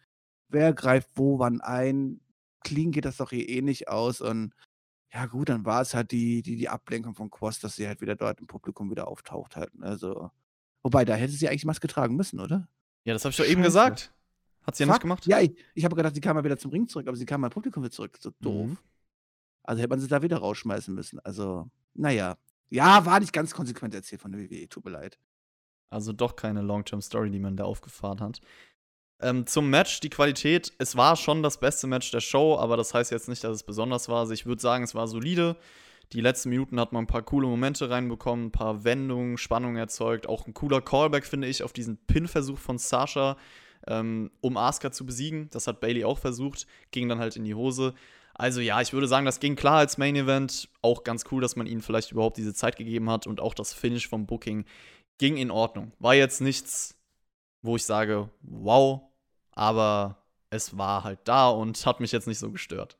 Wer 0.49 0.73
greift 0.73 1.09
wo 1.15 1.39
wann 1.39 1.61
ein? 1.61 2.19
Clean 2.63 2.91
geht 2.91 3.05
das 3.05 3.17
doch 3.17 3.29
hier 3.31 3.47
eh 3.49 3.61
nicht 3.61 3.87
aus. 3.87 4.21
Und 4.21 4.53
ja, 5.13 5.25
gut, 5.25 5.49
dann 5.49 5.65
war 5.65 5.81
es 5.81 5.93
halt 5.93 6.11
die, 6.11 6.41
die, 6.41 6.55
die 6.55 6.69
Ablenkung 6.69 7.15
von 7.15 7.29
Quos, 7.29 7.59
dass 7.59 7.75
sie 7.75 7.87
halt 7.87 8.01
wieder 8.01 8.15
dort 8.15 8.39
im 8.39 8.47
Publikum 8.47 8.89
wieder 8.89 9.07
auftaucht 9.07 9.55
halt. 9.55 9.71
Also, 9.81 10.31
wobei, 10.83 11.03
da 11.05 11.15
hätte 11.15 11.33
sie 11.33 11.47
eigentlich 11.49 11.65
Maske 11.65 11.87
tragen 11.87 12.15
müssen, 12.15 12.39
oder? 12.39 12.67
ja, 13.03 13.13
das 13.13 13.25
habe 13.25 13.31
ich 13.31 13.37
doch 13.37 13.45
eben 13.45 13.61
gesagt. 13.63 14.13
Hat 14.63 14.75
sie 14.75 14.83
ja 14.83 14.87
nicht 14.87 14.95
Fuck. 14.95 15.01
gemacht? 15.01 15.25
Ja, 15.25 15.39
ich, 15.39 15.55
ich 15.73 15.85
habe 15.85 15.95
gedacht, 15.95 16.13
sie 16.13 16.21
kam 16.21 16.35
mal 16.35 16.43
wieder 16.43 16.57
zum 16.57 16.71
Ring 16.71 16.87
zurück, 16.87 17.07
aber 17.07 17.17
sie 17.17 17.25
kam 17.25 17.41
mal 17.41 17.49
Publikum 17.49 17.83
wieder 17.83 17.91
zurück. 17.91 18.17
So 18.19 18.31
doof. 18.39 18.69
Mhm. 18.69 18.77
Also 19.63 19.79
hätte 19.79 19.89
man 19.89 19.99
sie 19.99 20.07
da 20.07 20.21
wieder 20.21 20.37
rausschmeißen 20.37 20.93
müssen. 20.93 21.19
Also, 21.19 21.69
naja. 21.93 22.37
Ja, 22.69 23.05
war 23.05 23.19
nicht 23.19 23.33
ganz 23.33 23.53
konsequent 23.53 23.93
erzählt 23.93 24.21
von 24.21 24.31
der 24.31 24.41
WWE, 24.41 24.69
tut 24.69 24.85
mir 24.85 24.91
leid. 24.91 25.19
Also 25.89 26.13
doch 26.13 26.35
keine 26.35 26.61
Long-Term-Story, 26.61 27.29
die 27.29 27.39
man 27.39 27.57
da 27.57 27.65
aufgefahren 27.65 28.21
hat. 28.21 28.39
Ähm, 29.19 29.45
zum 29.45 29.69
Match, 29.69 29.99
die 29.99 30.09
Qualität, 30.09 30.73
es 30.79 30.95
war 30.95 31.15
schon 31.15 31.43
das 31.43 31.59
beste 31.59 31.85
Match 31.85 32.09
der 32.11 32.21
Show, 32.21 32.57
aber 32.57 32.77
das 32.77 32.93
heißt 32.93 33.11
jetzt 33.11 33.29
nicht, 33.29 33.43
dass 33.43 33.55
es 33.55 33.63
besonders 33.63 34.09
war. 34.09 34.21
Also 34.21 34.33
ich 34.33 34.45
würde 34.45 34.61
sagen, 34.61 34.83
es 34.83 34.95
war 34.95 35.07
solide. 35.07 35.57
Die 36.13 36.21
letzten 36.21 36.49
Minuten 36.49 36.79
hat 36.79 36.91
man 36.91 37.03
ein 37.03 37.07
paar 37.07 37.21
coole 37.21 37.47
Momente 37.47 37.89
reinbekommen, 37.89 38.47
ein 38.47 38.51
paar 38.51 38.83
Wendungen, 38.83 39.37
Spannung 39.37 39.75
erzeugt. 39.75 40.27
Auch 40.27 40.47
ein 40.47 40.53
cooler 40.53 40.81
Callback, 40.81 41.25
finde 41.25 41.47
ich, 41.47 41.63
auf 41.63 41.71
diesen 41.71 41.97
Pin-Versuch 41.97 42.57
von 42.57 42.77
Sasha. 42.77 43.37
Ähm, 43.87 44.31
um 44.41 44.57
Asuka 44.57 44.91
zu 44.91 45.05
besiegen. 45.05 45.49
Das 45.51 45.67
hat 45.67 45.79
Bailey 45.79 46.03
auch 46.03 46.19
versucht, 46.19 46.67
ging 46.91 47.09
dann 47.09 47.19
halt 47.19 47.35
in 47.35 47.43
die 47.43 47.55
Hose. 47.55 47.93
Also 48.33 48.61
ja, 48.61 48.81
ich 48.81 48.93
würde 48.93 49.07
sagen, 49.07 49.25
das 49.25 49.39
ging 49.39 49.55
klar 49.55 49.77
als 49.77 49.97
Main 49.97 50.15
Event. 50.15 50.69
Auch 50.81 51.03
ganz 51.03 51.25
cool, 51.31 51.41
dass 51.41 51.55
man 51.55 51.67
ihnen 51.67 51.81
vielleicht 51.81 52.11
überhaupt 52.11 52.37
diese 52.37 52.53
Zeit 52.53 52.75
gegeben 52.75 53.09
hat 53.09 53.27
und 53.27 53.39
auch 53.39 53.53
das 53.53 53.73
Finish 53.73 54.07
vom 54.07 54.25
Booking 54.25 54.65
ging 55.17 55.37
in 55.37 55.51
Ordnung. 55.51 55.91
War 55.99 56.15
jetzt 56.15 56.41
nichts, 56.41 56.95
wo 57.61 57.75
ich 57.75 57.85
sage, 57.85 58.29
wow, 58.41 59.01
aber 59.51 60.17
es 60.49 60.77
war 60.77 61.03
halt 61.03 61.19
da 61.25 61.49
und 61.49 61.85
hat 61.85 61.99
mich 61.99 62.11
jetzt 62.11 62.27
nicht 62.27 62.39
so 62.39 62.51
gestört. 62.51 62.97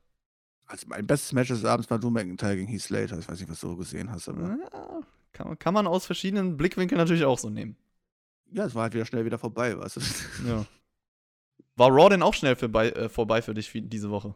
Also 0.68 0.86
mein 0.88 1.06
bestes 1.06 1.34
Match 1.34 1.50
des 1.50 1.66
Abends 1.66 1.90
war 1.90 2.00
Drew 2.00 2.10
McIntyre 2.10 2.56
gegen 2.56 2.68
Heath 2.68 2.82
Slater. 2.84 3.20
Ich 3.20 3.28
weiß 3.28 3.40
nicht, 3.40 3.50
was 3.50 3.60
du 3.60 3.76
gesehen 3.76 4.10
hast, 4.12 4.30
aber. 4.30 4.58
Ja, 4.72 5.02
kann, 5.34 5.60
kann 5.60 5.74
man 5.74 5.88
aus 5.88 6.06
verschiedenen 6.06 6.56
Blickwinkeln 6.56 7.00
natürlich 7.00 7.26
auch 7.26 7.40
so 7.40 7.50
nehmen. 7.50 7.76
Ja, 8.52 8.66
es 8.66 8.76
war 8.76 8.84
halt 8.84 8.93
wieder 8.93 9.06
schnell 9.06 9.26
wieder 9.26 9.38
vorbei, 9.38 9.78
weißt 9.78 9.97
du? 9.97 10.02
Ja. 10.47 10.66
War 11.78 11.89
Raw 11.89 12.10
denn 12.10 12.22
auch 12.22 12.34
schnell 12.34 12.56
vorbei, 12.56 12.89
äh, 12.89 13.10
vorbei 13.10 13.41
für 13.41 13.54
dich 13.54 13.72
diese 13.74 14.12
Woche? 14.12 14.36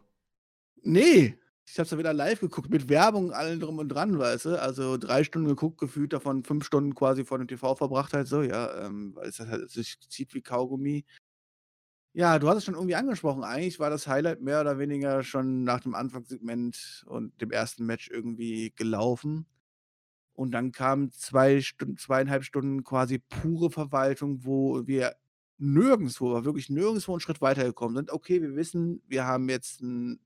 Nee, 0.82 1.38
ich 1.66 1.78
hab's 1.78 1.90
ja 1.90 1.98
wieder 1.98 2.14
live 2.14 2.40
geguckt, 2.40 2.70
mit 2.70 2.88
Werbung, 2.88 3.32
allen 3.32 3.60
drum 3.60 3.78
und 3.78 3.88
dran, 3.88 4.18
weißt 4.18 4.46
du? 4.46 4.60
Also 4.60 4.96
drei 4.96 5.24
Stunden 5.24 5.48
geguckt, 5.48 5.78
gefühlt 5.78 6.12
davon 6.12 6.44
fünf 6.44 6.64
Stunden 6.64 6.94
quasi 6.94 7.24
vor 7.24 7.38
dem 7.38 7.48
TV 7.48 7.74
verbracht 7.74 8.14
halt 8.14 8.28
so, 8.28 8.42
ja, 8.42 8.86
ähm, 8.86 9.14
weil 9.14 9.28
es 9.28 9.40
halt 9.40 9.70
sich 9.70 9.98
zieht 10.08 10.32
wie 10.34 10.42
Kaugummi. 10.42 11.04
Ja, 12.14 12.38
du 12.38 12.48
hast 12.48 12.58
es 12.58 12.64
schon 12.64 12.74
irgendwie 12.74 12.94
angesprochen. 12.94 13.44
Eigentlich 13.44 13.78
war 13.78 13.90
das 13.90 14.06
Highlight 14.06 14.40
mehr 14.40 14.60
oder 14.62 14.78
weniger 14.78 15.22
schon 15.22 15.64
nach 15.64 15.80
dem 15.80 15.94
Anfangssegment 15.94 17.04
und 17.08 17.38
dem 17.42 17.50
ersten 17.50 17.84
Match 17.84 18.08
irgendwie 18.08 18.72
gelaufen. 18.74 19.46
Und 20.36 20.52
dann 20.52 20.70
kamen 20.70 21.10
zwei 21.12 21.62
Stunden, 21.62 21.96
zweieinhalb 21.96 22.44
Stunden 22.44 22.84
quasi 22.84 23.18
pure 23.18 23.70
Verwaltung, 23.70 24.44
wo 24.44 24.86
wir 24.86 25.16
nirgendwo, 25.58 26.32
aber 26.32 26.44
wirklich 26.44 26.68
nirgendwo 26.68 27.12
einen 27.12 27.20
Schritt 27.20 27.40
weitergekommen 27.40 27.96
sind. 27.96 28.12
Okay, 28.12 28.42
wir 28.42 28.54
wissen, 28.54 29.02
wir 29.08 29.24
haben 29.24 29.48
jetzt 29.48 29.80
ein, 29.80 30.20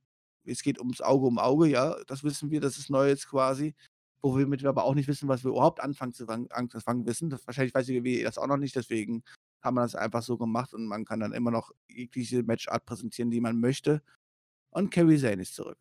es 0.44 0.62
geht 0.62 0.80
ums 0.80 1.00
Auge 1.00 1.26
um 1.26 1.38
Auge, 1.38 1.68
ja, 1.68 1.96
das 2.08 2.24
wissen 2.24 2.50
wir, 2.50 2.60
das 2.60 2.76
ist 2.76 2.90
neu 2.90 3.08
jetzt 3.08 3.28
quasi. 3.28 3.74
Womit 4.22 4.62
wir 4.62 4.68
aber 4.68 4.84
auch 4.84 4.94
nicht 4.94 5.08
wissen, 5.08 5.28
was 5.28 5.44
wir 5.44 5.52
überhaupt 5.52 5.80
anfangen 5.80 6.12
zu 6.12 6.28
anfangen 6.28 7.06
wissen. 7.06 7.30
Das, 7.30 7.46
wahrscheinlich 7.46 7.74
weiß 7.74 7.88
WWE 7.88 8.22
das 8.22 8.36
auch 8.36 8.48
noch 8.48 8.58
nicht, 8.58 8.76
deswegen 8.76 9.22
haben 9.62 9.76
wir 9.76 9.82
das 9.82 9.94
einfach 9.94 10.22
so 10.22 10.36
gemacht 10.36 10.74
und 10.74 10.86
man 10.86 11.04
kann 11.04 11.20
dann 11.20 11.32
immer 11.32 11.50
noch 11.50 11.70
jegliche 11.88 12.42
Matchart 12.42 12.84
präsentieren, 12.84 13.30
die 13.30 13.40
man 13.40 13.60
möchte. 13.60 14.02
Und 14.70 14.90
Kerry 14.90 15.18
Zane 15.18 15.42
ist 15.42 15.54
zurück. 15.54 15.78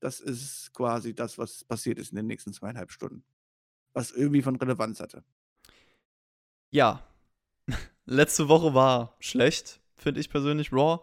Das 0.00 0.20
ist 0.20 0.72
quasi 0.72 1.14
das, 1.14 1.38
was 1.38 1.64
passiert 1.64 1.98
ist 1.98 2.10
in 2.12 2.16
den 2.16 2.26
nächsten 2.26 2.52
zweieinhalb 2.52 2.90
Stunden. 2.90 3.24
Was 3.92 4.12
irgendwie 4.12 4.42
von 4.42 4.56
Relevanz 4.56 5.00
hatte. 5.00 5.24
Ja. 6.70 7.02
Letzte 8.06 8.48
Woche 8.48 8.74
war 8.74 9.16
schlecht, 9.20 9.80
finde 9.96 10.20
ich 10.20 10.30
persönlich. 10.30 10.72
Raw. 10.72 11.00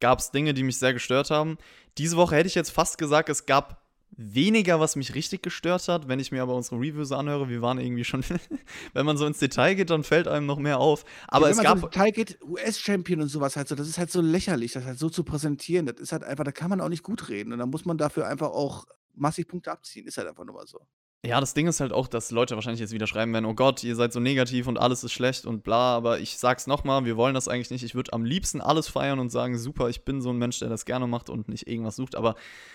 Gab 0.00 0.18
es 0.18 0.30
Dinge, 0.30 0.54
die 0.54 0.62
mich 0.62 0.78
sehr 0.78 0.92
gestört 0.92 1.30
haben. 1.30 1.56
Diese 1.98 2.16
Woche 2.16 2.36
hätte 2.36 2.48
ich 2.48 2.54
jetzt 2.54 2.70
fast 2.70 2.98
gesagt, 2.98 3.28
es 3.28 3.46
gab 3.46 3.84
weniger, 4.16 4.80
was 4.80 4.96
mich 4.96 5.14
richtig 5.14 5.42
gestört 5.42 5.88
hat. 5.88 6.08
Wenn 6.08 6.20
ich 6.20 6.32
mir 6.32 6.42
aber 6.42 6.54
unsere 6.54 6.76
Reviews 6.76 7.12
anhöre, 7.12 7.48
wir 7.48 7.62
waren 7.62 7.78
irgendwie 7.78 8.04
schon, 8.04 8.24
wenn 8.92 9.06
man 9.06 9.16
so 9.16 9.26
ins 9.26 9.38
Detail 9.38 9.74
geht, 9.74 9.90
dann 9.90 10.04
fällt 10.04 10.28
einem 10.28 10.46
noch 10.46 10.58
mehr 10.58 10.78
auf. 10.78 11.04
Aber 11.28 11.48
ja, 11.48 11.56
wenn 11.56 11.58
es 11.58 11.64
man 11.64 11.78
so 11.78 11.86
ins 11.86 11.94
Detail 11.94 12.10
geht, 12.10 12.42
US-Champion 12.42 13.20
und 13.22 13.28
sowas 13.28 13.56
halt 13.56 13.68
so, 13.68 13.74
das 13.74 13.88
ist 13.88 13.98
halt 13.98 14.10
so 14.10 14.20
lächerlich, 14.20 14.72
das 14.72 14.84
halt 14.84 14.98
so 14.98 15.10
zu 15.10 15.24
präsentieren. 15.24 15.86
Das 15.86 15.96
ist 16.00 16.12
halt 16.12 16.24
einfach, 16.24 16.44
da 16.44 16.52
kann 16.52 16.70
man 16.70 16.80
auch 16.80 16.88
nicht 16.88 17.02
gut 17.02 17.28
reden. 17.28 17.52
Und 17.52 17.58
da 17.58 17.66
muss 17.66 17.84
man 17.84 17.98
dafür 17.98 18.26
einfach 18.26 18.50
auch 18.50 18.86
massig 19.14 19.48
Punkte 19.48 19.70
abziehen. 19.72 20.06
Ist 20.06 20.18
halt 20.18 20.28
einfach 20.28 20.44
nur 20.44 20.54
mal 20.54 20.66
so. 20.66 20.86
Ja, 21.26 21.40
das 21.40 21.54
Ding 21.54 21.66
ist 21.66 21.80
halt 21.80 21.94
auch, 21.94 22.06
dass 22.06 22.30
Leute 22.30 22.54
wahrscheinlich 22.54 22.80
jetzt 22.80 22.92
wieder 22.92 23.06
schreiben 23.06 23.32
werden, 23.32 23.46
oh 23.46 23.54
Gott, 23.54 23.82
ihr 23.82 23.96
seid 23.96 24.12
so 24.12 24.20
negativ 24.20 24.66
und 24.66 24.78
alles 24.78 25.04
ist 25.04 25.12
schlecht 25.12 25.46
und 25.46 25.62
bla, 25.64 25.96
aber 25.96 26.20
ich 26.20 26.36
sag's 26.36 26.66
nochmal, 26.66 27.06
wir 27.06 27.16
wollen 27.16 27.32
das 27.32 27.48
eigentlich 27.48 27.70
nicht. 27.70 27.82
Ich 27.82 27.94
würde 27.94 28.12
am 28.12 28.26
liebsten 28.26 28.60
alles 28.60 28.88
feiern 28.88 29.18
und 29.18 29.30
sagen, 29.30 29.56
super, 29.56 29.88
ich 29.88 30.04
bin 30.04 30.20
so 30.20 30.30
ein 30.30 30.36
Mensch, 30.36 30.58
der 30.58 30.68
das 30.68 30.84
gerne 30.84 31.06
macht 31.06 31.30
und 31.30 31.48
nicht 31.48 31.66
irgendwas 31.66 31.96
sucht, 31.96 32.14
aber 32.14 32.34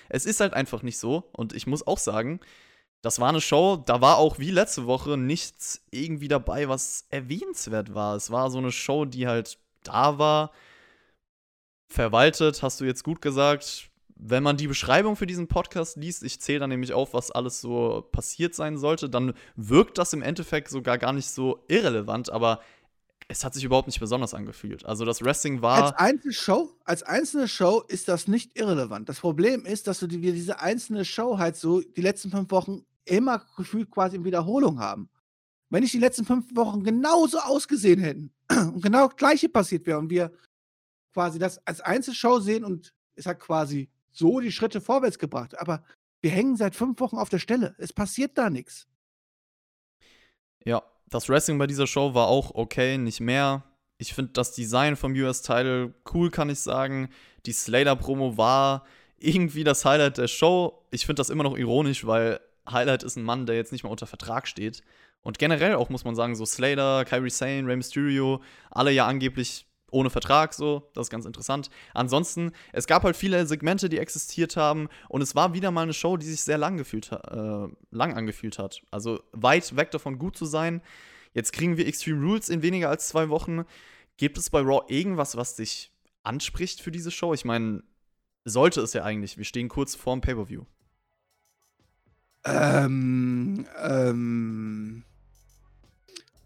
es 0.09 0.25
ist 0.25 0.39
halt 0.39 0.55
einfach 0.55 0.81
nicht 0.81 0.97
so 0.97 1.29
und 1.31 1.53
ich 1.53 1.67
muss 1.67 1.85
auch 1.85 1.99
sagen, 1.99 2.39
das 3.01 3.19
war 3.19 3.29
eine 3.29 3.39
Show, 3.39 3.77
da 3.77 4.01
war 4.01 4.17
auch 4.17 4.39
wie 4.39 4.49
letzte 4.49 4.87
Woche 4.87 5.15
nichts 5.15 5.85
irgendwie 5.91 6.27
dabei, 6.27 6.67
was 6.67 7.05
erwähnenswert 7.09 7.93
war. 7.93 8.15
Es 8.15 8.31
war 8.31 8.49
so 8.49 8.57
eine 8.57 8.71
Show, 8.71 9.05
die 9.05 9.27
halt 9.27 9.59
da 9.83 10.17
war, 10.17 10.51
verwaltet, 11.87 12.63
hast 12.63 12.81
du 12.81 12.85
jetzt 12.85 13.03
gut 13.03 13.21
gesagt, 13.21 13.89
wenn 14.22 14.43
man 14.43 14.57
die 14.57 14.67
Beschreibung 14.67 15.15
für 15.15 15.26
diesen 15.26 15.47
Podcast 15.47 15.95
liest, 15.95 16.24
ich 16.24 16.41
zähle 16.41 16.59
dann 16.59 16.70
nämlich 16.70 16.93
auf, 16.93 17.13
was 17.13 17.32
alles 17.32 17.61
so 17.61 18.05
passiert 18.11 18.53
sein 18.53 18.78
sollte, 18.78 19.09
dann 19.09 19.34
wirkt 19.55 19.97
das 19.97 20.11
im 20.11 20.22
Endeffekt 20.22 20.70
sogar 20.70 20.97
gar 20.97 21.13
nicht 21.13 21.30
so 21.30 21.63
irrelevant, 21.70 22.30
aber 22.30 22.59
es 23.30 23.45
hat 23.45 23.53
sich 23.53 23.63
überhaupt 23.63 23.88
nicht 23.88 23.99
besonders 23.99 24.34
angefühlt. 24.34 24.86
Also 24.86 25.05
das 25.05 25.24
Wrestling 25.24 25.61
war. 25.61 25.84
Als 25.84 25.93
einzelne 25.93 26.34
Show, 26.34 26.70
als 26.84 27.03
einzelne 27.03 27.47
Show 27.47 27.84
ist 27.88 28.09
das 28.09 28.28
nicht 28.28 28.57
irrelevant. 28.59 29.07
Das 29.07 29.22
Problem 29.22 29.65
ist, 29.65 29.88
dass 29.88 30.01
wir 30.01 30.34
diese 30.34 30.59
einzelne 30.59 31.05
Show 31.05 31.38
halt 31.38 31.55
so 31.55 31.80
die 31.80 32.01
letzten 32.01 32.30
fünf 32.30 32.51
Wochen 32.51 32.84
immer 33.05 33.45
gefühlt 33.55 33.89
quasi 33.89 34.17
in 34.17 34.26
Wiederholung 34.26 34.80
haben. 34.80 35.09
Wenn 35.70 35.84
ich 35.84 35.91
die 35.91 35.99
letzten 35.99 36.26
fünf 36.26 36.53
Wochen 36.55 36.84
genauso 36.84 37.38
ausgesehen 37.39 37.99
hätten 37.99 38.34
und 38.49 38.82
genau 38.82 39.07
das 39.07 39.15
gleiche 39.15 39.47
passiert 39.47 39.86
wäre 39.86 39.99
und 39.99 40.09
wir 40.09 40.32
quasi 41.13 41.39
das 41.39 41.65
als 41.65 41.80
Einzelshow 41.80 42.39
sehen 42.39 42.65
und 42.65 42.93
es 43.15 43.26
hat 43.26 43.39
quasi 43.39 43.89
so 44.12 44.39
die 44.39 44.51
Schritte 44.51 44.82
vorwärts 44.82 45.20
gebracht. 45.20 45.60
Aber 45.60 45.84
wir 46.22 46.32
hängen 46.32 46.57
seit 46.57 46.76
fünf 46.76 46.99
Wochen 46.99 47.18
auf 47.18 47.30
der 47.30 47.39
Stelle. 47.39 47.76
Es 47.78 47.93
passiert 47.93 48.38
da 48.38 48.49
nichts. 48.49 48.88
Ja, 50.64 50.84
das 51.07 51.30
Wrestling 51.30 51.57
bei 51.57 51.68
dieser 51.68 51.88
Show 51.88 52.14
war 52.14 52.28
auch 52.28 52.53
okay, 52.53 52.97
nicht 52.97 53.20
mehr. 53.20 53.64
Ich 53.97 54.14
finde 54.14 54.32
das 54.34 54.53
Design 54.53 54.95
vom 54.95 55.14
US-Title 55.14 55.93
cool, 56.14 56.30
kann 56.30 56.49
ich 56.49 56.60
sagen. 56.60 57.10
Die 57.45 57.51
Slater-Promo 57.51 58.38
war 58.38 58.86
irgendwie 59.18 59.64
das 59.64 59.86
Highlight 59.86 60.18
der 60.18 60.28
Show. 60.28 60.86
Ich 60.91 61.05
finde 61.05 61.20
das 61.20 61.30
immer 61.30 61.43
noch 61.43 61.57
ironisch, 61.57 62.05
weil 62.05 62.39
Highlight 62.70 63.03
ist 63.03 63.18
ein 63.18 63.24
Mann, 63.24 63.45
der 63.45 63.55
jetzt 63.55 63.72
nicht 63.72 63.84
mal 63.84 63.89
unter 63.89 64.07
Vertrag 64.07 64.47
steht. 64.47 64.82
Und 65.22 65.38
generell 65.38 65.76
auch, 65.76 65.89
muss 65.89 66.05
man 66.05 66.16
sagen, 66.16 66.36
so 66.36 66.45
Slater, 66.45 67.03
Kyrie 67.05 67.30
Sane, 67.30 67.68
Rey 67.68 67.76
Mysterio, 67.76 68.41
alle 68.70 68.91
ja 68.91 69.05
angeblich 69.05 69.66
ohne 69.91 70.09
Vertrag 70.09 70.53
so, 70.53 70.89
das 70.93 71.07
ist 71.07 71.09
ganz 71.09 71.25
interessant. 71.25 71.69
Ansonsten, 71.93 72.51
es 72.73 72.87
gab 72.87 73.03
halt 73.03 73.15
viele 73.15 73.45
Segmente, 73.45 73.89
die 73.89 73.97
existiert 73.97 74.55
haben 74.57 74.89
und 75.07 75.21
es 75.21 75.35
war 75.35 75.53
wieder 75.53 75.71
mal 75.71 75.83
eine 75.83 75.93
Show, 75.93 76.17
die 76.17 76.25
sich 76.25 76.41
sehr 76.41 76.57
lang, 76.57 76.77
gefühlt, 76.77 77.11
äh, 77.11 77.67
lang 77.91 78.13
angefühlt 78.15 78.59
hat. 78.59 78.81
Also 78.91 79.21
weit 79.31 79.75
weg 79.75 79.91
davon 79.91 80.19
gut 80.19 80.37
zu 80.37 80.45
sein. 80.45 80.81
Jetzt 81.33 81.53
kriegen 81.53 81.77
wir 81.77 81.87
Extreme 81.87 82.21
Rules 82.21 82.49
in 82.49 82.61
weniger 82.61 82.89
als 82.89 83.07
zwei 83.07 83.29
Wochen. 83.29 83.63
Gibt 84.17 84.37
es 84.37 84.49
bei 84.49 84.59
Raw 84.59 84.81
irgendwas, 84.87 85.37
was 85.37 85.55
dich 85.55 85.91
anspricht 86.23 86.81
für 86.81 86.91
diese 86.91 87.11
Show? 87.11 87.33
Ich 87.33 87.45
meine, 87.45 87.83
sollte 88.45 88.81
es 88.81 88.93
ja 88.93 89.03
eigentlich. 89.03 89.37
Wir 89.37 89.45
stehen 89.45 89.69
kurz 89.69 89.95
vorm 89.95 90.21
Pay-Per-View. 90.21 90.63
Ähm, 92.45 93.67
ähm, 93.81 95.03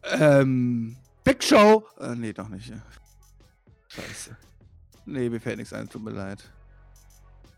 ähm, 0.04 0.96
Big 1.24 1.44
Show. 1.44 1.86
Äh, 2.00 2.16
nee, 2.16 2.34
doch 2.34 2.50
nicht. 2.50 2.74
Scheiße. 3.96 4.36
Nee, 5.06 5.30
mir 5.30 5.40
fällt 5.40 5.58
nichts 5.58 5.74
ein, 5.74 5.90
tut 5.90 6.04
mir 6.04 6.12
leid. 6.12 6.44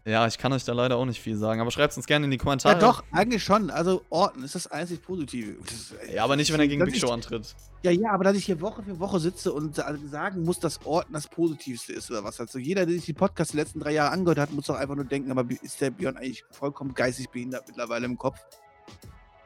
Ja, 0.08 0.28
ich 0.28 0.38
kann 0.38 0.54
euch 0.54 0.64
da 0.64 0.74
leider 0.74 0.98
auch 0.98 1.06
nicht 1.06 1.20
viel 1.20 1.36
sagen, 1.36 1.60
aber 1.60 1.72
schreibt 1.72 1.92
es 1.92 1.98
uns 1.98 2.06
gerne 2.06 2.26
in 2.26 2.32
die 2.32 2.38
Kommentare. 2.38 2.76
Ja, 2.76 2.80
doch, 2.80 3.04
eigentlich 3.12 3.44
schon. 3.44 3.72
Also, 3.72 4.04
Orton 4.12 4.44
ist 4.44 4.54
das 4.54 4.68
einzig 4.68 5.02
Positive. 5.02 5.58
Das, 5.64 5.96
ja, 6.14 6.24
aber 6.24 6.36
nicht, 6.36 6.54
wenn 6.54 6.60
er 6.60 6.68
gegen 6.68 6.86
Big 6.86 6.96
Show 6.96 7.10
antritt. 7.10 7.56
Ja, 7.82 7.90
ja, 7.90 8.12
aber 8.12 8.24
dass 8.24 8.38
ich 8.38 8.46
hier 8.46 8.62
Woche 8.62 8.84
für 8.84 9.00
Woche 9.00 9.20
sitze 9.20 9.52
und 9.52 9.76
sagen 9.76 10.44
muss, 10.44 10.60
dass 10.60 10.80
Orton 10.86 11.14
das 11.14 11.28
Positivste 11.28 11.94
ist 11.94 12.12
oder 12.12 12.24
was. 12.24 12.40
Also, 12.40 12.60
jeder, 12.60 12.86
der 12.86 12.94
sich 12.94 13.06
die 13.06 13.14
Podcasts 13.14 13.54
die 13.54 13.58
letzten 13.58 13.80
drei 13.80 13.94
Jahre 13.94 14.12
angehört 14.12 14.38
hat, 14.38 14.52
muss 14.52 14.68
doch 14.68 14.76
einfach 14.76 14.96
nur 14.96 15.06
denken, 15.06 15.32
aber 15.32 15.44
ist 15.64 15.82
der 15.82 15.90
Björn 15.90 16.18
eigentlich 16.18 16.46
vollkommen 16.52 16.94
geistig 16.94 17.30
behindert 17.30 17.64
mittlerweile 17.68 18.06
im 18.06 18.18
Kopf? 18.18 18.40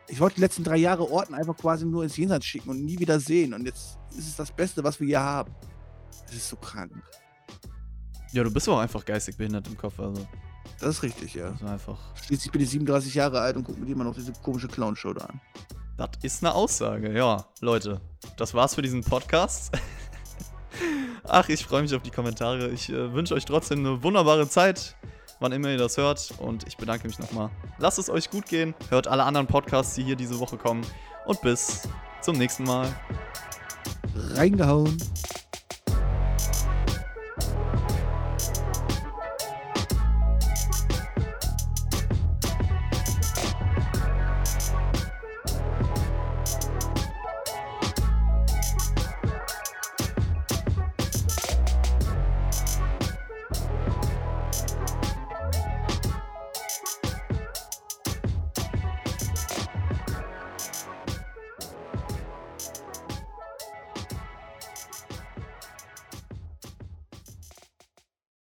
Ich 0.10 0.20
wollte 0.20 0.36
die 0.36 0.42
letzten 0.42 0.66
drei 0.66 0.78
Jahre 0.78 1.10
Orton 1.10 1.36
einfach 1.36 1.56
quasi 1.56 1.86
nur 1.86 2.04
ins 2.04 2.18
Jenseits 2.18 2.46
schicken 2.46 2.70
und 2.70 2.84
nie 2.84 3.00
wieder 3.00 3.22
sehen. 3.22 3.54
Und 3.54 3.66
jetzt 3.66 3.98
ist 4.12 4.28
es 4.28 4.36
das 4.36 4.52
Beste, 4.52 4.84
was 4.84 5.00
wir 5.00 5.08
hier 5.08 5.22
haben. 5.22 5.54
Das 6.26 6.36
ist 6.36 6.50
so 6.50 6.56
krank. 6.56 6.92
Ja, 8.32 8.44
du 8.44 8.52
bist 8.52 8.70
auch 8.70 8.80
einfach 8.80 9.04
geistig 9.04 9.38
behindert 9.38 9.68
im 9.68 9.78
Kopf, 9.78 10.00
also. 10.00 10.28
Das 10.80 10.90
ist 10.90 11.04
richtig, 11.04 11.34
ja. 11.34 11.50
Das 11.50 11.62
ist 11.62 11.68
einfach. 11.68 11.98
Schließlich 12.24 12.52
bin 12.52 12.62
ich 12.62 12.70
37 12.70 13.14
Jahre 13.16 13.42
alt 13.42 13.58
und 13.58 13.64
gucke 13.64 13.80
mir 13.80 13.92
immer 13.92 14.04
noch 14.04 14.14
diese 14.14 14.32
komische 14.34 14.68
Clown-Show 14.68 15.14
da 15.14 15.26
an. 15.26 15.42
Das 15.98 16.10
ist 16.22 16.44
eine 16.44 16.54
Aussage, 16.54 17.12
ja. 17.12 17.46
Leute, 17.60 18.00
das 18.38 18.54
war's 18.54 18.76
für 18.76 18.82
diesen 18.82 19.04
Podcast. 19.04 19.78
Ach, 21.24 21.50
ich 21.50 21.66
freue 21.66 21.82
mich 21.82 21.94
auf 21.94 22.04
die 22.04 22.12
Kommentare. 22.12 22.70
Ich 22.70 22.90
äh, 22.90 23.14
wünsche 23.14 23.34
euch 23.34 23.46
trotzdem 23.46 23.80
eine 23.80 24.02
wunderbare 24.02 24.48
Zeit, 24.48 24.96
wann 25.40 25.52
immer 25.52 25.70
ihr 25.70 25.78
das 25.78 25.98
hört. 25.98 26.34
Und 26.38 26.68
ich 26.68 26.78
bedanke 26.78 27.08
mich 27.08 27.20
nochmal. 27.20 27.50
Lasst 27.80 28.00
es 28.00 28.10
euch 28.10 28.30
gut 28.30 28.46
gehen. 28.46 28.74
Hört 28.90 29.08
alle 29.08 29.24
anderen 29.24 29.48
Podcasts, 29.48 29.96
die 29.96 30.04
hier 30.04 30.16
diese 30.16 30.40
Woche 30.40 30.58
kommen. 30.58 30.86
Und 31.26 31.42
bis 31.42 31.82
zum 32.22 32.38
nächsten 32.38 32.64
Mal. 32.64 32.88
Reingehauen. 34.36 34.98